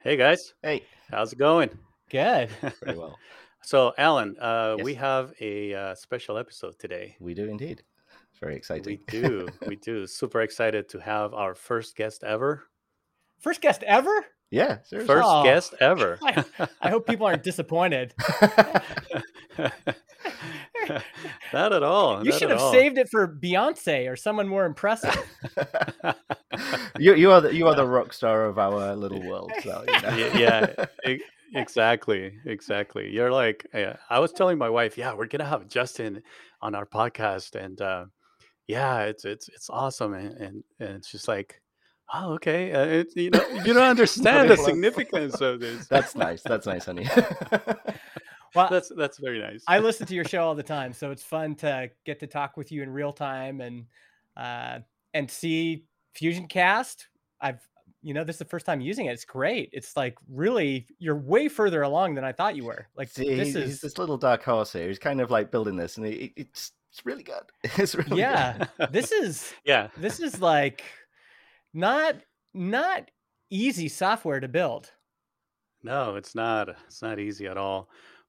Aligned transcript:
Hey 0.00 0.16
guys, 0.16 0.54
Hey, 0.62 0.84
how's 1.10 1.32
it 1.32 1.38
going? 1.38 1.70
Good. 2.10 2.50
very 2.84 2.96
well. 2.96 3.18
So, 3.62 3.92
Alan, 3.98 4.36
uh, 4.40 4.76
we 4.82 4.94
have 4.94 5.32
a 5.40 5.74
uh, 5.74 5.94
special 5.94 6.38
episode 6.38 6.78
today. 6.78 7.16
We 7.20 7.34
do 7.34 7.48
indeed. 7.48 7.82
Very 8.40 8.54
excited. 8.56 8.86
We 8.86 9.00
do, 9.08 9.48
we 9.66 9.76
do. 9.76 10.06
Super 10.06 10.40
excited 10.42 10.88
to 10.90 11.00
have 11.00 11.34
our 11.34 11.54
first 11.54 11.96
guest 11.96 12.22
ever. 12.24 12.64
First 13.40 13.60
guest 13.60 13.82
ever? 13.82 14.26
yeah, 14.50 14.78
seriously. 14.84 15.14
First 15.14 15.28
Oh, 15.30 15.42
guest 15.42 15.74
ever. 15.80 16.18
I, 16.22 16.44
I 16.80 16.90
hope 16.90 17.06
people 17.06 17.26
aren't 17.26 17.42
disappointed. 17.42 18.14
not 21.52 21.72
at 21.72 21.82
all. 21.82 22.24
You 22.24 22.30
not 22.30 22.38
should 22.38 22.50
have 22.50 22.60
all. 22.60 22.72
saved 22.72 22.98
it 22.98 23.08
for 23.10 23.28
Beyonce 23.28 24.10
or 24.10 24.16
someone 24.16 24.48
more 24.48 24.64
impressive. 24.64 25.16
you, 26.98 27.14
you 27.14 27.30
are 27.32 27.40
the, 27.40 27.54
you 27.54 27.66
are 27.66 27.74
the 27.74 27.86
rock 27.86 28.12
star 28.12 28.44
of 28.44 28.58
our 28.58 28.94
little 28.96 29.22
world. 29.22 29.52
So, 29.62 29.84
you 29.86 30.00
know. 30.00 30.08
Y- 30.10 30.38
yeah, 30.38 31.18
exactly, 31.54 32.34
exactly. 32.44 33.10
You're 33.10 33.32
like, 33.32 33.66
yeah, 33.74 33.96
I 34.08 34.18
was 34.18 34.32
telling 34.32 34.58
my 34.58 34.68
wife, 34.68 34.98
yeah, 34.98 35.14
we're 35.14 35.26
gonna 35.26 35.44
have 35.44 35.68
Justin 35.68 36.22
on 36.60 36.74
our 36.74 36.86
podcast, 36.86 37.54
and 37.54 37.80
uh, 37.80 38.06
yeah, 38.66 39.02
it's 39.02 39.24
it's 39.24 39.48
it's 39.48 39.70
awesome, 39.70 40.14
and 40.14 40.36
and, 40.36 40.64
and 40.80 41.04
she's 41.04 41.28
like, 41.28 41.60
oh, 42.12 42.34
okay, 42.34 42.72
uh, 42.72 42.84
it, 42.84 43.08
you 43.16 43.30
know, 43.30 43.46
you 43.64 43.74
don't 43.74 43.82
understand 43.82 44.50
the 44.50 44.56
significance 44.56 45.40
of 45.40 45.60
this. 45.60 45.86
That's 45.86 46.14
nice. 46.14 46.42
That's 46.42 46.66
nice, 46.66 46.86
honey. 46.86 47.08
Well, 48.54 48.68
that's 48.70 48.90
that's 48.96 49.18
very 49.18 49.40
nice. 49.40 49.62
I 49.66 49.78
listen 49.80 50.06
to 50.06 50.14
your 50.14 50.24
show 50.24 50.42
all 50.42 50.54
the 50.54 50.62
time, 50.62 50.92
so 50.92 51.10
it's 51.10 51.22
fun 51.22 51.54
to 51.56 51.90
get 52.04 52.20
to 52.20 52.26
talk 52.26 52.56
with 52.56 52.72
you 52.72 52.82
in 52.82 52.90
real 52.90 53.12
time 53.12 53.60
and 53.60 53.86
uh, 54.36 54.80
and 55.14 55.30
see 55.30 55.84
Fusion 56.14 56.46
Cast. 56.46 57.08
I've 57.40 57.60
you 58.02 58.14
know 58.14 58.24
this 58.24 58.36
is 58.36 58.40
the 58.40 58.44
first 58.44 58.66
time 58.66 58.80
using 58.80 59.06
it. 59.06 59.12
It's 59.12 59.24
great. 59.24 59.70
It's 59.72 59.96
like 59.96 60.16
really 60.30 60.86
you're 60.98 61.16
way 61.16 61.48
further 61.48 61.82
along 61.82 62.14
than 62.14 62.24
I 62.24 62.32
thought 62.32 62.56
you 62.56 62.64
were. 62.64 62.86
Like 62.96 63.08
See, 63.08 63.34
this 63.34 63.48
he's, 63.48 63.56
is 63.56 63.80
this 63.80 63.98
little 63.98 64.16
dark 64.16 64.42
horse 64.42 64.72
here. 64.72 64.88
He's 64.88 64.98
kind 64.98 65.20
of 65.20 65.30
like 65.30 65.50
building 65.50 65.76
this, 65.76 65.96
and 65.96 66.06
it, 66.06 66.32
it's 66.36 66.72
it's 66.90 67.04
really 67.04 67.22
good. 67.22 67.42
It's 67.78 67.94
really 67.94 68.10
good. 68.10 68.18
yeah. 68.18 68.66
this 68.90 69.12
is 69.12 69.52
yeah, 69.64 69.88
this 69.96 70.20
is 70.20 70.40
like 70.40 70.84
not 71.74 72.16
not 72.54 73.10
easy 73.50 73.88
software 73.88 74.40
to 74.40 74.48
build. 74.48 74.90
no, 75.82 76.16
it's 76.16 76.34
not. 76.34 76.68
It's 76.86 77.02
not 77.02 77.18
easy 77.18 77.46
at 77.46 77.56
all. 77.56 77.88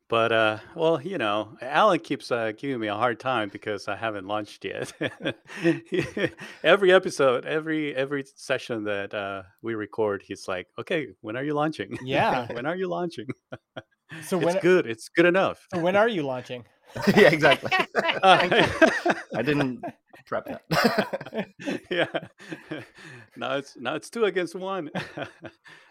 But 0.10 0.32
uh, 0.32 0.58
well, 0.76 1.00
you 1.00 1.20
know, 1.20 1.56
Alan 1.62 2.00
keeps 2.00 2.32
uh, 2.32 2.52
giving 2.58 2.80
me 2.80 2.88
a 2.88 2.96
hard 2.96 3.20
time 3.20 3.50
because 3.50 3.88
I 3.88 3.96
haven't 3.96 4.26
launched 4.26 4.66
yet. 4.66 4.92
every 6.64 6.92
episode, 6.92 7.46
every 7.46 7.96
every 7.96 8.26
session 8.36 8.86
that 8.86 9.14
uh, 9.14 9.44
we 9.62 9.76
record, 9.76 10.24
he's 10.26 10.48
like, 10.48 10.66
"Okay, 10.80 11.10
when 11.22 11.38
are 11.38 11.44
you 11.44 11.54
launching? 11.54 11.96
Yeah. 12.04 12.48
when 12.54 12.66
are 12.66 12.76
you 12.76 12.88
launching? 12.88 13.28
So 14.24 14.38
it's 14.38 14.46
when 14.46 14.58
good. 14.62 14.88
It's 14.88 15.10
good 15.10 15.28
enough." 15.28 15.68
so 15.72 15.80
when 15.80 15.96
are 15.96 16.08
you 16.10 16.24
launching? 16.24 16.66
yeah, 17.16 17.30
exactly. 17.30 17.72
Uh, 18.24 18.68
I 19.36 19.42
didn't 19.44 19.84
prep 20.26 20.46
that. 20.46 21.48
yeah. 21.92 22.08
now 23.38 23.58
it's 23.58 23.78
now 23.78 23.94
it's 23.94 24.10
two 24.10 24.26
against 24.26 24.56
one. 24.56 24.90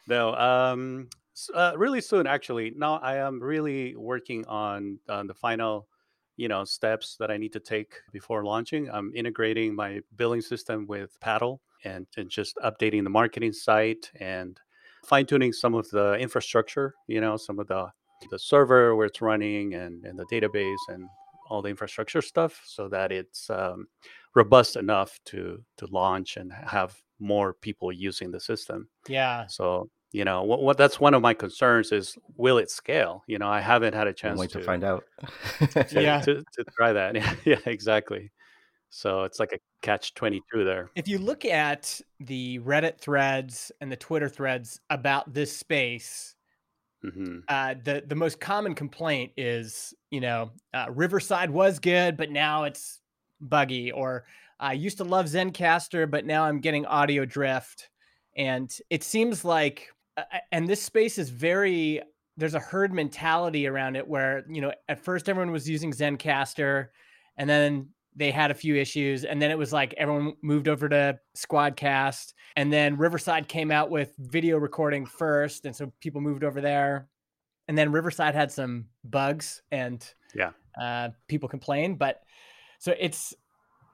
no, 0.08 0.34
um, 0.34 1.08
s- 1.12 1.17
uh, 1.54 1.72
really 1.76 2.00
soon 2.00 2.26
actually. 2.26 2.72
Now 2.76 2.94
I 2.98 3.16
am 3.16 3.40
really 3.40 3.96
working 3.96 4.44
on 4.46 4.98
on 5.08 5.26
the 5.26 5.34
final, 5.34 5.88
you 6.36 6.48
know, 6.48 6.64
steps 6.64 7.16
that 7.18 7.30
I 7.30 7.36
need 7.36 7.52
to 7.52 7.60
take 7.60 7.94
before 8.12 8.44
launching. 8.44 8.90
I'm 8.90 9.12
integrating 9.14 9.74
my 9.74 10.00
billing 10.16 10.40
system 10.40 10.86
with 10.86 11.18
Paddle 11.20 11.60
and, 11.84 12.06
and 12.16 12.28
just 12.30 12.56
updating 12.56 13.04
the 13.04 13.10
marketing 13.10 13.52
site 13.52 14.10
and 14.20 14.58
fine 15.06 15.26
tuning 15.26 15.52
some 15.52 15.74
of 15.74 15.88
the 15.90 16.14
infrastructure. 16.14 16.94
You 17.06 17.20
know, 17.20 17.36
some 17.36 17.58
of 17.58 17.66
the 17.68 17.88
the 18.30 18.38
server 18.38 18.96
where 18.96 19.06
it's 19.06 19.22
running 19.22 19.74
and, 19.74 20.04
and 20.04 20.18
the 20.18 20.26
database 20.26 20.84
and 20.88 21.08
all 21.48 21.62
the 21.62 21.68
infrastructure 21.68 22.20
stuff 22.20 22.60
so 22.64 22.88
that 22.88 23.12
it's 23.12 23.48
um, 23.50 23.86
robust 24.34 24.76
enough 24.76 25.18
to 25.24 25.62
to 25.76 25.86
launch 25.86 26.36
and 26.36 26.52
have 26.52 27.00
more 27.20 27.54
people 27.54 27.90
using 27.92 28.30
the 28.30 28.40
system 28.40 28.88
Yeah. 29.08 29.46
so 29.46 29.88
you 30.12 30.24
know 30.24 30.42
what, 30.42 30.62
what 30.62 30.76
that's 30.78 30.98
one 30.98 31.14
of 31.14 31.22
my 31.22 31.34
concerns 31.34 31.92
is 31.92 32.16
will 32.36 32.58
it 32.58 32.70
scale? 32.70 33.22
You 33.26 33.38
know 33.38 33.48
i 33.48 33.60
haven't 33.60 33.94
had 33.94 34.06
a 34.06 34.12
chance 34.12 34.38
way 34.38 34.46
to, 34.48 34.58
to 34.58 34.64
find 34.64 34.84
out. 34.84 35.04
to, 35.60 35.86
Yeah. 36.02 36.20
to, 36.20 36.42
to 36.52 36.64
try 36.76 36.92
that. 36.92 37.16
Yeah 37.44 37.58
exactly. 37.66 38.30
So 38.90 39.24
it's 39.24 39.38
like 39.38 39.52
a 39.52 39.58
catch 39.82 40.14
22 40.14 40.64
there. 40.64 40.90
If 40.96 41.08
you 41.08 41.18
look 41.18 41.44
at 41.44 42.00
the 42.20 42.58
Reddit 42.60 42.98
threads 42.98 43.70
and 43.80 43.92
the 43.92 43.96
Twitter 43.96 44.28
threads 44.30 44.80
about 44.88 45.32
this 45.34 45.54
space, 45.54 46.34
hmm 47.02 47.40
uh, 47.48 47.74
the 47.84 48.02
the 48.06 48.14
most 48.14 48.40
common 48.40 48.74
complaint 48.74 49.32
is, 49.36 49.94
you 50.10 50.20
know, 50.20 50.50
uh, 50.74 50.86
Riverside 50.90 51.50
was 51.50 51.78
good, 51.78 52.16
but 52.16 52.30
now 52.30 52.64
it's 52.64 53.00
buggy, 53.40 53.92
or 53.92 54.24
I 54.60 54.72
used 54.72 54.98
to 54.98 55.04
love 55.04 55.26
Zencastr, 55.26 56.10
but 56.10 56.26
now 56.26 56.44
I'm 56.44 56.60
getting 56.60 56.84
audio 56.86 57.24
drift, 57.24 57.88
and 58.36 58.74
it 58.90 59.04
seems 59.04 59.44
like, 59.44 59.88
and 60.52 60.68
this 60.68 60.82
space 60.82 61.18
is 61.18 61.30
very. 61.30 62.02
There's 62.36 62.54
a 62.54 62.60
herd 62.60 62.92
mentality 62.92 63.66
around 63.66 63.96
it 63.96 64.06
where 64.06 64.44
you 64.48 64.60
know 64.60 64.72
at 64.88 65.00
first 65.00 65.28
everyone 65.28 65.50
was 65.50 65.68
using 65.68 65.92
Zencastr, 65.92 66.88
and 67.36 67.48
then 67.50 67.88
they 68.14 68.30
had 68.30 68.50
a 68.50 68.54
few 68.54 68.76
issues, 68.76 69.24
and 69.24 69.40
then 69.40 69.50
it 69.50 69.58
was 69.58 69.72
like 69.72 69.94
everyone 69.96 70.34
moved 70.42 70.68
over 70.68 70.88
to 70.88 71.18
Squadcast, 71.36 72.34
and 72.56 72.72
then 72.72 72.96
Riverside 72.96 73.48
came 73.48 73.70
out 73.70 73.90
with 73.90 74.12
video 74.18 74.58
recording 74.58 75.06
first, 75.06 75.66
and 75.66 75.74
so 75.74 75.92
people 76.00 76.20
moved 76.20 76.44
over 76.44 76.60
there. 76.60 77.08
And 77.68 77.76
then 77.76 77.92
Riverside 77.92 78.34
had 78.34 78.50
some 78.50 78.86
bugs, 79.04 79.62
and 79.70 80.02
Yeah. 80.34 80.52
uh, 80.80 81.10
people 81.28 81.48
complained. 81.48 81.98
But 81.98 82.22
so 82.78 82.94
it's 82.98 83.34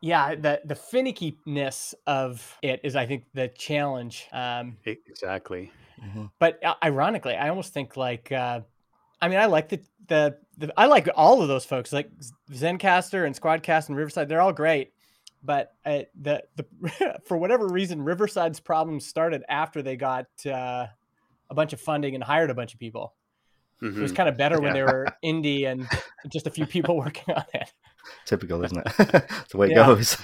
yeah, 0.00 0.34
the 0.34 0.60
the 0.64 0.74
finickiness 0.74 1.94
of 2.06 2.58
it 2.62 2.80
is, 2.84 2.94
I 2.94 3.06
think, 3.06 3.24
the 3.32 3.48
challenge. 3.48 4.26
Um, 4.32 4.76
exactly 4.84 5.72
Mhm. 6.02 6.30
but 6.38 6.62
uh, 6.64 6.74
ironically, 6.82 7.34
I 7.34 7.48
almost 7.48 7.72
think 7.72 7.96
like 7.96 8.30
uh, 8.32 8.60
I 9.20 9.28
mean, 9.28 9.38
I 9.38 9.46
like 9.46 9.68
the, 9.68 9.80
the 10.08 10.36
the 10.58 10.72
I 10.76 10.86
like 10.86 11.08
all 11.14 11.40
of 11.42 11.48
those 11.48 11.64
folks, 11.64 11.92
like 11.92 12.10
Zencastr 12.52 13.26
and 13.26 13.34
Squadcast 13.38 13.88
and 13.88 13.96
Riverside. 13.96 14.28
They're 14.28 14.40
all 14.40 14.52
great, 14.52 14.92
but 15.42 15.72
uh, 15.86 16.00
the 16.20 16.42
the 16.56 17.20
for 17.26 17.36
whatever 17.36 17.66
reason, 17.68 18.02
Riverside's 18.02 18.60
problems 18.60 19.06
started 19.06 19.42
after 19.48 19.82
they 19.82 19.96
got 19.96 20.26
uh, 20.46 20.86
a 21.50 21.54
bunch 21.54 21.72
of 21.72 21.80
funding 21.80 22.14
and 22.14 22.22
hired 22.24 22.50
a 22.50 22.54
bunch 22.54 22.74
of 22.74 22.80
people. 22.80 23.14
It 23.82 23.94
was 23.94 24.12
Mhm. 24.12 24.16
kind 24.16 24.28
of 24.28 24.36
better 24.36 24.56
when 24.60 24.68
Yeah. 24.68 24.72
they 24.72 24.82
were 24.82 25.06
indie 25.24 25.66
and 25.70 25.86
just 26.32 26.46
a 26.46 26.50
few 26.50 26.64
people 26.66 26.96
working 26.96 27.34
on 27.34 27.44
it. 27.54 27.72
Typical, 28.24 28.64
isn't 28.64 28.78
it? 28.78 28.84
That's 28.98 29.50
the 29.52 29.56
way 29.58 29.66
it 29.68 29.72
Yeah. 29.76 29.86
goes. 29.86 30.16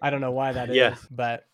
I 0.00 0.10
don't 0.10 0.20
know 0.20 0.30
why 0.30 0.52
that 0.52 0.70
is, 0.70 0.76
Yeah. 0.76 0.94
but 1.10 1.44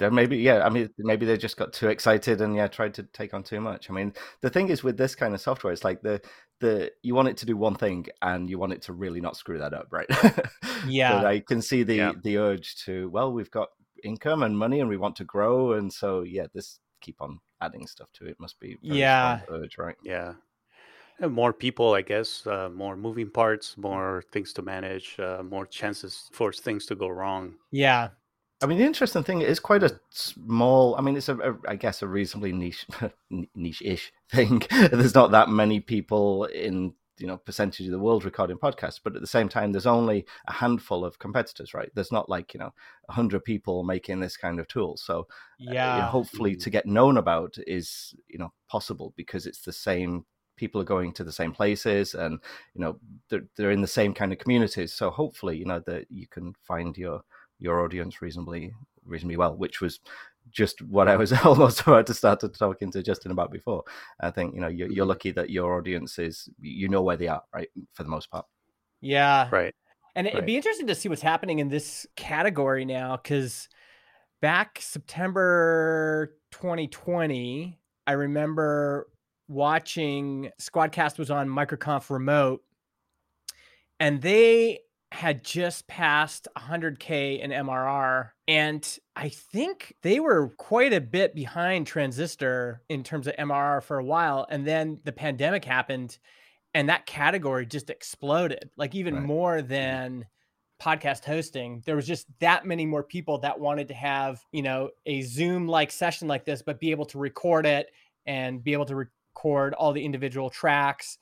Then 0.00 0.14
maybe, 0.14 0.38
yeah. 0.38 0.64
I 0.66 0.70
mean, 0.70 0.90
maybe 0.98 1.26
they 1.26 1.36
just 1.36 1.56
got 1.56 1.72
too 1.72 1.88
excited 1.88 2.40
and 2.40 2.56
yeah, 2.56 2.66
tried 2.68 2.94
to 2.94 3.04
take 3.04 3.34
on 3.34 3.42
too 3.44 3.60
much. 3.60 3.90
I 3.90 3.92
mean, 3.92 4.14
the 4.40 4.50
thing 4.50 4.68
is 4.70 4.82
with 4.82 4.96
this 4.96 5.14
kind 5.14 5.34
of 5.34 5.40
software, 5.40 5.72
it's 5.72 5.84
like 5.84 6.02
the 6.02 6.20
the 6.60 6.92
you 7.02 7.14
want 7.14 7.28
it 7.28 7.36
to 7.38 7.46
do 7.46 7.56
one 7.56 7.74
thing 7.76 8.06
and 8.22 8.50
you 8.50 8.58
want 8.58 8.72
it 8.72 8.82
to 8.82 8.92
really 8.94 9.20
not 9.20 9.36
screw 9.36 9.58
that 9.58 9.74
up, 9.74 9.88
right? 9.92 10.08
Yeah. 10.82 11.22
So 11.22 11.26
I 11.26 11.40
can 11.40 11.62
see 11.62 11.82
the 11.84 11.98
Yeah. 11.98 12.12
the 12.22 12.38
urge 12.38 12.76
to 12.84 13.08
well, 13.10 13.32
we've 13.32 13.50
got 13.50 13.68
income 14.04 14.42
and 14.42 14.58
money 14.58 14.80
and 14.80 14.88
we 14.88 14.96
want 14.96 15.16
to 15.16 15.24
grow, 15.24 15.72
and 15.74 15.92
so 15.92 16.22
yeah, 16.22 16.46
this 16.54 16.80
keep 17.00 17.20
on 17.22 17.40
adding 17.60 17.86
stuff 17.86 18.10
to 18.14 18.26
it 18.26 18.40
must 18.40 18.58
be 18.60 18.78
Yeah. 18.82 19.40
urge, 19.50 19.78
right? 19.78 19.96
Yeah. 20.02 20.34
And 21.18 21.32
more 21.32 21.52
people, 21.52 21.94
I 21.94 22.02
guess, 22.02 22.46
uh, 22.46 22.70
more 22.70 22.96
moving 22.96 23.30
parts, 23.30 23.76
more 23.78 24.22
things 24.32 24.52
to 24.54 24.62
manage, 24.62 25.18
uh, 25.20 25.42
more 25.44 25.66
chances 25.66 26.30
for 26.32 26.52
things 26.52 26.86
to 26.86 26.96
go 26.96 27.08
wrong. 27.08 27.58
yeah, 27.70 28.10
I 28.62 28.66
mean, 28.66 28.78
the 28.78 28.84
interesting 28.84 29.22
thing 29.22 29.40
is 29.40 29.58
quite 29.58 29.82
a 29.82 29.98
small. 30.10 30.94
I 30.96 31.00
mean, 31.00 31.16
it's 31.16 31.28
a, 31.30 31.36
a 31.38 31.56
I 31.66 31.76
guess, 31.76 32.02
a 32.02 32.08
reasonably 32.08 32.52
niche, 32.52 32.86
niche-ish 33.54 34.12
thing. 34.30 34.62
There's 34.70 35.14
not 35.14 35.30
that 35.30 35.48
many 35.48 35.80
people 35.80 36.44
in 36.44 36.92
you 37.18 37.26
know 37.26 37.36
percentage 37.38 37.86
of 37.86 37.92
the 37.92 37.98
world 37.98 38.24
recording 38.24 38.58
podcasts, 38.58 39.00
but 39.02 39.14
at 39.14 39.22
the 39.22 39.26
same 39.26 39.48
time, 39.48 39.72
there's 39.72 39.86
only 39.86 40.26
a 40.46 40.52
handful 40.52 41.04
of 41.04 41.18
competitors, 41.18 41.72
right? 41.74 41.90
There's 41.94 42.12
not 42.12 42.28
like 42.28 42.52
you 42.52 42.60
know 42.60 42.72
hundred 43.08 43.44
people 43.44 43.82
making 43.82 44.20
this 44.20 44.36
kind 44.36 44.60
of 44.60 44.68
tool. 44.68 44.96
So 44.98 45.26
uh, 45.66 45.74
you 45.80 46.00
know, 46.00 46.02
yeah, 46.02 46.06
hopefully, 46.06 46.54
Mhm. 46.56 46.60
to 46.60 46.70
get 46.70 46.86
known 46.86 47.16
about 47.16 47.56
is 47.66 48.14
you 48.28 48.38
know 48.38 48.52
possible 48.68 49.14
because 49.16 49.46
it's 49.46 49.62
the 49.62 49.72
same. 49.72 50.26
People 50.56 50.80
are 50.82 50.84
going 50.84 51.12
to 51.14 51.24
the 51.24 51.32
same 51.32 51.52
places, 51.52 52.14
and 52.14 52.38
you 52.74 52.80
know 52.82 52.98
they're, 53.30 53.46
they're 53.56 53.70
in 53.70 53.80
the 53.80 53.86
same 53.86 54.12
kind 54.12 54.32
of 54.32 54.38
communities. 54.38 54.92
So 54.92 55.08
hopefully, 55.10 55.56
you 55.56 55.64
know 55.64 55.80
that 55.86 56.10
you 56.10 56.26
can 56.26 56.54
find 56.62 56.96
your 56.98 57.22
your 57.60 57.80
audience 57.84 58.22
reasonably 58.22 58.72
reasonably 59.04 59.36
well, 59.38 59.56
which 59.56 59.80
was 59.80 60.00
just 60.50 60.82
what 60.82 61.08
I 61.08 61.16
was 61.16 61.32
almost 61.44 61.82
about 61.82 62.06
to 62.08 62.14
start 62.14 62.40
to 62.40 62.48
talking 62.48 62.90
to 62.92 63.02
Justin 63.02 63.30
about 63.32 63.52
before. 63.52 63.84
I 64.20 64.30
think 64.30 64.54
you 64.54 64.60
know 64.60 64.68
you're, 64.68 64.90
you're 64.90 65.06
Mhm. 65.06 65.08
lucky 65.08 65.32
that 65.32 65.50
your 65.50 65.76
audience 65.78 66.18
is 66.18 66.48
you 66.60 66.88
know 66.88 67.02
where 67.02 67.16
they 67.16 67.28
are, 67.28 67.42
right, 67.54 67.68
for 67.92 68.02
the 68.04 68.10
most 68.10 68.30
part. 68.30 68.46
yeah. 69.00 69.48
Right. 69.50 69.74
And 70.16 70.26
it'd 70.26 70.38
Right. 70.40 70.46
be 70.46 70.56
interesting 70.56 70.86
to 70.88 70.94
see 70.94 71.08
what's 71.08 71.22
happening 71.22 71.60
in 71.60 71.68
this 71.68 72.06
category 72.16 72.84
now, 72.84 73.16
because 73.16 73.68
back 74.42 74.78
September 74.80 76.36
2020, 76.52 77.80
I 78.06 78.12
remember 78.12 79.08
watching 79.48 80.50
Squadcast 80.60 81.18
was 81.18 81.30
on 81.30 81.48
Microconf 81.48 82.10
Remote, 82.10 82.62
and 83.98 84.22
they 84.22 84.80
had 85.12 85.44
just 85.44 85.88
passed 85.88 86.46
100k 86.56 87.40
in 87.40 87.50
MRR 87.50 88.30
and 88.46 88.98
I 89.16 89.28
think 89.28 89.94
they 90.02 90.20
were 90.20 90.50
quite 90.56 90.92
a 90.92 91.00
bit 91.00 91.34
behind 91.34 91.86
Transistor 91.86 92.82
in 92.88 93.02
terms 93.02 93.26
of 93.26 93.34
MRR 93.36 93.82
for 93.82 93.98
a 93.98 94.04
while 94.04 94.46
and 94.48 94.66
then 94.66 95.00
the 95.04 95.12
pandemic 95.12 95.64
happened 95.64 96.18
and 96.74 96.88
that 96.88 97.06
category 97.06 97.66
just 97.66 97.90
exploded 97.90 98.70
like 98.76 98.94
even 98.94 99.14
right. 99.14 99.24
more 99.24 99.56
mm-hmm. 99.58 99.68
than 99.68 100.26
podcast 100.80 101.24
hosting 101.24 101.82
there 101.84 101.96
was 101.96 102.06
just 102.06 102.26
that 102.38 102.64
many 102.64 102.86
more 102.86 103.02
people 103.02 103.38
that 103.38 103.58
wanted 103.58 103.88
to 103.88 103.94
have 103.94 104.40
you 104.52 104.62
know 104.62 104.88
a 105.06 105.20
zoom 105.22 105.66
like 105.66 105.90
session 105.90 106.26
like 106.26 106.44
this 106.44 106.62
but 106.62 106.80
be 106.80 106.90
able 106.90 107.04
to 107.04 107.18
record 107.18 107.66
it 107.66 107.90
and 108.26 108.64
be 108.64 108.72
able 108.72 108.86
to 108.86 108.96
record 108.96 109.74
all 109.74 109.92
the 109.92 110.02
individual 110.02 110.48
tracks 110.48 111.18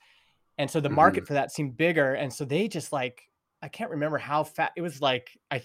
and 0.57 0.69
so 0.69 0.79
the 0.79 0.89
market 0.89 1.23
mm-hmm. 1.23 1.27
for 1.27 1.33
that 1.33 1.51
seemed 1.51 1.75
bigger 1.75 2.13
and 2.13 2.31
so 2.31 2.45
they 2.45 2.67
just 2.69 2.93
like 2.93 3.28
I 3.61 3.67
can't 3.67 3.91
remember 3.91 4.17
how 4.17 4.43
fat 4.43 4.71
it 4.75 4.81
was 4.81 5.01
like 5.01 5.37
I 5.51 5.63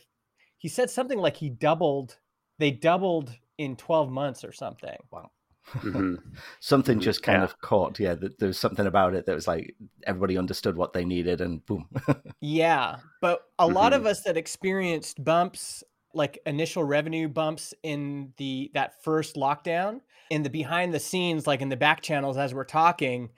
he 0.58 0.68
said 0.68 0.90
something 0.90 1.18
like 1.18 1.36
he 1.36 1.50
doubled 1.50 2.18
they 2.58 2.70
doubled 2.70 3.32
in 3.58 3.76
12 3.76 4.10
months 4.10 4.44
or 4.44 4.52
something. 4.52 4.96
Wow. 5.10 5.30
Mm-hmm. 5.72 6.16
something 6.60 7.00
just 7.00 7.22
kind 7.22 7.38
yeah. 7.38 7.44
of 7.44 7.58
caught. 7.58 7.98
Yeah, 7.98 8.16
there 8.16 8.48
was 8.48 8.58
something 8.58 8.86
about 8.86 9.14
it 9.14 9.24
that 9.24 9.34
was 9.34 9.48
like 9.48 9.74
everybody 10.06 10.36
understood 10.36 10.76
what 10.76 10.92
they 10.92 11.06
needed 11.06 11.40
and 11.40 11.64
boom. 11.64 11.88
yeah. 12.42 12.96
But 13.22 13.40
a 13.58 13.64
mm-hmm. 13.64 13.74
lot 13.74 13.94
of 13.94 14.04
us 14.04 14.20
that 14.24 14.36
experienced 14.36 15.24
bumps 15.24 15.82
like 16.12 16.38
initial 16.44 16.84
revenue 16.84 17.28
bumps 17.28 17.72
in 17.82 18.32
the 18.36 18.70
that 18.74 19.02
first 19.02 19.36
lockdown 19.36 20.00
in 20.30 20.42
the 20.42 20.50
behind 20.50 20.92
the 20.92 21.00
scenes 21.00 21.46
like 21.46 21.60
in 21.60 21.68
the 21.70 21.76
back 21.76 22.02
channels 22.02 22.36
as 22.36 22.54
we're 22.54 22.64
talking 22.64 23.30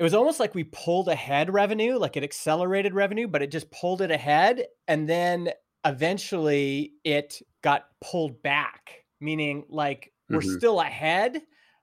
it 0.00 0.02
was 0.02 0.14
almost 0.14 0.40
like 0.40 0.54
we 0.54 0.64
pulled 0.64 1.08
ahead 1.08 1.52
revenue, 1.52 1.98
like 1.98 2.16
it 2.16 2.24
accelerated 2.24 2.94
revenue, 2.94 3.28
but 3.28 3.42
it 3.42 3.50
just 3.50 3.70
pulled 3.70 4.00
it 4.00 4.10
ahead. 4.10 4.64
And 4.88 5.06
then 5.06 5.50
eventually 5.84 6.94
it 7.04 7.42
got 7.60 7.88
pulled 8.00 8.42
back, 8.42 9.04
meaning 9.20 9.66
like 9.68 10.10
we're 10.30 10.38
mm-hmm. 10.38 10.56
still 10.56 10.80
ahead, 10.80 11.42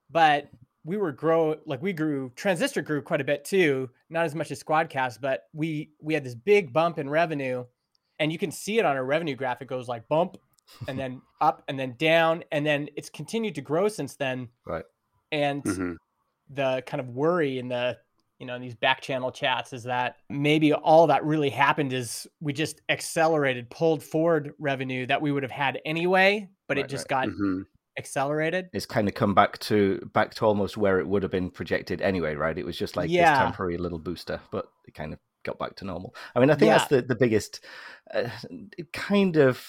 but 0.09 0.49
we 0.83 0.97
were 0.97 1.11
grow 1.11 1.57
like 1.67 1.79
we 1.83 1.93
grew 1.93 2.31
transistor 2.35 2.81
grew 2.81 3.03
quite 3.03 3.21
a 3.21 3.23
bit 3.23 3.45
too, 3.45 3.87
not 4.09 4.25
as 4.25 4.33
much 4.33 4.49
as 4.49 4.63
Squadcast, 4.63 5.21
but 5.21 5.43
we 5.53 5.91
we 6.01 6.15
had 6.15 6.23
this 6.23 6.33
big 6.33 6.73
bump 6.73 6.97
in 6.97 7.07
revenue 7.07 7.65
and 8.17 8.31
you 8.31 8.39
can 8.39 8.49
see 8.49 8.79
it 8.79 8.85
on 8.85 8.95
our 8.95 9.05
revenue 9.05 9.35
graph. 9.35 9.61
It 9.61 9.67
goes 9.67 9.87
like 9.87 10.07
bump 10.07 10.37
and 10.87 10.97
then 10.97 11.21
up 11.39 11.61
and 11.67 11.77
then 11.77 11.93
down 11.99 12.43
and 12.51 12.65
then 12.65 12.89
it's 12.95 13.11
continued 13.11 13.53
to 13.53 13.61
grow 13.61 13.87
since 13.87 14.15
then. 14.15 14.47
Right. 14.65 14.85
And 15.31 15.63
mm-hmm. 15.63 15.93
the 16.49 16.81
kind 16.87 16.99
of 16.99 17.09
worry 17.09 17.59
and 17.59 17.69
the 17.69 17.99
you 18.39 18.45
know, 18.45 18.55
in 18.55 18.61
these 18.61 18.75
back 18.75 19.01
channel 19.01 19.31
chats 19.31 19.73
is 19.73 19.83
that 19.83 20.17
maybe 20.29 20.73
all 20.73 21.07
that 21.07 21.23
really 21.23 21.49
happened 21.49 21.93
is 21.93 22.27
we 22.39 22.53
just 22.53 22.81
accelerated, 22.89 23.69
pulled 23.69 24.03
forward 24.03 24.53
revenue 24.59 25.05
that 25.07 25.21
we 25.21 25.31
would 25.31 25.43
have 25.43 25.51
had 25.51 25.79
anyway, 25.85 26.47
but 26.67 26.77
right, 26.77 26.85
it 26.85 26.89
just 26.89 27.09
right. 27.11 27.25
got 27.25 27.27
mm-hmm. 27.27 27.61
accelerated. 27.97 28.69
It's 28.73 28.85
kind 28.85 29.07
of 29.07 29.15
come 29.15 29.33
back 29.33 29.57
to 29.59 30.07
back 30.13 30.35
to 30.35 30.45
almost 30.45 30.77
where 30.77 30.99
it 30.99 31.07
would 31.07 31.23
have 31.23 31.31
been 31.31 31.49
projected 31.49 32.01
anyway, 32.01 32.35
right? 32.35 32.57
It 32.57 32.65
was 32.65 32.77
just 32.77 32.95
like 32.95 33.09
yeah. 33.09 33.33
this 33.33 33.43
temporary 33.43 33.77
little 33.77 33.99
booster, 33.99 34.39
but 34.51 34.67
it 34.87 34.93
kind 34.93 35.13
of 35.13 35.19
got 35.47 35.57
back 35.57 35.75
to 35.77 35.85
normal. 35.85 36.13
I 36.35 36.39
mean, 36.39 36.51
I 36.51 36.55
think 36.55 36.69
yeah. 36.69 36.77
that's 36.77 36.89
the, 36.89 37.01
the 37.01 37.15
biggest 37.15 37.61
uh, 38.13 38.29
kind 38.93 39.37
of 39.37 39.65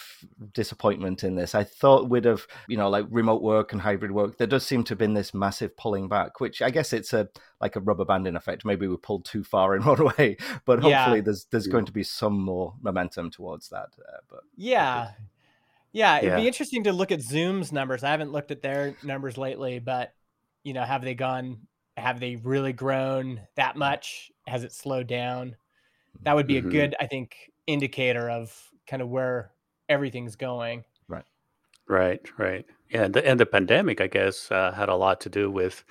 disappointment 0.52 1.25
in 1.25 1.34
this. 1.34 1.54
I 1.54 1.64
thought 1.64 2.10
we'd 2.10 2.26
have, 2.26 2.46
you 2.69 2.76
know, 2.76 2.90
like 2.90 3.06
remote 3.10 3.42
work 3.42 3.72
and 3.72 3.80
hybrid 3.80 4.10
work. 4.10 4.36
There 4.36 4.46
does 4.46 4.66
seem 4.66 4.84
to 4.84 4.90
have 4.90 4.98
been 4.98 5.14
this 5.14 5.32
massive 5.32 5.76
pulling 5.76 6.08
back, 6.08 6.40
which 6.40 6.60
I 6.60 6.70
guess 6.70 6.92
it's 6.92 7.12
a 7.12 7.28
like 7.60 7.76
a 7.76 7.80
rubber 7.80 8.04
banding 8.04 8.36
effect. 8.36 8.64
Maybe 8.64 8.86
we 8.86 8.96
pulled 8.96 9.25
too 9.25 9.42
far 9.42 9.75
in 9.75 9.84
one 9.84 10.04
way, 10.19 10.36
but 10.66 10.80
hopefully 10.80 11.19
yeah. 11.19 11.20
there's 11.22 11.46
there's 11.50 11.66
yeah. 11.66 11.72
going 11.72 11.86
to 11.86 11.92
be 11.92 12.02
some 12.02 12.38
more 12.38 12.74
momentum 12.82 13.31
towards 13.31 13.70
that. 13.70 13.88
Uh, 13.98 14.19
but 14.28 14.40
yeah. 14.56 15.12
Yeah, 15.90 16.19
it'd 16.19 16.36
be 16.36 16.46
interesting 16.46 16.84
to 16.84 16.92
look 16.92 17.10
at 17.10 17.22
Zoom's 17.22 17.72
numbers. 17.72 18.04
I 18.04 18.10
haven't 18.10 18.31
looked 18.31 18.50
at 18.50 18.60
their 18.60 18.94
numbers 19.02 19.38
lately, 19.38 19.78
but 19.78 20.12
you 20.62 20.74
know, 20.74 20.82
have 20.82 21.02
they 21.02 21.14
gone 21.14 21.66
have 21.98 22.20
they 22.20 22.36
really 22.36 22.72
grown 22.72 23.40
that 23.56 23.76
much? 23.76 24.31
Has 24.46 24.64
it 24.64 24.72
slowed 24.72 25.06
down? 25.06 25.56
That 26.23 26.35
would 26.35 26.47
be 26.47 26.56
mm-hmm. 26.56 26.69
a 26.69 26.73
good 26.73 26.94
i 27.00 27.06
think 27.06 27.50
indicator 27.67 28.31
of 28.31 28.69
kind 28.87 29.03
of 29.03 29.09
where 29.09 29.53
everything's 29.88 30.37
going. 30.37 30.85
Right. 31.06 31.25
Right 31.88 32.20
right. 32.38 32.67
Yeah 32.91 33.05
and 33.05 33.15
the, 33.15 33.26
and 33.26 33.38
the 33.38 33.47
pandemic 33.47 34.00
i 34.00 34.06
guess 34.06 34.50
uh, 34.50 34.73
had 34.73 34.88
a 34.88 34.97
lot 34.97 35.20
to 35.23 35.29
do 35.29 35.50
with 35.50 35.85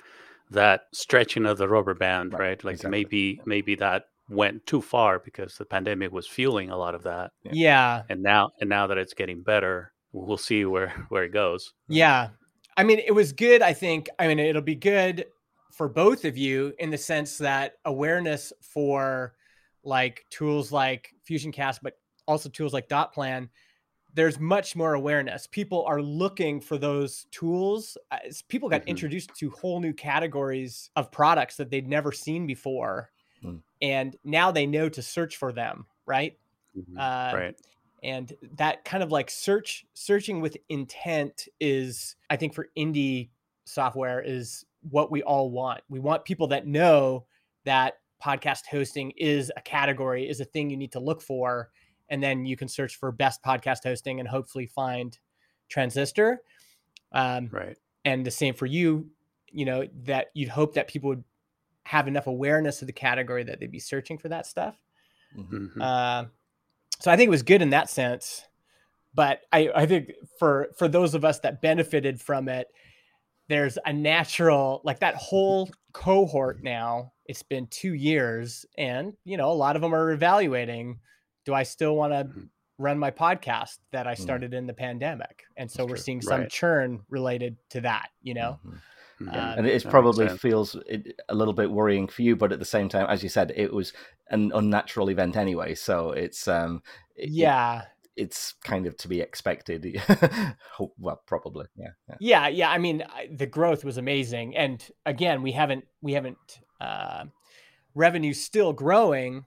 that 0.50 0.86
stretching 0.92 1.46
of 1.46 1.58
the 1.58 1.68
rubber 1.68 1.94
band 1.94 2.32
right, 2.32 2.40
right? 2.40 2.64
like 2.64 2.74
exactly. 2.74 2.90
maybe 2.90 3.40
maybe 3.46 3.74
that 3.76 4.06
went 4.28 4.66
too 4.66 4.82
far 4.82 5.18
because 5.18 5.56
the 5.56 5.64
pandemic 5.64 6.12
was 6.12 6.26
fueling 6.26 6.70
a 6.70 6.76
lot 6.76 6.94
of 6.94 7.02
that. 7.04 7.32
Yeah. 7.44 7.52
yeah. 7.54 8.02
And 8.10 8.22
now 8.22 8.50
and 8.60 8.68
now 8.68 8.86
that 8.88 8.98
it's 8.98 9.14
getting 9.14 9.42
better 9.42 9.92
we'll 10.12 10.38
see 10.38 10.64
where 10.64 10.88
where 11.08 11.24
it 11.24 11.32
goes. 11.32 11.72
Yeah. 11.88 12.30
I 12.76 12.84
mean 12.84 12.98
it 12.98 13.12
was 13.12 13.32
good 13.32 13.62
i 13.62 13.72
think 13.72 14.08
i 14.18 14.28
mean 14.28 14.38
it'll 14.38 14.62
be 14.62 14.74
good 14.74 15.26
for 15.72 15.88
both 15.88 16.24
of 16.24 16.36
you 16.36 16.72
in 16.78 16.90
the 16.90 16.98
sense 16.98 17.38
that 17.38 17.74
awareness 17.84 18.52
for 18.60 19.34
like 19.88 20.26
tools 20.30 20.70
like 20.70 21.14
FusionCast, 21.28 21.78
but 21.82 21.94
also 22.26 22.48
tools 22.48 22.72
like 22.72 22.88
Dot 22.88 23.12
Plan, 23.12 23.48
there's 24.14 24.38
much 24.38 24.76
more 24.76 24.94
awareness. 24.94 25.46
People 25.46 25.84
are 25.86 26.02
looking 26.02 26.60
for 26.60 26.78
those 26.78 27.26
tools. 27.30 27.96
People 28.48 28.68
got 28.68 28.82
mm-hmm. 28.82 28.90
introduced 28.90 29.34
to 29.36 29.50
whole 29.50 29.80
new 29.80 29.92
categories 29.92 30.90
of 30.94 31.10
products 31.10 31.56
that 31.56 31.70
they'd 31.70 31.88
never 31.88 32.12
seen 32.12 32.46
before, 32.46 33.10
mm. 33.44 33.60
and 33.82 34.16
now 34.24 34.50
they 34.50 34.66
know 34.66 34.88
to 34.88 35.02
search 35.02 35.36
for 35.36 35.52
them. 35.52 35.86
Right. 36.06 36.38
Mm-hmm. 36.76 36.98
Uh, 36.98 37.38
right. 37.38 37.60
And 38.02 38.32
that 38.56 38.84
kind 38.84 39.02
of 39.02 39.10
like 39.10 39.30
search, 39.30 39.84
searching 39.94 40.40
with 40.40 40.56
intent 40.68 41.48
is, 41.60 42.16
I 42.30 42.36
think, 42.36 42.54
for 42.54 42.68
indie 42.76 43.30
software 43.64 44.20
is 44.20 44.64
what 44.88 45.10
we 45.10 45.22
all 45.22 45.50
want. 45.50 45.80
We 45.88 45.98
want 45.98 46.24
people 46.24 46.46
that 46.48 46.66
know 46.66 47.26
that 47.64 47.98
podcast 48.22 48.66
hosting 48.70 49.12
is 49.16 49.52
a 49.56 49.60
category, 49.60 50.28
is 50.28 50.40
a 50.40 50.44
thing 50.44 50.70
you 50.70 50.76
need 50.76 50.92
to 50.92 51.00
look 51.00 51.22
for. 51.22 51.70
And 52.10 52.22
then 52.22 52.46
you 52.46 52.56
can 52.56 52.68
search 52.68 52.96
for 52.96 53.12
best 53.12 53.42
podcast 53.42 53.84
hosting 53.84 54.20
and 54.20 54.28
hopefully 54.28 54.66
find 54.66 55.18
Transistor. 55.68 56.40
Um, 57.12 57.48
right. 57.52 57.76
And 58.04 58.24
the 58.24 58.30
same 58.30 58.54
for 58.54 58.66
you, 58.66 59.08
you 59.50 59.64
know, 59.64 59.86
that 60.04 60.28
you'd 60.34 60.48
hope 60.48 60.74
that 60.74 60.88
people 60.88 61.10
would 61.10 61.24
have 61.84 62.08
enough 62.08 62.26
awareness 62.26 62.82
of 62.82 62.86
the 62.86 62.92
category 62.92 63.44
that 63.44 63.60
they'd 63.60 63.70
be 63.70 63.78
searching 63.78 64.18
for 64.18 64.28
that 64.28 64.46
stuff. 64.46 64.76
Mm-hmm. 65.36 65.80
Uh, 65.80 66.24
so 67.00 67.10
I 67.10 67.16
think 67.16 67.28
it 67.28 67.30
was 67.30 67.42
good 67.42 67.62
in 67.62 67.70
that 67.70 67.90
sense. 67.90 68.44
But 69.14 69.40
I, 69.52 69.70
I 69.74 69.86
think 69.86 70.12
for 70.38 70.68
for 70.76 70.86
those 70.86 71.14
of 71.14 71.24
us 71.24 71.40
that 71.40 71.62
benefited 71.62 72.20
from 72.20 72.48
it, 72.48 72.68
there's 73.48 73.78
a 73.84 73.92
natural 73.92 74.80
like 74.84 75.00
that 75.00 75.14
whole 75.14 75.70
cohort 75.98 76.62
now 76.62 77.10
it's 77.26 77.42
been 77.42 77.66
two 77.66 77.92
years 77.92 78.64
and 78.78 79.14
you 79.24 79.36
know 79.36 79.50
a 79.50 79.52
lot 79.52 79.74
of 79.74 79.82
them 79.82 79.92
are 79.92 80.12
evaluating 80.12 80.96
do 81.44 81.52
i 81.52 81.64
still 81.64 81.96
want 81.96 82.12
to 82.12 82.22
mm-hmm. 82.22 82.44
run 82.78 82.96
my 82.96 83.10
podcast 83.10 83.78
that 83.90 84.06
i 84.06 84.14
mm. 84.14 84.18
started 84.18 84.52
mm-hmm. 84.52 84.58
in 84.58 84.66
the 84.68 84.72
pandemic 84.72 85.42
and 85.56 85.68
so 85.68 85.78
That's 85.78 85.90
we're 85.90 85.96
true. 85.96 86.02
seeing 86.04 86.22
some 86.22 86.40
right. 86.42 86.50
churn 86.50 87.00
related 87.10 87.56
to 87.70 87.80
that 87.80 88.10
you 88.22 88.34
know 88.34 88.60
mm-hmm. 88.64 88.76
Yeah. 89.20 89.54
and 89.58 89.66
it 89.66 89.84
probably 89.90 90.28
feels 90.28 90.76
a 91.28 91.34
little 91.34 91.52
bit 91.52 91.68
worrying 91.68 92.06
for 92.06 92.22
you 92.22 92.36
but 92.36 92.52
at 92.52 92.60
the 92.60 92.64
same 92.64 92.88
time 92.88 93.06
as 93.08 93.24
you 93.24 93.28
said 93.28 93.52
it 93.56 93.72
was 93.72 93.92
an 94.30 94.52
unnatural 94.54 95.10
event 95.10 95.36
anyway 95.36 95.74
so 95.74 96.12
it's 96.12 96.46
um 96.46 96.80
yeah 97.16 97.80
it, 97.80 97.86
it's 98.18 98.54
kind 98.64 98.86
of 98.86 98.96
to 98.98 99.08
be 99.08 99.20
expected. 99.20 100.02
well, 100.98 101.22
probably, 101.26 101.66
yeah, 101.76 101.90
yeah, 102.08 102.16
yeah, 102.20 102.48
yeah. 102.48 102.70
I 102.70 102.78
mean, 102.78 103.04
the 103.30 103.46
growth 103.46 103.84
was 103.84 103.96
amazing, 103.96 104.56
and 104.56 104.84
again, 105.06 105.40
we 105.42 105.52
haven't 105.52 105.84
we 106.02 106.12
haven't 106.12 106.60
uh, 106.80 107.24
revenue 107.94 108.32
still 108.32 108.72
growing, 108.72 109.44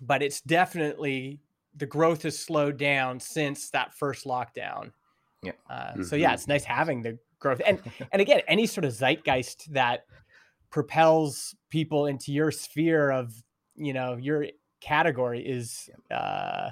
but 0.00 0.22
it's 0.22 0.40
definitely 0.40 1.40
the 1.76 1.86
growth 1.86 2.22
has 2.22 2.38
slowed 2.38 2.76
down 2.76 3.20
since 3.20 3.70
that 3.70 3.92
first 3.92 4.24
lockdown. 4.24 4.92
Yeah. 5.42 5.52
Uh, 5.68 5.74
mm-hmm. 5.74 6.02
So 6.04 6.16
yeah, 6.16 6.32
it's 6.32 6.46
nice 6.46 6.64
having 6.64 7.02
the 7.02 7.18
growth, 7.40 7.60
and 7.66 7.80
and 8.12 8.22
again, 8.22 8.40
any 8.46 8.66
sort 8.66 8.84
of 8.84 8.92
zeitgeist 8.92 9.72
that 9.72 10.04
propels 10.70 11.56
people 11.68 12.06
into 12.06 12.32
your 12.32 12.52
sphere 12.52 13.10
of 13.10 13.34
you 13.74 13.92
know 13.92 14.16
your 14.16 14.46
category 14.80 15.40
is. 15.44 15.90
Uh, 16.10 16.70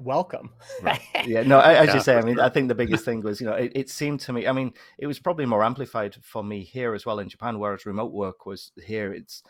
welcome. 0.00 0.50
right. 0.82 1.00
Yeah, 1.26 1.42
no, 1.42 1.60
as 1.60 1.88
yeah, 1.88 1.94
you 1.94 2.00
say, 2.00 2.16
I 2.16 2.22
mean, 2.22 2.40
I 2.40 2.48
think 2.48 2.68
the 2.68 2.74
biggest 2.74 3.04
thing 3.04 3.20
was, 3.22 3.40
you 3.40 3.46
know, 3.46 3.52
it, 3.54 3.72
it, 3.74 3.90
seemed 3.90 4.20
to 4.20 4.32
me, 4.32 4.46
I 4.46 4.52
mean, 4.52 4.72
it 4.98 5.06
was 5.06 5.18
probably 5.18 5.44
more 5.44 5.62
amplified 5.62 6.16
for 6.22 6.42
me 6.42 6.64
here 6.64 6.94
as 6.94 7.04
well 7.04 7.18
in 7.18 7.28
Japan, 7.28 7.58
whereas 7.58 7.84
remote 7.84 8.12
work 8.12 8.46
was 8.46 8.72
here. 8.82 9.12
It's, 9.12 9.42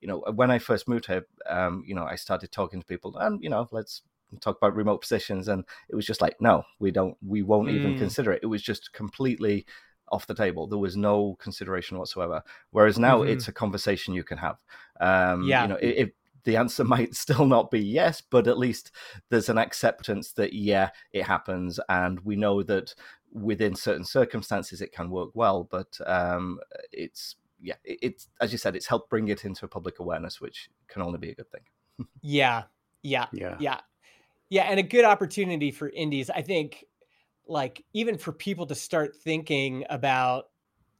you 0.00 0.08
know, 0.08 0.24
when 0.34 0.50
I 0.50 0.58
first 0.58 0.88
moved 0.88 1.06
here, 1.06 1.26
um, 1.46 1.84
you 1.86 1.94
know, 1.94 2.04
I 2.04 2.16
started 2.16 2.50
talking 2.50 2.80
to 2.80 2.86
people 2.86 3.18
and, 3.18 3.42
you 3.42 3.50
know, 3.50 3.68
let's 3.72 4.02
talk 4.40 4.56
about 4.56 4.74
remote 4.76 5.02
positions. 5.02 5.48
And 5.48 5.64
it 5.88 5.96
was 5.96 6.06
just 6.06 6.22
like, 6.22 6.40
no, 6.40 6.62
we 6.78 6.90
don't, 6.90 7.16
we 7.26 7.42
won't 7.42 7.68
mm. 7.68 7.72
even 7.72 7.98
consider 7.98 8.32
it. 8.32 8.40
It 8.42 8.46
was 8.46 8.62
just 8.62 8.92
completely 8.92 9.66
off 10.10 10.26
the 10.26 10.34
table. 10.34 10.66
There 10.66 10.78
was 10.78 10.96
no 10.96 11.36
consideration 11.38 11.98
whatsoever. 11.98 12.42
Whereas 12.70 12.98
now 12.98 13.20
Mhm. 13.20 13.28
it's 13.28 13.48
a 13.48 13.52
conversation 13.52 14.14
you 14.14 14.24
can 14.24 14.38
have. 14.38 14.56
Um, 15.00 15.42
Yeah. 15.44 15.62
You 15.62 15.68
know, 15.68 15.76
i- 15.76 15.98
if 16.04 16.10
the 16.48 16.56
answer 16.56 16.82
might 16.96 17.14
still 17.14 17.44
not 17.44 17.70
be 17.70 17.80
yes, 17.80 18.20
but 18.20 18.48
at 18.48 18.58
least 18.58 18.90
there's 19.28 19.48
an 19.48 19.58
acceptance 19.58 20.32
that 20.32 20.52
yeah, 20.52 20.90
it 21.12 21.24
happens, 21.24 21.78
and 21.88 22.18
we 22.20 22.34
know 22.34 22.62
that 22.64 22.94
within 23.30 23.74
certain 23.74 24.04
circumstances 24.04 24.80
it 24.80 24.90
can 24.90 25.10
work 25.10 25.30
well. 25.34 25.64
But 25.70 25.98
um, 26.06 26.58
it's 26.90 27.36
yeah, 27.60 27.74
it, 27.84 27.98
it's 28.02 28.28
as 28.40 28.50
you 28.50 28.58
said, 28.58 28.74
it's 28.74 28.86
helped 28.86 29.10
bring 29.10 29.28
it 29.28 29.44
into 29.44 29.68
public 29.68 30.00
awareness, 30.00 30.40
which 30.40 30.70
can 30.88 31.02
only 31.02 31.18
be 31.18 31.30
a 31.30 31.34
good 31.34 31.50
thing. 31.52 31.62
Yeah. 32.22 32.64
Yeah. 33.02 33.26
Yeah. 33.32 33.56
Yeah. 33.58 33.80
Yeah. 34.50 34.62
And 34.62 34.78
a 34.78 34.84
good 34.84 35.04
opportunity 35.04 35.70
for 35.70 35.88
indies, 35.88 36.30
I 36.30 36.42
think, 36.42 36.84
like 37.46 37.84
even 37.92 38.16
for 38.16 38.32
people 38.32 38.66
to 38.66 38.74
start 38.74 39.16
thinking 39.16 39.84
about, 39.90 40.46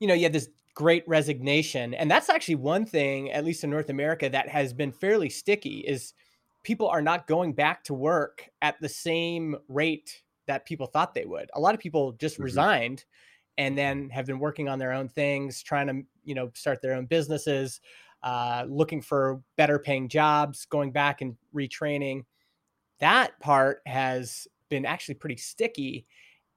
you 0.00 0.09
know, 0.09 0.14
you 0.14 0.25
had 0.25 0.33
this 0.33 0.49
great 0.78 1.02
resignation. 1.08 1.92
And 1.92 2.08
that's 2.08 2.28
actually 2.28 2.54
one 2.54 2.87
thing, 2.87 3.32
at 3.32 3.44
least 3.44 3.64
in 3.64 3.70
North 3.70 3.90
America, 3.90 4.30
that 4.30 4.49
has 4.49 4.73
been 4.73 4.92
fairly 4.92 5.28
sticky 5.28 5.80
is 5.80 6.14
people 6.62 6.88
are 6.88 7.02
not 7.02 7.26
going 7.26 7.52
back 7.52 7.82
to 7.85 7.94
work 7.94 8.49
at 8.62 8.80
the 8.80 8.88
same 8.88 9.56
rate 9.68 10.23
that 10.47 10.66
people 10.66 10.87
thought 10.87 11.14
they 11.14 11.26
would. 11.26 11.50
A 11.54 11.61
lot 11.61 11.75
of 11.75 11.80
people 11.80 12.12
just 12.12 12.38
Mhm. 12.38 12.44
resigned 12.44 13.06
and 13.58 13.76
then 13.76 14.11
have 14.11 14.26
been 14.26 14.38
working 14.38 14.68
on 14.68 14.78
their 14.78 14.92
own 14.92 15.08
things, 15.08 15.62
trying 15.62 15.88
to, 15.88 16.02
you 16.25 16.35
know, 16.35 16.52
start 16.54 16.80
their 16.80 16.94
own 16.94 17.06
businesses, 17.06 17.80
uh, 18.23 18.64
looking 18.68 19.02
for 19.02 19.42
better 19.56 19.80
paying 19.80 20.08
jobs, 20.08 20.66
going 20.66 20.92
back 20.92 21.20
and 21.23 21.37
retraining. 21.54 22.25
That 23.00 23.38
part 23.40 23.82
has 23.87 24.49
been 24.70 24.87
actually 24.87 25.16
pretty 25.16 25.37
sticky. 25.37 26.06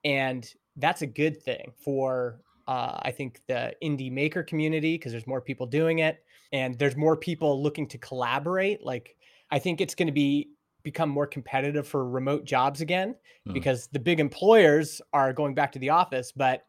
And 0.06 0.52
that's 0.78 1.04
a 1.04 1.08
good 1.08 1.42
thing 1.44 1.74
for, 1.78 2.42
uh, 2.72 3.00
I 3.10 3.12
think, 3.12 3.42
the 3.48 3.76
indie 3.84 4.12
maker 4.12 4.44
community 4.44 4.94
because 4.96 5.12
there's 5.12 5.28
more 5.28 5.42
people 5.42 5.66
doing 5.66 6.00
it 6.00 6.24
and 6.54 6.78
there's 6.80 6.96
more 6.96 7.18
people 7.18 7.62
looking 7.62 7.86
to 7.90 7.98
collaborate. 7.98 8.82
Like, 8.92 9.18
I 9.50 9.60
think 9.60 9.82
it's 9.82 9.96
going 9.96 10.08
to 10.08 10.14
be 10.14 10.52
become 10.84 11.10
more 11.10 11.28
competitive 11.28 11.86
for 11.88 12.08
remote 12.10 12.44
jobs 12.46 12.82
again 12.82 13.16
Mhm. 13.46 13.54
because 13.54 13.88
the 13.88 14.00
big 14.00 14.20
employers 14.20 15.02
are 15.12 15.34
going 15.34 15.54
back 15.54 15.72
to 15.74 15.80
the 15.80 15.90
office, 15.90 16.32
but 16.32 16.66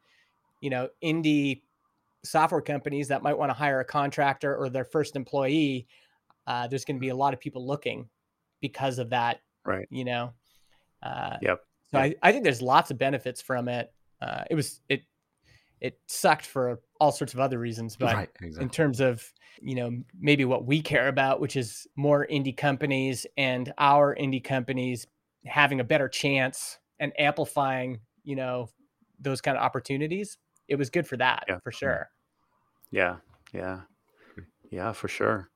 you 0.61 0.71
know, 0.71 0.89
indie 1.03 1.63
software 2.25 2.61
companies 2.61 3.09
that 3.09 3.23
might 3.23 3.37
want 3.39 3.51
to 3.51 3.55
hire 3.55 3.81
a 3.81 3.85
contractor 3.85 4.57
or 4.57 4.69
their 4.69 4.85
first 4.85 5.17
employee, 5.17 5.87
uh, 6.47 6.67
there's 6.69 6.85
going 6.85 6.97
to 6.97 7.01
be 7.01 7.09
a 7.11 7.17
lot 7.17 7.33
of 7.35 7.41
people 7.41 7.67
looking 7.67 8.09
because 8.61 8.99
of 8.99 9.11
that. 9.11 9.41
Right. 9.65 9.87
You 9.91 10.05
know. 10.05 10.33
Uh, 11.03 11.37
Yep. 11.43 11.59
So 11.91 11.99
Yep. 11.99 12.19
I, 12.23 12.29
I 12.29 12.33
think 12.33 12.45
there's 12.45 12.63
lots 12.63 12.91
of 12.91 12.99
benefits 12.99 13.41
from 13.41 13.69
it. 13.69 13.93
Uh, 14.21 14.45
it 14.51 14.55
was 14.55 14.81
it 14.89 15.03
it 15.83 15.99
sucked 16.07 16.47
for 16.47 16.81
all 17.01 17.11
sorts 17.11 17.35
of 17.35 17.41
other 17.41 17.59
reasons, 17.59 17.97
but 17.97 18.15
right, 18.15 18.31
in 18.61 18.71
terms 18.71 19.01
of 19.01 19.31
you 19.61 19.75
know 19.75 19.91
maybe 20.19 20.45
what 20.47 20.65
we 20.65 20.81
care 20.81 21.09
about 21.09 21.41
which 21.41 21.57
is 21.57 21.87
more 21.97 22.27
indie 22.31 22.57
companies 22.57 23.27
and 23.37 23.73
our 23.77 24.17
indie 24.17 24.43
companies 24.43 25.07
having 25.45 25.79
a 25.81 25.85
better 25.85 26.09
chance 26.09 26.79
and 27.01 27.13
amplifying 27.19 28.01
you 28.25 28.35
know 28.35 28.69
those 29.21 29.43
kind 29.43 29.59
of 29.59 29.63
opportunities 29.63 30.39
it 30.69 30.77
was 30.77 30.89
good 30.89 31.07
for 31.07 31.19
that 31.19 31.45
Yeah. 31.49 31.59
for 31.63 31.71
sure 31.71 32.09
Yeah, 32.91 33.17
yeah, 33.53 33.81
yeah, 34.71 34.93
for 34.93 35.09
sure. 35.09 35.51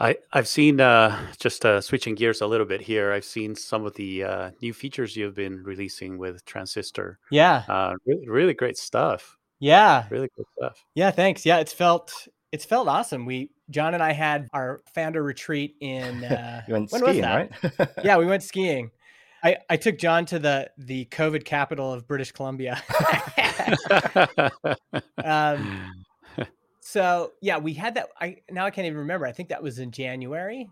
I 0.00 0.16
I've 0.32 0.48
seen 0.48 0.80
uh, 0.80 1.16
just 1.38 1.64
uh, 1.64 1.80
switching 1.80 2.14
gears 2.14 2.40
a 2.40 2.46
little 2.46 2.66
bit 2.66 2.80
here. 2.80 3.12
I've 3.12 3.24
seen 3.24 3.54
some 3.54 3.84
of 3.86 3.94
the 3.94 4.24
uh, 4.24 4.50
new 4.60 4.72
features 4.72 5.16
you've 5.16 5.34
been 5.34 5.62
releasing 5.62 6.18
with 6.18 6.44
Transistor. 6.44 7.18
yeah 7.30 7.62
Uh, 7.68 7.94
really, 8.06 8.28
really 8.28 8.54
great 8.54 8.76
stuff. 8.78 9.36
yeah 9.60 10.06
Really 10.10 10.28
good 10.36 10.46
stuff. 10.58 10.84
yeah 10.94 11.10
thanks 11.12 11.46
yeah 11.46 11.58
it's 11.58 11.72
felt 11.72 12.12
it's 12.52 12.64
felt 12.64 12.88
awesome 12.88 13.24
we 13.26 13.50
john 13.70 13.94
and 13.94 14.02
i 14.02 14.12
had 14.12 14.48
our 14.52 14.80
founder 14.94 15.22
retreat 15.22 15.76
in 15.80 16.24
uh 16.24 16.62
You 16.68 16.74
went 16.74 16.90
when 16.90 17.02
was 17.02 17.10
skiing, 17.10 17.22
that? 17.22 17.50
right? 17.78 17.88
yeah 18.04 18.16
we 18.16 18.26
went 18.26 18.42
skiing 18.42 18.90
I, 19.44 19.56
I 19.68 19.76
took 19.76 19.98
John 19.98 20.24
to 20.26 20.38
the 20.38 20.70
the 20.78 21.04
COVID 21.06 21.44
capital 21.44 21.92
of 21.92 22.06
British 22.06 22.30
Columbia. 22.30 22.80
um, 25.24 26.01
so 26.84 27.32
yeah, 27.40 27.58
we 27.58 27.72
had 27.74 27.94
that. 27.94 28.08
I 28.20 28.38
now 28.50 28.66
I 28.66 28.70
can't 28.70 28.86
even 28.86 28.98
remember. 28.98 29.24
I 29.24 29.32
think 29.32 29.48
that 29.50 29.62
was 29.62 29.78
in 29.78 29.92
January, 29.92 30.68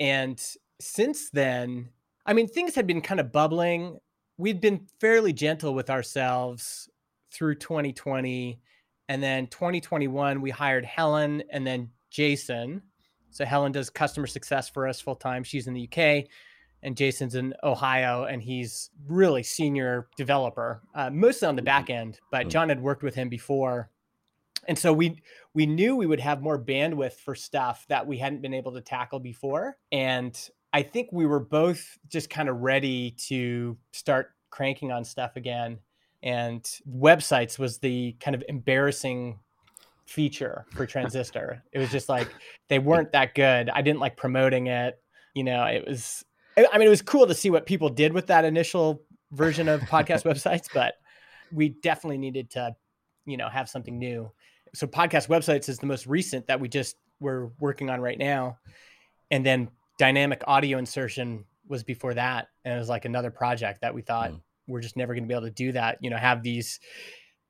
and 0.00 0.42
since 0.80 1.30
then, 1.30 1.88
I 2.26 2.32
mean, 2.32 2.48
things 2.48 2.74
had 2.74 2.86
been 2.86 3.00
kind 3.00 3.20
of 3.20 3.30
bubbling. 3.30 3.98
We'd 4.38 4.60
been 4.60 4.88
fairly 5.00 5.32
gentle 5.32 5.72
with 5.74 5.88
ourselves 5.88 6.88
through 7.32 7.56
2020, 7.56 8.60
and 9.08 9.22
then 9.22 9.46
2021 9.46 10.40
we 10.40 10.50
hired 10.50 10.84
Helen 10.84 11.44
and 11.50 11.64
then 11.66 11.90
Jason. 12.10 12.82
So 13.30 13.44
Helen 13.44 13.70
does 13.70 13.88
customer 13.88 14.26
success 14.26 14.68
for 14.68 14.88
us 14.88 15.00
full 15.00 15.14
time. 15.14 15.44
She's 15.44 15.68
in 15.68 15.74
the 15.74 15.88
UK, 15.88 16.26
and 16.82 16.96
Jason's 16.96 17.36
in 17.36 17.54
Ohio, 17.62 18.24
and 18.24 18.42
he's 18.42 18.90
really 19.06 19.44
senior 19.44 20.08
developer, 20.16 20.82
uh, 20.96 21.10
mostly 21.10 21.46
on 21.46 21.54
the 21.54 21.62
back 21.62 21.88
end. 21.88 22.18
But 22.32 22.46
Mhm. 22.46 22.50
John 22.50 22.68
had 22.68 22.82
worked 22.82 23.04
with 23.04 23.14
him 23.14 23.28
before, 23.28 23.90
and 24.68 24.78
so 24.78 24.92
we 24.92 25.22
we 25.54 25.66
knew 25.66 25.96
we 25.96 26.06
would 26.06 26.20
have 26.20 26.42
more 26.42 26.62
bandwidth 26.62 27.14
for 27.14 27.34
stuff 27.34 27.84
that 27.88 28.06
we 28.06 28.18
hadn't 28.18 28.42
been 28.42 28.54
able 28.54 28.72
to 28.72 28.80
tackle 28.80 29.20
before. 29.20 29.76
And 29.92 30.38
i 30.72 30.82
think 30.82 31.08
we 31.10 31.26
were 31.26 31.40
both 31.40 31.98
just 32.08 32.30
kind 32.30 32.48
of 32.48 32.60
ready 32.60 33.12
to 33.28 33.76
start 33.92 34.30
cranking 34.50 34.92
on 34.92 35.04
stuff 35.04 35.36
again. 35.36 35.78
And 36.22 36.62
websites 36.88 37.58
was 37.58 37.78
the 37.78 38.16
kind 38.20 38.34
of 38.34 38.44
embarrassing 38.48 39.38
feature 40.06 40.66
for 40.72 40.86
transistor. 40.86 41.62
It 41.72 41.78
was 41.78 41.90
just 41.90 42.08
like 42.08 42.28
they 42.68 42.78
weren't 42.90 43.12
that 43.12 43.34
good. 43.34 43.70
I 43.70 43.82
didn't 43.82 44.00
like 44.00 44.16
promoting 44.16 44.66
it. 44.66 45.00
You 45.34 45.44
know 45.44 45.64
it 45.64 45.86
was 45.86 46.24
i 46.56 46.78
mean 46.78 46.86
it 46.86 46.90
was 46.90 47.02
cool 47.02 47.26
to 47.26 47.34
see 47.34 47.50
what 47.50 47.66
people 47.66 47.88
did 47.88 48.12
with 48.12 48.26
that 48.26 48.44
initial 48.44 49.02
version 49.32 49.68
of 49.68 49.80
podcast 49.82 50.24
websites 50.24 50.66
but 50.74 50.94
we 51.52 51.70
definitely 51.82 52.18
needed 52.18 52.50
to 52.50 52.74
you 53.26 53.36
know 53.36 53.48
have 53.48 53.68
something 53.68 53.98
new. 53.98 54.30
So 54.74 54.86
podcast 54.86 55.28
websites 55.28 55.68
is 55.68 55.78
the 55.78 55.86
most 55.86 56.06
recent 56.06 56.46
that 56.46 56.60
we 56.60 56.68
just 56.68 56.96
we're 57.20 57.50
working 57.58 57.90
on 57.90 58.00
right 58.00 58.18
now. 58.18 58.58
And 59.30 59.44
then 59.44 59.68
dynamic 59.98 60.42
audio 60.46 60.78
insertion 60.78 61.44
was 61.68 61.82
before 61.84 62.14
that. 62.14 62.48
And 62.64 62.74
it 62.74 62.78
was 62.78 62.88
like 62.88 63.04
another 63.04 63.30
project 63.30 63.80
that 63.82 63.94
we 63.94 64.02
thought 64.02 64.30
Mm. 64.30 64.40
we're 64.68 64.80
just 64.80 64.96
never 64.96 65.14
going 65.14 65.24
to 65.24 65.28
be 65.28 65.34
able 65.34 65.46
to 65.46 65.50
do 65.50 65.72
that 65.72 65.98
you 66.00 66.10
know 66.10 66.16
have 66.16 66.42
these 66.42 66.80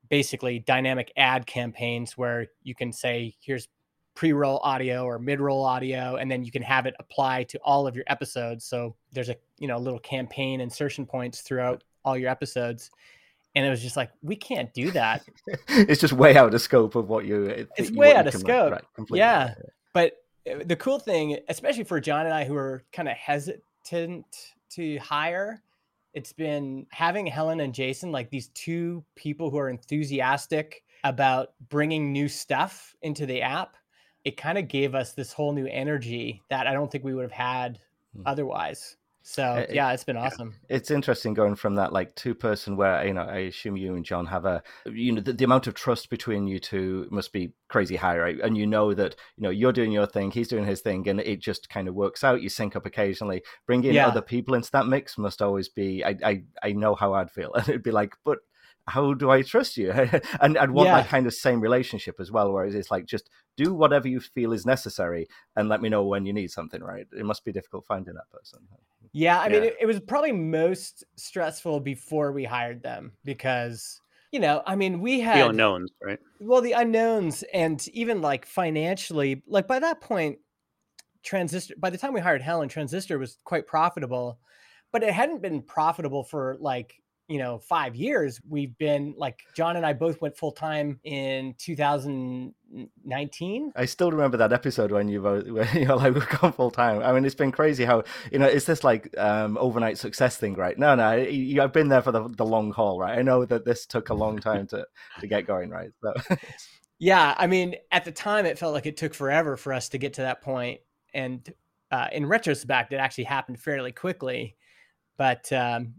basically 0.09 0.59
dynamic 0.59 1.12
ad 1.17 1.47
campaigns 1.47 2.19
where 2.19 2.47
you 2.62 2.75
can 2.75 2.93
say 2.93 3.35
here's 3.41 3.69
pre-roll 4.15 4.59
audio 4.65 5.05
or 5.05 5.19
mid-roll 5.19 5.65
audio 5.65 6.17
and 6.17 6.31
then 6.31 6.43
you 6.43 6.50
can 6.50 6.62
have 6.62 6.85
it 6.87 6.95
apply 6.99 7.45
to 7.45 7.59
all 7.59 7.87
of 7.87 7.95
your 7.95 8.05
episodes. 8.09 8.65
So 8.65 8.97
there's 9.12 9.29
a 9.29 9.37
you 9.59 9.69
know 9.69 9.79
little 9.79 10.00
campaign 10.00 10.61
insertion 10.61 11.07
points 11.07 11.43
throughout 11.43 11.85
all 12.05 12.17
your 12.17 12.29
episodes 12.31 12.91
and 13.54 13.66
it 13.66 13.71
was 13.71 13.83
just 13.83 13.97
like 13.97 14.11
we 14.23 14.37
can't 14.37 14.73
do 14.75 14.90
that 14.92 15.23
it's 15.69 16.00
just 16.00 16.12
way 16.12 16.37
out 16.37 16.54
of 16.54 16.61
scope 16.61 16.95
of 16.95 17.09
what 17.09 17.25
you. 17.25 17.45
It's 17.76 17.90
you- 17.90 17.97
way 17.99 18.14
out 18.14 18.26
of 18.26 18.35
scope. 18.35 18.73
Right. 18.73 18.85
Yeah. 19.11 19.54
but 19.92 20.12
uh, 20.50 20.62
the 20.64 20.76
cool 20.76 20.99
thing 20.99 21.38
especially 21.49 21.85
for 21.85 22.00
john 22.00 22.26
and 22.26 22.35
i 22.35 22.45
who 22.45 22.57
are 22.57 22.83
kind 22.92 23.09
of 23.09 23.16
hesitant 23.16 24.25
to 24.71 24.99
hire 24.99 25.62
it's 26.14 26.33
been 26.33 26.87
having 26.90 27.26
helen 27.26 27.61
and 27.61 27.75
jason 27.75 28.11
like 28.12 28.30
these 28.30 28.49
two 28.49 29.04
people 29.16 29.50
who 29.50 29.59
are 29.59 29.69
enthusiastic 29.69 30.83
about 31.04 31.52
bringing 31.69 32.12
new 32.12 32.28
stuff 32.28 32.95
into 33.02 33.26
the 33.26 33.42
app 33.42 33.76
it 34.25 34.37
kind 34.37 34.59
of 34.59 34.69
gave 34.69 34.95
us 34.95 35.12
this 35.12 35.33
whole 35.33 35.52
new 35.52 35.66
energy 35.66 36.42
that 36.50 36.66
i 36.66 36.73
don't 36.73 36.90
think 36.90 37.04
we 37.04 37.14
would 37.14 37.23
have 37.23 37.33
had 37.33 37.78
Hmm. 38.16 38.23
otherwise 38.26 38.97
so 39.23 39.55
it- 39.57 39.75
yeah 39.75 39.93
it's 39.93 40.05
been 40.05 40.17
awesome 40.17 40.55
it's 40.71 40.91
interesting 40.91 41.35
going 41.35 41.55
from 41.55 41.75
that 41.75 41.93
like 41.93 42.15
two 42.15 42.35
person 42.35 42.77
where 42.77 43.07
you 43.07 43.12
know 43.12 43.23
i 43.23 43.37
assume 43.39 43.77
you 43.77 43.95
and 43.95 44.05
john 44.05 44.25
have 44.25 44.45
a 44.47 44.62
you 44.87 45.12
know 45.12 45.21
the, 45.21 45.33
the 45.33 45.45
amount 45.45 45.67
of 45.67 45.75
trust 45.75 46.09
between 46.09 46.47
you 46.47 46.59
two 46.59 47.07
must 47.11 47.33
be 47.33 47.53
crazy 47.69 47.97
high 47.97 48.17
right 48.19 48.41
and 48.41 48.57
you 48.57 48.67
know 48.67 48.95
that 48.95 49.15
you 49.37 49.43
know 49.43 49.50
you're 49.50 49.73
doing 49.73 49.93
your 49.93 50.07
thing 50.07 50.31
he's 50.31 50.49
doing 50.49 50.65
his 50.65 50.81
thing 50.81 51.07
and 51.09 51.21
it 51.21 51.39
just 51.39 51.69
kind 51.69 51.87
of 51.87 51.95
works 51.95 52.25
out 52.25 52.41
you 52.41 52.49
sync 52.49 52.75
up 52.77 52.87
occasionally 52.87 53.43
bringing 53.67 53.93
Yeah. 53.95 54.09
other 54.09 54.23
people 54.23 54.55
into 54.55 54.71
that 54.73 54.87
mix 54.87 55.19
must 55.19 55.43
always 55.43 55.69
be 55.69 56.03
i 56.05 56.17
i, 56.25 56.43
I 56.62 56.73
know 56.73 56.95
how 56.95 57.12
i'd 57.15 57.31
feel 57.31 57.53
and 57.55 57.69
it'd 57.69 57.83
be 57.83 57.91
like 57.93 58.15
but 58.25 58.39
how 58.87 59.12
do 59.15 59.31
I 59.31 59.43
trust 59.43 59.77
you? 59.77 59.93
and 60.41 60.59
I'd 60.59 60.71
want 60.71 60.89
Yeah. 60.89 60.97
that 61.03 61.09
kind 61.09 61.27
of 61.27 61.35
same 61.35 61.61
relationship 61.61 62.17
as 62.19 62.33
well, 62.33 62.50
whereas 62.50 62.75
it's 62.75 62.91
like 62.91 63.05
just 63.05 63.31
do 63.57 63.73
whatever 63.73 64.09
you 64.09 64.19
feel 64.19 64.53
is 64.53 64.67
necessary 64.67 65.29
and 65.55 65.69
let 65.69 65.81
me 65.81 65.89
know 65.91 66.05
when 66.05 66.27
you 66.27 66.33
need 66.33 66.50
something, 66.50 66.83
right? 66.83 67.07
It 67.17 67.25
must 67.25 67.45
be 67.45 67.53
difficult 67.53 67.85
finding 67.87 68.15
that 68.15 68.29
person. 68.33 68.61
Yeah, 69.12 69.40
I 69.40 69.49
mean, 69.49 69.64
it, 69.64 69.76
it 69.81 69.87
was 69.87 69.99
probably 70.00 70.33
most 70.33 71.05
stressful 71.17 71.81
before 71.81 72.31
we 72.33 72.45
hired 72.45 72.83
them 72.83 73.12
because, 73.25 74.00
you 74.31 74.38
know, 74.38 74.62
I 74.67 74.76
mean, 74.76 75.00
we 75.00 75.21
had 75.21 75.35
The 75.35 75.40
had 75.40 75.50
unknowns, 75.50 75.90
right? 76.02 76.19
well 76.38 76.61
the 76.61 76.73
unknowns 76.73 77.43
and 77.52 77.87
even 77.88 78.23
like 78.23 78.47
financially, 78.47 79.43
like 79.47 79.67
by 79.67 79.79
that 79.81 80.00
point, 80.00 80.38
Transistor. 81.23 81.75
By 81.76 81.90
the 81.90 81.99
time 81.99 82.14
we 82.14 82.21
hired 82.21 82.40
Helen, 82.40 82.69
Transistor 82.69 83.19
was 83.19 83.37
quite 83.45 83.67
profitable, 83.67 84.38
but 84.93 85.02
it 85.02 85.12
hadn't 85.12 85.43
been 85.43 85.61
profitable 85.62 86.25
for 86.25 86.57
like 86.61 86.95
you 87.31 87.39
know 87.39 87.59
five 87.61 87.95
years 87.95 88.41
we've 88.49 88.77
been 88.77 89.15
like 89.17 89.39
john 89.55 89.77
and 89.77 89.87
i 89.87 89.93
both 89.93 90.21
went 90.21 90.37
full 90.37 90.51
time 90.51 90.99
in 91.05 91.55
2019 91.59 93.73
i 93.77 93.85
still 93.85 94.11
remember 94.11 94.37
that 94.37 94.53
episode 94.53 94.91
when 94.91 95.07
you 95.09 95.23
were 95.23 95.41
when 95.47 95.69
you're 95.75 95.95
like 95.95 96.13
we've 96.13 96.29
gone 96.29 96.53
full 96.53 96.73
time. 96.73 97.01
I 97.03 97.13
mean 97.13 97.25
it's 97.25 97.37
been 97.37 97.53
crazy 97.53 97.85
how 97.85 98.03
you 98.33 98.41
know 98.41 98.47
it's 98.47 98.67
this 98.67 98.83
like 98.83 99.17
um 99.17 99.57
overnight 99.59 99.97
success 99.97 100.37
thing 100.37 100.55
right? 100.55 100.77
No 100.77 100.97
no 100.97 101.15
you, 101.15 101.63
i've 101.63 101.73
been 101.73 101.89
there 101.89 102.03
for 102.03 102.11
the, 102.11 102.29
the 102.29 102.45
long 102.45 102.73
haul 102.73 102.99
right? 102.99 103.17
I 103.19 103.23
know 103.23 103.45
that 103.45 103.65
this 103.65 103.87
took 103.87 104.09
a 104.11 104.15
long 104.15 104.41
time 104.41 104.67
to 104.69 104.85
to 105.21 105.27
get 105.29 105.47
going 105.47 105.71
right? 105.71 105.91
So 106.03 106.13
yeah 106.99 107.35
i 107.39 107.47
mean 107.47 107.77
at 107.93 108.05
the 108.05 108.13
time 108.13 108.45
it 108.45 108.59
felt 108.59 108.75
like 108.75 108.87
it 108.87 108.99
took 108.99 109.15
forever 109.15 109.57
for 109.57 109.73
us 109.73 109.89
to 109.91 109.99
get 109.99 110.15
to 110.15 110.23
that 110.23 110.43
point 110.43 110.81
and 111.15 111.49
uh, 111.91 112.09
in 112.13 112.27
retrospect 112.27 112.93
it 112.93 112.97
actually 112.97 113.25
happened 113.25 113.61
fairly 113.61 113.93
quickly. 113.93 114.57
But 115.17 115.53
um, 115.53 115.95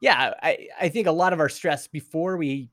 yeah, 0.00 0.34
I, 0.42 0.68
I 0.80 0.88
think 0.88 1.06
a 1.06 1.12
lot 1.12 1.32
of 1.32 1.40
our 1.40 1.48
stress 1.48 1.86
before 1.86 2.36
we 2.36 2.70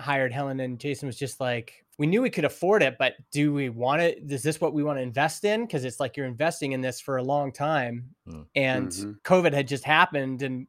hired 0.00 0.32
Helen 0.32 0.60
and 0.60 0.78
Jason 0.78 1.06
was 1.06 1.18
just 1.18 1.40
like 1.40 1.84
we 1.98 2.06
knew 2.06 2.22
we 2.22 2.30
could 2.30 2.44
afford 2.44 2.82
it, 2.82 2.96
but 2.98 3.14
do 3.30 3.52
we 3.52 3.68
want 3.68 4.02
it? 4.02 4.18
Is 4.28 4.42
this 4.42 4.60
what 4.60 4.72
we 4.72 4.82
want 4.82 4.98
to 4.98 5.02
invest 5.02 5.44
in? 5.44 5.66
Because 5.66 5.84
it's 5.84 6.00
like 6.00 6.16
you're 6.16 6.26
investing 6.26 6.72
in 6.72 6.80
this 6.80 7.00
for 7.00 7.18
a 7.18 7.22
long 7.22 7.52
time, 7.52 8.06
mm. 8.28 8.44
and 8.54 8.88
mm-hmm. 8.88 9.12
COVID 9.24 9.52
had 9.52 9.68
just 9.68 9.84
happened, 9.84 10.42
and 10.42 10.66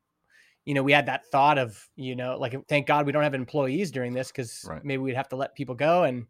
you 0.65 0.73
know 0.73 0.83
we 0.83 0.91
had 0.91 1.05
that 1.05 1.25
thought 1.27 1.57
of 1.57 1.87
you 1.95 2.15
know 2.15 2.37
like 2.37 2.55
thank 2.67 2.87
God 2.87 3.05
we 3.05 3.11
don't 3.11 3.23
have 3.23 3.33
employees 3.33 3.91
during 3.91 4.13
this 4.13 4.27
because 4.27 4.65
right. 4.67 4.83
maybe 4.83 5.01
we'd 5.01 5.15
have 5.15 5.29
to 5.29 5.35
let 5.35 5.55
people 5.55 5.75
go 5.75 6.03
and. 6.03 6.25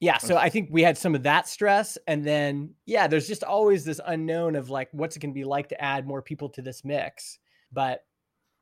Yeah, 0.00 0.18
so 0.18 0.36
I 0.36 0.48
think 0.48 0.68
we 0.70 0.84
had 0.84 0.96
some 0.96 1.16
of 1.16 1.24
that 1.24 1.48
stress. 1.48 1.98
And 2.06 2.24
then, 2.24 2.72
yeah, 2.86 3.08
there's 3.08 3.26
just 3.26 3.42
always 3.42 3.84
this 3.84 4.00
unknown 4.06 4.54
of 4.54 4.70
like, 4.70 4.88
what's 4.92 5.16
it 5.16 5.18
going 5.18 5.32
to 5.32 5.34
be 5.34 5.42
like 5.42 5.68
to 5.70 5.82
add 5.82 6.06
more 6.06 6.22
people 6.22 6.48
to 6.50 6.62
this 6.62 6.84
mix? 6.84 7.40
But 7.72 8.04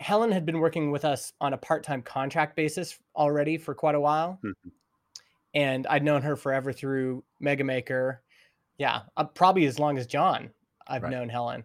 Helen 0.01 0.31
had 0.31 0.45
been 0.45 0.59
working 0.59 0.91
with 0.91 1.05
us 1.05 1.33
on 1.41 1.53
a 1.53 1.59
part-time 1.59 2.03
contract 2.03 2.57
basis 2.57 2.99
already 3.15 3.57
for 3.57 3.75
quite 3.75 3.95
a 3.95 4.01
while. 4.01 4.39
Mm-hmm. 4.45 4.69
And 5.55 5.87
I'd 5.87 6.05
known 6.05 6.23
her 6.23 6.37
forever 6.37 6.73
through 6.73 7.25
Mega 7.41 7.65
Maker. 7.65 8.23
Yeah, 8.79 9.03
uh, 9.17 9.25
probably 9.25 9.65
as 9.65 9.79
long 9.79 9.97
as 9.97 10.07
John 10.07 10.51
I've 10.87 11.03
right. 11.03 11.11
known 11.11 11.29
Helen. 11.31 11.65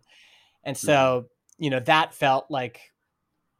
And 0.64 0.78
so, 0.78 1.26
mm-hmm. 1.26 1.64
you 1.64 1.70
know, 1.70 1.80
that 1.82 2.14
felt 2.14 2.46
like 2.50 2.80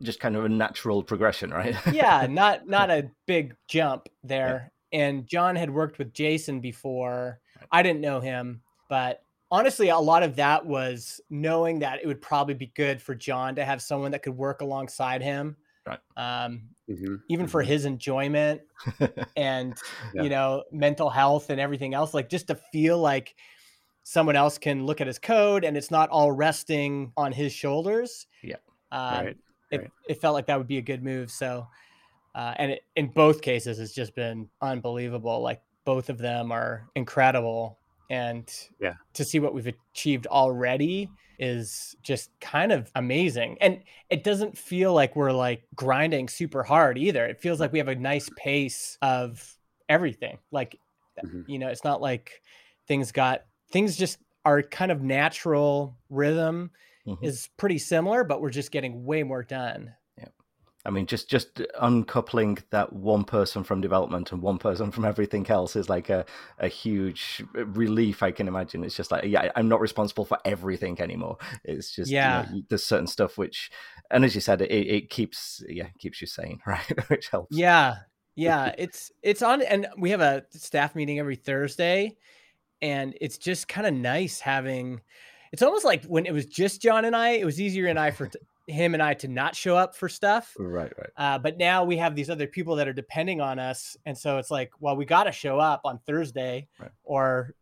just 0.02 0.20
kind 0.20 0.36
of 0.36 0.46
a 0.46 0.50
natural 0.50 1.04
progression, 1.04 1.52
right? 1.52 1.76
yeah, 1.92 2.26
not 2.30 2.68
not 2.68 2.90
a 2.90 3.10
big 3.26 3.56
jump 3.68 4.08
there. 4.24 4.72
Yeah. 4.92 5.00
And 5.00 5.28
John 5.28 5.56
had 5.56 5.70
worked 5.70 5.98
with 5.98 6.14
Jason 6.14 6.60
before. 6.60 7.40
Right. 7.58 7.68
I 7.72 7.84
didn't 7.84 8.02
know 8.02 8.20
him, 8.20 8.62
but 8.90 9.24
honestly, 9.52 9.90
a 9.90 9.98
lot 9.98 10.24
of 10.24 10.38
that 10.38 10.66
was 10.66 11.20
knowing 11.30 11.80
that 11.80 12.00
it 12.02 12.08
would 12.08 12.22
probably 12.22 12.54
be 12.54 12.68
good 12.68 13.02
for 13.02 13.14
John 13.14 13.56
to 13.56 13.66
have 13.66 13.82
someone 13.82 14.12
that 14.12 14.24
could 14.24 14.36
work 14.36 14.62
alongside 14.62 15.22
him. 15.22 15.58
Right. 15.86 16.00
Um, 16.16 16.70
mm-hmm. 16.90 17.16
Even 17.28 17.46
mm-hmm. 17.46 17.52
for 17.52 17.62
his 17.62 17.86
enjoyment 17.86 18.62
and, 19.36 19.78
yeah. 20.14 20.24
you 20.24 20.30
know, 20.30 20.64
mental 20.72 21.10
health 21.10 21.50
and 21.50 21.60
everything 21.60 21.94
else, 21.94 22.14
like 22.14 22.30
just 22.30 22.48
to 22.48 22.56
feel 22.56 22.98
like 22.98 23.36
someone 24.04 24.36
else 24.36 24.58
can 24.58 24.86
look 24.86 25.02
at 25.02 25.08
his 25.08 25.20
code 25.20 25.64
and 25.64 25.76
it's 25.76 25.92
not 25.92 26.10
all 26.10 26.32
resting 26.32 27.12
on 27.18 27.32
his 27.32 27.52
shoulders. 27.52 28.28
Yeah. 28.42 28.56
Um, 28.92 29.26
right. 29.26 29.38
It, 29.72 29.92
it 30.08 30.22
felt 30.22 30.34
like 30.34 30.48
that 30.48 30.58
would 30.58 30.68
be 30.68 30.78
a 30.78 30.82
good 30.82 31.04
move. 31.04 31.32
So, 31.32 31.68
uh, 32.36 32.54
and 32.58 32.72
it, 32.72 32.84
in 32.96 33.08
both 33.08 33.42
cases, 33.42 33.80
it's 33.80 33.94
just 33.94 34.16
been 34.16 34.50
unbelievable. 34.62 35.42
Like 35.42 35.62
both 35.86 36.10
of 36.10 36.18
them 36.18 36.52
are 36.52 36.90
incredible 36.96 37.80
and 38.12 38.54
yeah. 38.80 38.94
to 39.14 39.26
see 39.26 39.40
what 39.40 39.54
we've 39.54 39.74
achieved 39.94 40.28
already 40.28 41.10
is 41.40 41.96
just 42.04 42.30
kind 42.40 42.72
of 42.72 42.92
amazing. 42.94 43.58
And 43.62 43.80
it 44.12 44.24
doesn't 44.24 44.56
feel 44.56 44.94
like 44.94 45.16
we're 45.16 45.32
like 45.32 45.64
grinding 45.74 46.28
super 46.28 46.62
hard 46.62 47.00
either. 47.00 47.26
It 47.26 47.42
feels 47.42 47.60
like 47.60 47.72
we 47.72 47.80
have 47.80 47.88
a 47.88 47.96
nice 47.96 48.30
pace 48.38 49.00
of 49.02 49.58
everything. 49.90 50.38
Like 50.52 50.78
mm-hmm. 51.26 51.42
you 51.48 51.60
know 51.60 51.68
it's 51.68 51.84
not 51.84 52.02
like 52.02 52.42
things 52.88 53.12
got 53.12 53.46
things 53.72 53.96
just 53.96 54.20
are 54.46 54.62
kind 54.62 54.92
of 54.92 55.02
natural 55.02 55.96
rhythm 56.10 56.72
mm-hmm. 57.08 57.24
is 57.24 57.50
pretty 57.58 57.78
similar 57.78 58.24
but 58.24 58.42
we're 58.42 58.50
just 58.50 58.72
getting 58.72 59.06
way 59.06 59.24
more 59.24 59.44
done 59.44 59.94
I 60.84 60.90
mean, 60.90 61.06
just 61.06 61.30
just 61.30 61.62
uncoupling 61.80 62.58
that 62.72 62.92
one 62.92 63.24
person 63.24 63.64
from 63.64 63.82
development 63.82 64.32
and 64.32 64.42
one 64.42 64.58
person 64.58 64.92
from 64.92 65.06
everything 65.06 65.48
else 65.48 65.76
is 65.76 65.90
like 65.90 66.10
a, 66.10 66.26
a 66.58 66.68
huge 66.68 67.44
relief. 67.54 68.24
I 68.24 68.32
can 68.32 68.48
imagine. 68.48 68.84
It's 68.84 68.96
just 68.96 69.12
like, 69.12 69.26
yeah, 69.26 69.52
I'm 69.56 69.70
not 69.70 69.80
responsible 69.80 70.26
for 70.26 70.40
everything 70.44 71.00
anymore. 71.00 71.38
It's 71.64 71.94
just, 71.94 72.10
yeah, 72.10 72.48
you 72.50 72.56
know, 72.56 72.62
there's 72.70 72.84
certain 72.84 73.08
stuff 73.08 73.38
which, 73.38 73.70
and 74.10 74.26
as 74.26 74.34
you 74.34 74.42
said, 74.42 74.62
it, 74.62 74.72
it 74.72 75.10
keeps, 75.10 75.64
yeah, 75.70 75.90
keeps 76.00 76.20
you 76.20 76.28
sane, 76.28 76.60
right? 76.66 77.10
which 77.10 77.30
helps. 77.30 77.56
Yeah, 77.56 77.98
yeah. 78.36 78.74
It's 78.78 79.12
it's 79.22 79.44
on, 79.44 79.62
and 79.62 79.88
we 79.98 80.10
have 80.10 80.22
a 80.22 80.46
staff 80.50 80.96
meeting 80.96 81.20
every 81.20 81.36
Thursday, 81.36 82.18
and 82.82 83.16
it's 83.22 83.38
just 83.38 83.68
kind 83.68 83.86
of 83.86 83.94
nice 83.94 84.40
having. 84.40 85.02
It's 85.52 85.62
almost 85.62 85.86
like 85.86 86.06
when 86.06 86.26
it 86.26 86.32
was 86.32 86.46
just 86.46 86.82
John 86.82 87.06
and 87.06 87.16
I, 87.16 87.32
it 87.32 87.46
was 87.46 87.60
easier 87.62 87.86
and 87.88 88.00
I 88.00 88.12
for 88.12 88.32
him 88.68 88.94
and 88.94 89.02
I 89.02 89.14
to 89.16 89.28
not 89.28 89.56
show 89.56 89.76
up 89.76 89.96
for 89.96 90.10
stuff. 90.10 90.56
Right, 90.58 90.92
right. 90.98 91.10
Uh, 91.18 91.40
but 91.40 91.58
now 91.58 91.84
we 91.84 91.98
have 91.98 92.16
these 92.16 92.30
other 92.30 92.48
people 92.48 92.76
that 92.78 92.88
are 92.88 92.94
depending 92.94 93.42
on 93.42 93.60
us, 93.60 93.98
and 94.06 94.18
so 94.18 94.38
it's 94.38 94.52
like, 94.52 94.72
well, 94.80 94.96
we 94.96 95.06
got 95.06 95.24
to 95.26 95.32
show 95.32 95.60
up 95.60 95.82
on 95.86 96.00
Thursday, 96.06 96.68
right. 96.80 96.92
or 97.04 97.54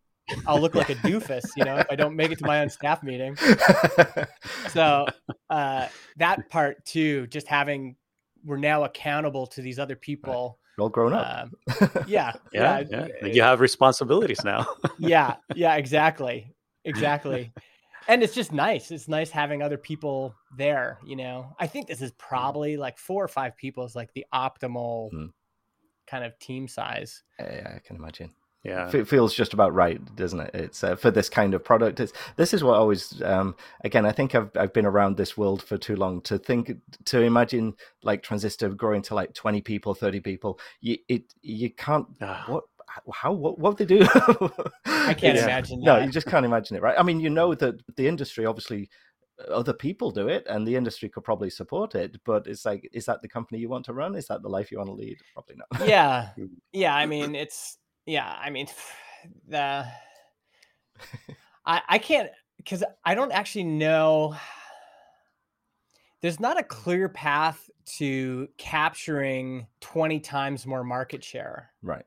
I'll 0.46 0.62
look 0.62 0.76
like 0.76 0.90
a 0.90 0.96
doofus, 0.96 1.46
you 1.56 1.66
know, 1.66 1.78
if 1.78 1.88
I 1.90 1.96
don't 1.96 2.16
make 2.16 2.32
it 2.32 2.40
to 2.40 2.46
my 2.46 2.62
own 2.62 2.70
staff 2.70 3.04
meeting. 3.04 3.36
so 4.70 5.08
uh, 5.50 5.88
that 6.18 6.50
part 6.50 6.86
too, 6.86 7.28
just 7.28 7.48
having 7.48 7.96
we're 8.46 8.58
now 8.58 8.84
accountable 8.84 9.48
to 9.48 9.62
these 9.62 9.80
other 9.80 9.96
people. 9.96 10.60
Right. 10.78 10.84
all 10.84 10.90
grown 10.90 11.14
up. 11.14 11.50
Um, 11.82 11.90
yeah, 12.08 12.34
yeah, 12.54 12.84
yeah, 12.90 13.08
yeah. 13.22 13.28
You 13.28 13.42
have 13.42 13.60
responsibilities 13.60 14.44
now. 14.44 14.68
yeah, 14.98 15.36
yeah, 15.56 15.76
exactly, 15.76 16.54
exactly 16.86 17.52
and 18.10 18.24
it's 18.24 18.34
just 18.34 18.52
nice. 18.52 18.92
It's 18.92 19.08
nice 19.08 19.30
having 19.30 19.62
other 19.62 19.78
people 19.78 20.36
there. 20.58 20.98
You 21.06 21.16
know, 21.16 21.56
I 21.60 21.68
think 21.68 21.88
this 21.88 22.02
is 22.02 22.12
mm-hmm. 22.12 22.28
probably 22.28 22.76
like 22.76 22.98
four 22.98 23.24
or 23.24 23.30
five 23.30 23.56
people 23.56 23.86
is 23.86 23.96
like 23.96 24.12
the 24.14 24.26
optimal 24.34 25.14
mm. 25.14 25.32
kind 26.08 26.26
of 26.26 26.38
team 26.40 26.68
size. 26.68 27.24
Yeah, 27.40 27.74
I 27.76 27.80
can 27.80 27.96
imagine. 27.96 28.32
Yeah, 28.64 28.90
it 28.94 29.08
feels 29.08 29.34
just 29.34 29.54
about 29.54 29.74
right, 29.74 30.02
doesn't 30.18 30.40
it? 30.42 30.52
It's 30.54 30.84
uh, 30.84 30.98
for 30.98 31.12
this 31.12 31.30
kind 31.30 31.54
of 31.54 31.64
product. 31.64 32.02
It's 32.02 32.12
this 32.36 32.54
is 32.54 32.62
what 32.62 32.74
I 32.74 32.80
always. 32.80 33.22
Um, 33.22 33.56
again, 33.86 34.06
I 34.06 34.12
think 34.12 34.36
I've 34.36 34.50
I've 34.58 34.74
been 34.74 34.86
around 34.86 35.16
this 35.16 35.38
world 35.38 35.64
for 35.64 35.78
too 35.78 35.96
long 35.96 36.20
to 36.24 36.38
think 36.38 36.74
to 37.06 37.22
imagine 37.22 37.76
like 38.04 38.22
transistor 38.22 38.68
growing 38.70 39.02
to 39.04 39.16
like 39.16 39.34
twenty 39.34 39.62
people, 39.62 39.94
thirty 39.94 40.20
people. 40.20 40.60
You 40.82 40.98
it 41.08 41.34
you 41.42 41.70
can't. 41.70 42.08
Ah. 42.22 42.44
what 42.48 42.66
how 43.14 43.32
what 43.32 43.60
what 43.60 43.78
they 43.78 43.86
do? 43.86 44.02
I 44.86 45.14
can't 45.14 45.36
yeah. 45.36 45.44
imagine. 45.44 45.80
That. 45.80 45.86
No, 45.86 45.98
you 46.00 46.12
just 46.12 46.28
can't 46.28 46.46
imagine 46.46 46.76
it, 46.78 46.82
right? 46.82 46.96
I 46.98 47.04
mean, 47.04 47.20
you 47.20 47.30
know 47.30 47.54
that 47.56 47.76
the 47.96 48.08
industry 48.08 48.46
obviously 48.46 48.90
other 49.48 49.74
people 49.74 50.12
do 50.12 50.28
it 50.28 50.46
and 50.50 50.68
the 50.68 50.76
industry 50.76 51.08
could 51.10 51.24
probably 51.24 51.50
support 51.50 51.96
it 51.96 52.20
but 52.26 52.46
it's 52.48 52.66
like 52.66 52.90
is 52.92 53.06
that 53.06 53.22
the 53.22 53.28
company 53.28 53.60
you 53.60 53.70
want 53.70 53.86
to 53.86 53.94
run 53.94 54.16
is 54.16 54.28
that 54.28 54.42
the 54.42 54.50
life 54.50 54.72
you 54.72 54.78
want 54.78 54.90
to 54.90 54.94
lead 54.94 55.18
probably 55.34 55.56
not 55.56 55.88
yeah 55.88 56.30
yeah 56.74 56.96
i 56.96 57.06
mean 57.06 57.36
it's 57.36 57.78
yeah 58.06 58.36
i 58.42 58.50
mean 58.50 58.68
the 59.48 59.86
i 61.66 61.82
i 61.88 61.98
can't 61.98 62.30
because 62.58 62.84
i 63.06 63.16
don't 63.16 63.32
actually 63.32 63.64
know 63.64 64.36
there's 66.22 66.40
not 66.40 66.60
a 66.60 66.64
clear 66.64 67.08
path 67.08 67.70
to 67.86 68.48
capturing 68.58 69.66
20 69.80 70.20
times 70.20 70.66
more 70.66 70.84
market 70.84 71.24
share 71.24 71.72
right 71.82 72.06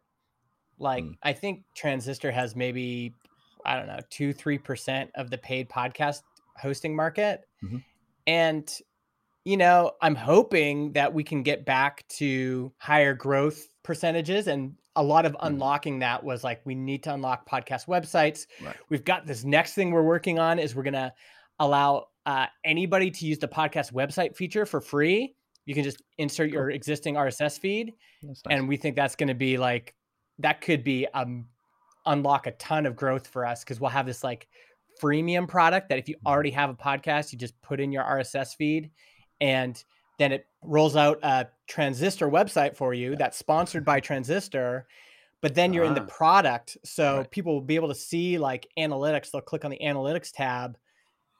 like 0.78 1.04
mm. 1.04 1.16
I 1.22 1.32
think 1.32 1.62
Transistor 1.74 2.30
has 2.30 2.56
maybe 2.56 3.14
I 3.64 3.76
don't 3.76 3.86
know 3.86 4.00
two 4.10 4.32
three 4.32 4.58
percent 4.58 5.10
of 5.14 5.30
the 5.30 5.38
paid 5.38 5.68
podcast 5.68 6.22
hosting 6.56 6.94
market, 6.94 7.44
mm-hmm. 7.62 7.78
and 8.26 8.78
you 9.44 9.56
know 9.56 9.92
I'm 10.00 10.14
hoping 10.14 10.92
that 10.92 11.12
we 11.12 11.24
can 11.24 11.42
get 11.42 11.64
back 11.64 12.06
to 12.18 12.72
higher 12.78 13.14
growth 13.14 13.68
percentages 13.82 14.46
and 14.46 14.74
a 14.96 15.02
lot 15.02 15.24
of 15.24 15.32
mm. 15.32 15.38
unlocking 15.42 15.98
that 16.00 16.22
was 16.22 16.44
like 16.44 16.60
we 16.64 16.74
need 16.74 17.02
to 17.02 17.14
unlock 17.14 17.48
podcast 17.48 17.86
websites 17.86 18.46
right. 18.62 18.76
we've 18.90 19.04
got 19.04 19.26
this 19.26 19.44
next 19.44 19.74
thing 19.74 19.90
we're 19.90 20.02
working 20.02 20.38
on 20.38 20.58
is 20.58 20.74
we're 20.74 20.82
going 20.82 20.92
to 20.92 21.12
allow 21.58 22.06
uh, 22.26 22.46
anybody 22.64 23.10
to 23.10 23.26
use 23.26 23.38
the 23.38 23.48
podcast 23.48 23.92
website 23.92 24.36
feature 24.36 24.66
for 24.66 24.80
free 24.80 25.34
you 25.64 25.74
can 25.74 25.82
just 25.82 26.02
insert 26.18 26.50
your 26.50 26.70
existing 26.70 27.14
rss 27.14 27.58
feed 27.58 27.92
nice. 28.22 28.42
and 28.50 28.68
we 28.68 28.76
think 28.76 28.94
that's 28.94 29.16
going 29.16 29.28
to 29.28 29.34
be 29.34 29.58
like 29.58 29.94
that 30.38 30.60
could 30.60 30.84
be 30.84 31.06
um 31.14 31.46
unlock 32.06 32.46
a 32.46 32.52
ton 32.52 32.86
of 32.86 32.96
growth 32.96 33.26
for 33.28 33.46
us 33.46 33.62
because 33.62 33.80
we'll 33.80 33.90
have 33.90 34.06
this 34.06 34.24
like 34.24 34.48
freemium 35.00 35.46
product 35.46 35.88
that 35.88 35.98
if 35.98 36.08
you 36.08 36.16
already 36.26 36.50
have 36.50 36.68
a 36.68 36.74
podcast, 36.74 37.32
you 37.32 37.38
just 37.38 37.60
put 37.62 37.80
in 37.80 37.92
your 37.92 38.02
RSS 38.02 38.56
feed 38.56 38.90
and 39.40 39.82
then 40.18 40.32
it 40.32 40.46
rolls 40.62 40.96
out 40.96 41.18
a 41.22 41.46
transistor 41.68 42.28
website 42.28 42.76
for 42.76 42.92
you 42.92 43.16
that's 43.16 43.38
sponsored 43.38 43.84
by 43.84 43.98
transistor 43.98 44.86
but 45.40 45.56
then 45.56 45.72
you're 45.72 45.84
in 45.84 45.94
the 45.94 46.02
ah. 46.02 46.06
product 46.06 46.76
so 46.84 47.18
right. 47.18 47.30
people 47.30 47.54
will 47.54 47.60
be 47.60 47.74
able 47.74 47.88
to 47.88 47.94
see 47.94 48.38
like 48.38 48.68
analytics 48.78 49.30
they'll 49.30 49.40
click 49.40 49.64
on 49.64 49.70
the 49.70 49.80
analytics 49.82 50.30
tab 50.32 50.76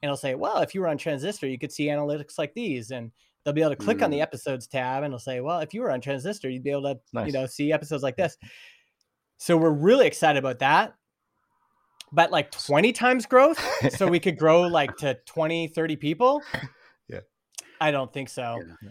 and 0.02 0.08
it'll 0.08 0.16
say 0.16 0.34
well 0.34 0.58
if 0.58 0.74
you 0.74 0.80
were 0.80 0.88
on 0.88 0.98
transistor 0.98 1.46
you 1.46 1.58
could 1.58 1.70
see 1.70 1.86
analytics 1.86 2.38
like 2.38 2.52
these 2.54 2.90
and 2.90 3.12
they'll 3.44 3.54
be 3.54 3.60
able 3.60 3.70
to 3.70 3.76
click 3.76 4.02
on 4.02 4.10
the 4.10 4.18
Mm. 4.18 4.22
episodes 4.22 4.66
tab 4.66 5.02
and 5.02 5.06
it'll 5.06 5.18
say, 5.18 5.40
well, 5.40 5.60
if 5.60 5.74
you 5.74 5.82
were 5.82 5.90
on 5.90 6.00
Transistor, 6.00 6.48
you'd 6.48 6.62
be 6.62 6.70
able 6.70 6.94
to, 6.94 7.00
Nice. 7.12 7.26
you 7.26 7.32
know, 7.32 7.46
see 7.46 7.72
episodes 7.72 8.02
like 8.02 8.16
this. 8.16 8.36
So 9.42 9.56
we're 9.56 9.70
really 9.70 10.06
excited 10.06 10.38
about 10.38 10.60
that. 10.60 10.94
But 12.12 12.30
like 12.30 12.52
20 12.52 12.92
times 12.92 13.26
growth, 13.26 13.58
so 13.96 14.06
we 14.06 14.20
could 14.20 14.38
grow 14.38 14.62
like 14.68 14.96
to 14.98 15.18
20, 15.26 15.66
30 15.66 15.96
people. 15.96 16.42
Yeah. 17.08 17.20
I 17.80 17.90
don't 17.90 18.12
think 18.12 18.28
so. 18.28 18.62
Yeah. 18.64 18.90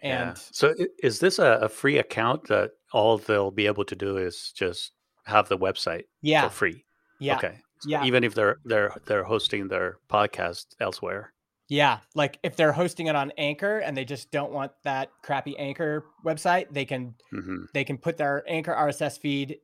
And 0.00 0.36
yeah. 0.36 0.42
so 0.52 0.74
is 1.02 1.18
this 1.18 1.40
a, 1.40 1.58
a 1.62 1.68
free 1.68 1.98
account 1.98 2.46
that 2.46 2.70
all 2.92 3.18
they'll 3.18 3.50
be 3.50 3.66
able 3.66 3.84
to 3.86 3.96
do 3.96 4.18
is 4.18 4.52
just 4.54 4.92
have 5.24 5.48
the 5.48 5.58
website 5.58 6.04
yeah, 6.22 6.46
for 6.46 6.54
free? 6.54 6.84
yeah, 7.18 7.34
Okay. 7.34 7.58
So 7.80 7.90
yeah. 7.90 8.04
Even 8.04 8.22
if 8.22 8.36
they're 8.36 8.58
they're 8.64 8.94
they're 9.06 9.24
hosting 9.24 9.66
their 9.66 9.98
podcast 10.08 10.66
elsewhere. 10.78 11.32
yeah. 11.68 11.98
Like 12.14 12.38
if 12.44 12.54
they're 12.54 12.72
hosting 12.72 13.08
it 13.08 13.16
on 13.16 13.32
Anchor 13.36 13.78
and 13.78 13.96
they 13.96 14.04
just 14.04 14.30
don't 14.30 14.52
want 14.52 14.70
that 14.84 15.10
crappy 15.24 15.58
Anchor 15.58 16.04
website, 16.24 16.66
they 16.70 16.84
can 16.84 17.16
hmm 17.32 17.64
they 17.74 17.82
can 17.82 17.98
put 17.98 18.16
their 18.16 18.44
Anchor 18.46 18.72
RSS 18.72 19.18
feed 19.18 19.58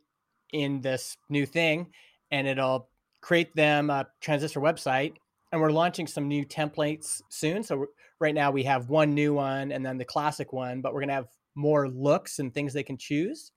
in 0.52 0.80
this 0.80 1.16
new 1.28 1.46
thing 1.46 1.90
and 2.30 2.46
it'll 2.46 2.88
create 3.20 3.54
them 3.56 3.90
a 3.90 4.06
transistor 4.20 4.60
website 4.60 5.14
and 5.52 5.60
we're 5.60 5.70
launching 5.70 6.06
some 6.06 6.28
new 6.28 6.44
templates 6.44 7.22
soon 7.28 7.62
so 7.62 7.86
right 8.20 8.34
now 8.34 8.50
we 8.50 8.62
have 8.62 8.88
one 8.90 9.14
new 9.14 9.34
one 9.34 9.72
and 9.72 9.84
then 9.84 9.96
the 9.98 10.04
classic 10.04 10.52
one 10.52 10.80
but 10.80 10.92
we're 10.92 11.00
going 11.00 11.08
to 11.08 11.14
have 11.14 11.28
more 11.54 11.88
looks 11.88 12.38
and 12.38 12.52
things 12.52 12.72
they 12.72 12.82
can 12.82 12.96
choose 12.96 13.52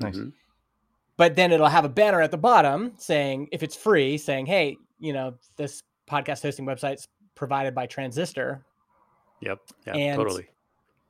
Nice. 0.00 0.16
Mhm. 0.16 0.32
but 1.16 1.36
then 1.36 1.52
it'll 1.52 1.68
have 1.68 1.84
a 1.84 1.88
banner 1.88 2.20
at 2.20 2.30
the 2.30 2.38
bottom 2.38 2.92
saying 2.98 3.48
if 3.52 3.62
it's 3.62 3.76
free 3.76 4.18
saying 4.18 4.46
hey 4.46 4.76
you 4.98 5.12
know 5.12 5.34
this 5.56 5.82
podcast 6.10 6.42
hosting 6.42 6.66
website's 6.66 7.06
provided 7.34 7.74
by 7.74 7.86
transistor 7.86 8.64
Yep. 9.40 9.58
Yeah. 9.86 9.96
And- 9.96 10.16
totally. 10.16 10.48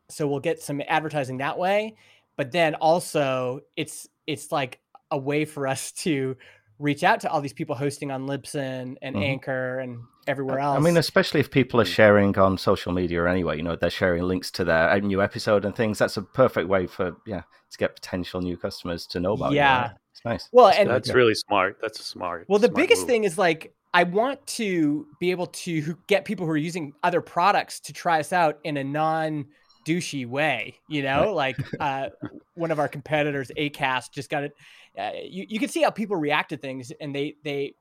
so 0.08 0.26
we'll 0.28 0.40
get 0.40 0.60
some 0.62 0.82
advertising 0.86 1.38
that 1.38 1.58
way 1.58 1.94
but 2.36 2.50
then 2.52 2.74
also 2.76 3.60
it's 3.76 4.08
it's 4.26 4.50
like 4.52 4.80
a 5.12 5.18
way 5.18 5.44
for 5.44 5.66
us 5.68 5.92
to 5.92 6.36
reach 6.80 7.04
out 7.04 7.20
to 7.20 7.30
all 7.30 7.40
these 7.40 7.52
people 7.52 7.76
hosting 7.76 8.10
on 8.10 8.26
libsyn 8.26 8.96
and 9.02 9.14
Mhm. 9.14 9.22
anchor 9.24 9.78
and 9.78 9.98
everywhere 10.26 10.58
else 10.58 10.76
I 10.76 10.80
mean, 10.80 10.96
especially 10.96 11.38
if 11.40 11.50
people 11.50 11.80
are 11.80 11.84
sharing 11.84 12.36
on 12.38 12.58
social 12.58 12.92
media 12.92 13.24
anyway, 13.28 13.56
you 13.58 13.62
know, 13.62 13.76
they're 13.76 13.90
sharing 13.90 14.22
links 14.24 14.50
to 14.52 14.64
their 14.64 14.90
uh, 14.90 14.98
new 14.98 15.20
episode 15.22 15.64
and 15.64 15.74
things. 15.76 15.98
That's 15.98 16.16
a 16.16 16.22
perfect 16.22 16.68
way 16.68 16.86
for 16.86 17.16
yeah 17.26 17.42
to 17.70 17.78
get 17.78 17.94
potential 17.94 18.40
new 18.40 18.56
customers 18.56 19.06
to 19.08 19.20
know 19.20 19.34
about. 19.34 19.50
you, 19.52 19.56
Yeah. 19.58 19.80
right? 19.82 19.90
it's 20.12 20.24
nice. 20.24 20.48
well 20.52 20.66
That's 20.66 20.78
and 20.78 20.88
good. 20.88 20.94
That's 20.96 21.14
really 21.14 21.34
smart. 21.34 21.78
That's 21.82 22.04
smart. 22.04 22.46
well 22.48 22.58
the 22.58 22.66
smart 22.66 22.76
biggest 22.76 23.02
move. 23.02 23.08
thing 23.10 23.24
is 23.24 23.36
like 23.38 23.74
i 23.94 24.02
want 24.04 24.44
to 24.46 25.06
be 25.20 25.30
able 25.30 25.46
to 25.66 25.96
get 26.08 26.24
people 26.24 26.46
who 26.46 26.52
are 26.52 26.56
using 26.70 26.92
other 27.02 27.20
products 27.20 27.78
to 27.80 27.92
try 27.92 28.18
us 28.20 28.32
out 28.32 28.58
in 28.64 28.76
a 28.78 28.84
non 28.84 29.44
douchey 29.84 30.26
way 30.26 30.78
you 30.88 31.02
know? 31.02 31.32
Like 31.34 31.56
uh 31.80 32.08
one 32.54 32.70
of 32.70 32.78
our 32.78 32.88
competitors 32.88 33.50
acast 33.56 34.12
just 34.12 34.30
got 34.30 34.44
it 34.44 34.52
uh, 34.98 35.10
you, 35.24 35.46
you 35.48 35.58
can 35.58 35.68
see 35.68 35.82
how 35.82 35.90
people 35.90 36.16
react 36.16 36.50
to 36.50 36.56
things 36.56 36.92
and 37.00 37.14
they 37.14 37.36
they 37.44 37.74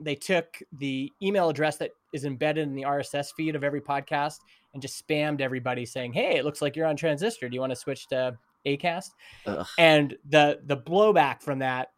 they 0.00 0.14
took 0.14 0.58
the 0.78 1.12
email 1.22 1.48
address 1.48 1.76
that 1.76 1.90
is 2.12 2.24
embedded 2.24 2.66
in 2.66 2.74
the 2.74 2.82
rss 2.82 3.32
feed 3.36 3.54
of 3.54 3.64
every 3.64 3.80
podcast 3.80 4.38
and 4.72 4.82
just 4.82 5.06
spammed 5.06 5.40
everybody 5.40 5.86
saying 5.86 6.12
hey 6.12 6.36
it 6.36 6.44
looks 6.44 6.60
like 6.60 6.76
you're 6.76 6.86
on 6.86 6.96
transistor. 6.96 7.48
Do 7.48 7.54
you 7.54 7.60
want 7.60 7.70
to 7.70 7.76
switch 7.76 8.08
to 8.08 8.36
acast? 8.66 9.10
Ugh. 9.46 9.66
and 9.78 10.16
the 10.28 10.60
the 10.64 10.76
blowback 10.76 11.42
from 11.42 11.60
that 11.60 11.92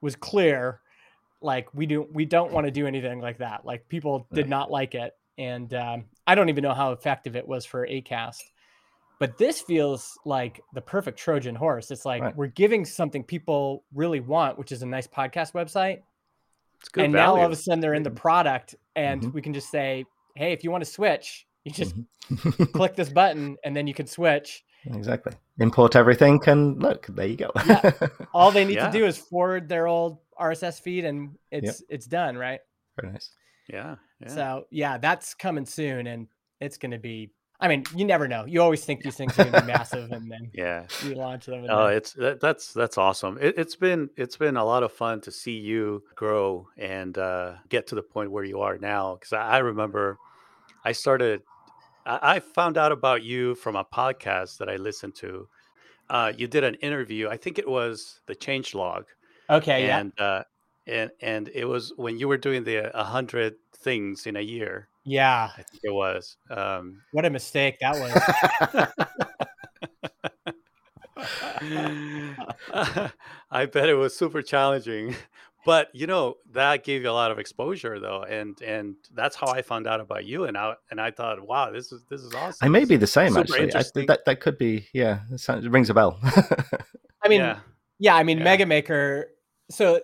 was 0.00 0.16
clear 0.16 0.80
like 1.40 1.72
we 1.74 1.86
do 1.86 2.08
we 2.12 2.24
don't 2.24 2.52
want 2.52 2.66
to 2.66 2.70
do 2.70 2.86
anything 2.86 3.20
like 3.20 3.38
that. 3.38 3.64
Like 3.64 3.88
people 3.88 4.26
did 4.32 4.48
not 4.48 4.70
like 4.70 4.94
it 4.94 5.12
and 5.38 5.72
um, 5.72 6.04
i 6.26 6.34
don't 6.34 6.48
even 6.48 6.62
know 6.62 6.74
how 6.74 6.92
effective 6.92 7.36
it 7.36 7.46
was 7.46 7.64
for 7.64 7.86
acast 7.86 8.42
but 9.18 9.36
this 9.38 9.60
feels 9.60 10.18
like 10.24 10.60
the 10.74 10.80
perfect 10.80 11.18
trojan 11.18 11.54
horse 11.54 11.90
it's 11.90 12.04
like 12.04 12.22
Right. 12.22 12.36
we're 12.36 12.46
giving 12.46 12.84
something 12.84 13.24
people 13.24 13.84
really 13.94 14.20
want 14.20 14.58
which 14.58 14.72
is 14.72 14.82
a 14.82 14.86
nice 14.86 15.06
podcast 15.06 15.52
website 15.52 16.02
It's 16.80 16.88
good 16.88 17.04
and 17.04 17.12
now 17.12 17.36
all 17.36 17.44
of 17.44 17.52
a 17.52 17.56
sudden 17.56 17.80
they're 17.80 17.94
in 17.94 18.02
the 18.02 18.10
product 18.10 18.74
and 18.96 19.22
Mhm. 19.22 19.32
we 19.34 19.42
can 19.42 19.52
just 19.52 19.70
say 19.70 20.04
hey 20.36 20.52
if 20.52 20.62
you 20.64 20.70
want 20.70 20.84
to 20.84 20.90
switch 20.90 21.46
you 21.64 21.72
just 21.72 21.94
Mhm. 22.30 22.72
click 22.72 22.94
this 22.94 23.08
button 23.10 23.56
and 23.64 23.76
then 23.76 23.86
you 23.86 23.94
can 23.94 24.06
switch 24.06 24.64
exactly. 24.86 25.32
Import 25.58 25.96
everything, 25.96 26.40
and 26.46 26.80
look, 26.80 27.06
there 27.08 27.26
you 27.26 27.36
go. 27.36 27.50
Yeah. 27.66 27.90
all 28.32 28.52
they 28.52 28.64
need 28.64 28.76
Yeah. 28.76 28.86
to 28.90 28.92
do 28.98 29.04
is 29.04 29.18
forward 29.18 29.68
their 29.68 29.86
old 29.88 30.18
rss 30.40 30.78
feed 30.80 31.04
and 31.04 31.36
it's 31.50 31.82
it's 31.88 32.06
done 32.06 32.36
right 32.36 32.60
Very 33.00 33.12
nice. 33.12 33.30
Yeah. 33.68 33.96
Yeah. 34.20 34.28
So 34.28 34.66
yeah, 34.70 34.96
that's 34.98 35.34
coming 35.34 35.66
soon, 35.66 36.06
and 36.06 36.28
it's 36.60 36.78
going 36.78 36.92
to 36.92 36.98
be. 36.98 37.30
I 37.60 37.66
mean, 37.66 37.84
you 37.96 38.04
never 38.04 38.28
know. 38.28 38.44
You 38.44 38.62
always 38.62 38.84
think 38.84 39.02
these 39.02 39.16
things 39.16 39.36
are 39.38 39.42
going 39.44 39.52
to 39.52 39.60
be 39.62 39.66
massive, 39.66 40.12
and 40.12 40.30
then 40.30 40.50
yeah. 40.54 40.84
you 41.04 41.14
launch 41.14 41.46
them. 41.46 41.64
And 41.64 41.70
Oh, 41.70 41.88
then- 41.88 41.96
it's 41.96 42.12
that, 42.12 42.40
that's 42.40 42.72
that's 42.72 42.96
awesome. 42.96 43.36
It, 43.40 43.58
it's 43.58 43.74
been 43.74 44.10
it's 44.16 44.36
been 44.36 44.56
a 44.56 44.64
lot 44.64 44.84
of 44.84 44.92
fun 44.92 45.20
to 45.22 45.32
see 45.32 45.58
you 45.58 46.04
grow 46.14 46.68
and 46.76 47.18
uh, 47.18 47.54
get 47.68 47.88
to 47.88 47.94
the 47.96 48.02
point 48.02 48.30
where 48.30 48.44
you 48.44 48.60
are 48.60 48.78
now. 48.78 49.14
Because 49.16 49.32
I, 49.32 49.42
I 49.42 49.58
remember 49.58 50.18
I 50.84 50.92
started, 50.92 51.42
I, 52.06 52.36
I 52.36 52.38
found 52.40 52.78
out 52.78 52.92
about 52.92 53.24
you 53.24 53.56
from 53.56 53.74
a 53.74 53.84
podcast 53.84 54.58
that 54.58 54.68
I 54.68 54.76
listened 54.76 55.16
to. 55.16 55.48
Uh, 56.08 56.32
you 56.36 56.46
did 56.46 56.62
an 56.64 56.74
interview. 56.76 57.28
I 57.28 57.36
think 57.36 57.58
it 57.58 57.68
was 57.68 58.20
the 58.26 58.36
Changelog, 58.36 59.04
okay, 59.50 59.84
yeah, 59.86 59.98
and 59.98 60.12
uh, 60.20 60.44
and 60.86 61.10
and 61.20 61.50
it 61.52 61.64
was 61.64 61.92
when 61.96 62.18
you 62.20 62.28
were 62.28 62.38
doing 62.38 62.62
the 62.62 62.96
a 62.98 63.02
hundred 63.04 63.56
things 63.76 64.26
in 64.26 64.36
a 64.36 64.40
year. 64.40 64.88
Yeah. 65.08 65.50
I 65.56 65.62
think 65.62 65.82
it 65.84 65.92
was. 65.92 66.36
Um, 66.50 67.02
What 67.12 67.24
a 67.24 67.30
mistake 67.30 67.78
that 67.80 67.94
was. 67.94 68.12
I 73.50 73.66
bet 73.66 73.88
it 73.88 73.94
was 73.94 74.16
super 74.16 74.42
challenging, 74.42 75.16
but 75.64 75.88
you 75.92 76.06
know 76.06 76.36
that 76.52 76.84
gave 76.84 77.02
you 77.02 77.10
a 77.10 77.12
lot 77.12 77.30
of 77.30 77.38
exposure, 77.38 77.98
though, 77.98 78.22
and 78.22 78.60
and 78.62 78.96
that's 79.14 79.34
how 79.34 79.48
I 79.48 79.62
found 79.62 79.86
out 79.86 80.00
about 80.00 80.24
you, 80.26 80.44
and 80.44 80.56
I 80.56 80.74
and 80.90 81.00
I 81.00 81.10
thought, 81.10 81.44
wow, 81.44 81.70
this 81.70 81.90
is 81.92 82.04
this 82.08 82.20
is 82.20 82.34
awesome. 82.34 82.64
I 82.64 82.68
may 82.68 82.84
be 82.84 82.96
the 82.96 83.06
same 83.06 83.36
actually. 83.36 83.74
I, 83.74 83.82
that 84.06 84.20
that 84.26 84.40
could 84.40 84.58
be. 84.58 84.86
Yeah, 84.92 85.20
it, 85.32 85.40
sounds, 85.40 85.64
it 85.64 85.70
rings 85.70 85.90
a 85.90 85.94
bell. 85.94 86.18
I 87.22 87.28
mean, 87.28 87.40
yeah, 87.40 87.58
yeah, 87.98 88.14
I 88.14 88.22
mean, 88.22 88.38
Yeah. 88.38 88.44
Mega 88.44 88.66
Maker. 88.66 89.30
So 89.70 90.00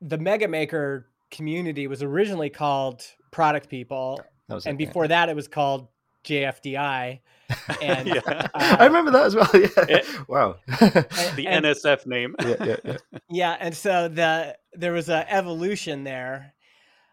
the 0.00 0.18
Mega 0.18 0.48
Maker 0.48 1.08
community 1.30 1.86
was 1.86 2.02
originally 2.02 2.50
called 2.50 3.02
Product 3.30 3.68
People, 3.68 4.16
that 4.16 4.24
was 4.24 4.35
and 4.48 4.58
it, 4.58 4.64
yeah. 4.66 4.72
before 4.72 5.08
that, 5.08 5.28
it 5.28 5.36
was 5.36 5.48
called 5.48 5.88
JFDI. 6.24 7.20
And 7.80 8.08
yeah, 8.08 8.20
uh, 8.26 8.48
I 8.54 8.86
remember 8.86 9.12
that 9.12 9.26
as 9.26 9.36
well. 9.36 9.48
Yeah. 9.54 9.68
It- 9.76 10.28
wow. 10.28 10.56
the 10.66 11.44
and- 11.46 11.64
NSF 11.64 12.04
name. 12.06 12.34
yeah, 12.40 12.54
yeah, 12.64 12.76
yeah. 12.84 12.96
yeah 13.30 13.56
and 13.60 13.74
so 13.74 14.08
the 14.08 14.56
there 14.72 14.92
was 14.92 15.08
a 15.08 15.32
evolution 15.32 16.02
there 16.04 16.54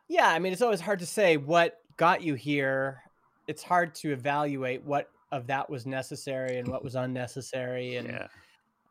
yeah 0.10 0.28
i 0.30 0.40
mean 0.40 0.52
it's 0.54 0.62
always 0.62 0.82
hard 0.82 1.00
to 1.00 1.06
say 1.06 1.38
what 1.38 1.80
got 1.98 2.22
you 2.22 2.34
here 2.34 3.02
it's 3.48 3.62
hard 3.64 3.94
to 3.96 4.12
evaluate 4.12 4.84
what 4.84 5.10
of 5.32 5.48
that 5.48 5.70
was 5.70 5.86
necessary 5.86 6.58
and 6.60 6.68
what 6.68 6.84
was 6.84 6.96
unnecessary 6.96 7.96
and 7.98 8.08
yeah, 8.08 8.28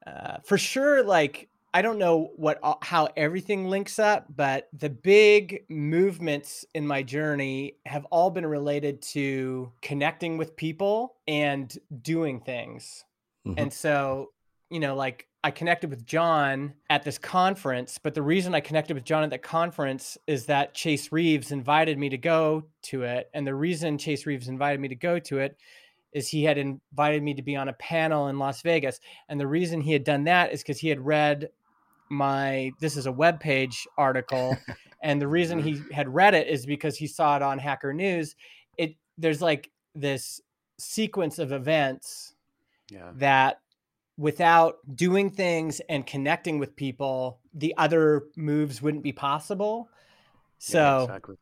uh, 0.07 0.39
for 0.45 0.59
sure 0.59 1.03
like 1.03 1.49
i 1.75 1.81
don't 1.83 1.99
know 1.99 2.31
what 2.37 2.59
how 2.83 3.09
everything 3.17 3.67
links 3.69 3.99
up 3.99 4.27
but 4.35 4.69
the 4.73 4.91
big 4.91 5.65
movements 5.69 6.65
in 6.75 6.87
my 6.87 7.03
journey 7.03 7.77
have 7.87 8.05
all 8.07 8.31
been 8.31 8.47
related 8.47 9.01
to 9.03 9.71
connecting 9.83 10.37
with 10.39 10.57
people 10.57 11.15
and 11.29 11.79
doing 12.03 12.41
things 12.41 13.05
Mhm. 13.47 13.55
and 13.59 13.73
so, 13.73 14.31
you 14.71 14.79
know, 14.79 14.95
like 14.95 15.27
I 15.45 15.51
connected 15.51 15.91
with 15.91 16.07
John 16.07 16.75
at 16.89 17.03
this 17.03 17.19
conference, 17.19 17.99
but 17.99 18.15
the 18.15 18.23
reason 18.23 18.55
I 18.55 18.61
connected 18.61 18.95
with 18.95 19.03
John 19.05 19.25
at 19.25 19.31
that 19.31 19.43
conference 19.43 20.17
is 20.29 20.47
that 20.47 20.75
Chase 20.75 21.11
Reeves 21.11 21.51
invited 21.51 21.99
me 21.99 22.09
to 22.11 22.17
go 22.17 22.63
to 22.83 23.03
it. 23.03 23.29
And 23.35 23.45
the 23.45 23.57
reason 23.57 23.99
Chase 23.99 24.25
Reeves 24.25 24.47
invited 24.47 24.79
me 24.79 24.87
to 24.87 24.95
go 24.95 25.19
to 25.19 25.41
it 25.41 25.57
is 26.13 26.29
he 26.29 26.45
had 26.45 26.57
invited 26.59 27.25
me 27.25 27.35
to 27.35 27.43
be 27.43 27.57
on 27.57 27.69
a 27.69 27.73
panel 27.73 28.29
in 28.29 28.39
Las 28.39 28.63
Vegas. 28.63 29.01
And 29.29 29.41
the 29.41 29.49
reason 29.49 29.81
he 29.81 29.93
had 29.93 30.05
done 30.05 30.23
that 30.25 30.53
is 30.53 30.63
because 30.63 30.79
he 30.79 30.89
had 30.89 31.01
read 31.01 31.49
my 32.13 32.71
this 32.81 32.97
is 32.97 33.07
a 33.07 33.13
web 33.13 33.41
page 33.41 33.87
article 33.97 34.57
and 35.03 35.21
the 35.21 35.27
reason 35.27 35.59
he 35.59 35.83
had 35.91 36.09
read 36.09 36.35
it 36.35 36.47
is 36.47 36.67
because 36.67 36.97
he 36.97 37.07
saw 37.07 37.37
it 37.37 37.43
on 37.43 37.59
hacker 37.59 37.93
news 37.93 38.37
it 38.77 38.95
there's 39.19 39.43
like 39.43 39.71
this 39.95 40.41
sequence 40.79 41.39
of 41.39 41.53
events 41.53 42.35
yeah, 42.91 43.11
that 43.15 43.61
without 44.19 44.77
doing 44.95 45.31
things 45.31 45.81
and 45.89 46.07
connecting 46.07 46.59
with 46.59 46.77
people, 46.77 47.41
the 47.55 47.75
other 47.77 48.25
moves 48.37 48.83
wouldn't 48.83 49.03
be 49.03 49.13
possible. 49.13 49.89
So 50.59 50.79
yeah, 50.79 51.03
exactly. 51.03 51.37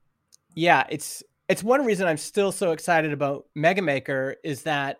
yeah, 0.54 0.86
it's 0.88 1.22
it's 1.48 1.62
one 1.62 1.84
reason 1.84 2.06
I'm 2.06 2.16
still 2.16 2.52
so 2.52 2.72
excited 2.72 3.12
about 3.12 3.46
Mega 3.54 3.82
Maker 3.82 4.36
is 4.44 4.62
that 4.62 4.98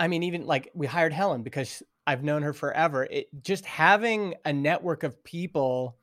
I 0.00 0.08
mean, 0.08 0.22
even 0.22 0.46
like 0.46 0.70
we 0.74 0.86
hired 0.86 1.12
Helen 1.12 1.42
because 1.42 1.82
I've 2.08 2.24
known 2.24 2.40
her 2.40 2.54
forever. 2.54 3.06
It 3.10 3.28
just 3.42 3.66
having 3.66 4.34
a 4.46 4.52
network 4.52 5.02
of 5.02 5.22
people 5.24 5.98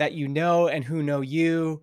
that 0.00 0.14
you 0.14 0.26
know 0.26 0.66
and 0.66 0.82
who 0.82 1.00
know 1.00 1.20
you 1.20 1.80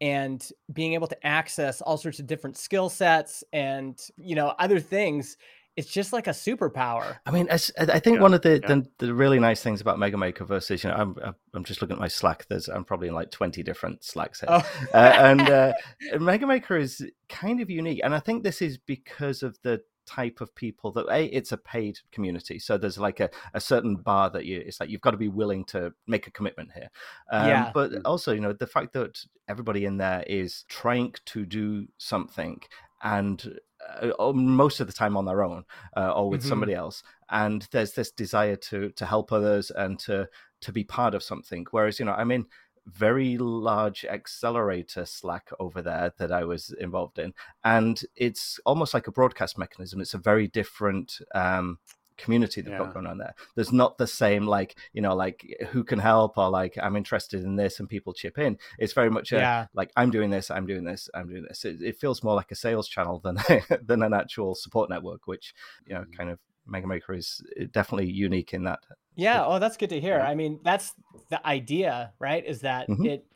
and 0.00 0.44
being 0.72 0.94
able 0.94 1.06
to 1.06 1.26
access 1.26 1.80
all 1.80 1.96
sorts 1.96 2.18
of 2.18 2.26
different 2.26 2.56
skill 2.56 2.88
sets 2.88 3.44
and 3.52 3.96
you 4.16 4.34
know 4.34 4.54
other 4.58 4.80
things 4.80 5.36
it's 5.76 5.92
just 5.92 6.12
like 6.12 6.26
a 6.26 6.30
superpower. 6.30 7.18
I 7.24 7.30
mean, 7.30 7.46
I, 7.52 7.54
I 7.78 8.00
think 8.00 8.16
yeah, 8.16 8.22
one 8.22 8.34
of 8.34 8.42
the, 8.42 8.58
yeah. 8.60 8.66
the, 8.66 8.88
the 8.98 9.14
really 9.14 9.38
nice 9.38 9.62
things 9.62 9.80
about 9.80 9.96
Mega 9.96 10.16
Maker 10.16 10.44
versus, 10.44 10.82
you 10.82 10.90
know, 10.90 10.96
I'm 10.96 11.16
I'm 11.54 11.62
just 11.62 11.80
looking 11.80 11.94
at 11.94 12.00
my 12.00 12.08
Slack. 12.08 12.46
There's 12.48 12.68
I'm 12.68 12.84
probably 12.84 13.06
in 13.06 13.14
like 13.14 13.30
20 13.30 13.62
different 13.62 14.02
Slacks 14.02 14.40
here, 14.40 14.48
oh. 14.50 14.68
uh, 14.92 14.96
and 14.96 15.40
uh, 15.48 15.72
Mega 16.18 16.48
Maker 16.48 16.76
is 16.76 17.08
kind 17.28 17.60
of 17.60 17.70
unique, 17.70 18.00
and 18.02 18.12
I 18.12 18.18
think 18.18 18.42
this 18.42 18.60
is 18.60 18.76
because 18.76 19.44
of 19.44 19.56
the 19.62 19.80
type 20.08 20.40
of 20.40 20.54
people 20.54 20.90
that 20.90 21.06
a 21.10 21.26
it's 21.26 21.52
a 21.52 21.56
paid 21.56 21.98
community 22.12 22.58
so 22.58 22.78
there's 22.78 22.98
like 22.98 23.20
a, 23.20 23.28
a 23.52 23.60
certain 23.60 23.94
bar 23.94 24.30
that 24.30 24.46
you 24.46 24.62
it's 24.64 24.80
like 24.80 24.88
you've 24.88 25.02
got 25.02 25.10
to 25.10 25.18
be 25.18 25.28
willing 25.28 25.64
to 25.64 25.92
make 26.06 26.26
a 26.26 26.30
commitment 26.30 26.70
here 26.72 26.88
um, 27.30 27.48
yeah. 27.48 27.70
but 27.74 27.92
also 28.06 28.32
you 28.32 28.40
know 28.40 28.52
the 28.52 28.66
fact 28.66 28.94
that 28.94 29.18
everybody 29.48 29.84
in 29.84 29.98
there 29.98 30.24
is 30.26 30.64
trying 30.68 31.12
to 31.26 31.44
do 31.44 31.86
something 31.98 32.58
and 33.02 33.58
uh, 34.00 34.32
most 34.32 34.80
of 34.80 34.86
the 34.86 34.92
time 34.92 35.16
on 35.16 35.26
their 35.26 35.44
own 35.44 35.62
uh, 35.96 36.12
or 36.12 36.30
with 36.30 36.40
mm-hmm. 36.40 36.48
somebody 36.48 36.74
else 36.74 37.02
and 37.30 37.68
there's 37.70 37.92
this 37.92 38.10
desire 38.10 38.56
to 38.56 38.90
to 38.92 39.04
help 39.04 39.30
others 39.30 39.70
and 39.72 39.98
to 39.98 40.26
to 40.60 40.72
be 40.72 40.82
part 40.82 41.14
of 41.14 41.22
something 41.22 41.66
whereas 41.70 41.98
you 41.98 42.04
know 42.04 42.14
i'm 42.14 42.30
in 42.30 42.46
very 42.92 43.38
large 43.38 44.04
accelerator 44.04 45.04
slack 45.04 45.48
over 45.60 45.82
there 45.82 46.12
that 46.18 46.32
i 46.32 46.44
was 46.44 46.74
involved 46.80 47.18
in 47.18 47.32
and 47.64 48.02
it's 48.16 48.58
almost 48.64 48.94
like 48.94 49.06
a 49.06 49.12
broadcast 49.12 49.58
mechanism 49.58 50.00
it's 50.00 50.14
a 50.14 50.18
very 50.18 50.48
different 50.48 51.20
um, 51.34 51.78
community 52.18 52.60
they've 52.60 52.72
yeah. 52.72 52.78
got 52.78 52.92
going 52.92 53.06
on 53.06 53.16
there. 53.16 53.34
There's 53.54 53.72
not 53.72 53.96
the 53.96 54.06
same 54.06 54.46
like 54.46 54.76
you 54.92 55.00
know 55.00 55.14
like 55.14 55.46
who 55.70 55.84
can 55.84 55.98
help 55.98 56.36
or 56.36 56.50
like 56.50 56.76
I'm 56.82 56.96
interested 56.96 57.42
in 57.42 57.56
this 57.56 57.80
and 57.80 57.88
people 57.88 58.12
chip 58.12 58.38
in. 58.38 58.58
It's 58.78 58.92
very 58.92 59.08
much 59.08 59.32
a, 59.32 59.36
yeah. 59.36 59.66
like 59.72 59.90
I'm 59.96 60.10
doing 60.10 60.28
this, 60.28 60.50
I'm 60.50 60.66
doing 60.66 60.84
this, 60.84 61.08
I'm 61.14 61.28
doing 61.28 61.46
this. 61.48 61.64
It, 61.64 61.80
it 61.80 61.96
feels 61.96 62.22
more 62.22 62.34
like 62.34 62.50
a 62.50 62.56
sales 62.56 62.88
channel 62.88 63.20
than 63.20 63.38
than 63.82 64.02
an 64.02 64.12
actual 64.12 64.54
support 64.54 64.90
network, 64.90 65.26
which 65.26 65.54
you 65.86 65.94
know 65.94 66.02
mm. 66.02 66.16
kind 66.16 66.30
of 66.30 66.38
Mega 66.68 66.86
Maker 66.86 67.14
is 67.14 67.42
eh, 67.58 67.66
definitely 67.72 68.10
unique 68.10 68.54
in 68.54 68.64
that. 68.64 68.80
Yeah. 69.16 69.44
Oh, 69.44 69.58
that's 69.58 69.76
good 69.76 69.90
to 69.90 70.00
hear. 70.00 70.20
I 70.20 70.34
mean, 70.34 70.60
that's 70.62 70.94
the 71.30 71.44
idea, 71.46 72.12
right? 72.18 72.44
Is 72.46 72.60
that 72.60 72.88
mm-hmm. 72.88 73.06
it 73.06 73.26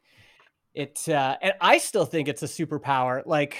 it 0.74 1.08
uh, 1.08 1.36
and 1.42 1.54
I 1.60 1.78
still 1.78 2.04
think 2.04 2.28
it's 2.28 2.42
a 2.42 2.46
superpower. 2.46 3.22
Like 3.26 3.58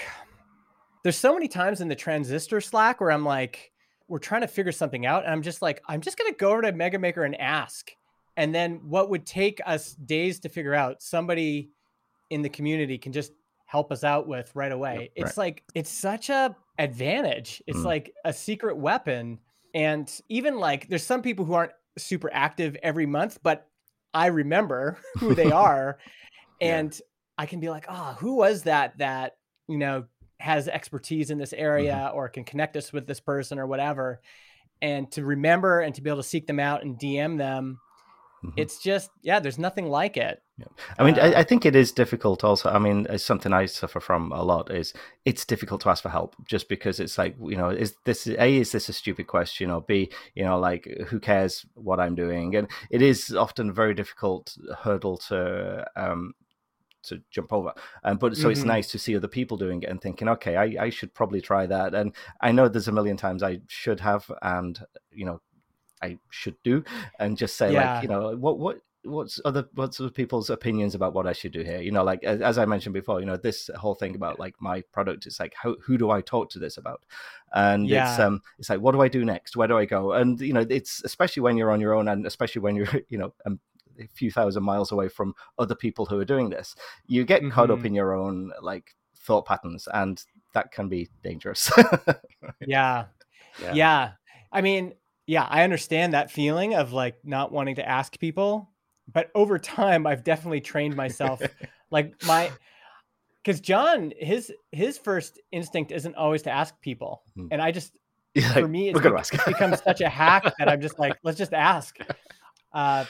there's 1.03 1.17
so 1.17 1.33
many 1.33 1.47
times 1.47 1.81
in 1.81 1.87
the 1.87 1.95
transistor 1.95 2.61
Slack 2.61 3.01
where 3.01 3.11
I'm 3.11 3.25
like 3.25 3.73
we're 4.07 4.19
trying 4.19 4.41
to 4.41 4.47
figure 4.47 4.71
something 4.71 5.05
out. 5.05 5.23
And 5.23 5.31
I'm 5.31 5.41
just 5.41 5.61
like, 5.61 5.81
I'm 5.87 6.01
just 6.01 6.17
going 6.17 6.31
to 6.31 6.37
go 6.37 6.51
over 6.51 6.61
to 6.61 6.71
Mega 6.71 6.99
Maker 6.99 7.23
and 7.23 7.39
ask. 7.39 7.91
And 8.37 8.53
then 8.53 8.81
what 8.87 9.09
would 9.09 9.25
take 9.25 9.61
us 9.65 9.93
days 9.93 10.39
to 10.41 10.49
figure 10.49 10.73
out, 10.73 11.01
somebody 11.01 11.71
in 12.29 12.41
the 12.41 12.49
community 12.49 12.97
can 12.97 13.11
just 13.11 13.31
help 13.65 13.91
us 13.91 14.03
out 14.03 14.27
with 14.27 14.51
right 14.55 14.71
away. 14.71 14.99
Yep, 14.99 15.09
it's 15.15 15.37
right. 15.37 15.37
like, 15.37 15.63
it's 15.73 15.89
such 15.89 16.29
a 16.29 16.55
advantage. 16.77 17.61
It's 17.67 17.79
mm. 17.79 17.85
like 17.85 18.13
a 18.25 18.33
secret 18.33 18.77
weapon. 18.77 19.39
And 19.73 20.11
even 20.29 20.57
like, 20.57 20.87
there's 20.87 21.05
some 21.05 21.21
people 21.21 21.45
who 21.45 21.53
aren't 21.53 21.71
super 21.97 22.29
active 22.31 22.77
every 22.83 23.05
month, 23.05 23.39
but 23.43 23.67
I 24.13 24.27
remember 24.27 24.99
who 25.19 25.35
they 25.35 25.51
are. 25.51 25.97
and 26.61 26.93
yeah. 26.93 26.99
I 27.37 27.45
can 27.45 27.59
be 27.59 27.69
like, 27.69 27.85
oh, 27.89 28.15
who 28.19 28.35
was 28.35 28.63
that 28.63 28.97
that, 28.99 29.37
you 29.67 29.77
know, 29.77 30.05
has 30.39 30.67
expertise 30.67 31.31
in 31.31 31.37
this 31.37 31.53
area 31.53 32.07
mm-hmm. 32.07 32.17
or 32.17 32.29
can 32.29 32.43
connect 32.43 32.75
us 32.75 32.91
with 32.91 33.07
this 33.07 33.19
person 33.19 33.57
or 33.57 33.65
whatever 33.65 34.19
and 34.81 35.09
to 35.09 35.23
remember 35.23 35.79
and 35.79 35.95
to 35.95 36.01
be 36.01 36.09
able 36.09 36.21
to 36.21 36.27
seek 36.27 36.45
them 36.45 36.59
out 36.59 36.83
and 36.83 36.99
dm 36.99 37.37
them 37.37 37.79
mm-hmm. 38.43 38.49
it's 38.57 38.79
just 38.79 39.11
yeah 39.21 39.39
there's 39.39 39.59
nothing 39.59 39.87
like 39.87 40.17
it 40.17 40.41
yeah. 40.57 40.67
I 40.99 41.03
mean, 41.03 41.17
uh, 41.17 41.23
I, 41.23 41.39
I, 41.39 41.43
think 41.43 41.65
it 41.65 41.75
is 41.75 41.91
difficult. 41.91 42.43
Also, 42.43 42.69
I 42.69 42.77
mean, 42.77 43.07
it's 43.09 43.23
something 43.23 43.51
I 43.51 43.65
suffer 43.65 43.99
from 43.99 44.31
a 44.31 44.43
lot. 44.43 44.71
Is 44.71 44.93
it's 45.25 45.45
difficult 45.45 45.81
to 45.81 45.89
ask 45.89 46.03
for 46.03 46.09
help 46.09 46.35
just 46.45 46.69
because 46.69 46.99
it's 46.99 47.17
like 47.17 47.35
you 47.41 47.57
know, 47.57 47.69
is 47.69 47.95
this 48.05 48.27
a 48.27 48.57
is 48.57 48.71
this 48.71 48.87
a 48.87 48.93
stupid 48.93 49.25
question 49.25 49.71
or 49.71 49.81
b 49.81 50.11
you 50.35 50.43
know, 50.43 50.59
like 50.59 50.87
who 51.07 51.19
cares 51.19 51.65
what 51.73 51.99
I'm 51.99 52.13
doing? 52.13 52.55
And 52.55 52.67
it 52.91 53.01
is 53.01 53.35
often 53.35 53.71
a 53.71 53.73
very 53.73 53.95
difficult 53.95 54.55
hurdle 54.83 55.17
to 55.29 55.87
um, 55.95 56.35
to 57.03 57.21
jump 57.31 57.51
over. 57.51 57.73
Um, 58.03 58.17
but 58.17 58.35
so 58.35 58.43
mm-hmm. 58.43 58.51
it's 58.51 58.63
nice 58.63 58.91
to 58.91 58.99
see 58.99 59.15
other 59.15 59.27
people 59.27 59.57
doing 59.57 59.81
it 59.81 59.89
and 59.89 60.01
thinking, 60.01 60.27
okay, 60.29 60.55
I, 60.55 60.85
I 60.85 60.89
should 60.89 61.13
probably 61.13 61.41
try 61.41 61.65
that. 61.65 61.93
And 61.93 62.13
I 62.41 62.51
know 62.51 62.67
there's 62.67 62.87
a 62.87 62.93
million 62.93 63.17
times 63.17 63.43
I 63.43 63.61
should 63.67 63.99
have, 64.01 64.31
and 64.41 64.79
you 65.11 65.25
know, 65.25 65.41
I 66.03 66.17
should 66.29 66.55
do, 66.63 66.83
and 67.19 67.37
just 67.37 67.57
say 67.57 67.73
yeah. 67.73 67.95
like, 67.95 68.03
you 68.03 68.09
know, 68.09 68.35
what 68.35 68.59
what 68.59 68.81
what's 69.05 69.39
other 69.43 69.67
what's 69.73 69.99
other 69.99 70.09
people's 70.09 70.49
opinions 70.49 70.95
about 70.95 71.13
what 71.13 71.27
I 71.27 71.33
should 71.33 71.51
do 71.51 71.61
here? 71.61 71.81
You 71.81 71.91
know, 71.91 72.03
like 72.03 72.23
as 72.23 72.57
I 72.57 72.65
mentioned 72.65 72.93
before, 72.93 73.19
you 73.19 73.25
know, 73.25 73.37
this 73.37 73.69
whole 73.75 73.95
thing 73.95 74.15
about 74.15 74.39
like 74.39 74.55
my 74.59 74.81
product 74.91 75.25
is 75.25 75.39
like 75.39 75.53
how 75.61 75.75
who 75.83 75.97
do 75.97 76.09
I 76.09 76.21
talk 76.21 76.49
to 76.51 76.59
this 76.59 76.77
about? 76.77 77.03
And 77.53 77.87
yeah. 77.87 78.11
it's 78.11 78.19
um 78.19 78.41
it's 78.59 78.69
like 78.69 78.79
what 78.79 78.93
do 78.93 79.01
I 79.01 79.07
do 79.07 79.25
next? 79.25 79.55
Where 79.55 79.67
do 79.67 79.77
I 79.77 79.85
go? 79.85 80.13
And 80.13 80.39
you 80.39 80.53
know, 80.53 80.65
it's 80.69 81.03
especially 81.03 81.41
when 81.41 81.57
you're 81.57 81.71
on 81.71 81.81
your 81.81 81.93
own 81.93 82.07
and 82.07 82.25
especially 82.25 82.61
when 82.61 82.75
you're, 82.75 82.87
you 83.09 83.17
know, 83.17 83.33
um, 83.45 83.59
a 83.99 84.07
few 84.07 84.31
thousand 84.31 84.63
miles 84.63 84.91
away 84.91 85.07
from 85.07 85.35
other 85.59 85.75
people 85.75 86.05
who 86.05 86.19
are 86.19 86.25
doing 86.25 86.49
this 86.49 86.75
you 87.05 87.23
get 87.23 87.41
mm-hmm. 87.41 87.51
caught 87.51 87.69
up 87.69 87.77
mm-hmm. 87.77 87.87
in 87.87 87.93
your 87.93 88.15
own 88.15 88.51
like 88.59 88.95
thought 89.15 89.45
patterns 89.45 89.87
and 89.93 90.23
that 90.55 90.71
can 90.71 90.89
be 90.89 91.07
dangerous 91.23 91.71
yeah. 92.65 93.05
yeah 93.61 93.73
yeah 93.73 94.11
i 94.51 94.61
mean 94.61 94.93
yeah 95.25 95.47
i 95.49 95.63
understand 95.63 96.13
that 96.13 96.31
feeling 96.31 96.75
of 96.75 96.93
like 96.93 97.15
not 97.23 97.51
wanting 97.51 97.75
to 97.75 97.87
ask 97.87 98.19
people 98.19 98.69
but 99.11 99.29
over 99.35 99.57
time 99.59 100.05
i've 100.05 100.23
definitely 100.23 100.61
trained 100.61 100.95
myself 100.95 101.41
like 101.91 102.13
my 102.25 102.51
because 103.43 103.59
john 103.59 104.11
his 104.17 104.51
his 104.71 104.97
first 104.97 105.39
instinct 105.51 105.91
isn't 105.91 106.15
always 106.15 106.41
to 106.41 106.51
ask 106.51 106.79
people 106.81 107.23
hmm. 107.35 107.47
and 107.51 107.61
i 107.61 107.71
just 107.71 107.93
yeah, 108.35 108.51
for 108.53 108.67
me 108.67 108.89
it's, 108.89 108.99
it's 108.99 109.43
become 109.43 109.75
such 109.75 110.01
a 110.01 110.09
hack 110.09 110.43
that 110.57 110.67
i'm 110.67 110.81
just 110.81 110.97
like 110.97 111.15
let's 111.23 111.37
just 111.37 111.53
ask 111.53 111.97
uh, 112.73 113.05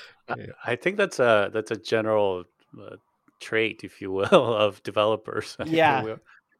I 0.65 0.76
think 0.76 0.97
that's 0.97 1.19
a 1.19 1.49
that's 1.54 1.71
a 1.71 1.78
general 1.78 2.43
uh, 2.80 2.97
trait, 3.39 3.82
if 3.84 4.02
you 4.02 4.12
will, 4.12 4.28
of 4.32 4.84
developers. 4.84 5.56
Yeah, 5.65 6.15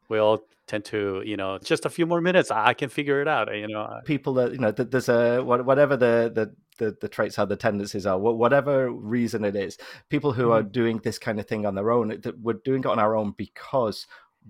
we, 0.08 0.18
all 0.18 0.44
tend 0.66 0.84
to, 0.86 1.22
you 1.24 1.36
know, 1.36 1.58
just 1.58 1.84
a 1.84 1.90
few 1.90 2.06
more 2.06 2.20
minutes, 2.20 2.50
I 2.50 2.74
can 2.74 2.88
figure 2.88 3.20
it 3.20 3.28
out. 3.28 3.54
You 3.54 3.68
know, 3.68 4.00
people 4.04 4.34
that 4.34 4.52
you 4.52 4.58
know, 4.58 4.70
there's 4.70 5.08
a 5.08 5.42
whatever 5.42 5.96
the 5.96 6.32
the 6.34 6.54
the, 6.78 6.96
the 7.00 7.08
traits 7.08 7.38
are, 7.38 7.46
the 7.46 7.56
tendencies 7.56 8.06
are, 8.06 8.18
whatever 8.18 8.90
reason 8.90 9.44
it 9.44 9.54
is, 9.54 9.78
people 10.08 10.32
who 10.32 10.44
mm-hmm. 10.44 10.52
are 10.52 10.62
doing 10.62 10.98
this 10.98 11.18
kind 11.18 11.38
of 11.38 11.46
thing 11.46 11.66
on 11.66 11.74
their 11.74 11.92
own, 11.92 12.08
that 12.08 12.40
we're 12.40 12.54
doing 12.64 12.80
it 12.80 12.86
on 12.86 12.98
our 12.98 13.14
own 13.14 13.32
because 13.36 14.06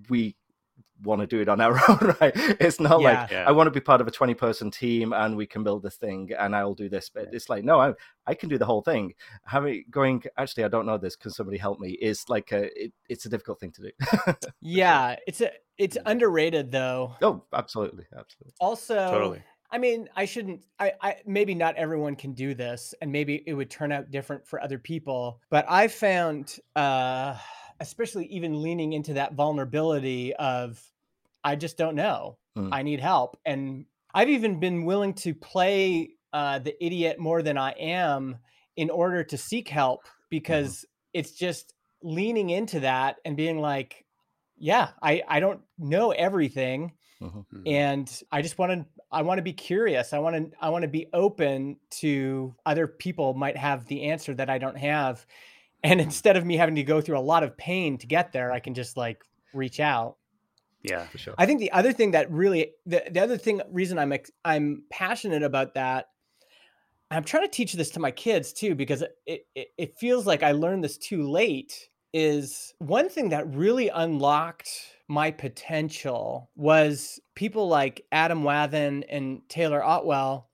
we 0.09 0.37
want 1.05 1.21
to 1.21 1.27
do 1.27 1.41
it 1.41 1.49
on 1.49 1.61
our 1.61 1.73
own, 1.89 2.17
right? 2.21 2.33
It's 2.35 2.81
not 2.81 3.01
yeah. 3.01 3.21
like 3.21 3.31
yeah. 3.31 3.45
I 3.47 3.53
want 3.53 3.67
to 3.67 3.71
be 3.71 3.81
part 3.81 4.01
of 4.01 4.09
a 4.09 4.11
20 4.11 4.35
person 4.35 4.71
team 4.71 5.13
and 5.13 5.37
we 5.37 5.47
can 5.47 5.63
build 5.63 5.83
this 5.83 5.97
thing 5.97 6.31
and 6.39 6.55
I'll 6.55 6.75
do 6.75 6.89
this 6.89 7.09
bit. 7.09 7.29
It's 7.33 7.49
like, 7.49 7.65
no, 7.65 7.81
I, 7.81 7.95
I 8.27 8.35
can 8.35 8.49
do 8.49 8.59
the 8.59 8.67
whole 8.67 8.83
thing. 8.83 9.15
Having 9.45 9.85
going, 9.91 10.23
actually, 10.37 10.65
I 10.65 10.69
don't 10.69 10.87
know 10.87 10.99
this. 10.99 11.17
Can 11.17 11.31
somebody 11.31 11.59
help 11.59 11.79
me? 11.81 11.91
Is 11.93 12.25
like 12.29 12.53
a, 12.53 12.65
it, 12.85 12.93
it's 13.09 13.27
a 13.27 13.29
difficult 13.29 13.61
thing 13.61 13.73
to 13.73 13.83
do. 13.83 13.91
yeah. 14.61 15.17
It's 15.27 15.41
a, 15.41 15.51
it's 15.79 15.99
underrated 16.07 16.71
though. 16.71 17.15
Oh, 17.23 17.45
absolutely. 17.53 18.05
Absolutely. 18.17 18.55
Also, 18.61 18.95
totally. 18.95 19.43
I 19.75 19.79
mean, 19.79 20.09
I 20.15 20.25
shouldn't. 20.25 20.63
I, 20.79 20.93
I 21.01 21.17
maybe 21.27 21.53
not 21.53 21.75
everyone 21.75 22.15
can 22.15 22.33
do 22.33 22.55
this, 22.55 22.95
and 23.03 23.11
maybe 23.11 23.43
it 23.45 23.55
would 23.55 23.71
turn 23.71 23.91
out 23.91 24.09
different 24.13 24.47
for 24.47 24.63
other 24.63 24.79
people. 24.79 25.41
But 25.51 25.67
I 25.69 25.89
found, 25.89 26.59
uh, 26.77 27.37
especially 27.81 28.27
even 28.27 28.63
leaning 28.63 28.93
into 28.93 29.15
that 29.15 29.35
vulnerability 29.35 30.33
of 30.37 30.81
I 31.45 31.57
just 31.57 31.77
don't 31.77 31.95
know. 31.95 32.39
Mm. 32.57 32.71
I 32.73 32.83
need 32.83 33.01
help. 33.01 33.39
And 33.45 33.85
I've 34.13 34.31
even 34.31 34.59
been 34.59 34.85
willing 34.85 35.15
to 35.15 35.35
play 35.35 36.11
uh, 36.33 36.59
the 36.59 36.83
idiot 36.85 37.19
more 37.19 37.43
than 37.43 37.59
I 37.59 37.73
am 37.73 38.39
in 38.77 38.91
order 38.91 39.23
to 39.25 39.37
seek 39.37 39.69
help 39.69 40.05
mm-hmm. 40.05 40.25
because 40.31 40.79
mm. 40.79 40.85
it's 41.13 41.33
just 41.33 41.75
leaning 42.03 42.51
into 42.51 42.81
that 42.81 43.17
and 43.25 43.37
being 43.37 43.61
like, 43.61 44.05
yeah, 44.57 44.91
I, 45.03 45.23
I 45.29 45.41
don't 45.41 45.61
know 45.79 46.11
everything. 46.11 46.93
Mm-hmm. 47.23 47.39
mm-hmm. 47.39 47.63
And 47.67 48.23
I 48.33 48.43
just 48.43 48.59
want 48.59 48.73
to 48.73 48.87
I 49.11 49.23
want 49.23 49.39
to 49.39 49.43
be 49.43 49.53
curious. 49.53 50.13
I 50.13 50.19
want 50.19 50.37
to 50.37 50.59
I 50.61 50.71
want 50.71 50.83
to 50.83 50.89
be 50.89 51.07
open 51.13 51.77
to 52.01 52.55
other 52.67 52.89
people 52.89 53.33
might 53.35 53.57
have 53.57 53.87
the 53.87 54.05
answer 54.05 54.35
that 54.35 54.51
I 54.51 54.59
don't 54.59 54.77
have. 54.77 55.25
And 55.83 56.01
instead 56.01 56.37
of 56.37 56.45
me 56.45 56.57
having 56.57 56.75
to 56.77 56.83
go 56.83 57.01
through 57.01 57.19
a 57.19 57.21
lot 57.21 57.45
of 57.45 57.57
pain 57.57 57.99
to 57.99 58.07
get 58.07 58.33
there, 58.33 58.53
I 58.53 58.59
can 58.59 58.75
just 58.75 58.97
like 58.97 59.23
reach 59.53 59.79
out. 59.79 60.17
Yeah, 60.85 61.07
for 61.07 61.19
sure. 61.19 61.35
I 61.39 61.47
think 61.47 61.61
the 61.61 61.73
other 61.73 61.93
thing 61.93 62.13
that 62.13 62.31
really 62.31 62.73
the, 62.87 63.03
the 63.11 63.21
other 63.21 63.39
thing 63.39 63.61
reason 63.73 63.99
I'm 63.99 64.13
I'm 64.45 64.85
passionate 64.91 65.43
about 65.43 65.75
that 65.75 66.09
I'm 67.11 67.25
trying 67.25 67.45
to 67.45 67.51
teach 67.51 67.73
this 67.73 67.91
to 67.91 68.01
my 68.01 68.11
kids 68.11 68.53
too 68.53 68.75
because 68.75 69.03
it, 69.27 69.47
it, 69.55 69.69
it 69.79 69.97
feels 69.97 70.27
like 70.27 70.43
I 70.43 70.53
learned 70.53 70.85
this 70.85 70.99
too 70.99 71.29
late 71.29 71.89
is 72.13 72.75
one 72.79 73.09
thing 73.09 73.31
that 73.31 73.53
really 73.53 73.89
unlocked 73.89 74.71
my 75.09 75.31
potential 75.31 76.51
was 76.55 77.21
people 77.35 77.69
like 77.69 78.05
Adam 78.13 78.43
Wathan 78.43 79.05
and 79.09 79.43
Taylor 79.49 79.83
Otwell 79.83 80.49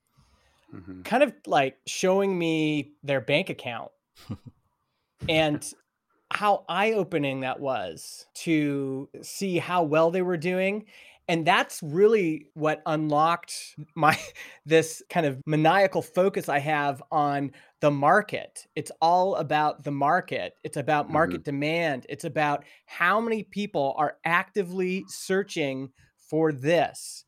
mm-hmm. 0.75 1.03
kind 1.03 1.23
of 1.23 1.33
like 1.47 1.77
showing 1.87 2.39
me 2.39 2.93
their 3.03 3.21
bank 3.21 3.51
account. 3.51 3.91
and 5.29 5.73
how 6.33 6.65
eye 6.69 6.93
opening 6.93 7.41
that 7.41 7.61
was 7.61 8.27
to 8.35 9.09
see 9.23 9.59
how 9.59 9.83
well 9.83 10.11
they 10.11 10.23
were 10.23 10.37
doing 10.37 10.87
and 11.29 11.47
that's 11.47 11.81
really 11.83 12.49
what 12.55 12.83
unlocked 12.87 13.77
my 13.95 14.19
this 14.67 15.03
kind 15.11 15.27
of 15.27 15.41
maniacal 15.47 16.03
focus 16.03 16.49
i 16.49 16.59
have 16.59 17.03
on 17.11 17.51
the 17.81 17.91
market 17.91 18.67
it's 18.77 18.93
all 19.01 19.35
about 19.37 19.83
the 19.85 19.91
market 19.91 20.55
it's 20.63 20.77
about 20.77 21.11
Mm-hmm. 21.11 21.11
market 21.11 21.43
demand 21.45 22.07
it's 22.09 22.25
about 22.25 22.65
how 22.87 23.21
many 23.21 23.43
people 23.43 23.95
are 23.97 24.17
actively 24.25 25.05
searching 25.09 25.91
for 26.17 26.53
this 26.53 27.25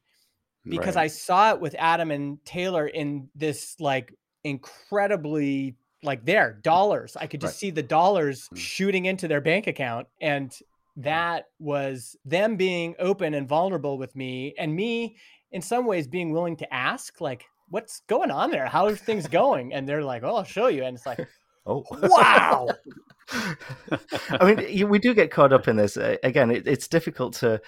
because 0.68 0.96
Right. 0.96 0.96
i 0.96 1.06
saw 1.06 1.52
it 1.52 1.60
with 1.60 1.74
adam 1.78 2.10
and 2.10 2.44
taylor 2.44 2.86
in 2.86 3.28
this 3.34 3.76
like 3.80 4.14
incredibly 4.44 5.76
like 6.02 6.24
there 6.24 6.58
dollars. 6.62 7.16
I 7.16 7.26
could 7.26 7.40
just 7.40 7.54
Right. 7.54 7.58
see 7.60 7.70
the 7.70 7.82
dollars 7.82 8.48
Mm. 8.48 8.56
shooting 8.58 9.04
into 9.06 9.28
their 9.28 9.40
bank 9.40 9.66
account 9.66 10.08
and 10.20 10.56
that 10.96 11.46
was 11.58 12.16
them 12.24 12.56
being 12.56 12.94
open 12.98 13.34
and 13.34 13.48
vulnerable 13.48 13.96
with 13.96 14.14
me 14.14 14.54
and 14.58 14.74
me 14.74 15.16
in 15.52 15.62
some 15.62 15.86
ways 15.86 16.06
being 16.06 16.32
willing 16.32 16.56
to 16.56 16.74
ask 16.74 17.20
like 17.20 17.44
what's 17.68 18.00
going 18.08 18.30
on 18.30 18.50
there? 18.50 18.66
How 18.66 18.84
are 18.86 18.94
things 18.96 19.26
going? 19.26 19.72
And 19.72 19.88
they're 19.88 20.02
like 20.04 20.22
oh 20.22 20.36
i'll 20.36 20.44
show 20.44 20.66
you 20.66 20.84
and 20.84 20.96
it's 20.96 21.06
like 21.06 21.18
Oh, 21.66 21.84
wow 21.92 22.68
I 24.30 24.54
mean, 24.54 24.88
we 24.88 24.98
do 24.98 25.14
get 25.14 25.30
caught 25.30 25.52
up 25.52 25.68
in 25.68 25.76
this. 25.76 25.96
Uh, 25.96 26.16
again, 26.22 26.50
it, 26.50 26.66
it's 26.66 26.88
difficult 26.88 27.34
to 27.34 27.60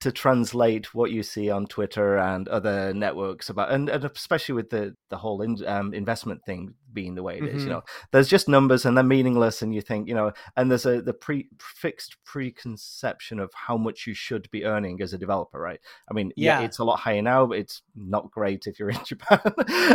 to 0.00 0.12
translate 0.12 0.94
what 0.94 1.10
you 1.10 1.22
see 1.22 1.50
on 1.50 1.66
Twitter 1.66 2.18
and 2.18 2.46
other 2.48 2.92
networks 2.92 3.48
about, 3.48 3.70
and, 3.72 3.88
and 3.88 4.04
especially 4.04 4.54
with 4.54 4.70
the 4.70 4.94
the 5.08 5.16
whole 5.16 5.40
in, 5.42 5.56
um, 5.66 5.92
investment 5.94 6.44
thing 6.44 6.74
being 6.92 7.14
the 7.14 7.22
way 7.22 7.38
it 7.38 7.44
is. 7.44 7.62
Mhm. 7.62 7.64
You 7.64 7.70
know, 7.70 7.82
there's 8.12 8.28
just 8.28 8.48
numbers 8.48 8.84
and 8.84 8.96
they're 8.96 9.04
meaningless, 9.04 9.62
and 9.62 9.74
you 9.74 9.80
think, 9.80 10.08
you 10.08 10.14
know, 10.14 10.32
and 10.56 10.70
there's 10.70 10.86
a 10.86 11.00
the 11.02 11.14
pre 11.14 11.48
fixed 11.60 12.16
preconception 12.24 13.40
of 13.40 13.50
how 13.54 13.76
much 13.76 14.06
you 14.06 14.14
should 14.14 14.50
be 14.50 14.64
earning 14.64 15.00
as 15.02 15.12
a 15.12 15.18
developer, 15.18 15.58
right? 15.60 15.80
I 16.10 16.14
mean, 16.14 16.32
yeah, 16.36 16.60
Yeah. 16.60 16.66
it's 16.66 16.78
a 16.78 16.84
lot 16.84 17.00
higher 17.00 17.22
now, 17.22 17.46
but 17.46 17.58
it's 17.58 17.82
not 17.94 18.30
great 18.30 18.66
if 18.66 18.78
you're 18.78 18.90
in 18.90 18.98
Japan. 19.04 19.40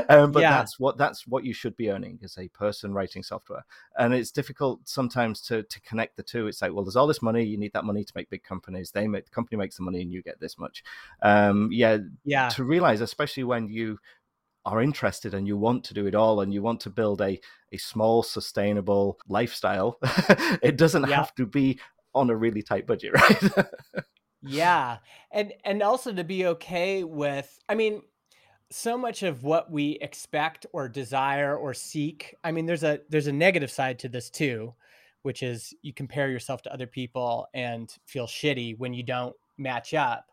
um, 0.09 0.31
but 0.31 0.41
Yeah. 0.41 0.51
that's 0.51 0.79
what 0.79 0.97
that's 0.97 1.27
what 1.27 1.43
you 1.45 1.53
should 1.53 1.77
be 1.77 1.89
earning 1.91 2.19
as 2.23 2.37
a 2.37 2.47
person 2.49 2.93
writing 2.93 3.23
software 3.23 3.65
and 3.97 4.13
it's 4.13 4.31
difficult 4.31 4.79
sometimes 4.85 5.04
to 5.09 5.63
to 5.63 5.81
connect 5.81 6.15
the 6.17 6.23
two 6.23 6.47
it's 6.47 6.61
like 6.61 6.73
well 6.73 6.83
there's 6.83 6.95
all 6.95 7.07
this 7.07 7.21
money 7.21 7.43
you 7.43 7.57
need 7.57 7.73
that 7.73 7.85
money 7.85 8.03
to 8.03 8.13
make 8.15 8.29
big 8.29 8.43
companies. 8.43 8.91
They 8.91 9.07
make 9.07 9.25
the 9.25 9.31
company 9.31 9.57
makes 9.57 9.77
the 9.77 9.83
money 9.83 10.01
and 10.01 10.11
you 10.11 10.21
get 10.23 10.39
this 10.39 10.57
much. 10.57 10.83
Um 11.21 11.69
yeah 11.71 11.97
yeah. 12.23 12.49
to 12.49 12.63
realize 12.63 13.01
especially 13.01 13.43
when 13.43 13.67
you 13.67 13.97
are 14.65 14.81
interested 14.81 15.33
and 15.35 15.47
you 15.47 15.55
want 15.57 15.83
to 15.83 15.93
do 15.93 16.07
it 16.07 16.15
all 16.15 16.41
and 16.41 16.53
you 16.53 16.61
want 16.61 16.79
to 16.81 16.89
build 16.89 17.21
a 17.21 17.39
a 17.71 17.77
small 17.77 18.23
sustainable 18.23 19.19
lifestyle 19.27 19.97
it 20.63 20.77
doesn't 20.77 21.07
Yeah. 21.07 21.17
have 21.17 21.35
to 21.35 21.45
be 21.45 21.79
on 22.13 22.29
a 22.29 22.35
really 22.35 22.63
tight 22.63 22.87
budget 22.87 23.13
right? 23.15 23.65
Yeah 24.41 24.97
and 25.31 25.53
and 25.63 25.81
also 25.83 26.13
to 26.13 26.23
be 26.23 26.45
okay 26.47 27.03
with 27.03 27.59
i 27.67 27.75
mean 27.75 28.01
so 28.71 28.97
much 28.97 29.23
of 29.23 29.43
what 29.43 29.71
we 29.71 29.97
expect 30.01 30.65
or 30.73 30.87
desire 30.89 31.55
or 31.55 31.73
seek 31.73 32.35
i 32.43 32.51
mean 32.51 32.65
there's 32.65 32.83
a 32.83 32.99
there's 33.09 33.27
a 33.27 33.31
negative 33.33 33.71
side 33.71 33.99
to 33.99 34.09
this 34.09 34.29
too 34.29 34.73
which 35.25 35.43
is 35.43 35.73
you 35.81 35.93
compare 35.93 36.29
yourself 36.29 36.61
to 36.61 36.73
other 36.73 36.87
people 36.87 37.47
and 37.53 37.93
feel 38.05 38.27
shitty 38.27 38.77
when 38.77 38.93
you 38.93 39.03
don't 39.03 39.35
match 39.57 39.93
up. 39.93 40.27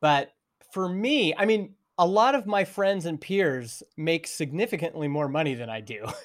But 0.00 0.32
for 0.72 0.88
me 0.88 1.34
i 1.36 1.44
mean 1.44 1.74
a 1.98 2.06
lot 2.06 2.34
of 2.34 2.46
my 2.46 2.64
friends 2.64 3.06
and 3.06 3.20
peers 3.20 3.82
make 3.96 4.26
significantly 4.26 5.08
more 5.08 5.28
money 5.28 5.54
than 5.54 5.70
i 5.70 5.80
do. 5.80 6.06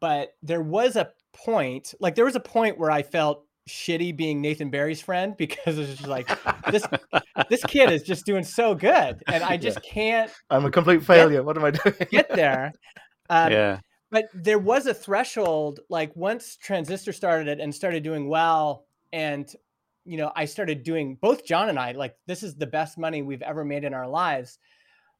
But 0.00 0.34
there 0.42 0.60
was 0.60 0.96
a 0.96 1.12
point 1.32 1.94
like 2.00 2.14
there 2.14 2.24
was 2.24 2.34
a 2.34 2.40
point 2.40 2.78
where 2.78 2.90
i 2.90 3.02
felt 3.02 3.44
shitty 3.68 4.14
being 4.14 4.42
nathan 4.42 4.70
barry's 4.70 5.00
friend 5.00 5.34
because 5.38 5.78
it's 5.78 5.92
just 5.92 6.08
like 6.08 6.28
this 6.70 6.84
this 7.48 7.64
kid 7.64 7.90
is 7.90 8.02
just 8.02 8.26
doing 8.26 8.42
so 8.42 8.74
good 8.74 9.22
and 9.28 9.42
i 9.44 9.56
just 9.66 9.80
can't 9.82 10.30
i'm 10.50 10.66
a 10.66 10.70
complete 10.70 11.02
failure. 11.02 11.42
What 11.42 11.56
am 11.56 11.64
i 11.64 11.70
doing? 11.70 11.94
get 12.10 12.28
there. 12.28 12.72
Um, 13.30 13.52
yeah. 13.52 13.80
But 14.10 14.28
there 14.34 14.58
was 14.58 14.86
a 14.86 14.94
threshold 14.94 15.80
like 15.88 16.14
once 16.16 16.56
transistor 16.56 17.12
started 17.12 17.48
it 17.48 17.60
and 17.60 17.74
started 17.74 18.02
doing 18.02 18.28
well 18.28 18.86
and 19.12 19.54
you 20.04 20.16
know 20.16 20.32
i 20.36 20.44
started 20.44 20.82
doing 20.82 21.16
both 21.20 21.44
john 21.44 21.68
and 21.68 21.78
i 21.78 21.92
like 21.92 22.16
this 22.26 22.42
is 22.42 22.54
the 22.54 22.66
best 22.66 22.98
money 22.98 23.22
we've 23.22 23.42
ever 23.42 23.64
made 23.64 23.84
in 23.84 23.94
our 23.94 24.08
lives 24.08 24.58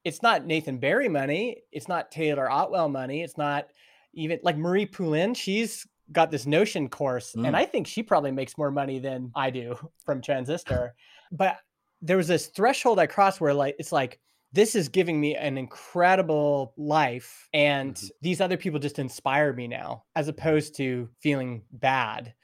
it's 0.04 0.22
not 0.22 0.46
nathan 0.46 0.78
barry 0.78 1.08
money 1.08 1.58
it's 1.72 1.88
not 1.88 2.10
taylor 2.10 2.50
otwell 2.50 2.88
money 2.88 3.22
it's 3.22 3.36
not 3.38 3.68
even 4.14 4.38
like 4.42 4.56
marie 4.56 4.86
poulin 4.86 5.34
she's 5.34 5.86
got 6.12 6.30
this 6.30 6.46
notion 6.46 6.88
course 6.88 7.34
Mm. 7.36 7.48
and 7.48 7.56
i 7.56 7.64
think 7.64 7.86
she 7.86 8.02
probably 8.02 8.30
makes 8.30 8.56
more 8.56 8.70
money 8.70 8.98
than 8.98 9.30
i 9.34 9.50
do 9.50 9.76
from 10.04 10.22
transistor 10.22 10.94
but 11.32 11.58
there 12.00 12.16
was 12.16 12.28
this 12.28 12.46
threshold 12.46 12.98
i 12.98 13.06
crossed 13.06 13.40
where 13.40 13.52
like 13.52 13.76
it's 13.78 13.92
like 13.92 14.18
this 14.52 14.74
is 14.74 14.88
giving 14.88 15.20
me 15.20 15.36
an 15.36 15.58
incredible 15.58 16.72
life 16.76 17.48
and 17.52 17.94
Mhm. 17.94 18.10
these 18.22 18.40
other 18.40 18.56
people 18.56 18.78
just 18.80 18.98
inspire 18.98 19.52
me 19.52 19.68
now 19.68 20.04
as 20.16 20.28
opposed 20.28 20.76
to 20.76 21.08
feeling 21.20 21.64
bad 21.70 22.34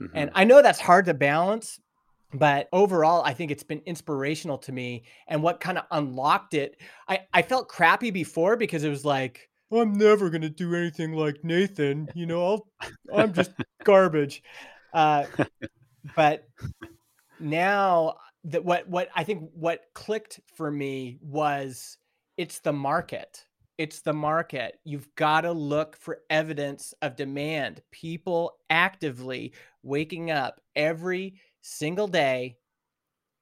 Mhm. 0.00 0.10
and 0.14 0.30
i 0.34 0.44
know 0.44 0.62
that's 0.62 0.80
hard 0.80 1.06
to 1.06 1.14
balance 1.14 1.80
but 2.32 2.68
overall 2.72 3.22
i 3.24 3.34
think 3.34 3.50
it's 3.50 3.62
been 3.62 3.82
inspirational 3.86 4.58
to 4.58 4.72
me 4.72 5.04
and 5.28 5.42
what 5.42 5.60
kind 5.60 5.78
of 5.78 5.84
unlocked 5.90 6.54
it 6.54 6.80
i 7.08 7.20
i 7.32 7.42
felt 7.42 7.68
crappy 7.68 8.10
before 8.10 8.56
because 8.56 8.84
it 8.84 8.88
was 8.88 9.04
like 9.04 9.48
i'm 9.72 9.92
never 9.92 10.30
going 10.30 10.42
to 10.42 10.48
do 10.48 10.74
anything 10.74 11.12
like 11.12 11.42
nathan 11.42 12.08
you 12.14 12.26
know 12.26 12.44
I'll, 12.44 12.68
i'm 13.12 13.32
just 13.32 13.50
garbage 13.84 14.42
uh, 14.92 15.26
but 16.14 16.46
now 17.40 18.16
that 18.44 18.64
what 18.64 18.88
what 18.88 19.08
I 19.14 19.24
think 19.24 19.50
what 19.54 19.82
clicked 19.94 20.40
for 20.56 20.70
me 20.70 21.18
was 21.20 21.98
it's 22.36 22.60
the 22.60 22.72
market. 22.72 23.46
It's 23.78 24.00
the 24.00 24.12
market. 24.12 24.78
You've 24.84 25.12
got 25.14 25.42
to 25.42 25.52
look 25.52 25.96
for 25.96 26.20
evidence 26.30 26.92
of 27.02 27.16
demand. 27.16 27.82
People 27.90 28.58
actively 28.70 29.52
waking 29.82 30.30
up 30.30 30.60
every 30.76 31.34
single 31.62 32.06
day, 32.08 32.58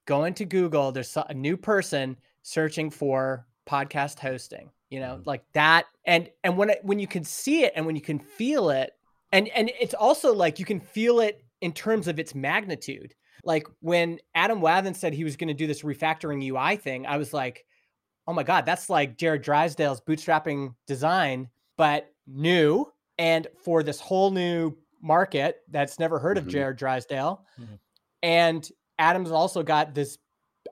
going 0.06 0.34
to 0.34 0.44
Google. 0.44 0.92
There's 0.92 1.16
a 1.16 1.34
new 1.34 1.56
person 1.56 2.16
searching 2.42 2.90
for 2.90 3.46
podcast 3.68 4.18
hosting. 4.18 4.70
You 4.90 5.00
know, 5.00 5.18
Mhm. 5.18 5.26
like 5.26 5.44
that. 5.52 5.86
And 6.04 6.30
and 6.42 6.56
when 6.56 6.70
it, 6.70 6.80
when 6.84 6.98
you 6.98 7.06
can 7.06 7.22
see 7.24 7.62
it 7.64 7.72
and 7.76 7.86
when 7.86 7.94
you 7.94 8.02
can 8.02 8.18
feel 8.18 8.70
it, 8.70 8.92
and 9.32 9.48
and 9.48 9.70
it's 9.80 9.94
also 9.94 10.34
like 10.34 10.58
you 10.58 10.64
can 10.64 10.80
feel 10.80 11.20
it 11.20 11.44
in 11.60 11.72
terms 11.72 12.08
of 12.08 12.18
its 12.18 12.34
magnitude. 12.34 13.14
Like 13.44 13.66
when 13.80 14.18
Adam 14.34 14.60
Wathan 14.60 14.94
said 14.94 15.12
he 15.12 15.24
was 15.24 15.36
going 15.36 15.48
to 15.48 15.54
do 15.54 15.66
this 15.66 15.82
refactoring 15.82 16.42
UI 16.44 16.76
thing, 16.76 17.06
I 17.06 17.16
was 17.16 17.32
like, 17.32 17.64
oh 18.26 18.32
my 18.32 18.42
God, 18.42 18.66
that's 18.66 18.90
like 18.90 19.16
Jarrod 19.16 19.42
Drysdale's 19.42 20.00
bootstrapping 20.00 20.74
design, 20.86 21.48
but 21.76 22.12
new 22.26 22.86
and 23.18 23.46
for 23.62 23.82
this 23.82 24.00
whole 24.00 24.30
new 24.30 24.76
market 25.02 25.62
that's 25.68 25.98
never 25.98 26.18
heard 26.18 26.38
of 26.38 26.44
Mhm. 26.44 26.50
Jared 26.50 26.76
Drysdale. 26.76 27.44
Mhm. 27.58 27.78
And 28.22 28.72
Adam's 28.98 29.30
also 29.30 29.62
got 29.62 29.94
this 29.94 30.18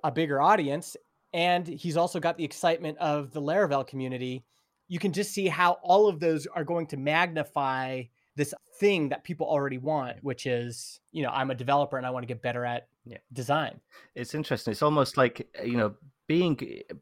a 0.05 0.13
bigger 0.13 0.41
audience, 0.41 0.97
and 1.33 1.67
he's 1.67 1.97
also 1.97 2.21
got 2.21 2.37
the 2.37 2.45
excitement 2.45 2.99
of 2.99 3.33
the 3.33 3.41
Laravel 3.41 3.87
community. 3.87 4.45
You 4.87 4.99
can 4.99 5.13
just 5.13 5.33
see 5.33 5.49
how 5.49 5.73
all 5.83 6.09
of 6.09 6.21
those 6.21 6.47
are 6.47 6.65
going 6.65 6.87
to 6.89 6.97
magnify 6.97 8.05
this 8.39 8.55
thing 8.81 9.09
that 9.11 9.25
people 9.25 9.47
already 9.47 9.79
want, 9.79 10.17
which 10.23 10.47
is, 10.47 11.01
you 11.13 11.23
know, 11.25 11.31
I'm 11.39 11.51
a 11.51 11.55
developer 11.55 11.97
and 11.99 12.07
I 12.07 12.11
want 12.11 12.23
to 12.23 12.33
get 12.35 12.41
better 12.49 12.65
at 12.65 12.89
Yeah. 13.05 13.19
design. 13.33 13.81
it's 14.15 14.35
interesting. 14.35 14.73
It's 14.73 14.83
almost 14.91 15.17
like 15.17 15.37
uh, 15.61 15.65
you 15.73 15.77
know 15.81 15.91
being 16.27 16.55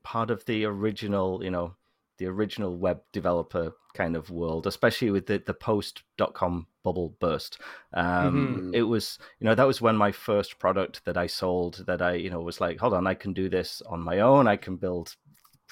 part 0.02 0.30
of 0.30 0.44
the 0.46 0.64
original, 0.64 1.28
you 1.44 1.50
know, 1.50 1.74
the 2.18 2.26
original 2.26 2.72
web 2.86 2.98
developer 3.12 3.66
kind 3.94 4.14
of 4.16 4.30
world, 4.30 4.66
especially 4.66 5.10
with 5.10 5.26
the 5.26 5.38
the 5.46 5.54
post 5.54 6.02
dot 6.16 6.32
com 6.34 6.66
bubble 6.84 7.10
burst. 7.20 7.58
Um, 7.94 8.70
Mhm. 8.72 8.74
It 8.80 8.82
was 8.94 9.18
you 9.40 9.44
know 9.46 9.54
that 9.56 9.66
was 9.66 9.80
when 9.82 9.96
my 9.96 10.12
first 10.12 10.58
product 10.58 11.04
that 11.06 11.16
I 11.24 11.26
sold 11.28 11.84
that 11.86 12.00
I 12.00 12.12
you 12.24 12.30
know 12.30 12.40
was 12.50 12.60
like, 12.60 12.78
hold 12.80 12.94
on, 12.94 13.06
I 13.06 13.14
can 13.14 13.32
do 13.34 13.48
this 13.48 13.82
on 13.92 14.00
my 14.10 14.20
own. 14.20 14.46
I 14.48 14.56
can 14.56 14.76
build 14.76 15.16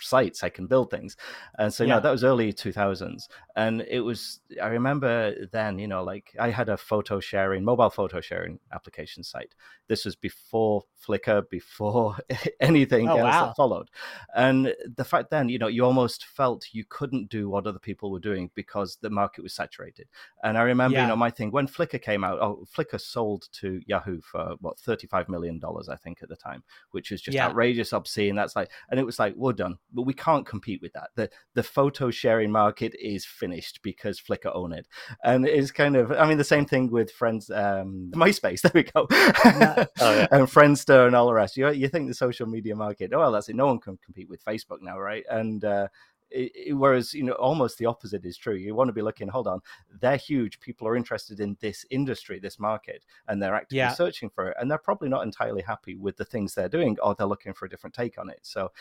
sites 0.01 0.43
i 0.43 0.49
can 0.49 0.67
build 0.67 0.91
things 0.91 1.17
and 1.59 1.73
so 1.73 1.85
Yeah. 1.85 1.95
know 1.95 2.01
that 2.01 2.11
was 2.11 2.25
early 2.25 2.53
2000s 2.53 3.29
and 3.57 3.83
it 3.83 4.01
was 4.01 4.41
i 4.63 4.67
remember 4.67 5.35
then 5.53 5.79
you 5.79 5.87
know 5.89 6.03
like 6.03 6.35
i 6.41 6.51
had 6.51 6.69
a 6.69 6.77
photo 6.77 7.21
sharing 7.21 7.65
mobile 7.65 7.91
photo 7.91 8.21
sharing 8.21 8.59
application 8.73 9.23
site 9.23 9.55
this 9.89 10.05
was 10.05 10.17
before 10.17 10.83
flickr 11.07 11.49
before 11.51 12.17
anything 12.61 13.09
Oh, 13.09 13.17
else 13.19 13.23
wow. 13.35 13.47
that 13.47 13.57
followed 13.57 13.91
and 14.35 14.75
the 14.97 15.05
fact 15.05 15.31
then 15.31 15.49
you 15.49 15.59
know 15.59 15.69
you 15.69 15.85
almost 15.85 16.25
felt 16.27 16.67
you 16.73 16.85
couldn't 16.89 17.29
do 17.29 17.49
what 17.49 17.67
other 17.67 17.79
people 17.79 18.11
were 18.11 18.19
doing 18.21 18.51
because 18.55 18.97
the 19.01 19.11
market 19.11 19.43
was 19.43 19.53
saturated 19.55 20.09
and 20.43 20.57
i 20.59 20.63
remember 20.63 20.97
Yeah. 20.97 21.03
you 21.03 21.09
know 21.09 21.17
my 21.17 21.31
thing 21.31 21.51
when 21.51 21.67
flickr 21.69 22.01
came 22.01 22.25
out 22.25 22.39
oh 22.41 22.67
flickr 22.75 23.01
sold 23.01 23.49
to 23.53 23.81
yahoo 23.87 24.21
for 24.21 24.55
what 24.61 24.79
35 24.79 25.29
million 25.29 25.59
dollars 25.59 25.89
i 25.89 25.97
think 25.97 26.23
at 26.23 26.29
the 26.29 26.37
time 26.37 26.63
which 26.91 27.11
was 27.11 27.21
just 27.21 27.35
Yeah. 27.37 27.47
outrageous 27.49 27.93
obscene 27.93 28.35
that's 28.35 28.57
like 28.57 28.71
and 28.91 28.99
it 28.99 29.05
was 29.07 29.19
like 29.19 29.35
we're 29.37 29.53
done 29.53 29.79
but 29.93 30.03
we 30.03 30.15
can't 30.15 30.47
compete 30.47 30.81
with 30.83 30.93
that. 30.95 31.11
The 31.15 31.31
the 31.55 31.63
photo 31.63 32.11
sharing 32.11 32.51
market 32.51 32.95
is 33.01 33.25
finished 33.25 33.81
because 33.83 34.21
Flickr 34.21 34.55
own 34.55 34.73
it, 34.73 34.87
and 35.23 35.47
it's 35.47 35.71
kind 35.71 35.97
of 35.97 36.13
I 36.13 36.27
mean 36.29 36.39
the 36.39 36.45
same 36.45 36.67
thing 36.67 36.91
with 36.91 37.11
friends, 37.11 37.51
um, 37.51 38.11
MySpace. 38.15 38.63
There 38.63 38.73
we 38.75 38.83
go, 38.85 39.07
oh, 39.11 39.87
yeah. 40.01 40.27
and 40.31 40.47
Friendster 40.49 41.07
and 41.07 41.15
all 41.15 41.27
the 41.27 41.35
rest. 41.35 41.57
You 41.57 41.71
you 41.71 41.89
think 41.89 42.09
the 42.09 42.15
social 42.15 42.47
media 42.47 42.75
market? 42.75 43.13
Oh, 43.15 43.19
well, 43.19 43.33
that's 43.33 43.49
it. 43.49 43.57
No 43.57 43.67
one 43.67 43.79
can 43.79 43.99
compete 44.05 44.29
with 44.29 44.45
Facebook 44.45 44.79
now, 44.81 44.99
right? 44.99 45.25
And 45.31 45.65
uh, 45.65 45.89
it, 46.31 46.53
it, 46.55 46.73
whereas 46.75 47.15
you 47.15 47.23
know 47.23 47.33
almost 47.35 47.79
the 47.79 47.87
opposite 47.87 48.25
is 48.25 48.37
true 48.37 48.55
you 48.55 48.75
want 48.75 48.89
to 48.89 48.93
be 48.93 49.03
looking 49.03 49.29
hold 49.29 49.47
on 49.47 49.61
they're 50.01 50.17
huge 50.17 50.59
people 50.59 50.89
are 50.89 50.97
interested 50.97 51.39
in 51.39 51.57
this 51.61 51.85
industry 51.91 52.41
this 52.41 52.59
market 52.59 53.05
and 53.29 53.41
they're 53.41 53.55
actively 53.55 53.79
Yeah. 53.79 53.93
searching 53.93 54.31
for 54.31 54.49
it 54.49 54.57
and 54.59 54.69
they're 54.71 54.79
probably 54.79 55.09
not 55.09 55.23
entirely 55.23 55.63
happy 55.63 55.95
with 55.95 56.17
the 56.17 56.25
things 56.25 56.55
they're 56.55 56.69
doing 56.69 56.97
or 57.03 57.15
they're 57.15 57.27
looking 57.27 57.53
for 57.55 57.67
a 57.67 57.69
different 57.69 57.95
take 57.95 58.19
on 58.19 58.29
it 58.31 58.41
so 58.43 58.73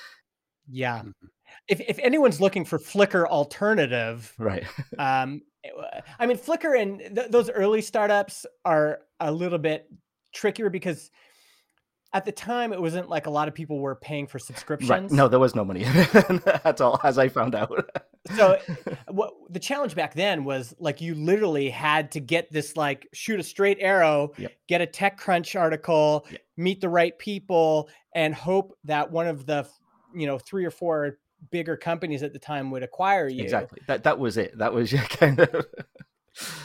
Yeah. 0.70 1.02
Mhm. 1.02 1.14
If 1.68 1.82
if 1.82 2.00
anyone's 2.00 2.42
looking 2.42 2.66
for 2.66 2.80
Flickr 2.80 3.26
alternative, 3.26 4.34
right 4.38 4.66
um, 4.98 5.42
I 6.20 6.26
mean 6.26 6.38
Flickr 6.38 6.80
and 6.82 7.00
th- 7.16 7.30
those 7.32 7.50
early 7.50 7.82
startups 7.82 8.46
are 8.66 9.00
a 9.20 9.32
little 9.32 9.60
bit 9.60 9.88
trickier 10.34 10.70
because 10.70 11.12
at 12.12 12.26
the 12.26 12.32
time 12.32 12.74
it 12.74 12.82
wasn't 12.82 13.10
like 13.10 13.26
a 13.28 13.30
lot 13.30 13.48
of 13.48 13.54
people 13.54 13.80
were 13.80 13.96
paying 13.96 14.28
for 14.28 14.40
subscriptions. 14.40 14.90
right 14.90 15.12
no 15.12 15.28
there 15.28 15.40
was 15.40 15.56
no 15.56 15.64
money 15.66 15.84
at 16.66 16.80
all 16.82 17.00
as 17.04 17.18
i 17.18 17.28
found 17.28 17.56
out 17.56 17.72
So 18.36 18.58
what 19.10 19.34
the 19.50 19.60
challenge 19.60 19.96
back 19.96 20.14
then 20.16 20.44
was 20.44 20.74
like 20.80 21.02
you 21.02 21.14
literally 21.16 21.70
had 21.70 22.12
to 22.14 22.20
get 22.20 22.52
this 22.52 22.76
like 22.78 23.08
shoot 23.14 23.40
a 23.40 23.44
straight 23.44 23.78
arrow, 23.82 24.32
Yep. 24.38 24.52
get 24.70 24.82
a 24.82 24.88
TechCrunch 24.88 25.60
article, 25.60 26.26
Yep. 26.32 26.42
meet 26.58 26.82
the 26.82 26.88
right 26.90 27.18
people, 27.20 27.90
and 28.16 28.34
hope 28.34 28.78
that 28.86 29.12
one 29.12 29.28
of 29.28 29.46
the 29.46 29.68
you 30.16 30.28
know 30.28 30.38
three 30.40 30.66
or 30.66 30.72
four 30.72 31.18
bigger 31.52 31.76
companies 31.76 32.24
at 32.24 32.34
the 32.34 32.40
time 32.40 32.72
would 32.72 32.84
acquire 32.84 33.28
you. 33.28 33.44
exactly 33.44 33.80
that 33.88 34.04
that 34.04 34.18
was 34.20 34.38
it 34.38 34.58
that 34.58 34.74
was 34.74 34.92
your 34.94 35.04
kind 35.04 35.40
of 35.40 35.66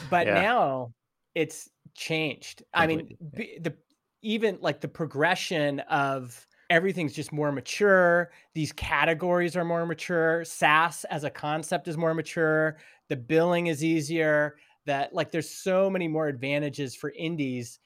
But 0.01 0.27
Yeah. 0.27 0.33
now 0.33 0.93
it's 1.35 1.69
changed. 1.95 2.63
I 2.73 2.87
mean, 2.87 2.99
Completely, 2.99 3.17
b- 3.35 3.59
the 3.61 3.77
even 4.21 4.57
like 4.61 4.81
the 4.81 4.87
progression 4.87 5.79
of 5.81 6.45
everything's 6.69 7.13
just 7.13 7.31
more 7.31 7.51
mature. 7.51 8.31
These 8.53 8.71
categories 8.73 9.55
are 9.55 9.65
more 9.65 9.85
mature. 9.85 10.43
SaaS 10.45 11.05
as 11.05 11.23
a 11.23 11.29
concept 11.29 11.87
is 11.87 11.97
more 11.97 12.13
mature. 12.13 12.77
The 13.07 13.15
billing 13.15 13.67
is 13.67 13.83
easier. 13.83 14.57
That 14.85 15.13
like 15.13 15.31
there's 15.31 15.49
so 15.49 15.89
many 15.89 16.07
more 16.07 16.27
advantages 16.27 16.95
for 16.95 17.11
indies. 17.11 17.79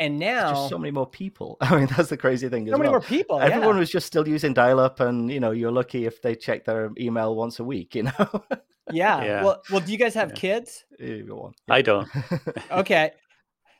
And 0.00 0.18
now 0.18 0.50
just 0.52 0.68
so 0.68 0.78
many 0.78 0.92
more 0.92 1.08
people 1.08 1.56
i 1.60 1.74
mean 1.76 1.88
that's 1.96 2.08
the 2.08 2.16
crazy 2.16 2.48
thing 2.48 2.66
so 2.66 2.72
as 2.74 2.78
many 2.78 2.88
well 2.90 3.00
more 3.00 3.00
people. 3.00 3.40
everyone 3.40 3.74
yeah. 3.74 3.80
was 3.80 3.90
just 3.90 4.06
still 4.06 4.28
using 4.28 4.54
dial-up 4.54 5.00
and 5.00 5.28
you 5.30 5.40
know 5.40 5.50
you're 5.50 5.72
lucky 5.72 6.06
if 6.06 6.22
they 6.22 6.36
check 6.36 6.64
their 6.64 6.92
email 7.00 7.34
once 7.34 7.58
a 7.58 7.64
week 7.64 7.96
you 7.96 8.02
know 8.18 8.44
yeah. 8.90 9.22
Yeah. 9.22 9.44
Well, 9.44 9.62
well, 9.70 9.80
do 9.80 9.92
you 9.92 9.98
guys 9.98 10.14
have 10.14 10.30
Yeah. 10.30 10.34
kids? 10.34 10.84
Either. 10.98 11.50
I 11.68 11.82
don't. 11.82 12.08
Okay. 12.70 13.12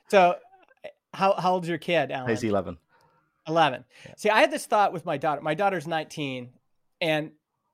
So 0.09 0.35
how 1.13 1.33
how 1.33 1.53
old's 1.53 1.67
your 1.67 1.77
kid, 1.77 2.11
Alan? 2.11 2.29
He's 2.29 2.43
11 2.43 2.77
11. 3.47 3.85
Yeah. 4.05 4.13
See, 4.17 4.29
I 4.29 4.39
had 4.41 4.51
this 4.51 4.65
thought 4.65 4.93
with 4.93 5.05
my 5.05 5.17
daughter. 5.17 5.41
My 5.41 5.53
daughter's 5.55 5.87
19, 5.87 6.49
and 7.01 7.31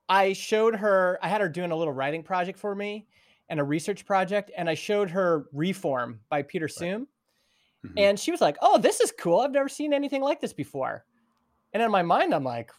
I 0.07 0.33
showed 0.33 0.75
her, 0.75 1.19
I 1.21 1.27
had 1.27 1.41
her 1.41 1.49
doing 1.49 1.71
a 1.71 1.75
little 1.75 1.93
writing 1.93 2.23
project 2.23 2.59
for 2.59 2.73
me 2.73 3.07
and 3.49 3.59
a 3.59 3.63
research 3.63 4.05
project, 4.05 4.51
and 4.55 4.69
I 4.69 4.75
showed 4.75 5.09
her 5.11 5.45
Reform 5.51 6.21
by 6.29 6.41
Peter 6.43 6.67
Suhm. 6.67 7.07
Mhm. 7.85 7.93
And 7.99 8.19
she 8.19 8.31
was 8.31 8.41
like, 8.41 8.57
Oh, 8.61 8.77
this 8.77 8.99
is 8.99 9.11
cool. 9.17 9.39
I've 9.39 9.51
never 9.51 9.69
seen 9.69 9.93
anything 9.93 10.21
like 10.21 10.41
this 10.41 10.53
before. 10.53 11.05
And 11.73 11.81
in 11.83 11.91
my 11.91 12.01
mind, 12.03 12.33
I'm 12.33 12.43
like, 12.43 12.71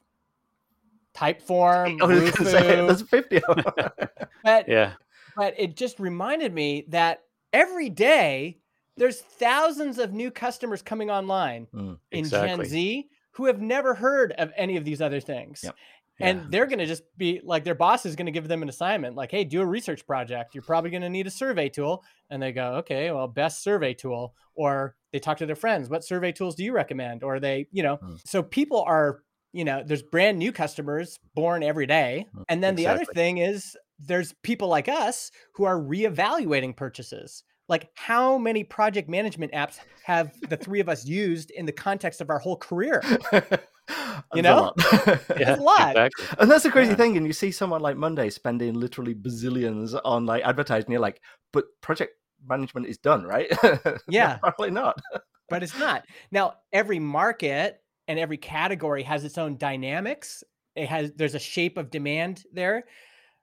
Typeform, 1.15 1.99
I 2.03 2.07
was 2.07 2.31
Rufu. 2.33 2.45
there's 2.87 3.03
50 3.03 3.43
of 3.45 3.57
them. 3.57 4.09
but 4.45 4.69
yeah. 4.69 4.93
but 5.37 5.55
it 5.59 5.77
just 5.77 5.99
reminded 5.99 6.53
me 6.53 6.85
that 6.89 7.23
every 7.53 7.89
day 7.89 8.59
there's 8.99 9.21
thousands 9.21 9.99
of 9.99 10.13
new 10.13 10.31
customers 10.31 10.83
coming 10.83 11.11
online 11.11 11.67
Mm, 11.75 11.99
in 12.11 12.19
Exactly. 12.19 12.65
Gen 12.65 12.65
Z 12.71 13.09
who 13.33 13.45
have 13.47 13.61
never 13.61 13.95
heard 13.95 14.33
of 14.33 14.51
any 14.57 14.77
of 14.79 14.85
these 14.87 15.03
other 15.03 15.21
things. 15.21 15.61
Yep. 15.63 15.75
And 16.19 16.51
they're 16.51 16.67
going 16.67 16.79
to 16.79 16.87
just 16.87 17.03
be 17.19 17.41
like, 17.45 17.65
their 17.65 17.75
boss 17.75 18.07
is 18.07 18.17
going 18.17 18.27
to 18.27 18.33
give 18.33 18.49
them 18.49 18.63
an 18.63 18.69
assignment 18.69 19.17
like, 19.17 19.31
hey, 19.31 19.45
do 19.45 19.61
a 19.61 19.67
research 19.67 20.07
project. 20.07 20.55
You're 20.55 20.63
probably 20.63 20.91
going 20.91 21.03
to 21.03 21.11
need 21.11 21.27
a 21.27 21.31
survey 21.31 21.69
tool. 21.69 22.03
And 22.31 22.43
they 22.43 22.53
go, 22.53 22.77
okay, 22.77 23.11
well, 23.11 23.29
best 23.29 23.63
survey 23.63 23.93
tool. 23.95 24.35
Or 24.55 24.97
they 25.13 25.19
talk 25.19 25.37
to 25.39 25.47
their 25.47 25.57
friends, 25.57 25.91
what 25.91 26.05
survey 26.05 26.33
tools 26.33 26.55
do 26.55 26.65
you 26.65 26.73
recommend? 26.73 27.23
Or 27.23 27.39
they, 27.39 27.67
you 27.71 27.83
know, 27.83 27.99
Mm. 27.99 28.21
so 28.27 28.43
people 28.43 28.83
are, 28.83 29.23
you 29.53 29.65
know, 29.65 29.83
there's 29.85 30.03
brand 30.03 30.39
new 30.39 30.53
customers 30.53 31.19
born 31.35 31.63
every 31.63 31.87
day. 31.87 32.27
Mm, 32.35 32.45
And 32.49 32.65
then 32.65 32.75
the 32.77 32.87
other 32.87 33.05
thing 33.05 33.39
is 33.39 33.77
there's 33.99 34.35
people 34.43 34.69
like 34.69 34.89
us 34.89 35.31
who 35.55 35.65
are 35.65 35.79
reevaluating 35.79 36.77
purchases. 36.77 37.43
Like 37.69 37.91
how 37.95 38.39
many 38.39 38.65
project 38.65 39.09
management 39.09 39.53
apps 39.53 39.79
have 40.05 40.33
the 40.49 40.57
three 40.57 40.81
of 40.81 40.89
us 40.89 41.05
used 41.05 41.51
in 41.51 41.67
the 41.67 41.73
context 41.73 42.21
of 42.21 42.31
our 42.31 42.39
whole 42.39 42.57
career? 42.57 43.03
A 44.33 44.43
know? 44.43 44.73
Yeah. 45.39 45.57
a 45.57 45.61
lot. 45.61 45.91
Exactly. 45.91 46.27
And 46.39 46.51
that's 46.51 46.65
the 46.65 46.71
crazy 46.71 46.91
Yeah. 46.91 46.97
thing. 46.97 47.17
And 47.17 47.27
you 47.27 47.33
see 47.33 47.51
someone 47.51 47.81
like 47.81 47.97
Monday 47.97 48.31
spending 48.31 48.75
literally 48.75 49.15
bazillions 49.15 49.99
on 50.05 50.27
like 50.27 50.43
advertising. 50.45 50.91
You're 50.91 51.01
like, 51.01 51.21
but 51.53 51.65
project 51.81 52.13
management 52.47 52.87
is 52.87 52.99
done, 52.99 53.25
right? 53.25 53.51
Yeah. 54.09 54.39
Probably 54.39 54.71
not. 54.71 55.01
but 55.49 55.63
it's 55.63 55.79
not. 55.79 56.05
Now, 56.33 56.55
every 56.73 56.99
market 56.99 57.81
and 58.09 58.19
every 58.19 58.37
category 58.37 59.03
has 59.05 59.25
its 59.25 59.39
own 59.39 59.57
dynamics. 59.57 60.43
It 60.75 60.89
has 60.89 61.13
there's 61.17 61.35
a 61.35 61.39
shape 61.41 61.79
of 61.79 61.91
demand 61.91 62.45
there. 62.53 62.85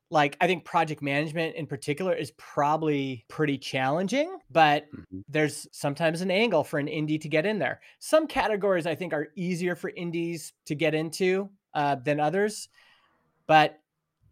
Like 0.10 0.38
I 0.42 0.48
think 0.48 0.66
project 0.66 1.02
management 1.02 1.56
in 1.56 1.68
particular 1.68 2.14
is 2.14 2.32
probably 2.32 3.26
pretty 3.30 3.58
challenging, 3.58 4.38
but 4.50 4.92
Mhm. 4.92 5.24
there's 5.28 5.68
sometimes 5.72 6.22
an 6.22 6.30
angle 6.30 6.64
for 6.64 6.78
an 6.80 6.88
indie 6.88 7.20
to 7.22 7.30
get 7.30 7.46
in 7.46 7.60
there. 7.60 7.82
Some 8.00 8.28
categories 8.28 8.86
I 8.86 8.96
think 8.96 9.14
are 9.14 9.30
easier 9.36 9.76
for 9.76 9.90
indies 9.92 10.54
to 10.66 10.76
get 10.76 10.94
into 10.94 11.50
uh, 11.74 11.96
than 11.96 12.20
others. 12.20 12.70
But 13.48 13.80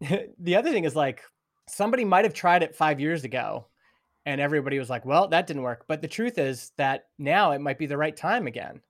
the 0.00 0.56
other 0.56 0.72
thing 0.72 0.84
is 0.84 0.96
like 0.96 1.22
somebody 1.68 2.04
might 2.04 2.24
have 2.24 2.34
tried 2.34 2.62
it 2.62 2.74
five 2.76 3.00
years 3.00 3.24
ago 3.24 3.68
and 4.26 4.40
everybody 4.40 4.78
was 4.78 4.90
like, 4.90 5.04
well, 5.06 5.28
that 5.28 5.46
didn't 5.46 5.62
work. 5.62 5.86
But 5.88 6.02
the 6.02 6.08
truth 6.08 6.38
is 6.38 6.72
that 6.78 7.06
now 7.18 7.52
it 7.52 7.60
might 7.60 7.78
be 7.78 7.86
the 7.86 7.98
right 7.98 8.16
time 8.16 8.46
again 8.46 8.82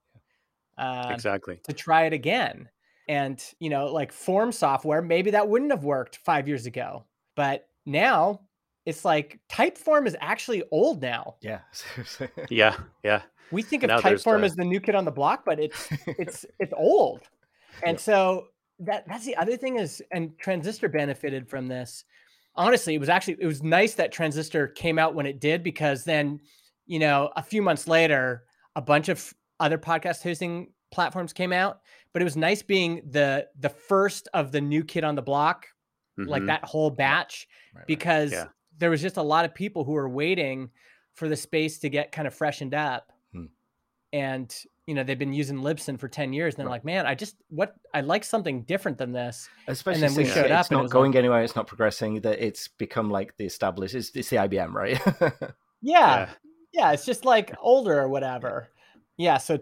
uh, 0.78 1.18
Exactly. 1.18 1.62
to 1.64 1.72
try 1.72 2.05
it 2.07 2.12
again. 2.12 2.68
And, 3.13 3.45
you 3.59 3.69
know, 3.69 3.87
like 3.93 4.11
form 4.13 4.53
software, 4.53 5.03
maybe 5.03 5.31
that 5.33 5.47
wouldn't 5.49 5.71
have 5.71 5.85
worked 5.85 6.17
five 6.25 6.49
years 6.49 6.65
ago. 6.67 7.05
But 7.37 7.69
now 7.85 8.41
it's 8.87 9.05
like 9.05 9.39
Typeform 9.51 10.07
is 10.07 10.17
actually 10.21 10.63
old 10.71 11.03
now. 11.03 11.37
Yeah. 11.43 11.61
Seriously. 11.73 12.29
Yeah. 12.49 12.77
Yeah. 13.03 13.23
We 13.51 13.63
think 13.63 13.83
of 13.83 13.89
Now 13.89 14.01
Typeform 14.01 14.41
the- 14.41 14.47
as 14.47 14.57
the 14.57 14.65
new 14.65 14.81
kid 14.81 14.95
on 14.95 15.05
the 15.05 15.11
block, 15.11 15.45
but 15.45 15.61
it's 15.61 15.89
it's 16.07 16.47
it's 16.59 16.73
old. 16.77 17.21
And 17.85 17.95
Yep. 17.95 18.01
so 18.01 18.47
that 18.79 19.07
that's 19.07 19.27
the 19.27 19.37
other 19.37 19.57
thing 19.57 19.79
is 19.79 20.03
and 20.11 20.37
Transistor 20.39 20.89
benefited 20.89 21.49
from 21.49 21.69
this. 21.69 22.05
Honestly, 22.55 22.95
it 22.95 22.99
was 22.99 23.09
actually 23.11 23.37
it 23.41 23.47
was 23.47 23.63
nice 23.63 23.95
that 23.95 24.11
Transistor 24.13 24.69
came 24.69 24.99
out 24.99 25.15
when 25.15 25.27
it 25.27 25.41
did 25.41 25.63
because 25.63 26.05
then, 26.05 26.41
you 26.87 26.99
know, 26.99 27.31
a 27.37 27.43
few 27.43 27.61
months 27.63 27.87
later, 27.87 28.45
a 28.75 28.81
bunch 28.81 29.09
of 29.09 29.35
other 29.61 29.79
podcast 29.79 30.23
hosting 30.23 30.73
platforms 30.91 31.33
came 31.33 31.53
out, 31.53 31.81
but 32.13 32.23
it 32.23 32.25
was 32.25 32.37
nice 32.37 32.63
being 32.63 33.03
the 33.11 33.49
the 33.59 33.69
first 33.71 34.29
of 34.35 34.53
the 34.53 34.61
new 34.61 34.85
kid 34.85 35.05
on 35.05 35.15
the 35.15 35.23
block, 35.23 35.67
like 36.17 36.43
Mhm. 36.43 36.47
that 36.47 36.65
whole 36.65 36.91
batch 36.91 37.49
Right, 37.75 37.81
right. 37.81 37.87
because 37.87 38.33
Yeah. 38.33 38.49
there 38.79 38.91
was 38.91 39.01
just 39.03 39.17
a 39.17 39.23
lot 39.23 39.45
of 39.45 39.55
people 39.55 39.85
who 39.85 39.93
were 39.93 40.09
waiting 40.09 40.71
for 41.15 41.29
the 41.29 41.37
space 41.37 41.79
to 41.81 41.89
get 41.89 42.13
kind 42.13 42.27
of 42.27 42.35
freshened 42.35 42.75
up. 42.75 43.13
Hmm. 43.33 43.47
And 44.13 44.55
you 44.87 44.95
know, 44.95 45.05
they've 45.05 45.19
been 45.19 45.33
using 45.33 45.59
Libsyn 45.59 45.97
for 45.97 46.09
10 46.09 46.33
years. 46.33 46.55
And 46.55 46.59
they're 46.61 46.67
Right. 46.67 46.73
like, 46.73 46.85
man, 46.85 47.07
I 47.07 47.15
just 47.15 47.37
what 47.49 47.77
I 47.95 48.01
like 48.01 48.25
something 48.25 48.63
different 48.63 48.99
than 48.99 49.13
this. 49.13 49.49
Especially 49.69 50.01
then 50.01 50.15
we 50.17 50.25
since 50.25 50.35
showed 50.35 50.51
up 50.51 50.63
it's 50.63 50.71
and 50.71 50.81
it 50.81 50.83
not 50.83 50.91
going 50.91 51.13
like- 51.13 51.19
anywhere, 51.21 51.43
it's 51.45 51.55
not 51.55 51.69
progressing. 51.69 52.21
That 52.23 52.45
it's 52.45 52.67
become 52.67 53.09
like 53.09 53.37
the 53.37 53.45
established. 53.47 53.95
It's, 53.95 54.11
it's 54.17 54.29
the 54.29 54.37
IBM, 54.39 54.73
right? 54.75 55.01
Yeah. 55.85 56.17
Yeah. 56.17 56.29
Yeah. 56.73 56.93
It's 56.93 57.05
just 57.05 57.25
like 57.25 57.55
older 57.61 57.99
or 58.01 58.09
whatever. 58.09 58.69
Yeah. 59.17 59.39
So 59.39 59.61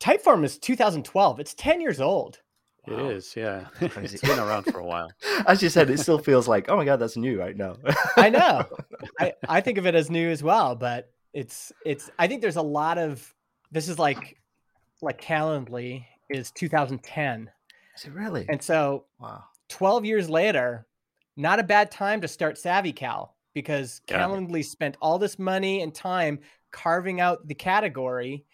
Typeform 0.00 0.44
is 0.44 0.58
2012. 0.58 1.40
It's 1.40 1.54
10 1.54 1.80
years 1.80 2.00
old. 2.00 2.40
It 2.86 2.92
Wow. 2.92 3.08
is. 3.10 3.34
Yeah. 3.36 3.64
Crazy. 3.90 4.14
it's 4.16 4.20
been 4.26 4.38
around 4.38 4.64
for 4.64 4.78
a 4.80 4.84
while. 4.84 5.10
As 5.46 5.62
you 5.62 5.68
said, 5.68 5.90
it 5.90 5.98
still 5.98 6.18
feels 6.18 6.48
like, 6.48 6.70
oh 6.70 6.76
my 6.76 6.84
god, 6.84 6.96
that's 7.00 7.16
new 7.16 7.38
right 7.38 7.56
now. 7.56 7.76
I 8.16 8.30
know. 8.30 8.64
I, 9.20 9.34
I 9.48 9.60
think 9.60 9.76
of 9.78 9.86
it 9.86 9.94
as 9.94 10.10
new 10.10 10.30
as 10.30 10.42
well, 10.42 10.74
but 10.74 11.10
it's 11.34 11.70
it's 11.84 12.10
I 12.18 12.26
think 12.26 12.40
there's 12.40 12.56
a 12.56 12.62
lot 12.62 12.96
of 12.96 13.34
this 13.70 13.88
is 13.88 13.98
like 13.98 14.38
like 15.02 15.20
Calendly 15.20 16.04
is 16.30 16.50
2010. 16.52 17.50
Is 17.96 18.04
it 18.04 18.12
really? 18.12 18.46
And 18.48 18.62
so 18.62 19.04
wow. 19.20 19.44
12 19.68 20.04
years 20.06 20.30
later, 20.30 20.86
not 21.36 21.58
a 21.58 21.64
bad 21.64 21.90
time 21.90 22.22
to 22.22 22.28
start 22.28 22.56
SavvyCal 22.56 23.30
because 23.52 24.00
Yeah. 24.08 24.20
Calendly 24.22 24.64
spent 24.64 24.96
all 25.02 25.18
this 25.18 25.38
money 25.38 25.82
and 25.82 25.94
time 25.94 26.38
carving 26.70 27.20
out 27.20 27.46
the 27.46 27.54
category. 27.54 28.46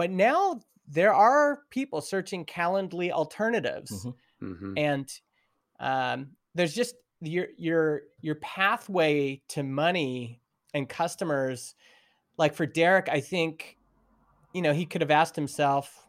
Yep. 0.00 0.10
But 0.10 0.10
now 0.10 0.60
there 0.88 1.14
are 1.14 1.60
people 1.70 2.00
searching 2.00 2.44
Calendly 2.44 3.10
alternatives. 3.10 4.06
Mhm. 4.40 4.58
hmm 4.58 4.74
And 4.76 5.08
um, 5.78 6.30
there's 6.54 6.74
just 6.74 6.94
your 7.20 7.48
your 7.56 8.02
your 8.20 8.36
pathway 8.36 9.42
to 9.48 9.62
money 9.62 10.40
and 10.74 10.88
customers. 10.88 11.74
Like 12.38 12.54
for 12.54 12.66
Derrick, 12.66 13.08
I 13.10 13.20
think, 13.20 13.76
you 14.54 14.62
know, 14.62 14.72
he 14.72 14.86
could 14.86 15.02
have 15.02 15.10
asked 15.10 15.36
himself, 15.36 16.06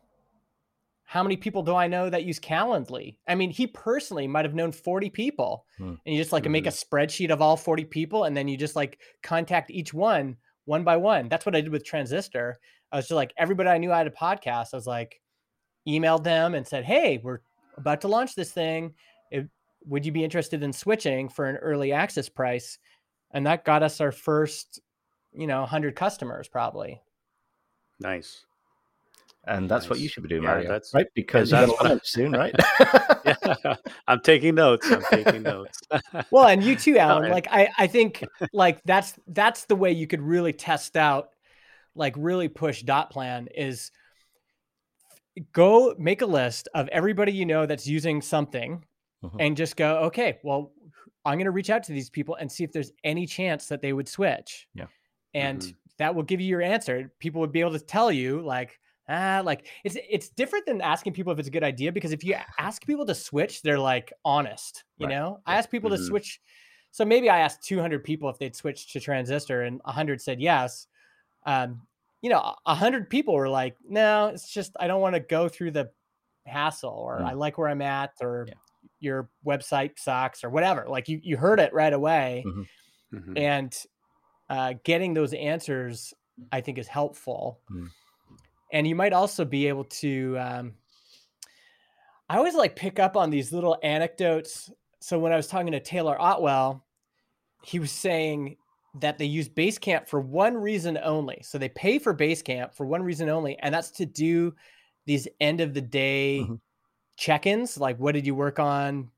how 1.11 1.23
many 1.23 1.35
people 1.35 1.61
do 1.61 1.75
I 1.75 1.87
know 1.87 2.09
that 2.09 2.23
use 2.23 2.39
Calendly? 2.39 3.17
I 3.27 3.35
mean, 3.35 3.49
he 3.49 3.67
personally 3.67 4.29
might 4.29 4.45
have 4.45 4.55
known 4.55 4.71
40 4.71 5.09
people. 5.09 5.65
Hmm. 5.77 5.95
And 6.05 6.15
you 6.15 6.17
just 6.17 6.31
like 6.31 6.43
mm-hmm. 6.43 6.53
make 6.53 6.67
a 6.67 6.69
mm-hmm. 6.69 6.95
spreadsheet 6.95 7.31
of 7.31 7.41
all 7.41 7.57
40 7.57 7.83
people 7.83 8.23
and 8.23 8.37
then 8.37 8.47
you 8.47 8.55
just 8.55 8.77
like 8.77 8.99
contact 9.21 9.71
each 9.71 9.93
one 9.93 10.37
one 10.65 10.83
by 10.83 10.97
one. 10.97 11.29
That's 11.29 11.45
what 11.45 11.55
I 11.55 11.61
did 11.61 11.71
with 11.71 11.85
Transistor. 11.85 12.59
I 12.91 12.97
was 12.97 13.05
just 13.05 13.15
like 13.15 13.33
everybody 13.37 13.69
I 13.69 13.77
knew 13.77 13.91
I 13.91 13.97
had 13.97 14.07
a 14.07 14.11
podcast. 14.11 14.73
I 14.73 14.77
was 14.77 14.87
like 14.87 15.21
emailed 15.87 16.23
them 16.23 16.53
and 16.55 16.67
said, 16.67 16.85
"Hey, 16.85 17.19
we're 17.23 17.39
about 17.77 18.01
to 18.01 18.07
launch 18.07 18.35
this 18.35 18.51
thing. 18.51 18.93
It, 19.31 19.47
would 19.85 20.05
you 20.05 20.11
be 20.11 20.23
interested 20.23 20.61
in 20.63 20.73
switching 20.73 21.29
for 21.29 21.45
an 21.45 21.57
early 21.57 21.91
access 21.91 22.29
price?" 22.29 22.77
And 23.31 23.45
that 23.47 23.65
got 23.65 23.83
us 23.83 24.01
our 24.01 24.11
first, 24.11 24.81
you 25.33 25.47
know, 25.47 25.61
100 25.61 25.95
customers 25.95 26.47
probably. 26.47 27.01
Nice 27.99 28.45
and 29.45 29.69
that's 29.69 29.85
nice. 29.85 29.89
what 29.89 29.99
you 29.99 30.07
should 30.07 30.23
be 30.23 30.29
doing, 30.29 30.43
yeah, 30.43 30.49
Mario. 30.49 30.69
That's 30.69 30.93
right 30.93 31.07
because 31.15 31.49
that's 31.49 31.71
what 31.71 31.87
I'm 31.87 31.99
soon, 32.03 32.33
right? 32.33 32.53
yeah, 33.25 33.75
I'm 34.07 34.21
taking 34.21 34.55
notes. 34.55 34.89
I'm 34.89 35.03
taking 35.09 35.41
notes. 35.41 35.79
well, 36.31 36.47
and 36.47 36.63
you 36.63 36.75
too, 36.75 36.97
Alan. 36.97 37.31
Like 37.31 37.47
I, 37.49 37.69
I 37.77 37.87
think 37.87 38.23
like 38.53 38.83
that's 38.83 39.13
that's 39.27 39.65
the 39.65 39.75
way 39.75 39.91
you 39.91 40.05
could 40.05 40.21
really 40.21 40.53
test 40.53 40.95
out, 40.95 41.29
like 41.95 42.13
really 42.17 42.49
push 42.49 42.83
dot 42.83 43.09
plan 43.09 43.47
is 43.55 43.91
go 45.53 45.95
make 45.97 46.21
a 46.21 46.25
list 46.27 46.67
of 46.75 46.87
everybody 46.89 47.31
you 47.31 47.45
know 47.45 47.65
that's 47.65 47.87
using 47.87 48.21
something, 48.21 48.83
mm-hmm. 49.23 49.37
and 49.39 49.57
just 49.57 49.75
go, 49.75 50.03
okay, 50.03 50.37
well, 50.43 50.71
I'm 51.25 51.39
going 51.39 51.45
to 51.45 51.51
reach 51.51 51.71
out 51.71 51.83
to 51.83 51.93
these 51.93 52.11
people 52.11 52.35
and 52.35 52.51
see 52.51 52.63
if 52.63 52.71
there's 52.71 52.91
any 53.03 53.25
chance 53.25 53.65
that 53.67 53.81
they 53.81 53.91
would 53.91 54.07
switch. 54.07 54.67
Yeah, 54.75 54.85
and 55.33 55.61
mm-hmm. 55.61 55.71
that 55.97 56.13
will 56.13 56.23
give 56.23 56.41
you 56.41 56.47
your 56.47 56.61
answer. 56.61 57.11
People 57.17 57.41
would 57.41 57.51
be 57.51 57.61
able 57.61 57.73
to 57.73 57.79
tell 57.79 58.11
you 58.11 58.43
like 58.43 58.77
ah, 59.11 59.41
like 59.43 59.67
it's 59.83 59.97
it's 60.09 60.29
different 60.29 60.65
than 60.65 60.81
asking 60.81 61.13
people 61.13 61.33
if 61.33 61.39
it's 61.39 61.47
a 61.47 61.51
good 61.51 61.63
idea 61.63 61.91
because 61.91 62.11
if 62.11 62.23
you 62.23 62.35
ask 62.59 62.85
people 62.85 63.05
to 63.05 63.15
switch, 63.15 63.61
they're 63.61 63.79
like 63.79 64.13
honest. 64.23 64.83
You 64.97 65.07
right. 65.07 65.15
know, 65.15 65.39
I 65.45 65.57
ask 65.57 65.69
people 65.69 65.89
mm-hmm. 65.89 65.97
to 65.97 66.05
switch. 66.05 66.41
So 66.91 67.05
maybe 67.05 67.29
I 67.29 67.39
asked 67.39 67.63
200 67.63 68.03
people 68.03 68.29
if 68.29 68.37
they'd 68.37 68.55
switch 68.55 68.91
to 68.93 68.99
transistor, 68.99 69.61
and 69.61 69.79
100 69.83 70.21
said 70.21 70.41
yes. 70.41 70.87
Um, 71.45 71.81
you 72.21 72.29
know, 72.29 72.55
100 72.65 73.09
people 73.09 73.33
were 73.33 73.49
like, 73.49 73.77
"No, 73.87 74.27
it's 74.27 74.51
just 74.51 74.75
I 74.79 74.87
don't 74.87 75.01
want 75.01 75.15
to 75.15 75.21
go 75.21 75.47
through 75.47 75.71
the 75.71 75.89
hassle, 76.45 76.89
or 76.89 77.19
mm. 77.19 77.25
I 77.25 77.33
like 77.33 77.57
where 77.57 77.69
I'm 77.69 77.81
at, 77.81 78.11
or 78.21 78.45
yeah. 78.47 78.53
your 78.99 79.29
website 79.45 79.97
sucks, 79.97 80.43
or 80.43 80.49
whatever." 80.49 80.85
Like 80.87 81.09
you 81.09 81.19
you 81.23 81.37
heard 81.37 81.59
it 81.59 81.73
right 81.73 81.93
away, 81.93 82.43
mm-hmm. 82.45 83.17
Mm-hmm. 83.17 83.37
and 83.37 83.85
uh, 84.49 84.73
getting 84.83 85.13
those 85.13 85.33
answers, 85.33 86.13
I 86.51 86.61
think, 86.61 86.77
is 86.77 86.87
helpful. 86.87 87.61
And 88.71 88.87
you 88.87 88.95
might 88.95 89.13
also 89.13 89.45
be 89.45 89.67
able 89.67 89.85
to 89.85 90.37
um, 90.39 90.73
i 92.29 92.37
always 92.37 92.55
like 92.55 92.75
pick 92.75 92.99
up 92.99 93.17
on 93.17 93.29
these 93.29 93.51
little 93.51 93.77
anecdotes. 93.83 94.71
So 94.99 95.19
when 95.19 95.33
i 95.33 95.35
was 95.35 95.47
talking 95.47 95.71
to 95.71 95.79
taylor 95.79 96.19
otwell 96.19 96.85
he 97.63 97.79
was 97.79 97.91
saying 97.91 98.57
that 98.99 99.17
they 99.17 99.25
use 99.25 99.47
basecamp 99.47 100.07
for 100.07 100.19
one 100.19 100.55
reason 100.57 100.97
only. 101.01 101.39
So 101.43 101.57
they 101.57 101.69
pay 101.69 101.99
for 101.99 102.13
basecamp 102.13 102.73
for 102.73 102.85
one 102.85 103.03
reason 103.03 103.29
only 103.29 103.57
and 103.59 103.73
that's 103.73 103.91
to 103.91 104.05
do 104.05 104.53
these 105.05 105.27
end 105.39 105.61
of 105.61 105.73
the 105.73 105.81
day 105.81 106.41
mm-hmm. 106.43 106.55
check-ins 107.17 107.77
like 107.77 107.97
what 107.97 108.13
did 108.13 108.25
you 108.25 108.35
work 108.35 108.59
on 108.59 109.09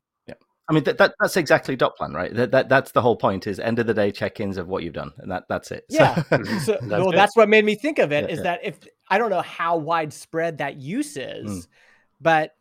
I 0.68 0.72
mean 0.72 0.84
that, 0.84 0.98
that 0.98 1.14
that's 1.20 1.36
exactly 1.36 1.76
dot 1.76 1.96
plan, 1.96 2.12
right? 2.12 2.34
That, 2.34 2.50
that 2.52 2.68
that's 2.68 2.92
the 2.92 3.02
whole 3.02 3.16
point 3.16 3.46
is 3.46 3.58
end 3.58 3.78
of 3.78 3.86
the 3.86 3.94
day 3.94 4.10
check-ins 4.10 4.56
of 4.56 4.66
what 4.66 4.82
you've 4.82 4.94
done, 4.94 5.12
and 5.18 5.30
that 5.30 5.44
that's 5.48 5.70
it. 5.70 5.84
Yeah. 5.90 6.14
so, 6.22 6.78
that's 6.80 6.82
well, 6.82 7.10
it. 7.10 7.16
that's 7.16 7.36
what 7.36 7.48
made 7.48 7.64
me 7.64 7.74
think 7.74 7.98
of 7.98 8.12
it. 8.12 8.24
Yeah, 8.24 8.30
is 8.30 8.38
yeah. 8.38 8.42
that 8.44 8.60
if 8.64 8.76
I 9.08 9.18
don't 9.18 9.30
know 9.30 9.42
how 9.42 9.76
widespread 9.76 10.58
that 10.58 10.76
use 10.76 11.16
is, 11.16 11.50
mm. 11.50 11.66
but 12.20 12.54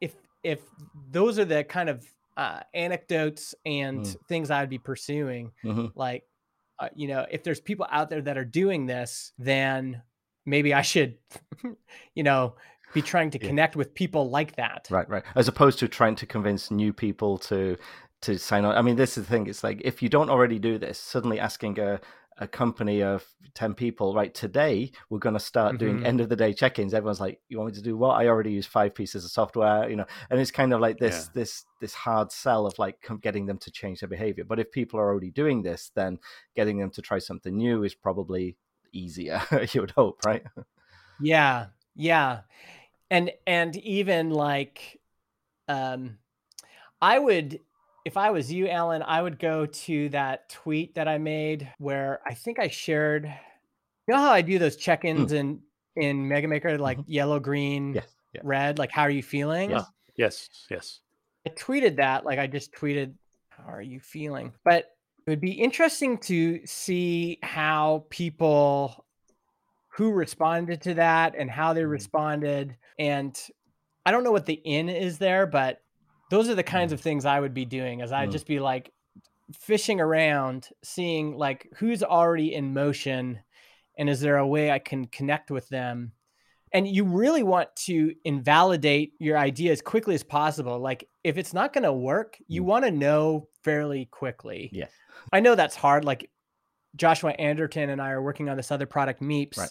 if 0.00 0.14
if 0.42 0.60
those 1.10 1.38
are 1.38 1.46
the 1.46 1.64
kind 1.64 1.88
of 1.88 2.06
uh, 2.36 2.60
anecdotes 2.74 3.54
and 3.64 4.04
mm. 4.04 4.16
things 4.28 4.50
I 4.50 4.60
would 4.60 4.70
be 4.70 4.78
pursuing, 4.78 5.52
mm-hmm. 5.64 5.86
like 5.94 6.24
uh, 6.78 6.88
you 6.94 7.08
know, 7.08 7.26
if 7.30 7.42
there's 7.42 7.60
people 7.60 7.86
out 7.90 8.08
there 8.08 8.22
that 8.22 8.38
are 8.38 8.44
doing 8.44 8.86
this, 8.86 9.32
then 9.38 10.02
maybe 10.46 10.72
I 10.72 10.82
should, 10.82 11.18
you 12.14 12.22
know, 12.22 12.54
be 12.92 13.02
trying 13.02 13.30
to 13.30 13.38
yeah. 13.40 13.48
connect 13.48 13.76
with 13.76 13.94
people 13.94 14.30
like 14.30 14.56
that. 14.56 14.88
Right, 14.90 15.08
right. 15.08 15.22
As 15.34 15.48
opposed 15.48 15.78
to 15.80 15.88
trying 15.88 16.16
to 16.16 16.26
convince 16.26 16.70
new 16.70 16.92
people 16.92 17.38
to 17.38 17.76
to 18.22 18.38
sign 18.38 18.66
on. 18.66 18.76
I 18.76 18.82
mean, 18.82 18.96
this 18.96 19.16
is 19.16 19.24
the 19.24 19.30
thing. 19.30 19.46
It's 19.46 19.64
like 19.64 19.80
if 19.84 20.02
you 20.02 20.08
don't 20.08 20.28
already 20.28 20.58
do 20.58 20.78
this, 20.78 20.98
suddenly 20.98 21.40
asking 21.40 21.78
a 21.78 22.00
a 22.40 22.48
company 22.48 23.02
of 23.02 23.24
10 23.54 23.74
people 23.74 24.14
right 24.14 24.34
today 24.34 24.90
we're 25.10 25.18
going 25.18 25.34
to 25.34 25.40
start 25.40 25.74
mm-hmm. 25.74 25.84
doing 25.84 26.06
end 26.06 26.20
of 26.20 26.28
the 26.30 26.36
day 26.36 26.52
check-ins 26.52 26.94
everyone's 26.94 27.20
like 27.20 27.38
you 27.48 27.58
want 27.58 27.70
me 27.70 27.76
to 27.76 27.82
do 27.82 27.96
what 27.96 28.14
i 28.14 28.26
already 28.26 28.50
use 28.50 28.66
five 28.66 28.94
pieces 28.94 29.24
of 29.24 29.30
software 29.30 29.88
you 29.90 29.96
know 29.96 30.06
and 30.30 30.40
it's 30.40 30.50
kind 30.50 30.72
of 30.72 30.80
like 30.80 30.96
this 30.98 31.26
yeah. 31.26 31.40
this 31.40 31.64
this 31.80 31.92
hard 31.92 32.32
sell 32.32 32.66
of 32.66 32.78
like 32.78 32.96
getting 33.20 33.44
them 33.44 33.58
to 33.58 33.70
change 33.70 34.00
their 34.00 34.08
behavior 34.08 34.42
but 34.42 34.58
if 34.58 34.72
people 34.72 34.98
are 34.98 35.08
already 35.08 35.30
doing 35.30 35.62
this 35.62 35.90
then 35.94 36.18
getting 36.56 36.78
them 36.78 36.90
to 36.90 37.02
try 37.02 37.18
something 37.18 37.56
new 37.56 37.84
is 37.84 37.94
probably 37.94 38.56
easier 38.92 39.42
you 39.72 39.82
would 39.82 39.92
hope 39.92 40.18
right 40.24 40.44
yeah 41.20 41.66
yeah 41.94 42.40
and 43.10 43.30
and 43.46 43.76
even 43.76 44.30
like 44.30 45.00
um 45.68 46.16
i 47.02 47.18
would 47.18 47.60
if 48.04 48.16
i 48.16 48.30
was 48.30 48.52
you 48.52 48.68
alan 48.68 49.02
i 49.02 49.20
would 49.20 49.38
go 49.38 49.66
to 49.66 50.08
that 50.10 50.48
tweet 50.48 50.94
that 50.94 51.08
i 51.08 51.18
made 51.18 51.68
where 51.78 52.20
i 52.26 52.34
think 52.34 52.58
i 52.58 52.68
shared 52.68 53.24
you 53.24 54.14
know 54.14 54.20
how 54.20 54.32
i 54.32 54.40
do 54.40 54.58
those 54.58 54.76
check-ins 54.76 55.32
mm. 55.32 55.36
in 55.36 55.60
in 55.96 56.28
mega 56.28 56.48
maker 56.48 56.78
like 56.78 56.98
mm-hmm. 56.98 57.12
yellow 57.12 57.40
green 57.40 57.94
yes. 57.94 58.06
red 58.42 58.78
like 58.78 58.90
how 58.90 59.02
are 59.02 59.10
you 59.10 59.22
feeling 59.22 59.70
yeah. 59.70 59.84
yes 60.16 60.48
yes 60.70 61.00
i 61.46 61.50
tweeted 61.50 61.96
that 61.96 62.24
like 62.24 62.38
i 62.38 62.46
just 62.46 62.72
tweeted 62.72 63.12
how 63.48 63.64
are 63.64 63.82
you 63.82 64.00
feeling 64.00 64.52
but 64.64 64.90
it 65.26 65.30
would 65.30 65.40
be 65.40 65.52
interesting 65.52 66.16
to 66.18 66.60
see 66.64 67.38
how 67.42 68.06
people 68.08 69.04
who 69.90 70.12
responded 70.12 70.80
to 70.82 70.94
that 70.94 71.34
and 71.36 71.50
how 71.50 71.72
they 71.72 71.82
mm-hmm. 71.82 71.90
responded. 71.90 72.76
And 72.98 73.38
I 74.06 74.10
don't 74.10 74.24
know 74.24 74.32
what 74.32 74.46
the 74.46 74.54
in 74.54 74.88
is 74.88 75.18
there, 75.18 75.46
but 75.46 75.82
those 76.30 76.48
are 76.48 76.54
the 76.54 76.62
kinds 76.62 76.90
mm. 76.90 76.94
of 76.94 77.00
things 77.00 77.24
I 77.24 77.40
would 77.40 77.54
be 77.54 77.64
doing 77.64 78.00
as 78.00 78.12
I'd 78.12 78.28
mm. 78.28 78.32
just 78.32 78.46
be 78.46 78.60
like 78.60 78.92
fishing 79.52 80.00
around, 80.00 80.68
seeing 80.82 81.36
like 81.36 81.68
who's 81.76 82.02
already 82.02 82.54
in 82.54 82.72
motion 82.72 83.40
and 83.98 84.08
is 84.08 84.20
there 84.20 84.38
a 84.38 84.46
way 84.46 84.70
I 84.70 84.78
can 84.78 85.06
connect 85.06 85.50
with 85.50 85.68
them? 85.68 86.12
And 86.72 86.86
you 86.86 87.04
really 87.04 87.42
want 87.42 87.74
to 87.86 88.14
invalidate 88.24 89.14
your 89.18 89.36
idea 89.36 89.72
as 89.72 89.82
quickly 89.82 90.14
as 90.14 90.22
possible. 90.22 90.78
Like 90.78 91.08
if 91.24 91.36
it's 91.36 91.52
not 91.52 91.72
going 91.72 91.82
to 91.82 91.92
work, 91.92 92.38
you 92.46 92.62
mm. 92.62 92.66
want 92.66 92.84
to 92.84 92.92
know 92.92 93.48
fairly 93.64 94.06
quickly. 94.06 94.70
Yes. 94.72 94.92
I 95.32 95.40
know 95.40 95.56
that's 95.56 95.76
hard. 95.76 96.04
Like 96.04 96.30
Joshua 96.96 97.30
Anderton 97.32 97.90
and 97.90 98.00
I 98.00 98.10
are 98.10 98.22
working 98.22 98.48
on 98.48 98.56
this 98.56 98.70
other 98.70 98.86
product, 98.86 99.22
Meeps, 99.22 99.58
right. 99.58 99.70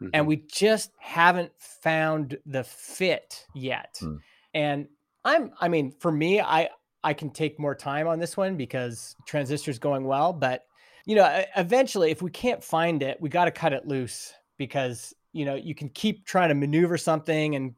mm-hmm. 0.00 0.08
and 0.14 0.26
we 0.26 0.44
just 0.50 0.90
haven't 0.98 1.52
found 1.58 2.38
the 2.46 2.64
fit 2.64 3.46
yet. 3.54 3.98
Mm. 4.00 4.18
And 4.54 4.88
I'm, 5.24 5.52
I 5.60 5.68
mean, 5.68 5.92
for 5.98 6.12
me, 6.12 6.40
I 6.40 6.68
I 7.04 7.14
can 7.14 7.30
take 7.30 7.58
more 7.58 7.74
time 7.74 8.06
on 8.06 8.18
this 8.20 8.36
one 8.36 8.56
because 8.56 9.16
transistor's 9.26 9.78
going 9.78 10.04
well, 10.04 10.32
but 10.32 10.66
you 11.04 11.16
know, 11.16 11.44
eventually, 11.56 12.10
if 12.10 12.22
we 12.22 12.30
can't 12.30 12.62
find 12.62 13.02
it, 13.02 13.20
we 13.20 13.28
got 13.28 13.46
to 13.46 13.50
cut 13.50 13.72
it 13.72 13.88
loose 13.88 14.32
because 14.56 15.12
you 15.32 15.44
know 15.44 15.54
you 15.54 15.74
can 15.74 15.88
keep 15.88 16.24
trying 16.24 16.48
to 16.48 16.54
maneuver 16.54 16.96
something 16.96 17.56
and 17.56 17.74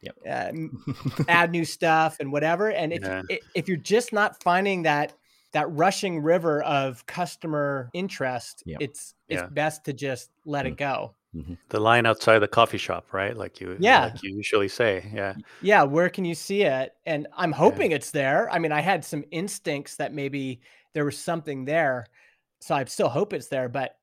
yep. 0.00 0.16
uh, 0.28 0.52
add 1.28 1.50
new 1.50 1.64
stuff 1.64 2.16
and 2.20 2.32
whatever. 2.32 2.70
And 2.70 2.92
if 2.92 3.02
yeah. 3.02 3.22
if 3.54 3.68
you're 3.68 3.76
just 3.76 4.12
not 4.12 4.42
finding 4.42 4.82
that 4.84 5.12
that 5.54 5.70
rushing 5.70 6.20
river 6.20 6.62
of 6.64 7.06
customer 7.06 7.88
interest, 7.94 8.64
yeah. 8.66 8.76
it's 8.80 9.14
it's 9.28 9.40
yeah. 9.40 9.48
best 9.48 9.84
to 9.84 9.92
just 9.92 10.30
let 10.44 10.66
mm-hmm. 10.66 10.72
it 10.72 10.76
go. 10.78 11.14
Mm-hmm. 11.34 11.54
The 11.68 11.80
line 11.80 12.06
outside 12.06 12.40
the 12.40 12.48
coffee 12.48 12.78
shop, 12.78 13.12
right? 13.12 13.36
Like 13.36 13.60
you, 13.60 13.76
yeah, 13.80 14.06
like 14.06 14.22
you 14.22 14.36
usually 14.36 14.68
say, 14.68 15.10
yeah, 15.14 15.34
yeah. 15.62 15.82
Where 15.84 16.08
can 16.08 16.24
you 16.24 16.34
see 16.34 16.62
it? 16.62 16.94
And 17.06 17.26
I'm 17.36 17.52
hoping 17.52 17.90
yeah. 17.90 17.96
it's 17.96 18.10
there. 18.10 18.50
I 18.50 18.58
mean, 18.58 18.72
I 18.72 18.80
had 18.80 19.04
some 19.04 19.24
instincts 19.30 19.96
that 19.96 20.12
maybe 20.12 20.60
there 20.92 21.04
was 21.04 21.16
something 21.16 21.64
there, 21.64 22.06
so 22.60 22.74
I 22.74 22.84
still 22.84 23.08
hope 23.08 23.32
it's 23.32 23.48
there. 23.48 23.68
But 23.68 23.96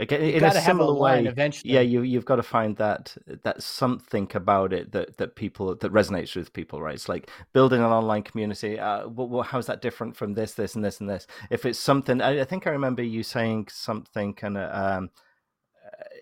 Again, 0.00 0.20
in 0.22 0.44
a 0.44 0.60
similar 0.60 0.94
a 0.94 0.98
way, 0.98 1.24
eventually. 1.24 1.74
yeah, 1.74 1.80
you 1.80 2.02
you've 2.02 2.24
got 2.24 2.36
to 2.36 2.42
find 2.42 2.76
that 2.76 3.16
that 3.42 3.62
something 3.62 4.30
about 4.34 4.72
it 4.72 4.92
that 4.92 5.16
that 5.16 5.34
people 5.34 5.74
that 5.74 5.92
resonates 5.92 6.36
with 6.36 6.52
people, 6.52 6.80
right? 6.80 6.94
It's 6.94 7.08
like 7.08 7.28
building 7.52 7.80
an 7.80 7.90
online 7.90 8.22
community. 8.22 8.78
Uh, 8.78 9.08
well, 9.08 9.42
how's 9.42 9.66
that 9.66 9.82
different 9.82 10.16
from 10.16 10.34
this, 10.34 10.54
this, 10.54 10.76
and 10.76 10.84
this, 10.84 11.00
and 11.00 11.10
this? 11.10 11.26
If 11.50 11.66
it's 11.66 11.80
something, 11.80 12.20
I, 12.22 12.42
I 12.42 12.44
think 12.44 12.68
I 12.68 12.70
remember 12.70 13.02
you 13.02 13.24
saying 13.24 13.68
something, 13.72 14.34
kind 14.34 14.56
of 14.56 14.98
um, 14.98 15.10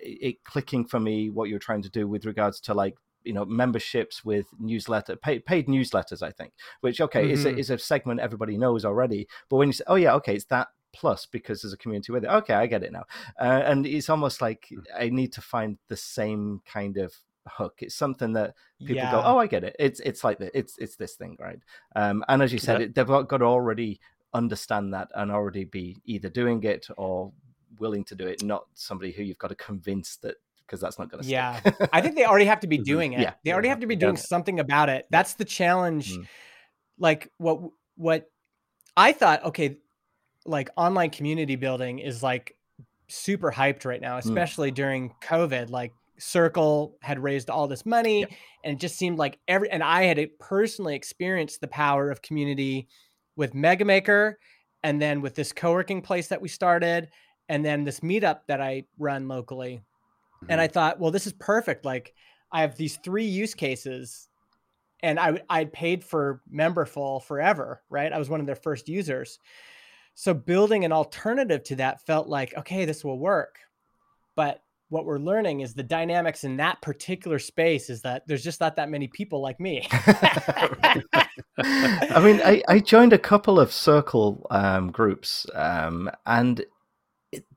it 0.00 0.42
clicking 0.44 0.84
for 0.84 1.00
me 1.00 1.30
what 1.30 1.48
you're 1.48 1.58
trying 1.58 1.82
to 1.82 1.90
do 1.90 2.08
with 2.08 2.24
regards 2.24 2.60
to 2.60 2.74
like 2.74 2.96
you 3.24 3.32
know 3.32 3.44
memberships 3.44 4.24
with 4.24 4.46
newsletter 4.58 5.16
paid, 5.16 5.44
paid 5.44 5.66
newsletters 5.66 6.22
i 6.22 6.30
think 6.30 6.52
which 6.80 7.00
okay 7.00 7.24
mm-hmm. 7.24 7.32
is, 7.32 7.44
a, 7.44 7.50
mm-hmm. 7.50 7.58
is 7.58 7.70
a 7.70 7.78
segment 7.78 8.20
everybody 8.20 8.56
knows 8.56 8.84
already 8.84 9.26
but 9.50 9.56
when 9.56 9.68
you 9.68 9.72
say 9.72 9.84
oh 9.88 9.96
yeah 9.96 10.14
okay 10.14 10.34
it's 10.34 10.44
that 10.46 10.68
plus 10.96 11.26
because 11.26 11.62
there's 11.62 11.72
a 11.72 11.76
community 11.76 12.12
with 12.12 12.24
it. 12.24 12.30
Okay 12.30 12.54
i 12.54 12.66
get 12.66 12.82
it 12.82 12.92
now. 12.92 13.04
Uh, 13.40 13.62
and 13.64 13.86
it's 13.86 14.08
almost 14.08 14.40
like 14.40 14.68
mm. 14.72 14.82
i 14.98 15.08
need 15.08 15.32
to 15.32 15.40
find 15.40 15.78
the 15.88 15.96
same 15.96 16.60
kind 16.66 16.96
of 16.96 17.14
hook. 17.48 17.74
It's 17.78 17.94
something 17.94 18.32
that 18.32 18.54
people 18.80 18.96
yeah. 18.96 19.12
go 19.12 19.22
oh 19.24 19.38
i 19.38 19.46
get 19.46 19.64
it. 19.64 19.76
It's 19.78 20.00
it's 20.00 20.24
like 20.24 20.38
the, 20.38 20.56
it's 20.56 20.76
it's 20.78 20.96
this 20.96 21.14
thing 21.14 21.36
right? 21.38 21.60
Um 21.94 22.24
and 22.28 22.42
as 22.42 22.52
you 22.52 22.58
said 22.58 22.80
it, 22.80 22.94
they've 22.94 23.06
got 23.06 23.28
to 23.28 23.44
already 23.44 24.00
understand 24.34 24.92
that 24.94 25.08
and 25.14 25.30
already 25.30 25.64
be 25.64 25.96
either 26.04 26.28
doing 26.28 26.62
it 26.64 26.86
or 26.96 27.32
willing 27.78 28.04
to 28.04 28.14
do 28.14 28.26
it 28.26 28.42
not 28.42 28.66
somebody 28.74 29.12
who 29.12 29.22
you've 29.22 29.38
got 29.38 29.48
to 29.48 29.54
convince 29.54 30.16
that 30.16 30.36
because 30.66 30.80
that's 30.80 30.98
not 30.98 31.10
going 31.10 31.22
to 31.22 31.28
yeah. 31.28 31.60
I 31.92 32.00
think 32.00 32.16
they 32.16 32.24
already 32.24 32.46
have 32.46 32.60
to 32.60 32.66
be 32.66 32.78
mm-hmm. 32.78 32.84
doing 32.84 33.12
it. 33.12 33.20
Yeah. 33.20 33.34
They 33.44 33.52
already 33.52 33.68
have 33.68 33.80
to 33.80 33.86
be 33.86 33.96
doing 33.96 34.16
something 34.16 34.58
about 34.58 34.88
it. 34.88 35.06
That's 35.10 35.34
the 35.34 35.44
challenge 35.44 36.16
mm. 36.16 36.26
like 36.98 37.30
what 37.38 37.60
what 37.96 38.30
i 38.96 39.12
thought 39.12 39.44
okay 39.44 39.78
like 40.46 40.70
online 40.76 41.10
community 41.10 41.56
building 41.56 41.98
is 41.98 42.22
like 42.22 42.56
super 43.08 43.50
hyped 43.50 43.84
right 43.84 44.00
now 44.00 44.16
mm. 44.16 44.18
especially 44.18 44.70
mm. 44.70 44.74
during 44.74 45.14
covid 45.22 45.70
like 45.70 45.92
circle 46.18 46.96
had 47.02 47.18
raised 47.18 47.50
all 47.50 47.68
this 47.68 47.84
money 47.84 48.22
and 48.64 48.74
it 48.74 48.80
just 48.80 48.96
seemed 48.96 49.18
like 49.18 49.38
every 49.48 49.70
and 49.70 49.82
i 49.82 50.04
had 50.04 50.18
personally 50.38 50.94
experienced 50.94 51.60
the 51.60 51.68
power 51.68 52.10
of 52.10 52.22
community 52.22 52.88
with 53.36 53.52
megamaker 53.52 54.34
and 54.82 55.00
then 55.00 55.20
with 55.20 55.34
this 55.34 55.52
co-working 55.52 56.00
place 56.00 56.28
that 56.28 56.40
we 56.40 56.48
started 56.48 57.08
and 57.48 57.64
then 57.64 57.84
this 57.84 58.00
meetup 58.00 58.40
that 58.48 58.62
i 58.62 58.82
run 58.98 59.28
locally 59.28 59.82
Mm-hmm. 60.42 60.52
And 60.52 60.60
I 60.60 60.68
thought, 60.68 61.00
well, 61.00 61.10
this 61.10 61.26
is 61.26 61.32
perfect. 61.34 61.84
Like 61.84 62.14
I 62.52 62.60
have 62.60 62.76
these 62.76 62.96
three 62.96 63.24
use 63.24 63.54
cases 63.54 64.28
and 65.00 65.18
I 65.18 65.40
I 65.48 65.64
paid 65.66 66.04
for 66.04 66.40
Memberful 66.52 67.22
forever, 67.22 67.82
right? 67.90 68.12
I 68.12 68.18
was 68.18 68.28
one 68.28 68.40
of 68.40 68.46
their 68.46 68.56
first 68.56 68.88
users. 68.88 69.38
So 70.16 70.32
building 70.32 70.86
an 70.86 70.92
alternative 70.92 71.62
to 71.64 71.76
that 71.76 72.00
felt 72.06 72.26
like, 72.26 72.56
okay, 72.56 72.86
this 72.86 73.04
will 73.04 73.18
work. 73.18 73.58
But 74.34 74.62
what 74.88 75.04
we're 75.04 75.18
learning 75.18 75.60
is 75.60 75.74
the 75.74 75.82
dynamics 75.82 76.42
in 76.42 76.56
that 76.56 76.80
particular 76.80 77.38
space 77.38 77.90
is 77.90 78.00
that 78.00 78.26
there's 78.26 78.42
just 78.42 78.58
not 78.58 78.76
that 78.76 78.88
many 78.88 79.08
people 79.08 79.42
like 79.42 79.60
me. 79.60 79.86
I 79.90 81.02
mean, 82.22 82.40
I, 82.42 82.62
I 82.66 82.78
joined 82.78 83.12
a 83.12 83.18
couple 83.18 83.60
of 83.60 83.70
circle 83.70 84.46
um, 84.50 84.90
groups, 84.90 85.44
um, 85.54 86.10
and 86.24 86.64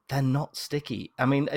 they're 0.09 0.21
not 0.21 0.57
sticky. 0.57 1.13
I 1.17 1.25
mean, 1.25 1.47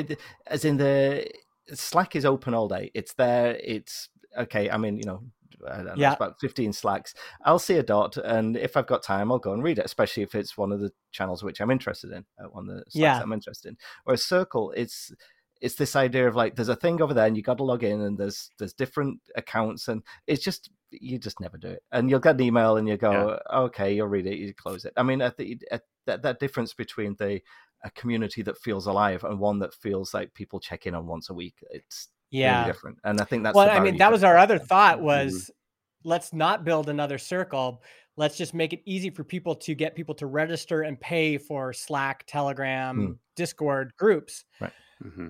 as 0.47 0.65
in 0.65 0.77
the 0.77 1.29
Slack 1.75 2.15
is 2.15 2.25
open 2.25 2.55
all 2.55 2.69
day. 2.69 2.93
It's 2.95 3.15
there. 3.15 3.57
It's 3.57 4.09
okay. 4.39 4.71
I 4.71 4.77
mean, 4.77 4.99
you 4.99 5.05
know, 5.05 5.25
know 5.63 5.95
yeah. 5.97 6.13
about 6.13 6.41
15 6.41 6.73
slacks. 6.73 7.15
I'll 7.45 7.59
see 7.59 7.77
a 7.77 7.83
dot, 7.83 8.17
and 8.17 8.57
if 8.57 8.77
I've 8.77 8.87
got 8.87 9.03
time, 9.03 9.31
I'll 9.31 9.39
go 9.39 9.53
and 9.53 9.63
read 9.63 9.79
it, 9.79 9.85
especially 9.85 10.23
if 10.23 10.35
it's 10.35 10.57
one 10.57 10.73
of 10.73 10.81
the 10.81 10.93
channels 11.11 11.43
which 11.43 11.61
I'm 11.61 11.71
interested 11.71 12.13
in, 12.13 12.25
uh, 12.39 12.49
one 12.49 12.69
of 12.69 12.77
the 12.77 12.83
slacks 12.89 12.95
yeah. 12.95 13.21
I'm 13.21 13.33
interested 13.33 13.71
in. 13.71 13.77
Or 14.07 14.15
a 14.15 14.19
circle, 14.19 14.73
it's 14.77 15.13
it's 15.61 15.77
this 15.77 15.95
idea 15.95 16.27
of 16.27 16.35
like 16.35 16.57
there's 16.57 16.69
a 16.69 16.77
thing 16.77 17.01
over 17.01 17.15
there, 17.15 17.27
and 17.27 17.37
you 17.37 17.43
got 17.43 17.59
to 17.59 17.65
log 17.65 17.85
in, 17.85 18.01
and 18.01 18.19
there's 18.19 18.51
there's 18.59 18.75
different 18.75 19.21
accounts, 19.37 19.89
and 19.89 20.03
it's 20.27 20.43
just 20.43 20.71
you 20.91 21.19
just 21.19 21.41
never 21.41 21.57
do 21.57 21.69
it, 21.69 21.83
and 21.93 22.11
you'll 22.11 22.21
get 22.21 22.35
an 22.35 22.43
email, 22.43 22.77
and 22.77 22.89
you 22.89 22.97
go, 22.97 23.39
yeah. 23.53 23.59
okay, 23.59 23.95
you'll 23.95 24.09
read 24.09 24.27
it, 24.27 24.39
you 24.39 24.53
close 24.53 24.85
it. 24.85 24.93
I 24.97 25.03
mean, 25.03 25.23
at 25.23 25.37
the, 25.37 25.59
at 25.71 25.83
that 26.07 26.23
that 26.23 26.41
difference 26.41 26.75
between 26.75 27.17
the 27.19 27.41
a 27.85 27.91
community 27.91 28.43
that 28.43 28.59
feels 28.59 28.87
alive 28.87 29.25
and 29.25 29.39
one 29.39 29.59
that 29.59 29.75
feels 29.75 30.15
like 30.15 30.35
people 30.35 30.61
check 30.61 30.87
in 30.87 30.95
on 30.95 31.07
once 31.07 31.31
a 31.31 31.35
week. 31.35 31.57
It's 31.71 32.09
yeah 32.33 32.61
really 32.61 32.73
different, 32.73 32.99
and 33.05 33.21
I 33.21 33.25
think 33.25 33.45
that's 33.45 33.55
well. 33.55 33.71
I 33.71 33.79
mean, 33.79 33.97
that 33.99 34.11
was 34.11 34.25
our 34.25 34.37
other 34.37 34.59
thought 34.59 35.01
was 35.01 35.35
mm-hmm. 35.35 36.09
let's 36.09 36.33
not 36.33 36.65
build 36.65 36.89
another 36.89 37.19
circle. 37.19 37.83
Let's 38.17 38.37
just 38.37 38.53
make 38.53 38.73
it 38.73 38.83
easy 38.85 39.09
for 39.09 39.25
people 39.25 39.55
to 39.55 39.75
get 39.75 39.95
people 39.95 40.15
to 40.17 40.27
register 40.27 40.83
and 40.83 41.01
pay 41.01 41.39
for 41.39 41.73
Slack, 41.73 42.25
Telegram, 42.27 42.97
mm. 42.99 43.19
Discord 43.37 43.93
groups. 43.97 44.45
Right. 44.61 44.73
Mm-hmm. 45.03 45.29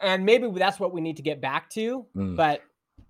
And 0.00 0.26
maybe 0.26 0.50
that's 0.50 0.78
what 0.78 0.92
we 0.92 1.00
need 1.00 1.16
to 1.16 1.22
get 1.22 1.40
back 1.40 1.70
to. 1.70 2.04
Mm. 2.14 2.36
But 2.36 2.62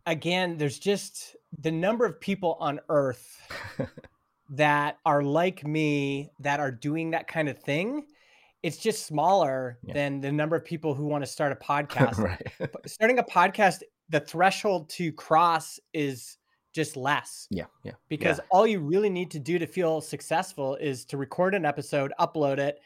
again, 0.06 0.56
there's 0.56 0.78
just 0.78 1.34
the 1.58 1.72
number 1.72 2.04
of 2.04 2.20
people 2.20 2.56
on 2.60 2.78
Earth 2.88 3.40
that 4.50 4.98
are 5.04 5.22
like 5.22 5.66
me 5.66 6.30
that 6.38 6.60
are 6.60 6.70
doing 6.70 7.10
that 7.10 7.26
kind 7.26 7.48
of 7.48 7.58
thing 7.58 8.04
it's 8.62 8.76
just 8.76 9.06
smaller 9.06 9.78
yeah. 9.82 9.94
than 9.94 10.20
the 10.20 10.30
number 10.30 10.56
of 10.56 10.64
people 10.64 10.94
who 10.94 11.06
want 11.06 11.24
to 11.24 11.30
start 11.30 11.52
a 11.52 11.56
podcast. 11.64 12.18
right. 12.18 12.70
Starting 12.86 13.18
a 13.18 13.24
podcast, 13.24 13.82
the 14.08 14.20
threshold 14.20 14.88
to 14.90 15.12
cross 15.12 15.80
is 15.92 16.38
just 16.72 16.96
less. 16.96 17.46
Yeah. 17.50 17.64
Yeah. 17.84 17.92
Because 18.08 18.38
yeah. 18.38 18.44
all 18.50 18.66
you 18.66 18.80
really 18.80 19.10
need 19.10 19.30
to 19.32 19.38
do 19.38 19.58
to 19.58 19.66
feel 19.66 20.00
successful 20.00 20.76
is 20.76 21.04
to 21.06 21.16
record 21.16 21.54
an 21.54 21.64
episode, 21.64 22.12
upload 22.18 22.58
it, 22.58 22.78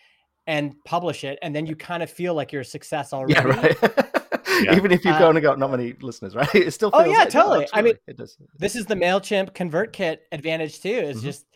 and 0.47 0.74
publish 0.85 1.24
it. 1.24 1.39
And 1.43 1.55
then 1.55 1.66
you 1.66 1.77
kind 1.77 2.03
of 2.03 2.11
feel 2.11 2.35
like 2.35 2.53
you're 2.53 2.62
a 2.62 2.64
success 2.64 3.12
already. 3.12 3.35
Yeah, 3.35 3.45
right. 3.45 3.77
yeah. 4.62 4.77
Even 4.77 4.93
if 4.93 5.05
you've 5.05 5.14
uh, 5.14 5.27
only 5.27 5.41
got 5.41 5.59
not 5.59 5.70
many 5.70 5.95
listeners, 6.01 6.35
right? 6.35 6.53
It 6.55 6.72
still 6.72 6.91
Oh 6.93 7.05
yeah, 7.05 7.18
like, 7.18 7.31
totally. 7.31 7.68
I 7.72 7.83
mean 7.83 7.95
it 8.07 8.16
does. 8.16 8.37
this 8.59 8.77
is 8.77 8.87
the 8.87 8.95
MailChimp 8.95 9.53
ConvertKit 9.53 10.18
advantage 10.33 10.81
too. 10.81 10.89
Is 10.89 11.18
mm-hmm. 11.18 11.27
just 11.27 11.47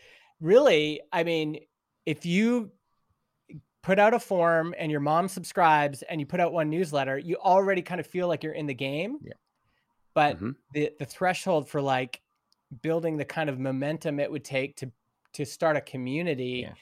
really, 0.40 1.00
I 1.12 1.24
mean, 1.24 1.60
if 2.06 2.26
you 2.26 2.70
put 3.82 3.98
out 3.98 4.14
a 4.14 4.18
form 4.18 4.74
and 4.78 4.90
your 4.90 5.00
mom 5.00 5.28
subscribes 5.28 6.02
and 6.02 6.20
you 6.20 6.26
put 6.26 6.40
out 6.40 6.52
one 6.52 6.68
newsletter, 6.70 7.18
you 7.18 7.36
already 7.36 7.82
kind 7.82 8.00
of 8.00 8.06
feel 8.06 8.28
like 8.28 8.42
you're 8.44 8.52
in 8.52 8.66
the 8.66 8.74
game. 8.74 9.18
Yeah. 9.22 9.32
But 10.14 10.36
mm-hmm. 10.36 10.50
the 10.72 10.90
the 10.98 11.04
threshold 11.06 11.68
for 11.68 11.80
like 11.80 12.20
building 12.82 13.16
the 13.16 13.24
kind 13.24 13.48
of 13.48 13.58
momentum 13.58 14.20
it 14.20 14.30
would 14.30 14.44
take 14.44 14.76
to 14.76 14.90
to 15.32 15.44
start 15.44 15.76
a 15.76 15.80
community 15.80 16.66
yeah. 16.66 16.72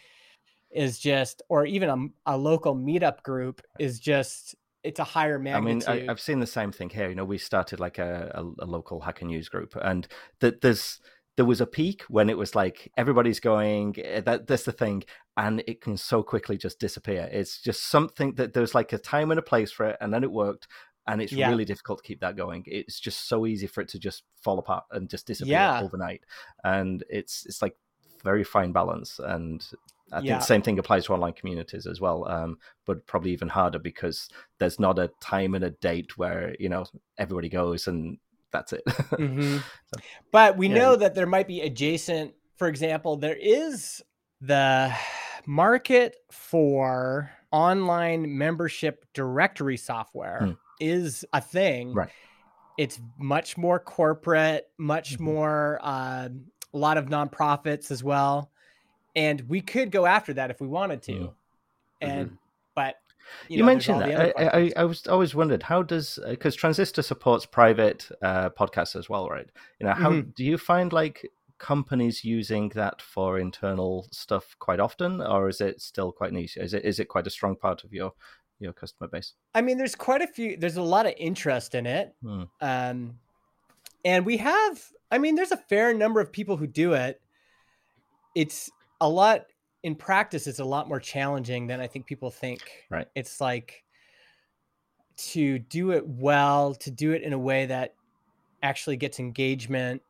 is 0.70 0.98
just 0.98 1.42
or 1.48 1.66
even 1.66 2.12
a, 2.26 2.34
a 2.34 2.36
local 2.36 2.74
meetup 2.74 3.22
group 3.22 3.60
is 3.78 4.00
just 4.00 4.54
it's 4.84 5.00
a 5.00 5.04
higher 5.04 5.38
magnitude. 5.38 5.88
I 5.88 5.94
mean, 5.94 6.02
I, 6.04 6.06
have 6.12 6.20
seen 6.20 6.40
the 6.40 6.46
same 6.46 6.72
thing 6.72 6.88
here. 6.88 7.08
You 7.08 7.14
know, 7.14 7.24
we 7.24 7.36
started 7.36 7.80
like 7.80 7.98
a, 7.98 8.30
a, 8.34 8.64
a 8.64 8.66
local 8.66 9.00
hacker 9.00 9.24
news 9.24 9.48
group, 9.48 9.76
and 9.82 10.06
that 10.40 10.60
there's 10.60 11.00
there 11.38 11.44
was 11.44 11.60
a 11.60 11.66
peak 11.66 12.02
when 12.08 12.28
it 12.28 12.36
was 12.36 12.56
like 12.56 12.90
everybody's 12.96 13.38
going 13.38 13.94
eh, 14.02 14.20
that 14.20 14.48
that's 14.48 14.64
the 14.64 14.72
thing 14.72 15.04
and 15.36 15.62
it 15.68 15.80
can 15.80 15.96
so 15.96 16.20
quickly 16.20 16.58
just 16.58 16.80
disappear 16.80 17.28
it's 17.30 17.62
just 17.62 17.84
something 17.88 18.34
that 18.34 18.54
there's 18.54 18.74
like 18.74 18.92
a 18.92 18.98
time 18.98 19.30
and 19.30 19.38
a 19.38 19.42
place 19.42 19.70
for 19.70 19.86
it 19.86 19.96
and 20.00 20.12
then 20.12 20.24
it 20.24 20.32
worked 20.32 20.66
and 21.06 21.22
it's 21.22 21.32
yeah. 21.32 21.48
really 21.48 21.64
difficult 21.64 22.00
to 22.00 22.04
keep 22.04 22.18
that 22.20 22.36
going 22.36 22.64
it's 22.66 22.98
just 22.98 23.28
so 23.28 23.46
easy 23.46 23.68
for 23.68 23.80
it 23.82 23.88
to 23.88 24.00
just 24.00 24.24
fall 24.42 24.58
apart 24.58 24.82
and 24.90 25.08
just 25.08 25.28
disappear 25.28 25.52
yeah. 25.52 25.80
overnight 25.80 26.22
and 26.64 27.04
it's 27.08 27.46
it's 27.46 27.62
like 27.62 27.76
very 28.24 28.42
fine 28.42 28.72
balance 28.72 29.20
and 29.20 29.64
I 30.10 30.20
yeah. 30.20 30.22
think 30.22 30.40
the 30.40 30.46
same 30.46 30.62
thing 30.62 30.78
applies 30.80 31.04
to 31.04 31.12
online 31.12 31.34
communities 31.34 31.86
as 31.86 32.00
well, 32.00 32.26
um, 32.28 32.56
but 32.86 33.06
probably 33.06 33.30
even 33.32 33.48
harder 33.48 33.78
because 33.78 34.30
there's 34.58 34.80
not 34.80 34.98
a 34.98 35.10
time 35.20 35.54
and 35.54 35.62
a 35.62 35.70
date 35.70 36.16
where 36.16 36.56
you 36.58 36.70
know 36.70 36.86
everybody 37.18 37.50
goes 37.50 37.86
and 37.86 38.16
that's 38.52 38.72
it. 38.72 38.84
mm-hmm. 38.86 39.58
so, 39.58 40.00
but 40.32 40.56
we 40.56 40.68
yeah. 40.68 40.74
know 40.74 40.96
that 40.96 41.14
there 41.14 41.26
might 41.26 41.46
be 41.46 41.60
adjacent. 41.60 42.34
For 42.56 42.68
example, 42.68 43.16
there 43.16 43.36
is 43.38 44.02
the 44.40 44.92
market 45.46 46.16
for 46.30 47.30
online 47.50 48.36
membership 48.36 49.04
directory 49.14 49.76
software 49.76 50.40
mm. 50.42 50.56
is 50.80 51.24
a 51.32 51.40
thing. 51.40 51.94
Right. 51.94 52.10
It's 52.76 53.00
much 53.18 53.56
more 53.56 53.80
corporate, 53.80 54.68
much 54.78 55.14
mm-hmm. 55.14 55.24
more 55.24 55.80
uh, 55.82 56.28
a 56.72 56.78
lot 56.78 56.96
of 56.96 57.06
nonprofits 57.06 57.90
as 57.90 58.04
well, 58.04 58.50
and 59.16 59.40
we 59.48 59.60
could 59.60 59.90
go 59.90 60.06
after 60.06 60.34
that 60.34 60.50
if 60.50 60.60
we 60.60 60.68
wanted 60.68 61.02
to. 61.04 61.12
Mm. 61.12 61.32
And 62.00 62.26
mm-hmm. 62.26 62.36
but 62.76 62.96
you, 63.48 63.56
you 63.56 63.62
know, 63.62 63.66
mentioned 63.66 64.00
that. 64.00 64.34
I, 64.38 64.58
I, 64.58 64.72
I, 64.76 64.84
was 64.84 65.06
always 65.06 65.34
wondered 65.34 65.62
how 65.62 65.82
does 65.82 66.18
because 66.28 66.54
uh, 66.54 66.58
Transistor 66.58 67.02
supports 67.02 67.46
private 67.46 68.08
uh, 68.22 68.50
podcasts 68.50 68.96
as 68.96 69.08
well, 69.08 69.28
right? 69.28 69.48
You 69.80 69.86
know, 69.86 69.94
how 69.94 70.10
mm-hmm. 70.10 70.30
do 70.36 70.44
you 70.44 70.58
find 70.58 70.92
like 70.92 71.30
companies 71.58 72.24
using 72.24 72.70
that 72.70 73.02
for 73.02 73.38
internal 73.38 74.08
stuff 74.12 74.56
quite 74.58 74.80
often, 74.80 75.20
or 75.20 75.48
is 75.48 75.60
it 75.60 75.80
still 75.80 76.12
quite 76.12 76.32
niche? 76.32 76.56
Is 76.56 76.74
it 76.74 76.84
is 76.84 76.98
it 76.98 77.08
quite 77.08 77.26
a 77.26 77.30
strong 77.30 77.56
part 77.56 77.84
of 77.84 77.92
your 77.92 78.12
your 78.58 78.72
customer 78.72 79.08
base? 79.08 79.34
I 79.54 79.60
mean, 79.60 79.78
there's 79.78 79.94
quite 79.94 80.22
a 80.22 80.26
few. 80.26 80.56
There's 80.56 80.76
a 80.76 80.82
lot 80.82 81.06
of 81.06 81.14
interest 81.16 81.74
in 81.74 81.86
it, 81.86 82.14
hmm. 82.22 82.44
um, 82.60 83.18
and 84.04 84.24
we 84.24 84.38
have. 84.38 84.82
I 85.10 85.18
mean, 85.18 85.36
there's 85.36 85.52
a 85.52 85.56
fair 85.56 85.94
number 85.94 86.20
of 86.20 86.32
people 86.32 86.56
who 86.56 86.66
do 86.66 86.92
it. 86.92 87.20
It's 88.34 88.70
a 89.00 89.08
lot 89.08 89.46
in 89.82 89.94
practice 89.94 90.46
it's 90.46 90.58
a 90.58 90.64
lot 90.64 90.88
more 90.88 91.00
challenging 91.00 91.66
than 91.66 91.80
I 91.80 91.86
think 91.86 92.06
people 92.06 92.30
think. 92.30 92.60
Right. 92.90 93.06
It's 93.14 93.40
like 93.40 93.84
to 95.18 95.58
do 95.58 95.92
it 95.92 96.06
well, 96.06 96.74
to 96.74 96.90
do 96.90 97.12
it 97.12 97.22
in 97.22 97.32
a 97.32 97.38
way 97.38 97.66
that 97.66 97.94
actually 98.62 98.96
gets 98.96 99.20
engagement, 99.20 100.02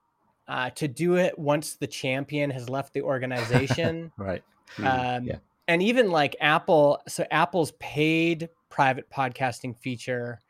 uh, 0.47 0.71
to 0.71 0.89
do 0.89 1.17
it 1.17 1.39
once 1.39 1.75
the 1.75 1.87
champion 1.87 2.51
has 2.51 2.69
left 2.69 2.93
the 2.95 3.03
organization. 3.03 4.13
right. 4.19 4.43
Hmm. 4.77 4.87
Um, 4.87 5.25
yeah. 5.25 5.37
And 5.67 5.83
even 5.83 6.11
like 6.11 6.35
Apple, 6.41 7.01
so 7.07 7.27
Apple's 7.31 7.73
paid 7.73 8.49
private 8.71 9.11
podcasting 9.11 9.77
feature, 9.79 10.41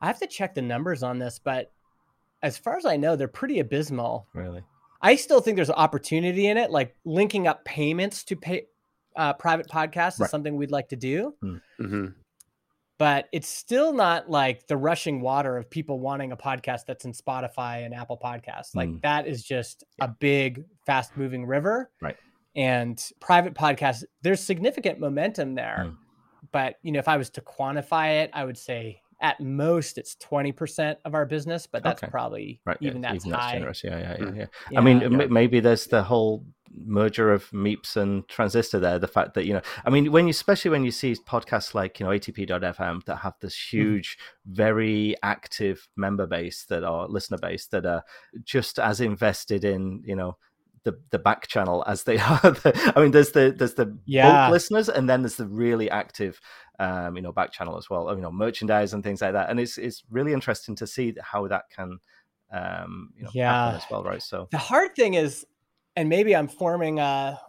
I 0.00 0.06
have 0.06 0.18
to 0.18 0.26
check 0.26 0.54
the 0.54 0.62
numbers 0.62 1.02
on 1.02 1.18
this, 1.18 1.40
but 1.42 1.72
as 2.42 2.58
far 2.58 2.76
as 2.76 2.84
I 2.84 2.96
know, 2.96 3.16
they're 3.16 3.28
pretty 3.28 3.60
abysmal. 3.60 4.26
Really? 4.34 4.62
I 5.02 5.16
still 5.16 5.40
think 5.40 5.56
there's 5.56 5.68
an 5.68 5.74
opportunity 5.76 6.46
in 6.46 6.56
it, 6.56 6.70
like 6.70 6.96
linking 7.04 7.46
up 7.46 7.64
payments 7.64 8.24
to 8.24 8.36
pay 8.36 8.66
uh, 9.16 9.32
private 9.34 9.66
podcasts 9.68 10.18
Right. 10.20 10.26
is 10.26 10.30
something 10.30 10.56
we'd 10.56 10.70
like 10.70 10.88
to 10.90 10.96
do. 10.96 11.34
hmm 11.78 12.06
But 12.98 13.28
it's 13.32 13.48
still 13.48 13.92
not 13.92 14.30
like 14.30 14.66
the 14.68 14.76
rushing 14.76 15.20
water 15.20 15.56
of 15.58 15.68
people 15.68 16.00
wanting 16.00 16.32
a 16.32 16.36
podcast 16.36 16.86
that's 16.86 17.04
in 17.04 17.12
Spotify 17.12 17.84
and 17.84 17.94
Apple 17.94 18.18
Podcasts. 18.22 18.74
Like 18.74 18.88
Mm. 18.88 19.02
that 19.02 19.26
is 19.26 19.42
just 19.42 19.84
a 20.00 20.08
big, 20.08 20.64
fast 20.86 21.16
moving 21.16 21.44
river. 21.46 21.90
Right. 22.00 22.16
And 22.54 23.02
private 23.20 23.52
podcasts, 23.54 24.02
there's 24.22 24.40
significant 24.40 24.98
momentum 24.98 25.54
there. 25.54 25.84
Mm. 25.88 25.96
But 26.52 26.76
you 26.82 26.92
know, 26.92 26.98
if 26.98 27.08
I 27.08 27.16
was 27.18 27.28
to 27.30 27.42
quantify 27.42 28.22
it, 28.22 28.30
I 28.32 28.44
would 28.46 28.56
say 28.56 29.02
at 29.20 29.40
most 29.40 29.98
it's 29.98 30.14
20% 30.16 30.96
of 31.04 31.14
our 31.14 31.24
business, 31.26 31.66
but 31.66 31.82
that's 31.82 32.02
Okay. 32.02 32.10
probably 32.10 32.60
Right. 32.66 32.76
yeah, 32.80 32.90
even 32.90 33.00
that's 33.00 33.24
high. 33.24 33.52
generous. 33.52 33.82
Yeah, 33.82 33.98
yeah, 33.98 34.16
yeah, 34.18 34.24
Mm. 34.26 34.36
yeah. 34.36 34.46
Yeah. 34.70 34.78
I 34.78 34.82
mean, 34.82 35.00
Yeah. 35.00 35.26
maybe 35.28 35.60
there's 35.60 35.86
the 35.86 36.02
whole 36.02 36.44
merger 36.84 37.32
of 37.32 37.48
Meeps 37.52 37.96
and 37.96 38.28
Transistor 38.28 38.78
there. 38.78 38.98
The 38.98 39.08
fact 39.08 39.32
that 39.34 39.46
you 39.46 39.54
know, 39.54 39.62
I 39.86 39.90
mean, 39.90 40.12
when 40.12 40.26
you 40.26 40.30
especially 40.32 40.70
when 40.70 40.84
you 40.84 40.90
see 40.90 41.14
podcasts 41.26 41.74
like 41.74 41.98
you 41.98 42.04
know 42.04 42.12
ATP.fm 42.12 43.04
that 43.06 43.16
have 43.16 43.34
this 43.40 43.54
Mm-hmm. 43.54 43.76
huge, 43.78 44.18
very 44.44 45.16
active 45.22 45.88
member 45.96 46.26
base 46.26 46.66
that 46.68 46.84
are 46.84 47.08
listener 47.08 47.38
base 47.38 47.66
that 47.68 47.86
are 47.86 48.02
just 48.44 48.78
as 48.78 49.00
invested 49.00 49.64
in 49.64 50.02
you 50.04 50.16
know. 50.16 50.36
The, 50.84 50.96
the 51.10 51.18
back 51.18 51.48
channel 51.48 51.82
as 51.88 52.04
they 52.04 52.16
are 52.30 52.38
the, 52.42 52.92
i 52.94 53.00
mean 53.02 53.10
there's 53.10 53.32
the 53.32 53.52
there's 53.58 53.74
the 53.74 53.98
Yeah. 54.04 54.30
bulk 54.46 54.52
listeners 54.52 54.88
and 54.88 55.10
then 55.10 55.22
there's 55.22 55.34
the 55.34 55.48
really 55.48 55.90
active 55.90 56.40
um 56.78 57.16
you 57.16 57.22
know 57.22 57.32
back 57.32 57.52
channel 57.52 57.76
as 57.78 57.88
well 57.88 58.14
you 58.14 58.20
know 58.20 58.30
merchandise 58.30 58.92
and 58.92 59.02
things 59.02 59.20
like 59.22 59.32
that. 59.32 59.50
And 59.50 59.58
it's 59.58 59.78
it's 59.78 60.04
really 60.10 60.32
interesting 60.32 60.74
to 60.76 60.86
see 60.86 61.14
how 61.22 61.46
that 61.48 61.64
can 61.70 61.98
um 62.52 63.12
you 63.16 63.24
know 63.24 63.30
Yeah. 63.32 63.52
happen 63.52 63.76
as 63.76 63.84
well 63.90 64.04
right? 64.04 64.22
So 64.22 64.48
The 64.50 64.58
hard 64.58 64.94
thing 64.94 65.14
is, 65.14 65.46
and 65.96 66.08
maybe 66.08 66.34
I'm 66.36 66.48
forming 66.48 66.98
a 66.98 67.40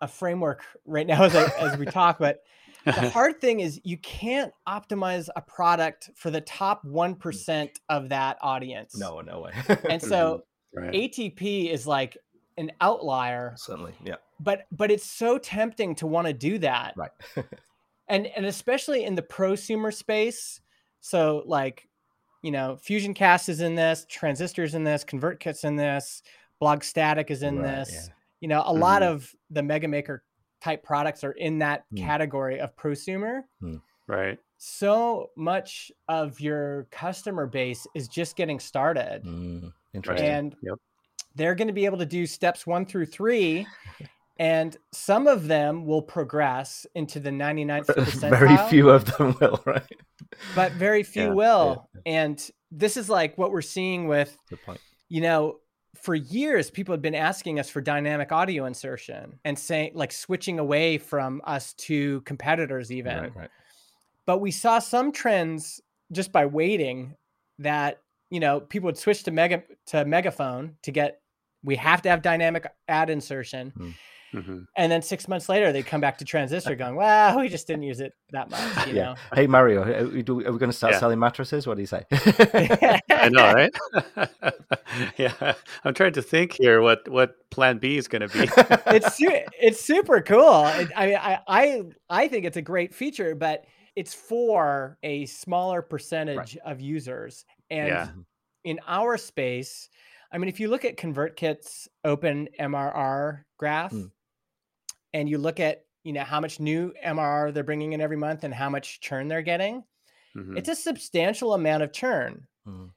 a 0.00 0.08
framework 0.08 0.64
right 0.86 1.06
now 1.06 1.24
as 1.28 1.34
I, 1.34 1.44
as 1.58 1.78
we 1.78 1.86
talk, 1.86 2.18
but 2.18 2.40
the 2.86 3.10
hard 3.10 3.40
thing 3.40 3.60
is 3.60 3.78
you 3.84 3.98
can't 3.98 4.52
optimize 4.66 5.28
a 5.36 5.42
product 5.42 6.10
for 6.16 6.30
the 6.30 6.40
top 6.40 6.82
one 6.84 7.14
percent 7.14 7.78
of 7.90 8.08
that 8.08 8.38
audience. 8.40 8.98
no 8.98 9.20
no 9.20 9.40
way. 9.40 9.52
And 9.90 10.00
so 10.12 10.44
right. 10.74 10.92
ATP 10.94 11.70
is 11.70 11.86
like 11.86 12.16
an 12.56 12.72
outlier, 12.80 13.52
certainly 13.56 13.92
yeah. 14.02 14.16
But 14.38 14.62
but 14.72 14.90
it's 14.90 15.04
so 15.04 15.36
tempting 15.36 15.94
to 15.96 16.06
want 16.06 16.26
to 16.28 16.32
do 16.32 16.56
that, 16.58 16.94
right 16.96 17.10
and 18.10 18.26
and 18.26 18.44
especially 18.46 19.04
in 19.04 19.14
the 19.14 19.22
prosumer 19.22 19.92
space. 19.94 20.60
So 21.00 21.42
like, 21.46 21.88
you 22.42 22.50
know, 22.50 22.76
Fusion 22.76 23.14
Cast 23.14 23.48
is 23.48 23.60
in 23.60 23.74
this, 23.74 24.04
Transistors 24.08 24.74
in 24.74 24.84
this, 24.84 25.04
Convert 25.04 25.40
Kit's 25.40 25.64
in 25.64 25.76
this, 25.76 26.22
Blog 26.58 26.82
Static 26.82 27.30
is 27.30 27.42
in 27.42 27.56
Right, 27.58 27.78
this. 27.78 27.90
yeah. 28.08 28.14
You 28.40 28.48
know, 28.48 28.62
a 28.66 28.72
lot 28.72 29.02
Mhm. 29.02 29.06
of 29.08 29.34
the 29.50 29.62
Mega 29.62 29.88
Maker 29.88 30.24
type 30.60 30.82
products 30.82 31.24
are 31.24 31.32
in 31.32 31.58
that 31.60 31.84
Mm. 31.92 31.98
category 31.98 32.60
of 32.60 32.74
prosumer. 32.76 33.44
right. 34.06 34.38
So 34.58 35.30
much 35.36 35.90
of 36.08 36.38
your 36.40 36.86
customer 36.90 37.46
base 37.46 37.86
is 37.94 38.08
just 38.08 38.34
getting 38.36 38.58
started. 38.60 39.22
Mm, 39.24 39.72
interesting 39.94 40.26
And 40.26 40.56
Yep. 40.62 40.74
they're 41.36 41.54
going 41.54 41.68
to 41.68 41.72
be 41.74 41.84
able 41.86 41.96
to 41.98 42.04
do 42.06 42.26
steps 42.26 42.66
one 42.66 42.84
through 42.84 43.06
three. 43.06 43.66
And 44.40 44.74
some 44.90 45.26
of 45.26 45.48
them 45.48 45.84
will 45.84 46.00
progress 46.00 46.86
into 46.94 47.20
the 47.20 47.28
99th 47.28 47.86
percentile. 47.88 48.30
very 48.30 48.56
few 48.68 48.88
of 48.88 49.04
them 49.04 49.36
will 49.38 49.62
right 49.66 49.84
but 50.54 50.72
very 50.72 51.02
few 51.02 51.22
Yeah, 51.22 51.28
yeah, 51.28 51.34
will. 51.34 51.88
And 52.06 52.50
this 52.70 52.96
is 52.96 53.08
like 53.08 53.36
what 53.36 53.50
we're 53.52 53.62
seeing 53.62 54.08
with, 54.08 54.36
you 55.08 55.20
know, 55.20 55.58
for 55.96 56.14
years 56.14 56.70
people 56.70 56.94
have 56.94 57.02
been 57.02 57.14
asking 57.14 57.58
us 57.60 57.68
for 57.68 57.80
dynamic 57.80 58.32
audio 58.32 58.64
insertion 58.64 59.38
and 59.44 59.58
saying 59.58 59.92
like 59.94 60.12
switching 60.12 60.58
away 60.58 60.96
from 60.96 61.42
us 61.44 61.74
to 61.74 62.22
competitors 62.22 62.90
even. 62.90 63.18
right 63.18 63.36
right 63.36 63.50
But 64.24 64.38
we 64.38 64.50
saw 64.50 64.78
some 64.78 65.12
trends 65.12 65.80
just 66.12 66.32
by 66.32 66.46
waiting 66.46 67.14
that, 67.58 68.00
you 68.30 68.40
know, 68.40 68.60
people 68.60 68.86
would 68.86 68.96
switch 68.96 69.24
to 69.24 69.30
mega 69.30 69.62
to 69.88 70.04
megaphone 70.04 70.76
to 70.82 70.92
get 70.92 71.20
we 71.62 71.76
have 71.76 72.00
to 72.02 72.08
have 72.08 72.22
dynamic 72.22 72.66
ad 72.88 73.10
insertion. 73.10 73.72
Hmm. 73.76 73.90
Hmm 74.32 74.60
And 74.76 74.90
then 74.92 75.02
six 75.02 75.26
months 75.28 75.48
later, 75.48 75.72
they'd 75.72 75.86
come 75.86 76.00
back 76.00 76.18
to 76.18 76.24
transistor 76.24 76.74
going, 76.76 76.94
well, 76.96 77.38
we 77.40 77.48
just 77.48 77.66
didn't 77.66 77.82
use 77.82 78.00
it 78.00 78.12
that 78.32 78.48
much, 78.50 78.86
you 78.86 78.94
yeah 78.94 79.04
know? 79.06 79.14
hey 79.34 79.46
mario 79.46 79.82
are 79.82 80.06
we, 80.08 80.20
are 80.20 80.52
we 80.52 80.58
going 80.58 80.70
to 80.70 80.72
start 80.72 80.94
Yeah. 80.94 81.00
selling 81.00 81.18
mattresses 81.18 81.66
what 81.66 81.74
do 81.76 81.82
you 81.82 81.86
say 81.86 82.04
I 83.10 83.28
know, 83.28 83.52
right? 83.52 83.72
yeah, 85.18 85.54
I'm 85.84 85.94
trying 85.94 86.12
to 86.14 86.22
think 86.22 86.52
here 86.52 86.80
what 86.80 87.08
what 87.08 87.34
Plan 87.50 87.78
B 87.78 87.96
is 87.96 88.08
going 88.08 88.22
to 88.22 88.28
be. 88.28 88.48
it's 88.86 89.16
su- 89.16 89.40
it's 89.60 89.80
super 89.80 90.20
cool. 90.20 90.66
It, 90.68 90.90
I 90.96 91.06
mean, 91.06 91.16
I, 91.16 91.38
I 91.46 91.82
I 92.08 92.28
think 92.28 92.44
it's 92.46 92.56
a 92.56 92.62
great 92.62 92.94
feature, 92.94 93.34
but 93.34 93.64
it's 93.96 94.14
for 94.14 94.98
a 95.02 95.26
smaller 95.26 95.82
percentage 95.82 96.56
of 96.64 96.80
users. 96.80 97.44
And 97.70 97.88
Yeah. 97.88 98.08
in 98.64 98.80
our 98.86 99.16
space, 99.18 99.88
I 100.32 100.38
mean, 100.38 100.48
if 100.48 100.60
you 100.60 100.68
look 100.68 100.84
at 100.84 100.96
ConvertKit's 100.96 101.88
open 102.04 102.48
MRR 102.58 103.44
graph, 103.58 103.92
Mm. 103.92 104.10
And 105.12 105.28
you 105.28 105.38
look 105.38 105.60
at 105.60 105.84
you 106.04 106.12
know 106.12 106.24
how 106.24 106.40
much 106.40 106.60
new 106.60 106.92
MRR 107.04 107.52
they're 107.52 107.62
bringing 107.64 107.92
in 107.92 108.00
every 108.00 108.16
month 108.16 108.44
and 108.44 108.54
how 108.54 108.70
much 108.70 109.00
churn 109.00 109.28
they're 109.28 109.42
getting, 109.42 109.84
Mhm. 110.34 110.56
it's 110.56 110.68
a 110.68 110.74
substantial 110.74 111.52
amount 111.54 111.82
of 111.82 111.92
churn. 111.92 112.46
Mm. 112.66 112.90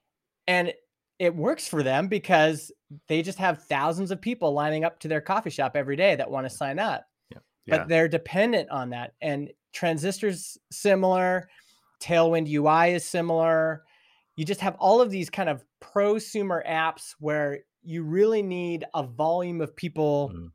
And 0.47 0.74
it 1.20 1.36
works 1.36 1.68
for 1.68 1.84
them 1.84 2.07
because 2.07 2.72
they 3.07 3.22
just 3.22 3.38
have 3.39 3.64
thousands 3.64 4.11
of 4.11 4.22
people 4.22 4.53
lining 4.53 4.84
up 4.86 4.99
to 4.99 5.07
their 5.07 5.20
coffee 5.22 5.49
shop 5.49 5.76
every 5.76 5.95
day 5.95 6.16
that 6.16 6.30
want 6.32 6.45
to 6.45 6.49
sign 6.55 6.80
up. 6.80 7.05
yeah. 7.30 7.39
But 7.78 7.88
they're 7.88 8.07
dependent 8.09 8.70
on 8.70 8.89
that. 8.91 9.14
And 9.22 9.51
transistors 9.72 10.57
similar, 10.72 11.49
Tailwind 12.01 12.47
UI 12.49 12.93
is 12.93 13.05
similar. 13.05 13.84
You 14.36 14.43
just 14.45 14.59
have 14.61 14.76
all 14.80 14.99
of 15.01 15.11
these 15.11 15.30
kind 15.30 15.47
of 15.49 15.64
prosumer 15.82 16.66
apps 16.68 17.16
where 17.20 17.59
you 17.82 18.03
really 18.03 18.41
need 18.41 18.84
a 18.93 19.03
volume 19.03 19.61
of 19.61 19.76
people 19.76 20.32
Mm. 20.34 20.51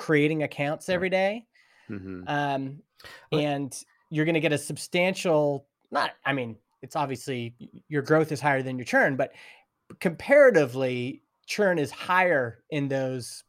Creating 0.00 0.42
accounts 0.42 0.88
every 0.88 1.10
day. 1.10 1.46
Mhm. 1.90 2.26
Um, 2.26 2.82
and 3.32 3.70
you're 4.08 4.24
going 4.24 4.34
to 4.34 4.40
get 4.40 4.52
a 4.52 4.58
substantial, 4.58 5.66
not, 5.90 6.12
I 6.24 6.32
mean, 6.32 6.56
it's 6.80 6.96
obviously 6.96 7.54
your 7.88 8.00
growth 8.00 8.32
is 8.32 8.40
higher 8.40 8.62
than 8.62 8.78
your 8.78 8.86
churn, 8.86 9.16
but 9.16 9.32
comparatively, 10.00 11.22
churn 11.44 11.78
is 11.78 11.90
higher 11.90 12.64
in 12.70 12.88
those 12.88 13.44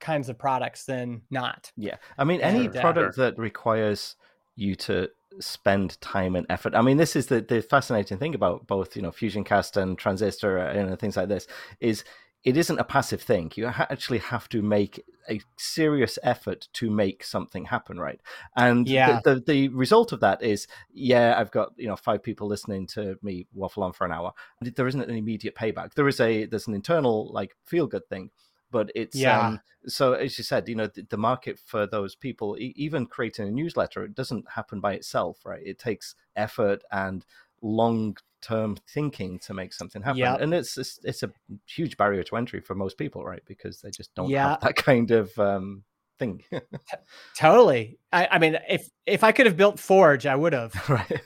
kinds 0.00 0.28
of 0.28 0.36
products 0.36 0.86
than 0.86 1.22
not. 1.30 1.70
Yeah, 1.76 1.98
I 2.18 2.24
mean, 2.24 2.40
any 2.40 2.66
And, 2.66 2.76
uh, 2.76 2.80
product 2.80 3.16
that 3.18 3.38
requires 3.38 4.16
you 4.56 4.74
to 4.74 5.08
spend 5.38 6.00
time 6.00 6.34
and 6.34 6.46
effort. 6.50 6.74
I 6.74 6.82
mean, 6.82 6.96
this 6.96 7.14
is 7.14 7.28
the 7.28 7.40
the 7.42 7.62
fascinating 7.62 8.18
thing 8.18 8.34
about 8.34 8.66
both, 8.66 8.96
you 8.96 9.02
know, 9.02 9.12
Fusion 9.12 9.44
Cast 9.44 9.76
and 9.76 9.96
Transistor 9.96 10.58
and 10.58 10.98
things 10.98 11.16
like 11.16 11.28
this 11.28 11.46
is 11.78 12.04
it 12.44 12.56
isn't 12.56 12.78
a 12.80 12.84
passive 12.84 13.22
thing. 13.22 13.52
You 13.54 13.68
ha- 13.68 13.86
actually 13.90 14.18
have 14.18 14.48
to 14.50 14.62
make 14.62 15.04
a 15.30 15.40
serious 15.56 16.18
effort 16.24 16.68
to 16.72 16.90
make 16.90 17.22
something 17.22 17.64
happen, 17.66 17.98
right? 18.00 18.20
And 18.56 18.84
the- 18.86 18.92
Yeah. 18.92 19.20
the, 19.24 19.40
the 19.46 19.68
result 19.68 20.10
of 20.12 20.20
that 20.20 20.42
is, 20.42 20.66
yeah, 20.92 21.34
I've 21.38 21.52
got 21.52 21.72
you 21.76 21.86
know 21.86 21.96
five 21.96 22.22
people 22.22 22.48
listening 22.48 22.86
to 22.88 23.16
me 23.22 23.46
waffle 23.54 23.84
on 23.84 23.92
for 23.92 24.04
an 24.04 24.12
hour. 24.12 24.32
There 24.60 24.88
isn't 24.88 25.00
an 25.00 25.14
immediate 25.14 25.54
payback. 25.54 25.94
There 25.94 26.08
is 26.08 26.20
a 26.20 26.46
there's 26.46 26.66
an 26.66 26.74
internal 26.74 27.32
like 27.32 27.54
feel 27.64 27.86
good 27.86 28.08
thing, 28.08 28.30
but 28.72 28.90
it's 28.94 29.16
Yeah. 29.16 29.38
um, 29.38 29.60
so 29.86 30.14
as 30.14 30.36
you 30.38 30.44
said, 30.44 30.68
you 30.68 30.74
know, 30.74 30.88
the, 30.88 31.02
the 31.08 31.16
market 31.16 31.58
for 31.64 31.86
those 31.86 32.14
people, 32.16 32.56
e- 32.58 32.72
even 32.76 33.06
creating 33.06 33.46
a 33.48 33.50
newsletter, 33.52 34.04
it 34.04 34.14
doesn't 34.14 34.50
happen 34.50 34.80
by 34.80 34.94
itself, 34.94 35.38
right? 35.44 35.62
It 35.64 35.78
takes 35.78 36.14
effort 36.36 36.82
and 36.90 37.24
long 37.60 38.16
term 38.42 38.76
thinking 38.88 39.38
to 39.40 39.54
make 39.54 39.72
something 39.72 40.02
happen, 40.02 40.18
Yep. 40.20 40.40
and 40.40 40.52
it's, 40.54 40.76
it's 40.76 40.98
it's 41.04 41.22
a 41.22 41.30
huge 41.66 41.96
barrier 41.96 42.22
to 42.24 42.36
entry 42.36 42.60
for 42.60 42.74
most 42.74 42.98
people, 42.98 43.24
right? 43.24 43.42
Because 43.46 43.80
they 43.80 43.90
just 43.90 44.14
don't 44.14 44.28
Yeah. 44.28 44.50
have 44.50 44.60
that 44.60 44.76
kind 44.76 45.10
of 45.10 45.36
um, 45.38 45.84
thing, 46.18 46.42
Totally. 47.36 47.98
I, 48.12 48.28
I 48.32 48.38
mean, 48.38 48.58
if 48.68 48.88
if 49.06 49.24
I 49.24 49.32
could 49.32 49.46
have 49.46 49.56
built 49.56 49.78
Forge, 49.78 50.26
I 50.26 50.36
would 50.36 50.52
have. 50.52 50.74
right? 50.88 51.20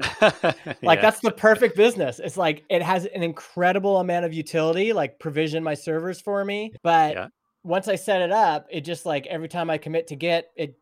Like 0.82 0.98
Yeah. 0.98 1.02
that's 1.02 1.20
the 1.20 1.30
perfect 1.30 1.76
business. 1.76 2.18
It's 2.18 2.36
like 2.36 2.64
it 2.68 2.82
has 2.82 3.04
an 3.06 3.22
incredible 3.22 3.98
amount 3.98 4.24
of 4.24 4.32
utility, 4.32 4.92
like 4.92 5.18
provision 5.20 5.62
my 5.62 5.74
servers 5.74 6.20
for 6.20 6.44
me. 6.44 6.72
But 6.82 7.14
Yeah. 7.14 7.28
once 7.62 7.86
I 7.86 7.94
set 7.96 8.22
it 8.22 8.32
up, 8.32 8.66
it 8.70 8.80
just 8.80 9.06
like 9.06 9.26
every 9.26 9.48
time 9.48 9.70
I 9.70 9.78
commit 9.78 10.08
to 10.08 10.16
Git, 10.16 10.46
it, 10.56 10.70
it 10.70 10.76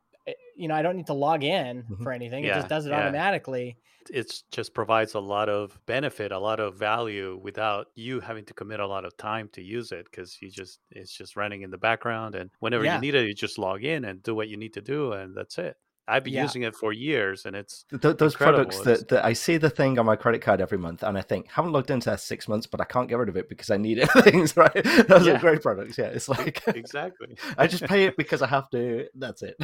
you 0.56 0.68
know, 0.68 0.74
I 0.74 0.82
don't 0.82 0.96
need 0.96 1.06
to 1.08 1.14
log 1.14 1.42
in 1.44 1.82
Mhm. 1.84 2.02
for 2.02 2.12
anything. 2.12 2.44
It 2.44 2.54
just 2.54 2.68
does 2.68 2.86
it 2.86 2.90
yeah. 2.90 3.00
automatically. 3.00 3.76
it 4.10 4.42
just 4.50 4.72
provides 4.74 5.14
a 5.14 5.20
lot 5.20 5.48
of 5.48 5.78
benefit, 5.86 6.32
a 6.32 6.38
lot 6.38 6.58
of 6.58 6.74
value 6.74 7.38
without 7.42 7.88
you 7.94 8.18
having 8.18 8.44
to 8.46 8.54
commit 8.54 8.80
a 8.80 8.86
lot 8.86 9.04
of 9.04 9.14
time 9.18 9.48
to 9.52 9.62
use 9.62 9.92
it 9.92 10.06
because 10.06 10.38
you 10.40 10.50
just 10.50 10.80
it's 10.90 11.12
just 11.12 11.36
running 11.36 11.62
in 11.62 11.70
the 11.70 11.78
background 11.78 12.34
and 12.34 12.50
whenever 12.60 12.82
Yeah. 12.84 12.94
you 12.94 13.00
need 13.02 13.14
it, 13.14 13.26
you 13.28 13.34
just 13.34 13.58
log 13.58 13.84
in 13.84 14.04
and 14.06 14.22
do 14.22 14.34
what 14.34 14.48
you 14.48 14.56
need 14.56 14.72
to 14.74 14.80
do 14.80 15.12
and 15.12 15.36
that's 15.36 15.58
it. 15.58 15.76
I've 16.10 16.24
been 16.24 16.32
Yeah. 16.34 16.42
using 16.42 16.62
it 16.62 16.74
for 16.74 16.92
years, 16.92 17.46
and 17.46 17.54
it's 17.54 17.84
Th- 17.84 18.00
th- 18.02 18.16
those 18.18 18.34
Incredible. 18.34 18.64
products 18.64 18.80
that, 18.84 19.08
that 19.08 19.24
I 19.24 19.32
see 19.32 19.56
the 19.56 19.70
thing 19.70 19.98
on 19.98 20.06
my 20.06 20.16
credit 20.16 20.42
card 20.42 20.60
every 20.60 20.78
month, 20.78 21.02
and 21.02 21.16
I 21.16 21.22
think 21.22 21.48
haven't 21.48 21.72
logged 21.72 21.90
into 21.90 22.10
that 22.10 22.20
six 22.20 22.48
months, 22.48 22.66
but 22.66 22.80
I 22.80 22.84
can't 22.84 23.08
get 23.08 23.16
rid 23.18 23.28
of 23.28 23.36
it 23.36 23.48
because 23.48 23.70
I 23.70 23.76
need 23.76 23.98
it. 23.98 24.10
Things 24.24 24.56
right? 24.56 24.72
Those 25.08 25.26
Yeah. 25.26 25.36
are 25.36 25.38
great 25.38 25.62
products. 25.62 25.96
Yeah, 25.96 26.06
it's 26.06 26.28
like 26.28 26.62
exactly. 26.68 27.36
I 27.58 27.66
just 27.66 27.84
pay 27.84 28.04
it 28.04 28.16
because 28.16 28.42
I 28.42 28.46
have 28.48 28.68
to. 28.70 29.06
That's 29.14 29.42
it. 29.42 29.56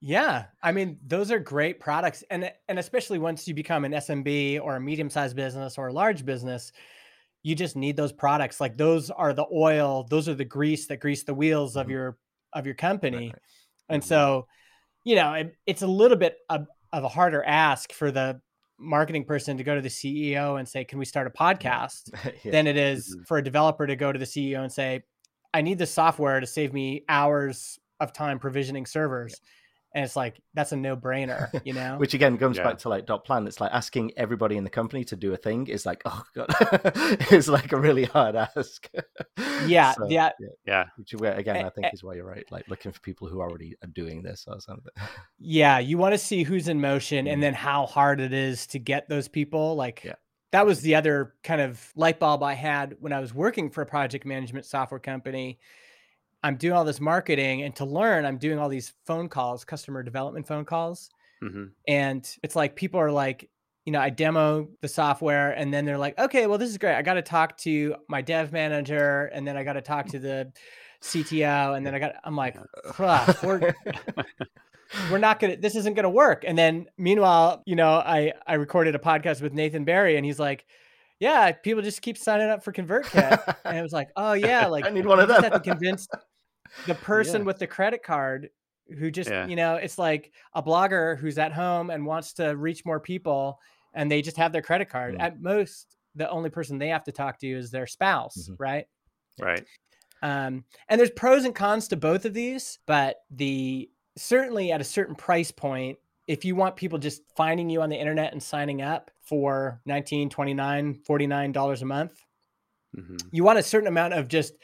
Yeah, 0.00 0.46
I 0.62 0.72
mean, 0.72 0.98
those 1.06 1.30
are 1.30 1.38
great 1.38 1.80
products, 1.80 2.22
and 2.30 2.52
and 2.68 2.78
especially 2.78 3.18
once 3.18 3.48
you 3.48 3.54
become 3.54 3.84
an 3.86 3.92
SMB 3.92 4.60
or 4.60 4.76
a 4.76 4.80
medium-sized 4.80 5.34
business 5.34 5.78
or 5.78 5.86
a 5.88 5.92
large 5.94 6.26
business, 6.26 6.72
you 7.42 7.54
just 7.54 7.74
need 7.74 7.96
those 7.96 8.12
products. 8.12 8.60
Like 8.60 8.76
those 8.76 9.10
are 9.10 9.32
the 9.32 9.46
oil, 9.50 10.06
those 10.10 10.28
are 10.28 10.34
the 10.34 10.44
grease 10.44 10.86
that 10.88 10.98
grease 10.98 11.24
the 11.24 11.32
wheels 11.32 11.76
of 11.76 11.86
Mhm. 11.86 11.90
your 11.90 12.18
of 12.52 12.66
your 12.66 12.74
company. 12.74 13.28
right. 13.28 13.38
And 13.88 14.02
Mhm. 14.02 14.06
so, 14.06 14.46
you 15.04 15.14
know, 15.16 15.34
it, 15.34 15.54
it's 15.66 15.82
a 15.82 15.86
little 15.86 16.16
bit 16.16 16.36
of, 16.48 16.66
of 16.92 17.04
a 17.04 17.08
harder 17.08 17.42
ask 17.44 17.92
for 17.92 18.10
the 18.10 18.40
marketing 18.78 19.24
person 19.24 19.56
to 19.58 19.64
go 19.64 19.74
to 19.74 19.80
the 19.80 19.88
CEO 19.88 20.58
and 20.58 20.68
say, 20.68 20.84
"Can 20.84 20.98
we 20.98 21.04
start 21.04 21.26
a 21.26 21.30
podcast?" 21.30 22.10
yeah. 22.44 22.50
than 22.50 22.66
it 22.66 22.76
is 22.76 23.14
Mhm. 23.16 23.26
for 23.26 23.38
a 23.38 23.42
developer 23.42 23.86
to 23.86 23.96
go 23.96 24.12
to 24.12 24.18
the 24.18 24.24
CEO 24.24 24.62
and 24.62 24.72
say, 24.72 25.02
I 25.52 25.62
need 25.62 25.78
this 25.78 25.92
software 25.92 26.40
to 26.40 26.46
save 26.46 26.72
me 26.72 27.04
hours 27.08 27.78
of 28.00 28.12
time 28.12 28.38
provisioning 28.40 28.86
servers. 28.86 29.40
And 29.94 30.04
it's 30.04 30.16
like, 30.16 30.40
that's 30.54 30.72
a 30.72 30.76
no 30.76 30.96
brainer, 30.96 31.48
you 31.64 31.72
know? 31.80 31.96
Which 31.98 32.14
again 32.14 32.36
comes 32.36 32.56
Yeah. 32.56 32.64
back 32.64 32.78
to 32.78 32.88
like 32.88 33.06
dot 33.06 33.24
plan. 33.24 33.46
It's 33.46 33.60
like 33.60 33.70
asking 33.72 34.12
everybody 34.16 34.56
in 34.56 34.64
the 34.64 34.70
company 34.70 35.04
to 35.04 35.16
do 35.16 35.32
a 35.32 35.36
thing 35.36 35.68
is 35.68 35.86
like, 35.86 36.02
oh 36.04 36.22
god, 36.34 36.46
it's 37.30 37.46
like 37.46 37.70
a 37.72 37.76
really 37.80 38.04
hard 38.04 38.34
ask. 38.34 38.90
yeah. 39.66 39.92
So, 39.92 40.08
yeah. 40.08 40.30
Yeah, 40.66 40.86
Which 40.96 41.14
again, 41.14 41.64
i 41.64 41.70
think 41.70 41.94
is 41.94 42.02
why 42.02 42.14
you're 42.14 42.26
right. 42.26 42.44
Like 42.50 42.68
looking 42.68 42.90
for 42.90 43.00
people 43.00 43.28
who 43.28 43.40
already 43.40 43.76
are 43.84 43.88
doing 43.88 44.22
this 44.22 44.46
or 44.48 44.60
something. 44.60 44.92
Yeah. 45.38 45.78
You 45.78 45.96
want 45.96 46.12
to 46.14 46.18
see 46.18 46.42
who's 46.42 46.66
in 46.66 46.80
motion 46.80 47.28
and 47.28 47.38
mm. 47.38 47.42
then 47.42 47.54
how 47.54 47.86
hard 47.86 48.20
it 48.20 48.32
is 48.32 48.66
to 48.68 48.80
get 48.80 49.08
those 49.08 49.28
people. 49.28 49.76
Like, 49.76 50.02
Yeah. 50.04 50.14
that 50.50 50.66
was 50.66 50.80
the 50.80 50.96
other 50.96 51.34
kind 51.44 51.60
of 51.60 51.92
light 51.94 52.18
bulb 52.18 52.42
I 52.42 52.54
had 52.54 52.96
when 52.98 53.12
I 53.12 53.20
was 53.20 53.32
working 53.32 53.70
for 53.70 53.82
a 53.82 53.86
project 53.86 54.26
management 54.26 54.66
software 54.66 55.00
company. 55.00 55.60
I'm 56.44 56.56
doing 56.56 56.74
all 56.74 56.84
this 56.84 57.00
marketing, 57.00 57.62
and 57.62 57.74
to 57.76 57.84
learn, 57.84 58.24
I'm 58.24 58.38
doing 58.38 58.58
all 58.60 58.68
these 58.68 58.92
phone 59.06 59.28
calls, 59.28 59.64
customer 59.64 60.02
development 60.04 60.46
phone 60.46 60.64
calls. 60.64 61.10
hmm 61.40 61.64
and 61.88 62.22
it's 62.44 62.54
like 62.54 62.76
people 62.76 63.00
are 63.00 63.10
like 63.10 63.50
you 63.84 63.92
know 63.92 64.00
i 64.00 64.08
demo 64.08 64.66
the 64.80 64.88
software 64.88 65.50
and 65.50 65.74
then 65.74 65.84
they're 65.84 65.98
like 65.98 66.18
okay 66.18 66.46
well 66.46 66.56
this 66.58 66.70
is 66.70 66.78
great. 66.78 66.94
I 66.96 67.02
got 67.02 67.14
to 67.14 67.22
talk 67.22 67.56
to 67.58 67.96
my 68.08 68.22
dev 68.22 68.50
manager 68.52 69.26
and 69.34 69.46
then 69.46 69.56
i 69.58 69.62
got 69.64 69.74
to 69.74 69.82
talk 69.82 70.06
to 70.06 70.18
the 70.18 70.50
cto 71.02 71.76
and 71.76 71.84
then 71.84 71.94
i 71.94 71.98
got 71.98 72.14
i'm 72.24 72.34
like 72.36 72.56
we're, 73.42 73.74
we're 75.10 75.18
not 75.18 75.38
gonna 75.40 75.56
this 75.56 75.76
isn't 75.76 75.94
gonna 75.94 76.08
work. 76.08 76.44
And 76.46 76.56
then 76.56 76.86
meanwhile 76.96 77.62
you 77.66 77.76
know 77.76 77.90
i 77.96 78.32
i 78.46 78.54
recorded 78.54 78.94
a 78.94 78.98
podcast 78.98 79.42
with 79.42 79.52
nathan 79.52 79.84
barry 79.84 80.16
and 80.16 80.24
he's 80.24 80.38
like 80.38 80.64
yeah 81.20 81.52
people 81.52 81.82
just 81.82 82.00
keep 82.00 82.16
signing 82.16 82.48
up 82.48 82.62
for 82.64 82.72
convertkit. 82.72 83.56
And 83.66 83.76
it 83.76 83.82
was 83.82 83.92
like 83.92 84.08
oh 84.16 84.32
yeah 84.32 84.66
like 84.66 84.86
I 84.88 84.90
need 84.90 85.04
one 85.06 85.20
of 85.20 85.28
them. 85.28 85.42
have 85.42 85.52
to 85.52 85.60
convince 85.60 86.08
the 86.86 86.94
person 86.94 87.42
Yeah. 87.42 87.46
with 87.46 87.58
the 87.58 87.66
credit 87.66 88.02
card 88.02 88.50
who 88.98 89.10
just 89.10 89.30
Yeah. 89.30 89.46
you 89.46 89.56
know 89.56 89.76
it's 89.76 89.98
like 89.98 90.32
a 90.54 90.62
blogger 90.62 91.16
who's 91.18 91.38
at 91.38 91.52
home 91.52 91.90
and 91.90 92.04
wants 92.04 92.32
to 92.34 92.56
reach 92.56 92.84
more 92.84 93.00
people 93.00 93.58
and 93.94 94.10
they 94.10 94.20
just 94.22 94.36
have 94.36 94.52
their 94.52 94.62
credit 94.62 94.88
card 94.90 95.14
Mm. 95.14 95.20
at 95.20 95.40
most 95.40 95.96
the 96.14 96.28
only 96.30 96.50
person 96.50 96.78
they 96.78 96.88
have 96.88 97.04
to 97.04 97.12
talk 97.12 97.38
to 97.40 97.48
is 97.48 97.70
their 97.70 97.86
spouse 97.86 98.50
Mhm. 98.50 98.56
right 98.58 98.86
Right. 99.40 99.66
um, 100.22 100.64
and 100.88 100.98
there's 100.98 101.10
pros 101.10 101.44
and 101.44 101.54
cons 101.54 101.88
to 101.88 101.96
both 101.96 102.24
of 102.24 102.34
these 102.34 102.78
but 102.86 103.24
the 103.30 103.90
certainly 104.16 104.70
at 104.72 104.80
a 104.80 104.84
certain 104.84 105.14
price 105.14 105.50
point 105.50 105.98
if 106.26 106.44
you 106.44 106.56
want 106.56 106.76
people 106.76 106.98
just 106.98 107.22
finding 107.36 107.68
you 107.68 107.82
on 107.82 107.90
the 107.90 107.96
internet 107.98 108.32
and 108.32 108.42
signing 108.42 108.80
up 108.82 109.10
for 109.22 109.80
19 109.86 110.28
29 110.30 110.94
49 110.94 111.52
dollars 111.52 111.82
a 111.82 111.86
month 111.86 112.22
hmm 112.94 113.16
you 113.32 113.44
want 113.44 113.58
a 113.58 113.62
certain 113.62 113.88
amount 113.88 114.14
of 114.14 114.28
just 114.28 114.54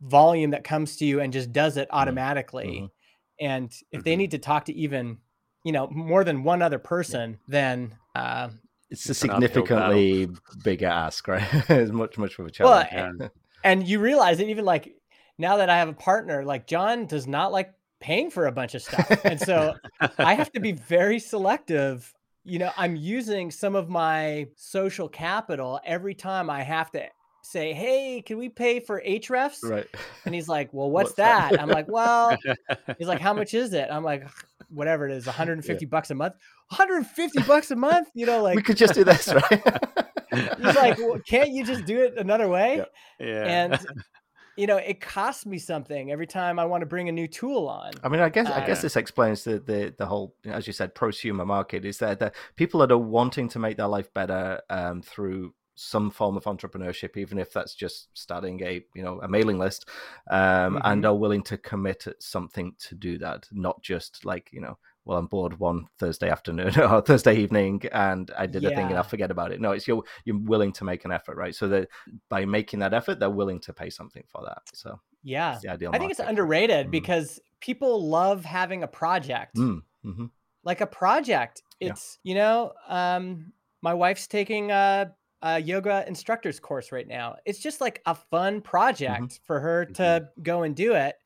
volume 0.00 0.50
that 0.50 0.64
comes 0.64 0.96
to 0.96 1.04
you 1.04 1.20
and 1.20 1.32
just 1.32 1.52
does 1.52 1.76
it 1.76 1.88
automatically. 1.90 2.82
Mhm. 2.82 2.90
and 3.40 3.72
if 3.90 4.04
they 4.04 4.14
need 4.16 4.30
to 4.30 4.38
talk 4.38 4.66
to 4.66 4.72
even 4.74 5.18
you 5.64 5.72
know 5.72 5.88
more 5.90 6.22
than 6.24 6.44
one 6.44 6.62
other 6.62 6.78
person 6.78 7.38
then 7.48 7.96
uh, 8.14 8.48
It's 8.90 9.08
a 9.08 9.10
It's 9.12 9.22
an 9.24 9.30
significantly 9.30 10.28
bigger 10.62 10.86
ask, 10.86 11.26
right? 11.26 11.42
it's 11.70 11.90
much, 11.90 12.18
much 12.18 12.38
of 12.38 12.46
a 12.46 12.50
well 12.60 12.84
challenge. 12.84 13.22
And 13.64 13.88
you 13.88 13.98
realize 14.00 14.38
that 14.38 14.48
even 14.48 14.64
like 14.64 14.94
now 15.38 15.56
that 15.56 15.70
i 15.70 15.78
have 15.78 15.88
a 15.88 15.94
partner 15.94 16.44
like 16.44 16.66
john 16.66 17.06
does 17.06 17.26
not 17.26 17.52
like 17.52 17.72
paying 18.00 18.30
for 18.30 18.46
a 18.46 18.52
bunch 18.52 18.74
of 18.74 18.82
stuff. 18.82 19.24
And 19.24 19.40
so 19.40 19.74
i 20.18 20.34
have 20.34 20.52
to 20.52 20.60
be 20.60 20.72
very 20.72 21.18
selective. 21.18 22.12
You 22.44 22.58
know 22.58 22.70
i'm 22.76 22.96
using 22.96 23.50
some 23.50 23.74
of 23.76 23.88
my 23.88 24.48
social 24.56 25.08
capital 25.08 25.80
every 25.84 26.14
time 26.14 26.50
i 26.50 26.62
have 26.62 26.90
to 26.92 27.04
say 27.42 27.72
hey 27.72 28.22
can 28.24 28.38
we 28.38 28.48
pay 28.48 28.78
for 28.80 29.02
Ahrefs 29.06 29.62
right. 29.64 29.86
and 30.24 30.34
he's 30.34 30.48
like 30.48 30.72
well 30.72 30.90
what's, 30.90 31.08
What's 31.08 31.16
that? 31.16 31.50
that 31.52 31.60
i'm 31.60 31.68
like 31.68 31.88
well 31.88 32.36
He's 32.98 33.08
like, 33.08 33.20
how 33.20 33.32
much 33.32 33.54
is 33.54 33.72
it? 33.72 33.88
I'm 33.90 34.04
like, 34.04 34.26
whatever 34.68 35.08
it 35.08 35.12
is, 35.12 35.26
150 35.26 35.86
bucks 35.86 36.10
a 36.10 36.14
month. 36.14 36.34
150 36.68 37.42
bucks 37.42 37.70
a 37.70 37.76
month? 37.76 38.08
You 38.14 38.26
know, 38.26 38.42
like 38.42 38.56
we 38.56 38.62
could 38.62 38.76
just 38.76 38.94
do 38.94 39.04
this, 39.04 39.28
right? 39.32 39.62
he's 40.32 40.76
like, 40.76 40.98
well, 40.98 41.18
can't 41.26 41.50
you 41.50 41.64
just 41.64 41.84
do 41.84 42.00
it 42.00 42.14
another 42.16 42.48
way? 42.48 42.84
Yeah. 43.18 43.26
yeah. 43.26 43.64
And 43.64 43.86
you 44.56 44.66
know, 44.66 44.76
it 44.76 45.00
costs 45.00 45.46
me 45.46 45.58
something 45.58 46.10
every 46.12 46.26
time 46.26 46.58
I 46.58 46.64
want 46.64 46.82
to 46.82 46.86
bring 46.86 47.08
a 47.08 47.12
new 47.12 47.26
tool 47.26 47.68
on. 47.68 47.92
I 48.02 48.08
mean, 48.08 48.20
I 48.20 48.28
guess 48.28 48.46
I 48.46 48.62
Uh, 48.62 48.66
guess 48.66 48.82
this 48.82 48.96
explains 48.96 49.44
the, 49.44 49.58
the 49.58 49.94
the 49.96 50.06
whole, 50.06 50.34
you 50.44 50.50
know, 50.50 50.56
as 50.56 50.66
you 50.66 50.72
said, 50.72 50.94
prosumer 50.94 51.46
market 51.46 51.84
is 51.84 51.98
that 51.98 52.18
the 52.18 52.32
people 52.56 52.80
that 52.80 52.92
are 52.92 52.98
wanting 52.98 53.48
to 53.48 53.58
make 53.58 53.76
their 53.76 53.88
life 53.88 54.12
better 54.14 54.60
um, 54.70 55.02
through 55.02 55.54
some 55.74 56.10
form 56.10 56.36
of 56.36 56.44
entrepreneurship, 56.44 57.16
even 57.16 57.38
if 57.38 57.52
that's 57.52 57.74
just 57.74 58.08
starting 58.14 58.62
a 58.62 58.84
you 58.94 59.02
know 59.02 59.20
a 59.22 59.28
mailing 59.28 59.58
list, 59.58 59.88
um, 60.30 60.80
and 60.84 61.04
are 61.04 61.14
willing 61.16 61.42
to 61.44 61.56
commit 61.58 62.06
something 62.20 62.74
to 62.78 62.94
do 62.94 63.18
that, 63.18 63.46
not 63.52 63.82
just 63.82 64.24
like 64.24 64.48
you 64.52 64.60
know. 64.60 64.78
Well, 65.04 65.18
I'm 65.18 65.26
bored 65.26 65.58
one 65.58 65.86
Thursday 65.98 66.30
afternoon 66.30 66.78
or 66.80 67.00
Thursday 67.02 67.34
evening, 67.36 67.82
and 67.90 68.30
I 68.38 68.46
did 68.46 68.64
a 68.64 68.68
thing 68.68 68.86
and 68.86 68.96
I'll 68.96 69.02
forget 69.02 69.32
about 69.32 69.50
it. 69.50 69.60
No, 69.60 69.72
it's 69.72 69.88
you're 69.88 70.04
you're 70.24 70.38
willing 70.38 70.72
to 70.74 70.84
make 70.84 71.04
an 71.04 71.10
effort, 71.10 71.36
right? 71.36 71.52
So 71.52 71.66
that 71.70 71.88
by 72.28 72.44
making 72.44 72.78
that 72.78 72.94
effort, 72.94 73.18
they're 73.18 73.28
willing 73.28 73.58
to 73.62 73.72
pay 73.72 73.90
something 73.90 74.22
for 74.28 74.44
that. 74.44 74.62
So 74.72 75.00
Yeah. 75.24 75.58
I 75.68 75.76
think 75.76 76.12
it's 76.12 76.20
underrated 76.20 76.86
Mm. 76.86 76.90
because 76.92 77.40
people 77.58 78.08
love 78.08 78.44
having 78.44 78.84
a 78.84 78.86
project. 78.86 79.56
Mm, 79.56 79.82
mhm. 80.04 80.30
Like 80.62 80.80
a 80.80 80.86
project. 80.86 81.62
Yeah. 81.80 81.88
It's, 81.90 82.20
you 82.22 82.36
know, 82.36 82.72
um, 82.86 83.52
my 83.80 83.94
wife's 83.94 84.28
taking 84.28 84.70
a, 84.70 85.12
a 85.42 85.60
yoga 85.60 86.04
instructor's 86.06 86.60
course 86.60 86.92
right 86.92 87.06
now. 87.08 87.36
It's 87.44 87.58
just 87.58 87.80
like 87.80 88.00
a 88.06 88.14
fun 88.14 88.60
project 88.60 89.40
for 89.44 89.60
her 89.60 89.84
to 89.86 90.28
go 90.42 90.62
and 90.62 90.74
do 90.74 90.94
it. 90.94 91.16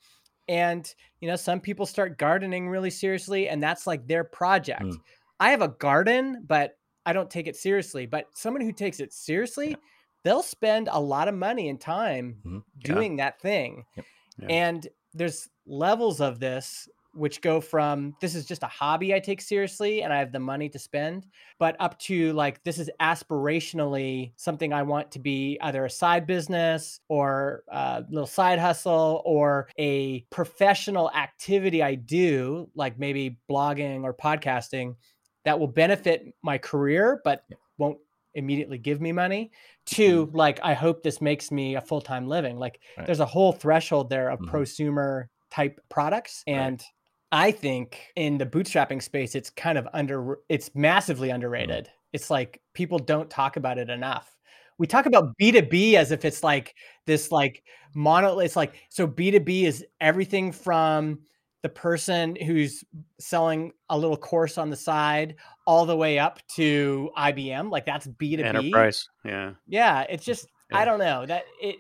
And, 0.49 0.93
you 1.21 1.29
know, 1.29 1.37
some 1.37 1.61
people 1.61 1.87
start 1.87 2.19
gardening 2.19 2.69
really 2.69 2.91
seriously, 2.91 3.49
and 3.49 3.63
that's 3.63 3.87
like 3.87 4.07
their 4.07 4.25
project. 4.25 4.83
Mm. 4.83 5.01
I 5.41 5.51
have 5.51 5.61
a 5.61 5.69
garden, 5.69 6.45
but 6.47 6.79
I 7.05 7.13
don't 7.13 7.31
take 7.31 7.47
it 7.47 7.57
seriously. 7.57 8.07
But 8.07 8.27
someone 8.35 8.63
who 8.63 8.73
takes 8.73 9.01
it 9.01 9.13
seriously, 9.13 9.77
they'll 10.23 10.43
spend 10.43 10.89
a 10.91 11.01
lot 11.01 11.29
of 11.29 11.35
money 11.35 11.69
and 11.69 11.81
time 11.81 12.41
Mhm. 12.45 12.63
Yeah. 12.79 12.95
doing 12.95 13.17
that 13.17 13.41
thing. 13.41 13.85
Yep. 13.97 14.07
Yeah. 14.39 14.47
And 14.49 14.89
there's 15.15 15.49
levels 15.67 16.21
of 16.21 16.39
this 16.41 16.89
which 17.17 17.41
go 17.41 17.61
from 17.61 18.15
this 18.21 18.35
is 18.35 18.45
just 18.47 18.63
a 18.63 18.67
hobby 18.67 19.15
I 19.15 19.21
take 19.21 19.41
seriously 19.41 20.03
and 20.03 20.13
I 20.13 20.19
have 20.19 20.33
the 20.33 20.39
money 20.41 20.69
to 20.71 20.79
spend, 20.79 21.27
but 21.59 21.75
up 21.81 21.99
to 22.01 22.33
like 22.35 22.63
this 22.65 22.79
is 22.79 22.91
aspirationally 23.01 24.33
something 24.37 24.73
I 24.73 24.83
want 24.83 25.11
to 25.13 25.19
be 25.19 25.59
either 25.61 25.85
a 25.85 25.91
side 25.91 26.27
business 26.27 27.01
or 27.09 27.65
a 27.69 28.05
little 28.11 28.27
side 28.27 28.59
hustle 28.59 29.23
or 29.25 29.69
a 29.79 30.21
professional 30.31 31.11
activity 31.13 31.83
I 31.83 31.95
do, 31.95 32.71
like 32.75 32.99
maybe 32.99 33.39
blogging 33.51 34.03
or 34.05 34.15
podcasting 34.15 34.97
that 35.45 35.59
will 35.59 35.69
benefit 35.69 36.35
my 36.43 36.59
career, 36.59 37.21
but 37.25 37.45
won't 37.79 37.99
immediately 38.35 38.77
give 38.77 39.01
me 39.01 39.13
money 39.13 39.51
to 39.87 40.31
like 40.35 40.61
i 40.63 40.75
hope 40.75 41.03
this 41.03 41.23
makes 41.23 41.51
me 41.51 41.75
a 41.77 41.81
full-time 41.81 42.29
living 42.29 42.59
like 42.59 42.81
Right. 42.99 43.07
there's 43.07 43.21
a 43.21 43.25
whole 43.25 43.51
threshold 43.51 44.11
there 44.11 44.29
of 44.29 44.39
Mhm. 44.41 44.51
prosumer 44.51 45.29
type 45.51 45.81
products 45.89 46.45
Right. 46.47 46.85
I 47.33 47.51
think 47.51 48.13
in 48.17 48.39
the 48.39 48.47
bootstrapping 48.47 49.03
space 49.03 49.35
it's 49.35 49.51
kind 49.51 49.79
of 49.79 49.89
under 49.93 50.39
it's 50.49 50.71
massively 50.75 51.29
mm-hmm. 51.29 51.37
underrated 51.37 51.89
it's 52.13 52.31
like 52.31 52.61
people 52.75 52.99
don't 52.99 53.31
talk 53.31 53.57
about 53.57 53.79
it 53.79 53.91
enough 53.91 54.37
we 54.79 54.87
talk 54.87 55.07
about 55.07 55.37
b2b 55.41 55.95
as 55.95 56.11
if 56.11 56.25
it's 56.25 56.43
like 56.43 56.75
this 57.07 57.33
like 57.33 57.63
mono 57.95 58.39
it's 58.39 58.57
like 58.57 58.75
so 58.89 59.07
b2b 59.07 59.65
is 59.65 59.85
everything 60.01 60.53
from 60.53 61.19
the 61.63 61.69
person 61.71 62.37
who's 62.37 62.85
selling 63.19 63.73
a 63.91 63.99
little 63.99 64.17
course 64.17 64.57
on 64.57 64.71
the 64.71 64.77
side 64.77 65.35
all 65.67 65.85
the 65.85 65.97
way 65.97 66.17
up 66.17 66.39
to 66.55 67.11
IBM 67.19 67.73
like 67.73 67.85
that's 67.85 68.07
B2B 68.07 68.45
Enterprise. 68.45 69.09
Yeah. 69.25 69.55
yeah 69.67 70.03
it's 70.09 70.25
just 70.25 70.47
i 70.73 70.85
don't 70.85 71.01
know 71.01 71.27
that 71.27 71.43
it 71.61 71.77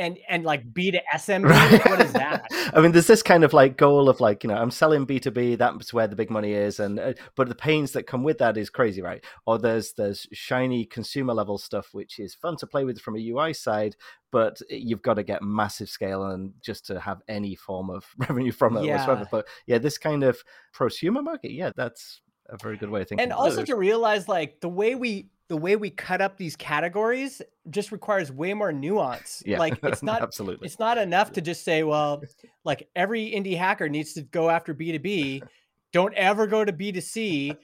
and 0.00 0.18
and 0.28 0.44
like 0.44 0.72
B 0.72 0.90
to 0.90 1.00
SMB. 1.14 1.50
Right. 1.50 1.84
What 1.90 2.00
is 2.00 2.12
that? 2.12 2.46
I 2.74 2.80
mean, 2.80 2.92
there's 2.92 3.06
this 3.06 3.22
kind 3.22 3.44
of 3.44 3.52
like 3.52 3.76
goal 3.76 4.08
of 4.08 4.20
like 4.20 4.42
you 4.44 4.48
know 4.48 4.56
I'm 4.56 4.70
selling 4.70 5.04
B 5.04 5.20
two 5.20 5.30
B. 5.30 5.54
That's 5.56 5.92
where 5.92 6.06
the 6.06 6.16
big 6.16 6.30
money 6.30 6.52
is, 6.52 6.80
and 6.80 6.98
uh, 6.98 7.12
but 7.36 7.48
the 7.48 7.54
pains 7.54 7.92
that 7.92 8.06
come 8.06 8.22
with 8.22 8.38
that 8.38 8.56
is 8.56 8.70
crazy, 8.70 9.02
right? 9.02 9.22
Or 9.46 9.58
there's 9.58 9.92
there's 9.92 10.26
shiny 10.32 10.84
consumer 10.84 11.34
level 11.34 11.58
stuff 11.58 11.88
which 11.92 12.18
is 12.18 12.34
fun 12.34 12.56
to 12.58 12.66
play 12.66 12.84
with 12.84 13.00
from 13.00 13.16
a 13.16 13.28
UI 13.28 13.52
side, 13.52 13.96
but 14.30 14.60
you've 14.70 15.02
got 15.02 15.14
to 15.14 15.22
get 15.22 15.42
massive 15.42 15.88
scale 15.88 16.24
and 16.24 16.52
just 16.62 16.86
to 16.86 17.00
have 17.00 17.20
any 17.28 17.54
form 17.54 17.90
of 17.90 18.06
revenue 18.16 18.52
from 18.52 18.76
it 18.76 18.84
yeah. 18.84 18.96
whatsoever. 18.96 19.28
But 19.30 19.48
yeah, 19.66 19.78
this 19.78 19.98
kind 19.98 20.22
of 20.22 20.42
prosumer 20.74 21.22
market, 21.22 21.52
yeah, 21.52 21.70
that's 21.76 22.20
a 22.50 22.56
very 22.56 22.76
good 22.76 22.90
way 22.90 23.02
of 23.02 23.08
thinking. 23.08 23.22
And 23.22 23.32
also 23.32 23.64
to 23.64 23.76
realize 23.76 24.28
like 24.28 24.60
the 24.60 24.68
way 24.68 24.94
we 24.94 25.28
the 25.48 25.56
way 25.56 25.74
we 25.74 25.90
cut 25.90 26.20
up 26.20 26.36
these 26.36 26.54
categories 26.54 27.42
just 27.70 27.90
requires 27.90 28.30
way 28.30 28.54
more 28.54 28.72
nuance. 28.72 29.42
Yeah, 29.50 29.58
like 29.58 29.78
it's 29.82 30.02
not 30.10 30.22
absolutely 30.22 30.66
it's 30.66 30.78
not 30.78 30.98
enough 30.98 31.32
to 31.32 31.40
just 31.40 31.64
say, 31.64 31.82
well, 31.82 32.22
like 32.64 32.88
every 32.94 33.30
indie 33.30 33.56
hacker 33.56 33.88
needs 33.88 34.12
to 34.14 34.22
go 34.22 34.48
after 34.48 34.74
B2B. 34.74 35.42
Don't 35.92 36.14
ever 36.14 36.46
go 36.46 36.64
to 36.64 36.72
B2C. 36.72 37.56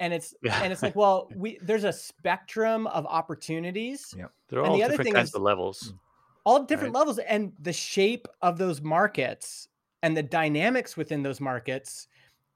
And 0.00 0.14
it's 0.14 0.34
yeah. 0.42 0.62
and 0.62 0.72
it's 0.72 0.82
like, 0.82 0.96
well, 0.96 1.28
we 1.34 1.58
there's 1.62 1.84
a 1.84 1.92
spectrum 1.92 2.86
of 2.88 3.06
opportunities. 3.06 4.14
Yeah. 4.16 4.26
They're 4.48 4.64
all 4.64 4.78
the 4.78 4.88
different 4.88 5.14
kinds 5.14 5.30
is, 5.30 5.34
of 5.34 5.42
levels. 5.42 5.92
Mm. 5.92 5.98
All 6.44 6.62
different 6.62 6.94
right? 6.94 7.00
levels 7.00 7.18
and 7.18 7.52
the 7.60 7.72
shape 7.72 8.28
of 8.40 8.56
those 8.56 8.80
markets 8.80 9.68
and 10.02 10.16
the 10.16 10.22
dynamics 10.22 10.96
within 10.96 11.22
those 11.22 11.40
markets 11.40 12.06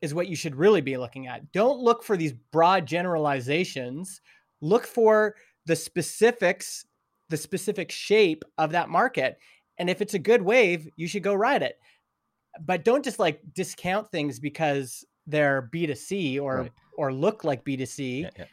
is 0.03 0.15
what 0.15 0.29
you 0.29 0.37
should 0.37 0.57
really 0.57 0.81
be 0.81 0.97
looking 0.97 1.27
at. 1.27 1.53
Don't 1.53 1.81
look 1.81 2.03
for 2.03 2.17
these 2.17 2.33
broad 2.33 2.87
generalizations 2.87 4.21
look 4.61 4.87
for 4.87 5.37
the 5.67 5.77
specifics, 5.77 6.85
the 7.29 7.37
specific 7.37 7.91
shape 7.91 8.45
of 8.59 8.73
that 8.73 8.89
market. 8.89 9.39
And 9.79 9.89
if 9.89 10.01
it's 10.01 10.15
a 10.15 10.19
good 10.19 10.43
wave, 10.43 10.89
you 10.97 11.07
should 11.07 11.23
go 11.23 11.35
ride 11.35 11.63
it. 11.63 11.79
But 12.61 12.85
don't 12.85 13.05
just 13.05 13.19
like 13.19 13.41
discount 13.55 14.11
things 14.11 14.41
because 14.41 15.05
they're 15.27 15.71
B2C 15.73 16.41
or 16.41 16.63
right. 16.63 16.73
or 16.97 17.13
look 17.13 17.45
like 17.45 17.65
B2C. 17.65 18.23
Yeah, 18.23 18.31
yeah. 18.37 18.45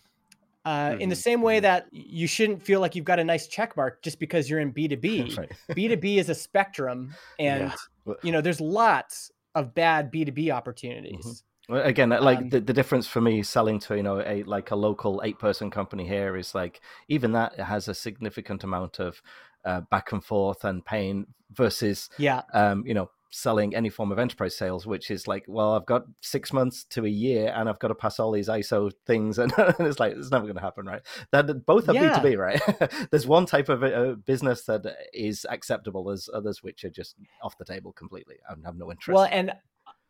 Uh, 0.64 0.92
mm-hmm. 0.92 1.02
In 1.02 1.10
the 1.10 1.16
mm-hmm, 1.16 1.22
same 1.22 1.42
way 1.42 1.58
mm-hmm. 1.58 1.64
that 1.64 1.88
you 1.92 2.28
shouldn't 2.28 2.62
feel 2.62 2.80
like 2.80 2.96
you've 2.96 3.06
got 3.06 3.20
a 3.20 3.24
nice 3.24 3.48
check 3.48 3.76
mark 3.76 4.04
just 4.04 4.20
because 4.20 4.50
you're 4.50 4.60
in 4.60 4.72
B2B. 4.72 5.38
right. 5.38 5.52
B2B 5.72 6.18
is 6.18 6.30
a 6.30 6.36
spectrum, 6.36 7.14
and 7.40 7.74
yeah. 8.06 8.14
you 8.22 8.32
know 8.32 8.42
there's 8.42 8.62
lots 8.62 9.32
of 9.58 9.74
bad 9.74 10.12
B2B 10.12 10.52
opportunities. 10.52 11.44
Mm-hmm. 11.70 11.76
Again, 11.76 12.10
like 12.10 12.38
um, 12.38 12.50
the, 12.50 12.62
the 12.62 12.72
difference 12.72 13.08
for 13.08 13.20
me 13.20 13.44
selling 13.44 13.78
to 13.82 13.98
you 13.98 14.04
know 14.04 14.22
a 14.22 14.44
like 14.44 14.72
a 14.72 14.76
local 14.76 15.22
eight 15.26 15.38
person 15.38 15.70
company 15.70 16.08
here 16.08 16.38
is 16.38 16.56
like 16.56 16.80
even 17.10 17.34
that 17.34 17.60
has 17.60 17.90
a 17.90 17.94
significant 17.94 18.64
amount 18.64 19.00
of 19.00 19.22
uh, 19.66 19.82
back 19.92 20.14
and 20.14 20.24
forth 20.24 20.64
and 20.64 20.86
pain 20.86 21.28
versus 21.52 22.10
yeah 22.18 22.42
um 22.54 22.86
you 22.88 22.94
know 22.94 23.10
selling 23.30 23.76
any 23.76 23.90
form 23.90 24.12
of 24.12 24.20
enterprise 24.20 24.56
sales, 24.56 24.86
which 24.86 25.12
is 25.12 25.28
like, 25.28 25.44
well, 25.48 25.74
I've 25.74 25.86
got 25.86 26.06
six 26.22 26.54
months 26.54 26.86
to 26.92 27.06
a 27.06 27.10
year 27.10 27.54
and 27.56 27.68
I've 27.68 27.80
got 27.80 27.90
to 27.90 27.96
pass 27.96 28.20
all 28.20 28.32
these 28.32 28.48
ISO 28.48 28.92
things. 29.06 29.38
And, 29.48 29.54
it's 29.80 30.00
like, 30.00 30.14
it's 30.14 30.32
never 30.32 30.46
going 30.46 30.56
to 30.56 30.62
happen, 30.62 30.86
right? 30.86 31.02
That 31.32 31.66
both 31.66 31.90
are 31.90 31.94
yeah. 31.94 32.20
B2B, 32.20 32.38
right? 32.38 33.08
There's 33.12 33.28
one 33.28 33.46
type 33.46 33.70
of 33.70 33.84
a, 33.84 34.16
business 34.16 34.64
that 34.64 34.86
is 35.14 35.46
acceptable. 35.50 36.06
There's 36.06 36.30
others 36.34 36.64
which 36.64 36.84
are 36.84 36.90
just 36.90 37.16
off 37.42 37.58
the 37.58 37.66
table 37.66 37.94
completely. 37.94 38.36
I 38.50 38.56
have 38.66 38.76
no 38.76 38.92
interest. 38.92 39.16
Well, 39.16 39.28
and 39.32 39.54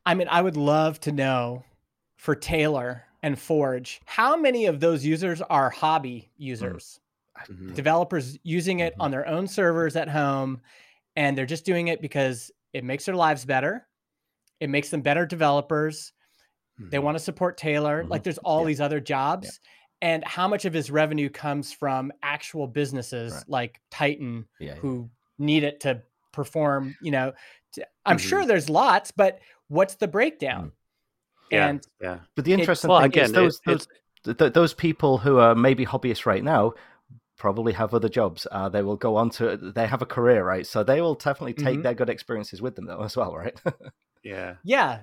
I 0.06 0.14
mean, 0.14 0.28
I 0.30 0.42
would 0.42 0.58
love 0.58 1.00
to 1.02 1.12
know 1.12 1.66
for 2.16 2.36
Taylor 2.36 3.04
and 3.24 3.38
Forge, 3.38 4.02
how 4.06 4.36
many 4.38 4.66
of 4.66 4.80
those 4.80 5.06
users 5.06 5.42
are 5.42 5.70
hobby 5.70 6.32
users? 6.38 7.00
Mm-hmm. 7.50 7.74
Developers 7.74 8.38
using 8.44 8.80
it 8.80 8.94
mm-hmm. 8.94 9.02
on 9.02 9.12
their 9.12 9.28
own 9.28 9.48
servers 9.48 9.96
at 9.96 10.10
home, 10.10 10.62
and 11.16 11.38
they're 11.38 11.46
just 11.46 11.66
doing 11.66 11.88
it 11.90 12.02
because 12.02 12.52
it 12.74 12.84
makes 12.84 13.06
their 13.06 13.16
lives 13.16 13.46
better. 13.46 13.88
It 14.60 14.70
makes 14.70 14.90
them 14.90 15.02
better 15.02 15.26
developers. 15.26 16.14
Mm-hmm. 16.80 16.90
They 16.90 17.00
want 17.00 17.18
to 17.18 17.24
support 17.24 17.58
Taylor. 17.58 18.06
Like 18.06 18.24
there's 18.24 18.38
all 18.40 18.62
yeah. 18.62 18.68
these 18.68 18.82
other 18.82 19.00
jobs. 19.00 19.48
Yeah. 19.48 20.10
And 20.10 20.24
how 20.24 20.48
much 20.48 20.66
of 20.66 20.74
his 20.74 20.92
revenue 20.92 21.30
comes 21.30 21.74
from 21.74 22.12
actual 22.22 22.68
businesses 22.68 23.34
right. 23.34 23.44
like 23.48 23.82
Titan 23.90 24.46
yeah, 24.60 24.76
who 24.76 25.10
need 25.40 25.64
it 25.64 25.80
to 25.82 26.04
perform, 26.32 26.96
you 27.02 27.12
know, 27.12 27.34
I'm 28.06 28.18
sure 28.18 28.40
mm-hmm. 28.40 28.48
there's 28.48 28.70
lots, 28.70 29.12
but 29.12 29.40
what's 29.68 29.96
the 29.96 30.08
breakdown? 30.08 30.68
Mm. 30.68 30.72
Yeah, 31.52 31.68
and 31.68 31.88
yeah. 32.02 32.20
But 32.36 32.46
the 32.46 32.54
interesting 32.54 32.90
well, 32.90 33.00
thing 33.00 33.08
again, 33.08 33.26
is 33.26 33.32
those, 33.32 33.56
it, 33.56 33.88
those, 34.24 34.36
th- 34.38 34.54
those 34.54 34.74
people 34.74 35.18
who 35.18 35.38
are 35.38 35.56
maybe 35.56 35.86
hobbyists 35.86 36.26
right 36.26 36.44
now 36.44 36.74
probably 37.38 37.74
have 37.74 37.94
other 37.94 38.10
jobs. 38.10 38.48
Uh, 38.52 38.70
they 38.70 38.82
will 38.82 38.96
go 38.96 39.16
on 39.16 39.30
to 39.32 39.58
they 39.58 39.88
have 39.88 40.02
a 40.02 40.06
career, 40.06 40.44
right? 40.44 40.66
So 40.66 40.84
they 40.84 41.02
will 41.02 41.16
definitely 41.16 41.54
take 41.54 41.76
mm-hmm. 41.76 41.82
their 41.84 41.94
good 41.94 42.10
experiences 42.10 42.62
with 42.62 42.76
them 42.76 42.86
though 42.86 43.04
as 43.04 43.16
well, 43.16 43.36
right? 43.36 43.60
yeah. 44.24 44.56
Yeah. 44.64 45.02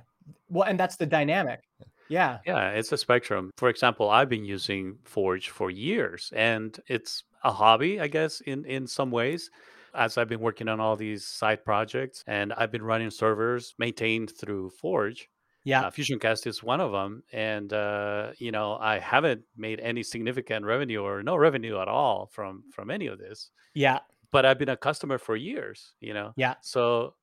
Well, 0.48 0.68
and 0.68 0.78
that's 0.78 0.96
the 0.96 1.06
dynamic. 1.06 1.60
Yeah. 2.08 2.38
Yeah, 2.44 2.70
it's 2.70 2.92
a 2.92 2.98
spectrum. 2.98 3.50
For 3.56 3.68
example, 3.68 4.10
I've 4.10 4.28
been 4.28 4.44
using 4.44 4.98
Forge 5.04 5.48
for 5.48 5.70
years 5.70 6.32
and 6.34 6.78
it's 6.88 7.24
a 7.42 7.52
hobby, 7.52 8.00
I 8.00 8.08
guess, 8.08 8.40
in 8.40 8.64
in 8.64 8.86
some 8.86 9.10
ways 9.10 9.50
as 9.94 10.18
I've 10.18 10.28
been 10.28 10.40
working 10.40 10.68
on 10.68 10.80
all 10.80 10.96
these 10.96 11.24
side 11.24 11.64
projects 11.64 12.24
and 12.26 12.52
I've 12.52 12.72
been 12.72 12.82
running 12.82 13.10
servers 13.10 13.74
maintained 13.78 14.32
through 14.36 14.70
Forge. 14.70 15.28
Yeah. 15.64 15.86
Uh, 15.86 15.90
FusionCast 15.90 16.46
is 16.46 16.62
one 16.62 16.80
of 16.80 16.92
them. 16.92 17.22
And, 17.32 17.72
uh, 17.72 18.32
you 18.38 18.52
know, 18.52 18.76
I 18.76 18.98
haven't 18.98 19.42
made 19.56 19.80
any 19.80 20.02
significant 20.02 20.64
revenue 20.66 21.02
or 21.02 21.22
no 21.22 21.36
revenue 21.36 21.80
at 21.80 21.88
all 21.88 22.28
from, 22.32 22.64
from 22.70 22.90
any 22.90 23.06
of 23.06 23.18
this. 23.18 23.50
Yeah. 23.74 24.00
But 24.30 24.44
I've 24.44 24.58
been 24.58 24.68
a 24.68 24.76
customer 24.76 25.16
for 25.16 25.36
years, 25.36 25.94
you 26.00 26.12
know? 26.12 26.32
Yeah. 26.36 26.54
So, 26.60 27.14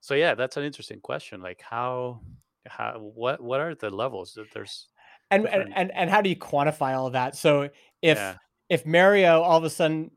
so 0.00 0.14
yeah, 0.14 0.34
that's 0.34 0.56
an 0.56 0.62
interesting 0.62 1.00
question. 1.00 1.42
Like 1.42 1.60
how, 1.60 2.20
how, 2.66 2.98
what, 2.98 3.40
what 3.40 3.60
are 3.60 3.74
the 3.74 3.90
levels 3.90 4.34
that 4.34 4.46
there's, 4.54 4.88
and, 5.32 5.48
and, 5.48 5.72
and, 5.74 5.90
and 5.92 6.10
how 6.10 6.20
do 6.20 6.30
you 6.30 6.36
quantify 6.36 6.96
all 6.96 7.10
that? 7.10 7.34
So 7.34 7.62
if, 8.02 8.18
yeah. 8.18 8.36
if 8.68 8.86
Mario 8.86 9.42
all 9.42 9.58
of 9.58 9.64
a 9.64 9.70
sudden 9.70 10.12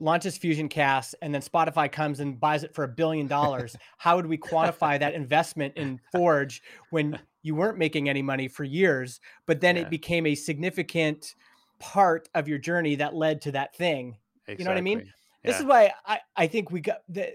launches 0.00 0.38
FusionCast 0.38 1.14
and 1.22 1.34
then 1.34 1.42
Spotify 1.42 1.90
comes 1.90 2.20
and 2.20 2.38
buys 2.38 2.64
it 2.64 2.74
for 2.74 2.84
a 2.84 2.88
billion 2.88 3.26
dollars, 3.26 3.76
how 3.98 4.16
would 4.16 4.26
we 4.26 4.38
quantify 4.38 4.98
that 4.98 5.14
investment 5.14 5.74
in 5.76 6.00
Forge 6.12 6.62
when 6.90 7.18
you 7.42 7.54
weren't 7.54 7.78
making 7.78 8.08
any 8.08 8.22
money 8.22 8.48
for 8.48 8.64
years, 8.64 9.20
but 9.46 9.60
then 9.60 9.76
yeah. 9.76 9.82
it 9.82 9.90
became 9.90 10.26
a 10.26 10.34
significant 10.34 11.34
part 11.78 12.28
of 12.34 12.48
your 12.48 12.58
journey 12.58 12.94
that 12.96 13.14
led 13.14 13.40
to 13.42 13.52
that 13.52 13.74
thing? 13.74 14.16
Exactly. 14.46 14.62
You 14.62 14.64
know 14.64 14.70
what 14.70 14.78
I 14.78 14.82
mean? 14.82 14.98
Yeah. 14.98 15.50
This 15.50 15.60
is 15.60 15.66
why 15.66 15.92
I, 16.06 16.20
I 16.36 16.46
think 16.46 16.70
we 16.70 16.80
got 16.80 17.02
the 17.08 17.32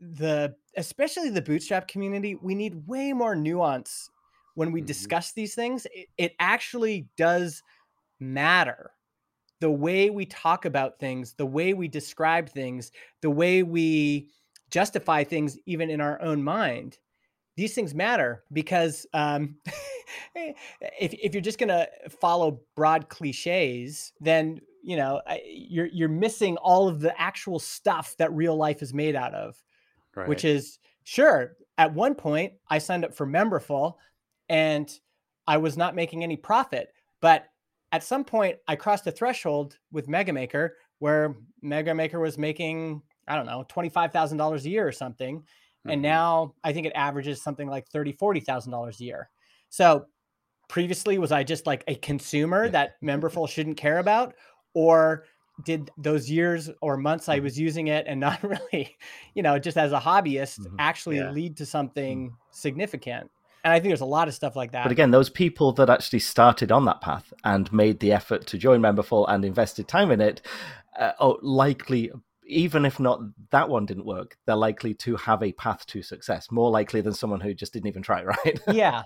the 0.00 0.54
especially 0.76 1.30
the 1.30 1.42
bootstrap 1.42 1.88
community, 1.88 2.36
we 2.36 2.54
need 2.54 2.86
way 2.86 3.12
more 3.12 3.34
nuance 3.34 4.10
when 4.54 4.72
we 4.72 4.80
mm-hmm. 4.80 4.86
discuss 4.86 5.32
these 5.32 5.54
things. 5.54 5.86
It, 5.92 6.08
it 6.16 6.32
actually 6.38 7.08
does 7.16 7.62
matter 8.18 8.92
the 9.60 9.70
way 9.70 10.10
we 10.10 10.26
talk 10.26 10.64
about 10.64 10.98
things, 10.98 11.34
the 11.34 11.46
way 11.46 11.74
we 11.74 11.86
describe 11.86 12.48
things, 12.48 12.90
the 13.20 13.30
way 13.30 13.62
we 13.62 14.28
justify 14.70 15.22
things, 15.22 15.58
even 15.66 15.90
in 15.90 16.00
our 16.00 16.20
own 16.22 16.42
mind, 16.42 16.98
these 17.56 17.74
things 17.74 17.94
matter 17.94 18.44
because 18.52 19.06
um, 19.12 19.56
if, 20.34 21.12
if 21.12 21.34
you're 21.34 21.42
just 21.42 21.58
going 21.58 21.68
to 21.68 21.88
follow 22.08 22.60
broad 22.74 23.08
cliches, 23.08 24.12
then 24.20 24.60
you 24.82 24.96
know 24.96 25.20
you're 25.44 25.88
you're 25.92 26.08
missing 26.08 26.56
all 26.56 26.88
of 26.88 27.00
the 27.00 27.18
actual 27.20 27.58
stuff 27.58 28.16
that 28.16 28.32
real 28.32 28.56
life 28.56 28.80
is 28.80 28.94
made 28.94 29.14
out 29.14 29.34
of, 29.34 29.62
right. 30.16 30.26
which 30.26 30.44
is 30.44 30.78
sure. 31.04 31.56
At 31.76 31.92
one 31.92 32.14
point, 32.14 32.54
I 32.68 32.78
signed 32.78 33.04
up 33.04 33.14
for 33.14 33.26
Memberful, 33.26 33.94
and 34.48 34.90
I 35.46 35.58
was 35.58 35.76
not 35.76 35.94
making 35.94 36.22
any 36.22 36.36
profit, 36.36 36.94
but 37.20 37.49
at 37.92 38.04
some 38.04 38.24
point 38.24 38.58
I 38.68 38.76
crossed 38.76 39.06
a 39.06 39.12
threshold 39.12 39.78
with 39.92 40.08
MegaMaker 40.08 40.70
where 40.98 41.36
MegaMaker 41.64 42.20
was 42.20 42.38
making, 42.38 43.02
I 43.26 43.36
don't 43.36 43.46
know, 43.46 43.64
$25,000 43.68 44.64
a 44.64 44.68
year 44.68 44.86
or 44.86 44.92
something. 44.92 45.38
Mm-hmm. 45.38 45.90
And 45.90 46.02
now 46.02 46.54
I 46.62 46.72
think 46.72 46.86
it 46.86 46.92
averages 46.94 47.42
something 47.42 47.68
like 47.68 47.88
$30,000, 47.88 48.18
$40,000 48.18 49.00
a 49.00 49.04
year. 49.04 49.30
So 49.70 50.06
previously, 50.68 51.18
was 51.18 51.32
I 51.32 51.42
just 51.42 51.66
like 51.66 51.84
a 51.88 51.94
consumer 51.96 52.68
that 52.68 53.00
Memberful 53.02 53.48
shouldn't 53.48 53.76
care 53.76 53.98
about? 53.98 54.34
Or 54.74 55.24
did 55.64 55.90
those 55.98 56.30
years 56.30 56.70
or 56.80 56.96
months 56.96 57.28
I 57.28 57.36
mm-hmm. 57.36 57.44
was 57.44 57.58
using 57.58 57.88
it 57.88 58.06
and 58.06 58.20
not 58.20 58.42
really, 58.72 58.96
you 59.34 59.42
know, 59.42 59.58
just 59.58 59.76
as 59.76 59.92
a 59.92 60.00
hobbyist 60.00 60.60
mm-hmm. 60.60 60.76
actually 60.78 61.16
yeah. 61.16 61.30
lead 61.30 61.56
to 61.56 61.66
something 61.66 62.28
mm-hmm. 62.28 62.36
significant? 62.50 63.30
And 63.64 63.72
I 63.72 63.78
think 63.78 63.90
there's 63.90 64.00
a 64.00 64.06
lot 64.06 64.28
of 64.28 64.34
stuff 64.34 64.56
like 64.56 64.72
that. 64.72 64.84
But 64.84 64.92
again, 64.92 65.10
those 65.10 65.30
people 65.30 65.72
that 65.72 65.90
actually 65.90 66.20
started 66.20 66.72
on 66.72 66.84
that 66.86 67.00
path 67.00 67.32
and 67.44 67.72
made 67.72 68.00
the 68.00 68.12
effort 68.12 68.46
to 68.48 68.58
join 68.58 68.80
Memberful 68.80 69.26
and 69.28 69.44
invested 69.44 69.86
time 69.88 70.10
in 70.10 70.20
it, 70.20 70.40
uh, 70.98 71.12
oh, 71.20 71.38
likely, 71.42 72.10
even 72.46 72.84
if 72.84 72.98
not 72.98 73.20
that 73.50 73.68
one 73.68 73.86
didn't 73.86 74.06
work, 74.06 74.36
they're 74.46 74.56
likely 74.56 74.94
to 74.94 75.16
have 75.16 75.42
a 75.42 75.52
path 75.52 75.84
to 75.86 76.02
success, 76.02 76.50
more 76.50 76.70
likely 76.70 77.00
than 77.00 77.12
someone 77.12 77.40
who 77.40 77.52
just 77.54 77.72
didn't 77.72 77.88
even 77.88 78.02
try, 78.02 78.24
right? 78.44 78.60
yeah. 78.72 79.02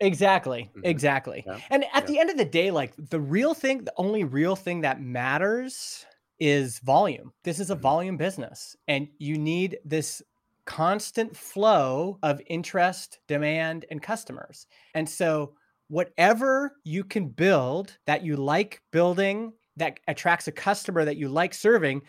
Exactly. 0.00 0.70
Mm-hmm. 0.76 0.86
Exactly. 0.86 1.44
Yeah. 1.46 1.58
And 1.70 1.84
at 1.84 1.90
yeah. 1.94 2.06
the 2.06 2.18
end 2.18 2.30
of 2.30 2.36
the 2.36 2.44
day, 2.44 2.70
like 2.72 2.92
the 2.96 3.20
real 3.20 3.54
thing, 3.54 3.84
the 3.84 3.92
only 3.96 4.24
real 4.24 4.56
thing 4.56 4.80
that 4.80 5.00
matters 5.00 6.04
is 6.40 6.80
volume. 6.80 7.32
This 7.44 7.60
is 7.60 7.70
a 7.70 7.76
Mhm. 7.76 7.80
volume 7.80 8.16
business, 8.16 8.74
and 8.88 9.06
you 9.18 9.38
need 9.38 9.78
this 9.84 10.20
constant 10.64 11.36
flow 11.36 12.18
of 12.22 12.40
interest, 12.46 13.18
demand, 13.28 13.84
and 13.90 14.02
customers. 14.02 14.66
And 14.94 15.08
so, 15.08 15.54
whatever 15.88 16.76
you 16.84 17.04
can 17.04 17.28
build 17.28 17.98
that 18.06 18.24
you 18.24 18.36
like 18.36 18.82
building, 18.92 19.52
that 19.76 20.00
attracts 20.08 20.48
a 20.48 20.52
customer 20.52 21.04
that 21.04 21.16
you 21.16 21.28
like 21.28 21.54
serving, 21.54 22.02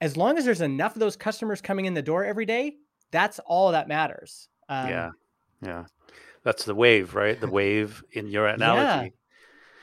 as 0.00 0.16
long 0.16 0.38
as 0.38 0.44
there's 0.44 0.60
enough 0.60 0.94
of 0.94 1.00
those 1.00 1.16
customers 1.16 1.60
coming 1.60 1.86
in 1.86 1.94
the 1.94 2.02
door 2.02 2.24
every 2.24 2.46
day, 2.46 2.76
that's 3.10 3.38
all 3.40 3.72
that 3.72 3.88
matters. 3.88 4.48
Um, 4.68 4.88
yeah, 4.88 5.10
yeah. 5.62 5.84
That's 6.44 6.64
the 6.64 6.74
wave, 6.74 7.14
right? 7.14 7.40
The 7.40 7.50
wave 7.50 8.02
in 8.12 8.28
your 8.28 8.46
analogy. 8.46 9.12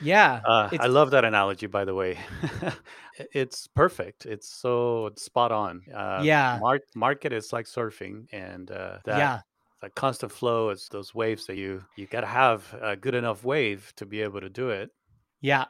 Yeah. 0.00 0.40
Uh, 0.44 0.68
I 0.78 0.86
love 0.86 1.10
that 1.12 1.24
analogy, 1.24 1.66
by 1.66 1.84
the 1.84 1.94
way. 1.94 2.18
it's 3.32 3.66
perfect. 3.68 4.26
It's 4.26 4.48
so 4.48 5.10
spot 5.16 5.52
on. 5.52 5.82
Uh, 5.92 6.20
Yeah. 6.22 6.58
Mar- 6.60 6.80
market 6.94 7.32
is 7.32 7.52
like 7.52 7.66
surfing, 7.66 8.26
and 8.32 8.70
uh, 8.70 8.98
that 9.04 9.18
yeah. 9.18 9.40
that 9.82 9.94
constant 9.94 10.32
flow 10.32 10.70
is 10.70 10.88
those 10.90 11.14
waves 11.14 11.46
that 11.46 11.56
you 11.56 11.84
you 11.96 12.06
got 12.06 12.20
to 12.20 12.26
have 12.26 12.74
a 12.80 12.96
good 12.96 13.14
enough 13.14 13.44
wave 13.44 13.92
to 13.96 14.06
be 14.06 14.22
able 14.22 14.40
to 14.40 14.48
do 14.50 14.70
it. 14.70 14.90
Yeah. 15.40 15.66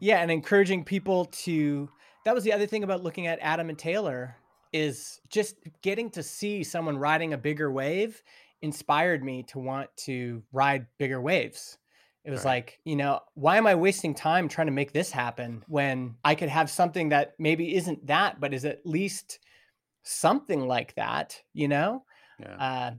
Yeah. 0.00 0.18
And 0.22 0.30
encouraging 0.30 0.84
people 0.84 1.26
to, 1.26 1.88
that 2.24 2.34
was 2.34 2.44
the 2.44 2.52
other 2.52 2.66
thing 2.66 2.84
about 2.84 3.02
looking 3.02 3.26
at 3.26 3.38
Adam 3.40 3.68
and 3.68 3.78
Taylor 3.78 4.36
is 4.72 5.20
just 5.28 5.56
getting 5.82 6.10
to 6.10 6.22
see 6.22 6.62
someone 6.62 6.96
riding 6.96 7.32
a 7.32 7.38
bigger 7.38 7.72
wave 7.72 8.22
inspired 8.62 9.24
me 9.24 9.42
to 9.42 9.58
want 9.58 9.90
to 9.96 10.42
ride 10.52 10.86
bigger 10.98 11.20
waves. 11.20 11.78
It 12.30 12.34
was 12.34 12.44
Right. 12.44 12.54
like, 12.54 12.78
you 12.84 12.94
know, 12.94 13.20
why 13.34 13.56
am 13.56 13.66
I 13.66 13.74
wasting 13.74 14.14
time 14.14 14.48
trying 14.48 14.68
to 14.68 14.72
make 14.72 14.92
this 14.92 15.10
happen 15.10 15.64
when 15.66 16.14
I 16.24 16.36
could 16.36 16.48
have 16.48 16.70
something 16.70 17.08
that 17.08 17.34
maybe 17.40 17.74
isn't 17.74 18.06
that, 18.06 18.38
but 18.38 18.54
is 18.54 18.64
at 18.64 18.86
least 18.86 19.40
something 20.04 20.68
like 20.68 20.94
that, 20.94 21.40
you 21.54 21.66
know? 21.66 22.04
Yeah. 22.38 22.54
Uh, 22.56 22.90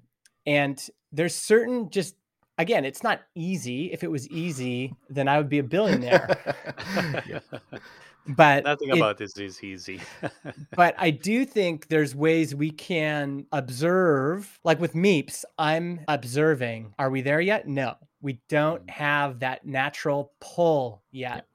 and 0.46 0.86
there's 1.14 1.34
certain 1.36 1.90
just 1.90 2.16
again, 2.58 2.84
it's 2.86 3.04
not 3.04 3.22
easy. 3.36 3.92
If 3.94 4.04
it 4.04 4.12
was 4.12 4.28
easy, 4.30 4.94
then 5.10 5.28
I 5.30 5.38
would 5.38 5.50
be 5.50 5.60
a 5.60 5.64
billionaire. 5.64 6.38
yeah. 7.28 7.40
But 8.28 8.66
Nothing 8.66 8.90
it- 8.90 8.98
about 8.98 9.18
this 9.18 9.36
is 9.38 9.64
easy. 9.64 10.00
but 10.76 10.94
I 11.00 11.10
do 11.10 11.44
think 11.44 11.88
there's 11.88 12.14
ways 12.14 12.54
we 12.54 12.70
can 12.70 13.48
observe, 13.52 14.60
like 14.64 14.80
with 14.80 14.94
Meeps, 14.94 15.44
I'm 15.58 16.02
observing. 16.08 16.94
Are 17.00 17.10
we 17.10 17.22
there 17.22 17.42
yet? 17.42 17.68
No, 17.68 17.96
we 18.22 18.40
don't 18.50 18.86
Mm. 18.86 18.90
have 18.92 19.40
that 19.40 19.66
natural 19.66 20.32
pull 20.40 21.02
yet. 21.12 21.48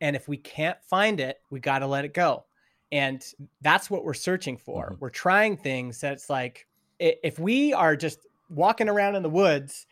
And 0.00 0.14
if 0.14 0.28
we 0.28 0.36
can't 0.36 0.82
find 0.84 1.18
it, 1.20 1.40
we 1.50 1.60
got 1.60 1.80
to 1.80 1.86
let 1.86 2.04
it 2.04 2.14
go. 2.14 2.44
And 2.92 3.22
that's 3.60 3.90
what 3.90 4.04
we're 4.04 4.14
searching 4.14 4.56
for. 4.56 4.92
Mhm. 4.92 5.00
We're 5.00 5.10
trying 5.10 5.56
things 5.56 6.00
that's 6.00 6.30
like, 6.30 6.66
if 6.98 7.38
we 7.38 7.72
are 7.72 7.96
just 7.96 8.20
walking 8.50 8.88
around 8.88 9.14
in 9.16 9.22
the 9.22 9.30
woods 9.30 9.86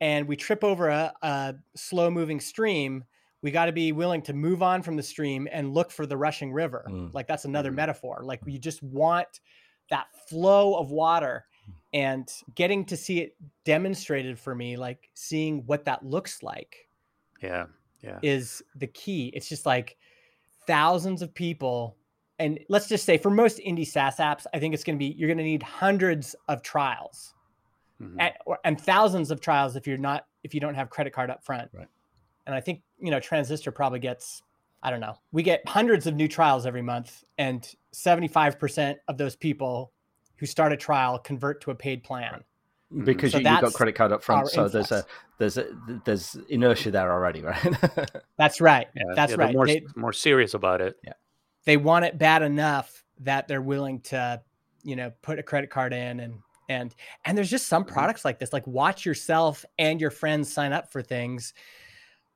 and 0.00 0.26
we 0.26 0.36
trip 0.36 0.64
over 0.64 0.88
a, 0.88 1.12
a 1.22 1.54
slow 1.76 2.10
moving 2.10 2.40
stream, 2.40 3.04
we 3.42 3.50
got 3.50 3.66
to 3.66 3.72
be 3.72 3.92
willing 3.92 4.22
to 4.22 4.32
move 4.32 4.62
on 4.62 4.82
from 4.82 4.96
the 4.96 5.02
stream 5.02 5.48
and 5.50 5.74
look 5.74 5.90
for 5.90 6.06
the 6.06 6.16
rushing 6.16 6.52
river. 6.52 6.84
Mm. 6.88 7.12
Like 7.12 7.26
that's 7.26 7.44
another 7.44 7.70
Mhm. 7.72 7.76
metaphor. 7.76 8.20
Like 8.24 8.40
you 8.46 8.58
just 8.58 8.82
want 8.82 9.40
that 9.90 10.06
flow 10.28 10.74
of 10.76 10.90
water 10.90 11.46
and 11.92 12.30
getting 12.54 12.84
to 12.86 12.96
see 12.96 13.20
it 13.20 13.36
demonstrated 13.64 14.38
for 14.38 14.54
me, 14.54 14.76
like 14.76 15.10
seeing 15.14 15.64
what 15.66 15.84
that 15.84 16.04
looks 16.04 16.42
like 16.42 16.88
yeah, 17.42 17.66
yeah. 18.02 18.18
is 18.22 18.62
the 18.76 18.86
key. 18.86 19.30
It's 19.34 19.48
just 19.48 19.66
like 19.66 19.96
thousands 20.66 21.22
of 21.22 21.34
people. 21.34 21.96
And 22.38 22.58
let's 22.68 22.88
just 22.88 23.04
say 23.04 23.18
for 23.18 23.30
most 23.30 23.58
indie 23.58 23.86
SaaS 23.86 24.16
apps, 24.16 24.46
I 24.54 24.58
think 24.58 24.74
it's 24.74 24.84
going 24.84 24.96
to 24.96 24.98
be, 24.98 25.14
you're 25.18 25.28
going 25.28 25.38
to 25.38 25.44
need 25.44 25.62
hundreds 25.62 26.34
of 26.48 26.62
trials 26.62 27.34
Mhm. 28.02 28.16
and, 28.18 28.32
or, 28.46 28.58
and 28.64 28.80
thousands 28.80 29.30
of 29.30 29.40
trials 29.40 29.76
if 29.76 29.86
you're 29.86 29.98
not, 29.98 30.26
if 30.42 30.54
you 30.54 30.60
don't 30.60 30.74
have 30.74 30.90
credit 30.90 31.12
card 31.12 31.30
up 31.30 31.44
front. 31.44 31.70
Right. 31.72 31.86
And 32.46 32.54
I 32.54 32.60
think, 32.60 32.82
you 32.98 33.10
know, 33.10 33.20
Transistor 33.20 33.70
probably 33.70 34.00
gets, 34.00 34.42
I 34.82 34.90
don't 34.90 35.00
know, 35.00 35.14
we 35.30 35.42
get 35.42 35.66
hundreds 35.68 36.06
of 36.06 36.14
new 36.16 36.26
trials 36.26 36.66
every 36.66 36.82
month 36.82 37.22
and 37.38 37.68
75% 37.94 38.96
of 39.06 39.18
those 39.18 39.36
people 39.36 39.92
who 40.42 40.46
start 40.46 40.72
a 40.72 40.76
trial 40.76 41.20
convert 41.20 41.60
to 41.60 41.70
a 41.70 41.74
paid 41.76 42.02
plan. 42.02 42.42
Mhm. 42.92 43.04
because 43.04 43.30
So 43.30 43.38
you, 43.38 43.48
you've 43.48 43.60
got 43.60 43.72
credit 43.74 43.94
card 43.94 44.10
up 44.10 44.24
front, 44.24 44.40
our 44.42 44.48
so 44.48 44.68
there's 44.68 44.90
a 44.90 45.04
there's 45.38 45.56
a 45.56 45.68
there's 46.04 46.34
inertia 46.48 46.90
there 46.90 47.12
already, 47.12 47.42
right? 47.42 47.62
That's 48.38 48.60
right. 48.60 48.88
Yeah, 48.96 49.02
That's 49.14 49.30
yeah, 49.30 49.38
right. 49.38 49.54
More, 49.54 49.66
They- 49.68 49.86
more 49.94 50.12
serious 50.12 50.54
about 50.54 50.80
it. 50.80 50.96
they 51.64 51.76
want 51.76 52.06
it 52.06 52.18
bad 52.18 52.42
enough 52.42 53.04
that 53.20 53.46
they're 53.46 53.62
willing 53.62 54.00
to 54.00 54.42
you 54.82 54.96
know 54.96 55.12
put 55.22 55.38
a 55.38 55.44
credit 55.44 55.70
card 55.70 55.92
in 55.92 56.18
and 56.18 56.34
and 56.68 56.92
and 57.24 57.38
there's 57.38 57.48
just 57.50 57.68
some 57.68 57.84
Mhm. 57.84 57.92
products 57.92 58.24
like 58.24 58.40
this 58.40 58.52
like 58.52 58.66
watch 58.66 59.06
yourself 59.06 59.64
and 59.78 60.00
your 60.00 60.10
friends 60.10 60.52
sign 60.52 60.72
up 60.72 60.90
for 60.90 61.02
things 61.02 61.54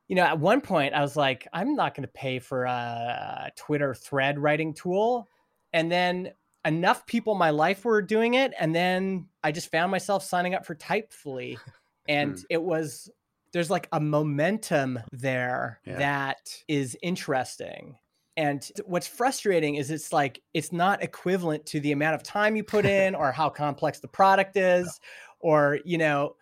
you 0.07 0.15
know 0.15 0.23
at 0.23 0.39
one 0.39 0.61
point 0.61 0.95
i 0.95 1.01
was 1.01 1.17
like 1.17 1.49
i'm 1.53 1.75
not 1.75 1.95
going 1.97 2.03
to 2.05 2.13
pay 2.13 2.39
for 2.39 2.65
a 2.67 3.51
twitter 3.57 3.95
thread 3.95 4.39
writing 4.39 4.73
tool 4.75 5.27
and 5.73 5.91
then 5.91 6.31
enough 6.67 7.07
people 7.07 7.33
in 7.33 7.39
my 7.39 7.51
life 7.51 7.85
were 7.85 8.03
doing 8.03 8.35
it 8.35 8.53
and 8.59 8.75
then 8.75 9.29
i 9.45 9.53
just 9.53 9.71
found 9.71 9.91
myself 9.91 10.23
signing 10.25 10.55
up 10.55 10.67
for 10.67 10.75
typefully 10.75 11.59
and 12.09 12.39
Hmm. 12.39 12.43
it 12.51 12.63
was 12.63 13.11
there's 13.53 13.71
like 13.71 13.89
a 13.93 14.01
momentum 14.01 14.99
there 15.13 15.81
Yeah. 15.87 15.99
that 15.99 16.63
is 16.69 16.97
interesting 17.03 17.97
and 18.37 18.71
what's 18.85 19.07
frustrating 19.07 19.77
is 19.77 19.91
it's 19.91 20.13
like 20.13 20.43
it's 20.53 20.73
not 20.73 21.03
equivalent 21.03 21.65
to 21.67 21.81
the 21.81 21.93
amount 21.93 22.15
of 22.17 22.23
time 22.23 22.55
you 22.57 22.65
put 22.65 22.85
in 22.85 23.15
or 23.15 23.33
how 23.33 23.49
complex 23.49 24.01
the 24.01 24.09
product 24.09 24.57
is 24.57 25.01
or 25.41 25.79
you 25.85 25.99
know 25.99 26.37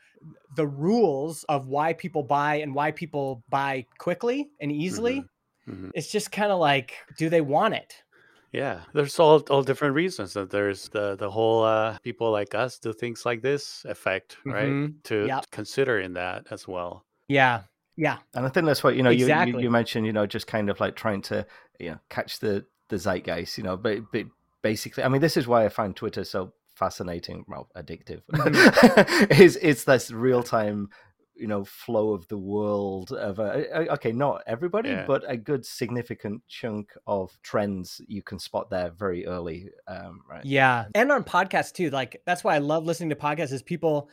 the 0.56 0.66
rules 0.66 1.44
of 1.44 1.68
why 1.68 1.92
people 1.92 2.22
buy 2.22 2.56
and 2.56 2.74
why 2.74 2.90
people 2.90 3.44
buy 3.50 3.86
quickly 3.98 4.50
and 4.60 4.72
easily 4.72 5.22
Mhm. 5.68 5.90
it's 5.94 6.10
just 6.12 6.32
kind 6.32 6.52
of 6.52 6.58
like 6.60 6.94
do 7.18 7.28
they 7.30 7.40
want 7.40 7.74
it 7.74 8.03
Yeah, 8.55 8.82
there's 8.94 9.18
all 9.18 9.40
all 9.50 9.62
different 9.62 9.94
reasons. 9.96 10.32
That 10.34 10.50
there's 10.50 10.88
the 10.90 11.16
the 11.16 11.30
whole 11.30 11.64
uh, 11.64 11.98
people 12.02 12.30
like 12.30 12.55
us 12.55 12.78
do 12.78 12.92
things 12.92 13.26
like 13.26 13.42
this 13.42 13.84
effect, 13.84 14.36
right? 14.46 14.68
Mhm. 14.72 15.02
To 15.05 15.26
Yep. 15.26 15.50
consider 15.50 15.98
in 15.98 16.14
that 16.14 16.46
as 16.50 16.68
well. 16.68 17.05
yeah 17.28 17.62
yeah 17.96 18.18
And 18.34 18.46
I 18.46 18.48
think 18.50 18.66
that's 18.66 18.84
what 18.84 18.94
you 18.96 19.02
know. 19.02 19.11
You, 19.11 19.26
you 19.26 19.61
you 19.61 19.70
mentioned 19.70 20.07
you 20.07 20.12
know 20.12 20.26
just 20.26 20.46
kind 20.46 20.70
of 20.70 20.78
like 20.80 20.94
trying 20.94 21.22
to 21.30 21.46
you 21.80 21.90
know 21.90 21.98
catch 22.11 22.38
the 22.38 22.64
the 22.90 22.96
zeitgeist. 22.96 23.59
You 23.59 23.64
know, 23.64 23.76
but 23.76 23.96
but 24.12 24.26
basically, 24.62 25.02
I 25.05 25.09
mean, 25.09 25.20
this 25.20 25.36
is 25.36 25.46
why 25.46 25.64
I 25.66 25.68
find 25.68 25.94
Twitter 25.96 26.24
so 26.24 26.52
fascinating, 26.76 27.44
well, 27.48 27.68
addictive. 27.76 28.22
is 29.40 29.57
it's 29.62 29.84
this 29.84 30.11
real 30.11 30.42
time 30.42 30.88
you 31.37 31.47
know 31.49 31.64
flow 31.64 32.12
of 32.12 32.26
the 32.28 32.39
world 32.39 33.11
of 33.12 33.39
a, 33.41 33.91
okay 33.93 34.12
not 34.12 34.43
everybody 34.47 34.91
Yeah. 34.91 35.05
but 35.07 35.24
a 35.26 35.37
good 35.37 35.66
significant 35.66 36.43
chunk 36.49 36.93
of 37.07 37.37
trends 37.43 38.01
you 38.07 38.22
can 38.22 38.39
spot 38.39 38.70
there 38.70 38.91
very 38.91 39.26
early 39.26 39.70
um 39.89 40.20
right 40.30 40.45
Yeah. 40.45 40.85
And 40.95 41.11
on 41.11 41.24
podcasts 41.24 41.72
too. 41.72 41.91
Like 41.91 42.22
that's 42.24 42.45
why 42.45 42.55
I 42.55 42.59
love 42.59 42.85
listening 42.85 43.11
to 43.11 43.16
podcasts 43.16 43.53
is 43.53 43.62
people, 43.62 44.09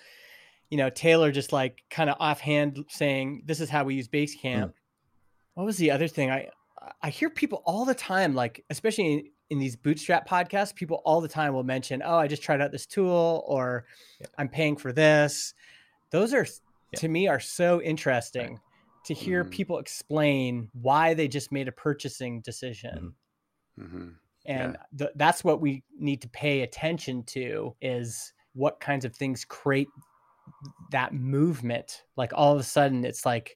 you 0.70 0.78
know, 0.78 0.90
Taylor 0.90 1.32
just 1.32 1.52
like 1.54 1.84
kind 1.92 2.10
of 2.10 2.16
offhand 2.20 2.86
saying, 2.90 3.44
This 3.46 3.60
is 3.60 3.70
how 3.70 3.84
we 3.84 3.94
use 3.96 4.08
Basecamp. 4.08 4.42
Mm. 4.44 4.74
What 5.54 5.66
was 5.66 5.78
the 5.78 5.92
other 5.92 6.08
thing? 6.08 6.32
I 6.32 6.50
I 7.04 7.10
hear 7.12 7.30
people 7.30 7.62
all 7.66 7.86
the 7.86 7.94
time, 7.94 8.34
like 8.34 8.64
especially 8.72 9.14
in, 9.14 9.24
in 9.52 9.60
these 9.60 9.76
bootstrap 9.76 10.28
podcasts, 10.28 10.74
people 10.74 11.04
all 11.06 11.22
the 11.22 11.28
time 11.28 11.54
will 11.54 11.64
mention, 11.64 12.02
Oh, 12.04 12.18
I 12.18 12.28
just 12.28 12.42
tried 12.42 12.62
out 12.62 12.72
this 12.72 12.88
tool 12.88 13.44
or 13.48 13.86
Yeah. 14.20 14.28
I'm 14.40 14.50
paying 14.50 14.76
for 14.76 14.92
this. 14.92 15.54
Those 16.10 16.34
are 16.34 16.48
Yeah. 16.94 17.00
to 17.00 17.08
me 17.08 17.28
are 17.28 17.40
so 17.40 17.82
interesting 17.82 18.60
to 19.06 19.14
hear 19.14 19.44
Mhm. 19.46 19.52
people 19.52 19.80
explain 19.80 20.70
why 20.74 21.14
they 21.14 21.28
just 21.28 21.52
made 21.52 21.68
a 21.68 21.72
purchasing 21.72 22.42
decision. 22.42 23.14
Hmm 23.78 24.10
and 24.48 24.76
th- 24.98 25.12
that's 25.18 25.44
what 25.44 25.62
we 25.62 25.84
need 26.00 26.20
to 26.24 26.28
pay 26.30 26.62
attention 26.62 27.24
to 27.24 27.76
is 27.80 28.34
what 28.54 28.80
kinds 28.80 29.06
of 29.06 29.16
things 29.16 29.46
create 29.46 29.88
that 30.90 31.14
movement. 31.14 32.04
Like 32.18 32.32
all 32.34 32.52
of 32.54 32.60
a 32.60 32.64
sudden 32.64 33.06
it's 33.06 33.24
like 33.24 33.56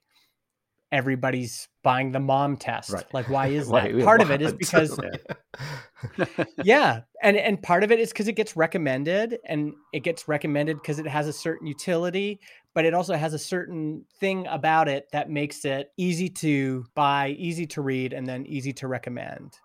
everybody's 0.91 1.67
buying 1.81 2.11
the 2.11 2.19
mom 2.19 2.55
test. 2.55 2.91
Right. 2.91 3.13
like 3.15 3.29
why 3.29 3.47
is 3.47 3.67
that? 3.71 3.95
yeah, 3.95 4.03
part 4.05 4.21
of 4.21 4.29
it 4.29 4.43
is 4.43 4.53
because 4.53 4.99
yeah. 6.63 7.01
And 7.23 7.35
and 7.37 7.61
part 7.61 7.83
of 7.83 7.91
it 7.91 7.99
is 7.99 8.09
because 8.09 8.27
it 8.27 8.33
gets 8.33 8.55
recommended 8.55 9.39
and 9.45 9.73
it 9.93 10.01
gets 10.01 10.27
recommended 10.27 10.77
because 10.77 10.99
it 10.99 11.07
has 11.07 11.27
a 11.27 11.33
certain 11.33 11.65
utility 11.67 12.39
but 12.75 12.85
it 12.85 12.93
also 12.93 13.15
has 13.15 13.33
a 13.33 13.39
certain 13.39 14.05
thing 14.19 14.45
about 14.45 14.87
it 14.87 15.07
that 15.11 15.31
makes 15.31 15.65
it 15.65 15.91
easy 15.97 16.29
to 16.29 16.85
buy 16.93 17.29
easy 17.39 17.65
to 17.65 17.81
read 17.81 18.13
and 18.13 18.27
then 18.27 18.45
easy 18.45 18.73
to 18.73 18.87
recommend 18.87 19.57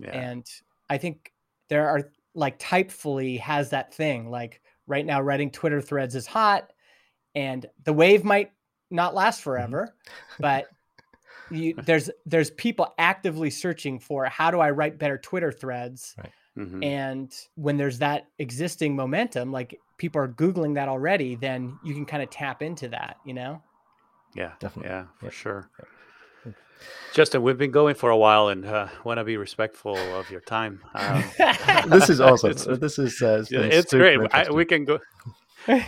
yeah. 0.00 0.10
and 0.10 0.44
I 0.90 0.98
think 0.98 1.32
there 1.68 1.88
are 1.88 2.10
like 2.34 2.58
Typefully 2.58 3.38
has 3.40 3.70
that 3.70 3.94
thing. 3.94 4.30
Like 4.30 4.60
right 4.86 5.04
now, 5.04 5.20
writing 5.20 5.50
Twitter 5.50 5.80
threads 5.80 6.14
is 6.14 6.26
hot, 6.26 6.72
and 7.34 7.66
the 7.84 7.92
wave 7.92 8.24
might 8.24 8.52
not 8.90 9.14
last 9.14 9.40
mm-hmm. 9.40 9.50
forever, 9.50 9.94
but 10.38 10.66
you, 11.50 11.74
there's 11.84 12.10
there's 12.26 12.50
people 12.50 12.92
actively 12.98 13.50
searching 13.50 13.98
for 13.98 14.26
how 14.26 14.50
do 14.50 14.60
I 14.60 14.70
write 14.70 14.98
better 14.98 15.18
Twitter 15.18 15.52
threads, 15.52 16.14
Right. 16.18 16.32
Mhm. 16.56 16.84
and 16.84 17.34
when 17.56 17.76
there's 17.76 17.98
that 17.98 18.28
existing 18.38 18.94
momentum, 18.94 19.50
like 19.52 19.80
people 19.98 20.20
are 20.20 20.28
googling 20.28 20.74
that 20.74 20.88
already, 20.88 21.34
then 21.34 21.78
you 21.82 21.94
can 21.94 22.06
kind 22.06 22.22
of 22.22 22.30
tap 22.30 22.62
into 22.62 22.88
that, 22.88 23.16
you 23.24 23.34
know. 23.34 23.60
Yeah, 24.34 24.52
Definitely. 24.60 24.90
Yeah, 24.90 25.04
for 25.18 25.26
Yeah. 25.26 25.30
sure. 25.30 25.70
Justin, 27.12 27.42
we've 27.42 27.56
been 27.56 27.70
going 27.70 27.94
for 27.94 28.10
a 28.10 28.16
while, 28.16 28.48
and 28.48 28.66
uh, 28.66 28.88
want 29.04 29.18
to 29.18 29.24
be 29.24 29.36
respectful 29.36 29.96
of 29.96 30.28
your 30.30 30.40
time. 30.40 30.80
Um, 30.94 31.22
this 31.88 32.10
is 32.10 32.20
awesome. 32.20 32.50
It's- 32.50 32.78
this 32.78 32.98
is 32.98 33.22
uh, 33.22 33.44
it's, 33.48 33.52
it's 33.52 33.92
great. 33.94 34.18
I, 34.32 34.50
we 34.50 34.64
can 34.64 34.84
go. 34.84 34.98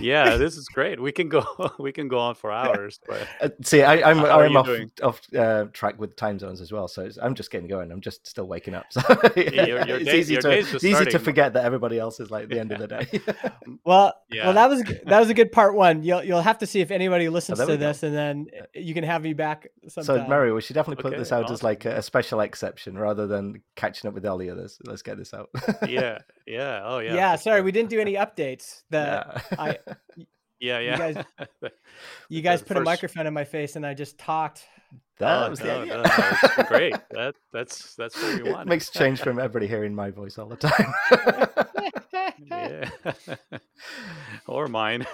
Yeah, 0.00 0.36
this 0.38 0.56
is 0.56 0.66
great. 0.68 1.00
We 1.00 1.12
can 1.12 1.28
go. 1.28 1.44
We 1.78 1.92
can 1.92 2.08
go 2.08 2.18
on 2.18 2.34
for 2.34 2.50
hours. 2.50 3.00
But 3.06 3.26
Uh, 3.40 3.48
see, 3.62 3.82
I, 3.82 4.10
I'm 4.10 4.20
I'm 4.24 4.56
off, 4.56 4.66
doing? 4.66 4.90
off 5.02 5.20
uh, 5.34 5.66
track 5.72 5.98
with 5.98 6.16
time 6.16 6.38
zones 6.38 6.60
as 6.60 6.72
well, 6.72 6.88
so 6.88 7.02
it's, 7.02 7.18
I'm 7.20 7.34
just 7.34 7.50
getting 7.50 7.68
going. 7.68 7.92
I'm 7.92 8.00
just 8.00 8.26
still 8.26 8.46
waking 8.48 8.74
up, 8.74 8.86
so 8.90 9.00
your- 9.36 9.86
your 9.86 9.96
it's 9.98 10.04
day- 10.04 10.18
easy 10.18 10.32
your 10.34 10.42
to 10.42 10.48
day's 10.50 10.64
it's 10.64 10.72
just 10.72 10.84
easy 10.84 11.04
to 11.06 11.18
forget 11.18 11.52
that 11.54 11.64
everybody 11.64 11.98
else 11.98 12.18
is 12.20 12.30
like 12.30 12.48
the 12.48 12.58
end 12.58 12.72
of 12.72 12.78
the 12.78 12.86
day. 12.88 13.20
Well, 13.84 14.14
Yeah. 14.30 14.44
well, 14.46 14.54
that 14.54 14.68
was 14.70 14.82
that 15.06 15.20
was 15.20 15.30
a 15.30 15.34
good 15.34 15.52
part 15.52 15.74
one. 15.74 16.02
You'll 16.02 16.24
you'll 16.24 16.42
have 16.42 16.58
to 16.58 16.66
see 16.66 16.80
if 16.80 16.90
anybody 16.90 17.28
listens 17.28 17.58
there 17.58 17.66
to 17.66 17.72
we 17.72 17.78
go. 17.78 17.86
this, 17.86 18.02
and 18.02 18.14
then 18.14 18.46
uh, 18.58 18.64
you 18.74 18.94
can 18.94 19.04
have 19.04 19.22
me 19.22 19.34
back 19.34 19.68
sometime. 19.88 20.24
so, 20.24 20.28
Mary, 20.28 20.52
we 20.52 20.60
should 20.60 20.74
definitely 20.74 21.02
put 21.02 21.16
this 21.16 21.32
Okay, 21.32 21.42
out 21.44 21.50
as 21.50 21.62
like 21.62 21.84
a, 21.84 21.96
a 21.98 22.02
special 22.02 22.40
exception 22.40 22.96
rather 22.98 23.26
than 23.26 23.62
catching 23.74 24.08
up 24.08 24.14
with 24.14 24.24
all 24.26 24.38
the 24.38 24.50
others. 24.50 24.78
Let's 24.84 25.02
get 25.02 25.18
this 25.18 25.34
out. 25.34 25.50
yeah, 25.88 26.18
yeah. 26.46 26.82
Oh 26.84 26.98
yeah. 26.98 27.14
yeah, 27.14 27.36
sorry, 27.36 27.58
sure. 27.58 27.64
we 27.64 27.72
didn't 27.72 27.90
do 27.90 28.00
any 28.00 28.14
updates. 28.14 28.82
The 28.90 29.24
yeah. 29.58 29.65
I 29.66 29.78
Yeah, 30.58 30.78
yeah. 30.78 30.96
guys- 30.96 31.24
you 32.30 32.40
guys 32.40 32.60
the 32.60 32.66
put 32.66 32.76
a 32.78 32.80
microphone 32.80 33.26
in 33.26 33.34
my 33.34 33.44
face, 33.44 33.76
and 33.76 33.84
I 33.84 33.92
just 33.92 34.16
talked. 34.18 34.64
that 35.18 35.46
Oh, 35.46 35.50
was 35.50 35.58
the 35.60 35.70
idea. 35.70 35.96
no, 35.96 36.02
no, 36.02 36.10
it's 36.42 36.68
great. 36.68 36.94
That 37.10 37.34
that's 37.52 37.94
that's 37.94 38.16
what 38.22 38.42
we 38.42 38.48
It 38.48 38.52
want. 38.54 38.66
makes 38.68 38.88
change 38.90 39.20
from 39.20 39.38
everybody 39.38 39.66
hearing 39.66 39.94
my 39.94 40.10
voice 40.10 40.38
all 40.38 40.46
the 40.46 40.56
time. 40.56 40.94
yeah, 42.50 42.88
or 44.46 44.68
mine. 44.68 45.06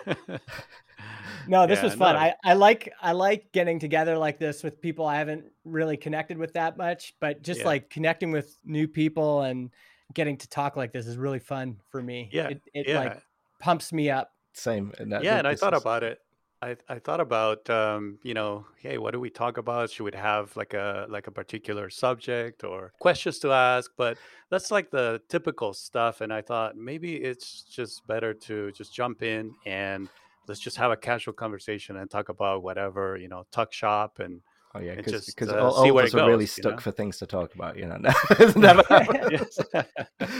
No, 1.49 1.66
this 1.66 1.79
Yeah, 1.79 1.85
was 1.85 1.95
fun. 1.95 2.15
no. 2.15 2.20
I, 2.20 2.35
I 2.45 2.53
like 2.53 2.93
I 3.01 3.12
like 3.12 3.51
getting 3.53 3.79
together 3.81 4.16
like 4.16 4.39
this 4.39 4.62
with 4.62 4.81
people 4.81 5.07
I 5.07 5.16
haven't 5.16 5.45
really 5.65 5.97
connected 5.97 6.39
with 6.39 6.53
that 6.53 6.77
much, 6.77 7.15
but 7.20 7.43
just 7.43 7.61
Yeah. 7.61 7.66
like 7.66 7.91
connecting 7.91 8.31
with 8.31 8.57
new 8.65 8.87
people 8.87 9.43
and 9.43 9.70
getting 10.15 10.37
to 10.39 10.49
talk 10.49 10.77
like 10.77 10.93
this 10.93 11.07
is 11.07 11.16
really 11.16 11.41
fun 11.41 11.79
for 11.91 12.01
me. 12.03 12.29
Yeah, 12.33 12.49
it, 12.49 12.62
it 12.74 12.89
yeah, 12.89 12.99
like 12.99 13.23
pumps 13.61 13.93
me 13.93 14.09
up. 14.11 14.32
Same. 14.53 14.93
And 14.99 15.12
that- 15.12 15.24
yeah. 15.24 15.39
And 15.39 15.47
I 15.49 15.55
thought 15.55 15.74
is- 15.74 15.81
about 15.81 16.03
it. 16.03 16.20
I 16.62 16.77
I 16.89 17.01
thought 17.01 17.20
about 17.20 17.69
um, 17.70 18.19
you 18.23 18.35
know, 18.35 18.65
hey, 18.79 18.97
what 18.97 19.11
do 19.12 19.19
we 19.19 19.31
talk 19.31 19.57
about? 19.59 19.91
Should 19.91 20.05
we 20.05 20.12
have 20.15 20.57
like 20.57 20.74
a 20.74 21.07
like 21.09 21.27
a 21.27 21.33
particular 21.33 21.91
subject 21.91 22.62
or 22.62 22.93
questions 23.01 23.41
to 23.41 23.51
ask? 23.51 23.91
But 23.97 24.16
that's 24.49 24.70
like 24.70 24.91
the 24.93 25.20
typical 25.29 25.74
stuff. 25.74 26.20
And 26.20 26.33
I 26.33 26.41
thought 26.41 26.77
maybe 26.77 27.16
it's 27.16 27.62
just 27.65 28.07
better 28.07 28.33
to 28.33 28.70
just 28.73 28.95
jump 28.95 29.24
in 29.24 29.53
and 29.66 30.09
let's 30.47 30.61
just 30.61 30.77
have 30.77 30.93
a 30.93 30.97
casual 30.97 31.35
conversation 31.35 31.97
and 31.97 32.09
talk 32.09 32.29
about 32.29 32.62
whatever 32.62 33.16
you 33.16 33.29
know, 33.29 33.45
tuck 33.51 33.73
shop 33.73 34.20
and 34.20 34.41
Oh 34.74 34.81
yeah, 34.81 34.93
and 34.93 35.05
because 35.05 35.49
uh, 35.49 35.59
all, 35.62 35.83
see 35.83 35.91
all 35.91 35.95
where 35.97 36.05
of 36.05 36.09
us 36.09 36.15
it 36.15 36.20
are 36.20 36.27
really 36.29 36.45
goes, 36.45 36.57
you 36.57 36.62
stuck 36.62 36.73
know? 36.74 36.79
for 36.79 36.93
things 36.93 37.19
to 37.19 37.27
talk 37.27 37.55
about. 37.55 37.77
You 37.77 37.87
know, 37.87 37.99
It's 38.31 38.57
never 38.69 38.83
happens. 38.89 39.59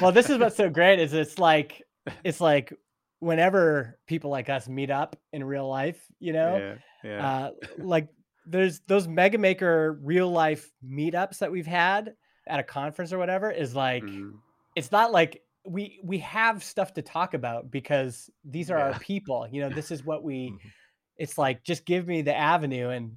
Well, 0.01 0.13
this 0.13 0.31
is 0.31 0.39
what's 0.39 0.57
so 0.57 0.71
great 0.71 0.99
is 1.01 1.13
it's 1.13 1.39
like 1.39 1.83
it's 2.25 2.41
like 2.41 2.73
whenever 3.23 3.99
people 4.09 4.31
like 4.31 4.49
us 4.49 4.69
meet 4.69 4.91
up 4.91 5.15
in 5.33 5.45
real 5.45 5.69
life, 5.69 6.05
you 6.19 6.33
know, 6.33 6.57
yeah, 6.59 6.75
yeah. 7.05 7.27
uh, 7.27 7.51
like 7.79 8.09
there's 8.47 8.81
those 8.89 9.07
mega 9.07 9.39
maker 9.39 9.97
real 10.03 10.29
life 10.29 10.69
meetups 10.85 11.39
that 11.39 11.53
we've 11.53 11.67
had 11.67 12.15
at 12.49 12.59
a 12.59 12.65
conference 12.65 13.13
or 13.13 13.19
whatever 13.19 13.49
is 13.49 13.77
like 13.77 14.03
Mhm. 14.03 14.33
it's 14.75 14.91
not 14.91 15.13
like 15.13 15.43
we 15.65 16.01
we 16.03 16.19
have 16.19 16.65
stuff 16.65 16.93
to 16.95 17.03
talk 17.03 17.35
about 17.35 17.71
because 17.71 18.29
these 18.45 18.69
are 18.73 18.79
our 18.79 18.99
people 18.99 19.47
you 19.53 19.61
know 19.61 19.69
this 19.69 19.93
is 19.93 20.03
what 20.03 20.25
we 20.29 20.51
Mhm. 20.51 20.59
it's 21.17 21.39
like 21.39 21.63
just 21.63 21.87
give 21.87 22.09
me 22.09 22.23
the 22.23 22.35
avenue 22.37 22.89
and 22.89 23.15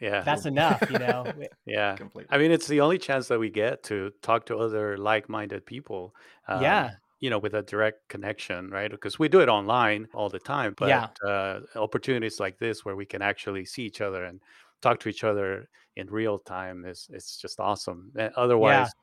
yeah, 0.00 0.22
that's 0.22 0.46
enough 0.46 0.80
you 0.90 0.98
know 0.98 1.26
yeah. 1.66 1.96
Completely. 1.96 2.34
I 2.34 2.38
mean, 2.38 2.52
it's 2.52 2.68
the 2.68 2.80
only 2.80 2.98
chance 2.98 3.28
that 3.28 3.38
we 3.40 3.50
get 3.50 3.82
to 3.90 4.10
talk 4.22 4.46
to 4.46 4.56
other 4.56 4.96
like-minded 4.96 5.66
people. 5.66 6.14
um, 6.46 6.62
yeah 6.62 6.90
you 7.20 7.30
know, 7.30 7.38
with 7.38 7.54
a 7.54 7.62
direct 7.62 8.08
connection, 8.08 8.70
right? 8.70 8.90
Because 8.90 9.18
we 9.18 9.28
do 9.28 9.40
it 9.40 9.48
online 9.48 10.08
all 10.14 10.28
the 10.30 10.38
time, 10.38 10.74
but 10.76 10.98
Yeah. 10.98 11.10
uh, 11.26 11.60
opportunities 11.76 12.40
like 12.40 12.58
this 12.58 12.84
where 12.84 12.96
we 12.96 13.06
can 13.06 13.22
actually 13.22 13.64
see 13.64 13.84
each 13.84 14.00
other 14.00 14.24
and 14.24 14.42
talk 14.82 15.00
to 15.00 15.08
each 15.08 15.24
other 15.24 15.68
in 15.96 16.06
real 16.08 16.38
time 16.38 16.84
is 16.84 17.08
it's 17.12 17.36
just 17.38 17.58
awesome. 17.60 18.12
And 18.16 18.32
otherwise, 18.34 18.94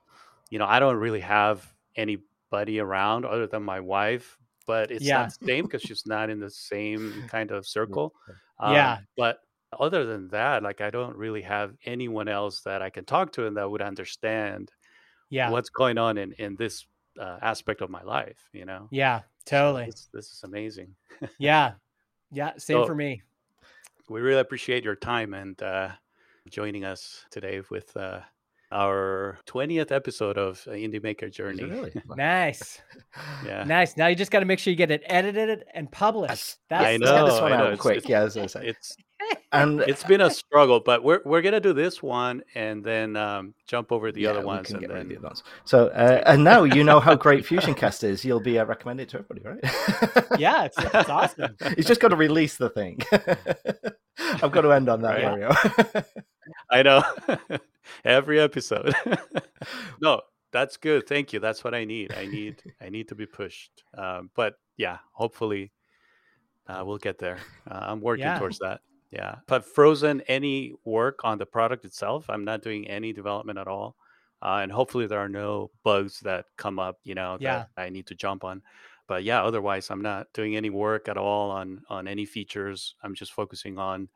you 0.49 0.59
know, 0.59 0.65
I 0.65 0.79
don't 0.79 0.97
really 0.97 1.19
have 1.21 1.73
anybody 1.95 2.79
around 2.79 3.25
other 3.25 3.47
than 3.47 3.63
my 3.63 3.79
wife, 3.79 4.37
but 4.67 4.91
it's 4.91 5.13
Yeah. 5.13 5.13
not 5.13 5.29
the 5.29 5.51
same 5.51 5.65
because 5.65 5.83
she's 5.83 6.05
not 6.05 6.29
in 6.29 6.39
the 6.39 6.49
same 6.49 7.23
kind 7.27 7.51
of 7.51 7.67
circle. 7.67 8.15
Yeah. 8.63 8.97
Um, 8.97 9.07
but 9.17 9.39
other 9.77 10.05
than 10.05 10.29
that, 10.29 10.63
like 10.63 10.81
I 10.81 10.89
don't 10.89 11.15
really 11.17 11.41
have 11.41 11.75
anyone 11.85 12.27
else 12.27 12.61
that 12.61 12.81
I 12.81 12.89
can 12.89 13.05
talk 13.05 13.31
to 13.33 13.47
and 13.47 13.57
that 13.57 13.69
would 13.69 13.81
understand 13.81 14.71
yeah 15.29 15.51
what's 15.51 15.69
going 15.69 15.97
on 15.97 16.17
in 16.17 16.33
in 16.33 16.55
this 16.55 16.87
uh, 17.19 17.37
aspect 17.41 17.81
of 17.81 17.89
my 17.89 18.03
life. 18.03 18.49
You 18.53 18.65
know, 18.65 18.87
yeah 18.91 19.19
So 19.45 19.57
totally 19.57 19.85
This, 19.85 20.09
this 20.13 20.25
is 20.31 20.41
amazing. 20.43 20.95
yeah 21.39 21.73
yeah 22.31 22.51
same 22.57 22.81
So- 22.81 22.85
for 22.85 22.95
me 22.95 23.21
We 24.09 24.21
really 24.21 24.41
appreciate 24.41 24.83
your 24.83 24.95
time 24.95 25.33
and 25.33 25.61
uh, 25.63 25.89
joining 26.49 26.85
us 26.85 27.25
today 27.31 27.61
with 27.71 27.95
uh, 27.97 28.19
our 28.71 29.37
twentieth 29.45 29.91
episode 29.91 30.37
of 30.37 30.63
uh, 30.67 30.71
Indie 30.71 31.01
Maker 31.01 31.29
Journey. 31.29 31.63
really? 31.63 31.93
nice 32.15 32.81
Yeah. 33.45 33.63
nice 33.63 33.95
now 33.97 34.07
you 34.07 34.15
just 34.15 34.31
got 34.31 34.39
to 34.41 34.45
make 34.45 34.59
sure 34.59 34.71
you 34.71 34.77
get 34.77 34.91
it 34.91 35.03
edited 35.05 35.63
and 35.73 35.91
published 35.91 36.57
that's 36.69 36.85
I 36.85 36.97
Let's 36.97 37.03
get 37.11 37.15
know, 37.15 37.25
this 37.27 37.41
one 37.41 37.53
I 37.53 37.57
know, 37.57 37.63
out 37.63 37.73
it's- 37.73 37.79
quick. 37.81 37.97
it's- 37.97 38.09
yeah, 38.09 38.21
as 38.43 38.55
I. 38.55 38.61
It's 38.61 38.95
And 39.51 39.79
it's 39.81 40.03
been 40.03 40.19
a 40.21 40.29
struggle, 40.29 40.81
but 40.81 41.01
we're 41.03 41.21
we're 41.23 41.41
gonna 41.41 41.61
do 41.61 41.71
this 41.71 42.03
one 42.03 42.43
and 42.55 42.83
then 42.83 43.15
um, 43.15 43.53
jump 43.65 43.91
over 43.91 44.11
the 44.11 44.21
yeah, 44.21 44.31
other 44.31 44.41
ones 44.45 44.69
and 44.69 44.81
get 44.81 44.89
rid 44.89 45.03
of 45.03 45.07
the 45.09 45.15
other 45.17 45.27
ones. 45.27 45.43
So, 45.63 45.87
uh, 45.87 46.21
and 46.25 46.43
now 46.43 46.63
you 46.63 46.83
know 46.83 46.99
how 46.99 47.15
great 47.15 47.45
FusionCast 47.45 48.03
is. 48.03 48.25
You'll 48.25 48.41
be 48.41 48.59
uh, 48.59 48.65
recommended 48.65 49.07
to 49.09 49.19
everybody, 49.19 49.41
right? 49.41 50.39
yeah 50.39 50.65
it's, 50.65 50.77
it's 50.77 51.09
awesome 51.09 51.55
He's 51.77 51.85
just 51.85 52.01
got 52.01 52.09
to 52.09 52.17
release 52.17 52.57
the 52.57 52.69
thing. 52.69 53.01
I've 54.19 54.51
got 54.51 54.61
to 54.61 54.71
end 54.71 54.89
on 54.89 55.01
that, 55.03 55.23
Right. 55.23 55.23
Mario. 55.23 56.03
I 56.71 56.83
know 56.83 57.03
every 58.03 58.39
episode. 58.41 58.93
no, 60.01 60.21
that's 60.51 60.75
good. 60.77 61.07
Thank 61.07 61.31
you. 61.31 61.39
That's 61.39 61.63
what 61.63 61.73
I 61.73 61.85
need. 61.85 62.13
I 62.13 62.25
need 62.25 62.61
I 62.81 62.89
need 62.89 63.07
to 63.09 63.15
be 63.15 63.25
pushed. 63.25 63.83
Um, 63.97 64.29
but 64.35 64.55
yeah, 64.77 64.97
hopefully 65.13 65.71
uh, 66.67 66.83
we'll 66.85 66.97
get 66.97 67.17
there. 67.19 67.39
Uh, 67.69 67.79
I'm 67.81 68.01
working 68.01 68.25
Yeah. 68.25 68.37
towards 68.39 68.59
that. 68.59 68.81
Yeah, 69.15 69.37
but 69.47 69.65
frozen 69.65 70.21
any 70.21 70.73
work 70.83 71.19
on 71.23 71.37
the 71.37 71.45
product 71.45 71.85
itself. 71.85 72.29
I'm 72.29 72.43
not 72.45 72.61
doing 72.61 72.87
any 72.87 73.13
development 73.13 73.59
at 73.59 73.67
all, 73.67 73.97
uh, 74.41 74.59
and 74.61 74.71
hopefully 74.71 75.07
there 75.07 75.19
are 75.19 75.29
no 75.29 75.71
bugs 75.83 76.19
that 76.21 76.47
come 76.57 76.79
up. 76.79 76.99
You 77.03 77.15
know 77.15 77.37
Yeah. 77.37 77.65
that 77.65 77.69
I 77.77 77.89
need 77.89 78.07
to 78.07 78.15
jump 78.15 78.43
on. 78.43 78.61
But 79.07 79.23
yeah, 79.23 79.43
otherwise 79.43 79.89
I'm 79.91 80.01
not 80.01 80.33
doing 80.33 80.55
any 80.55 80.69
work 80.69 81.07
at 81.07 81.17
all 81.17 81.51
on 81.51 81.83
on 81.89 82.07
any 82.07 82.25
features. 82.25 82.95
I'm 83.03 83.15
just 83.15 83.33
focusing 83.33 83.77
on 83.79 84.09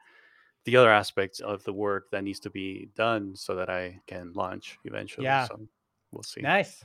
the 0.65 0.75
other 0.77 0.91
aspects 0.91 1.39
of 1.39 1.63
the 1.63 1.73
work 1.73 2.09
that 2.11 2.23
needs 2.23 2.39
to 2.41 2.49
be 2.49 2.87
done 2.95 3.35
so 3.35 3.55
that 3.55 3.69
I 3.69 4.01
can 4.07 4.33
launch 4.33 4.77
eventually. 4.85 5.25
Yeah. 5.25 5.45
So 5.45 5.67
we'll 6.11 6.23
see. 6.23 6.41
nice 6.41 6.83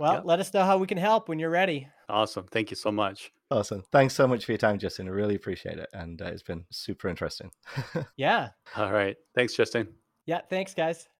well 0.00 0.14
Yeah. 0.14 0.20
let 0.24 0.40
us 0.40 0.52
know 0.52 0.64
how 0.64 0.76
we 0.78 0.86
can 0.88 0.98
help 0.98 1.28
when 1.28 1.38
you're 1.38 1.50
ready 1.50 1.86
Awesome. 2.08 2.46
Thank 2.50 2.70
you 2.72 2.76
so 2.76 2.90
much. 2.90 3.30
awesome. 3.52 3.82
Thanks 3.92 4.14
so 4.14 4.26
much 4.26 4.44
for 4.44 4.50
your 4.50 4.58
time, 4.58 4.78
Justin. 4.80 5.06
I 5.06 5.12
really 5.12 5.36
appreciate 5.36 5.78
it. 5.78 5.88
And 5.92 6.20
uh, 6.20 6.24
it's 6.24 6.42
been 6.42 6.64
super 6.70 7.06
interesting. 7.08 7.52
yeah 8.16 8.48
All 8.76 8.90
right. 8.92 9.16
Thanks, 9.36 9.54
Justin. 9.54 9.86
yeah 10.26 10.40
thanks 10.48 10.74
guys 10.74 11.10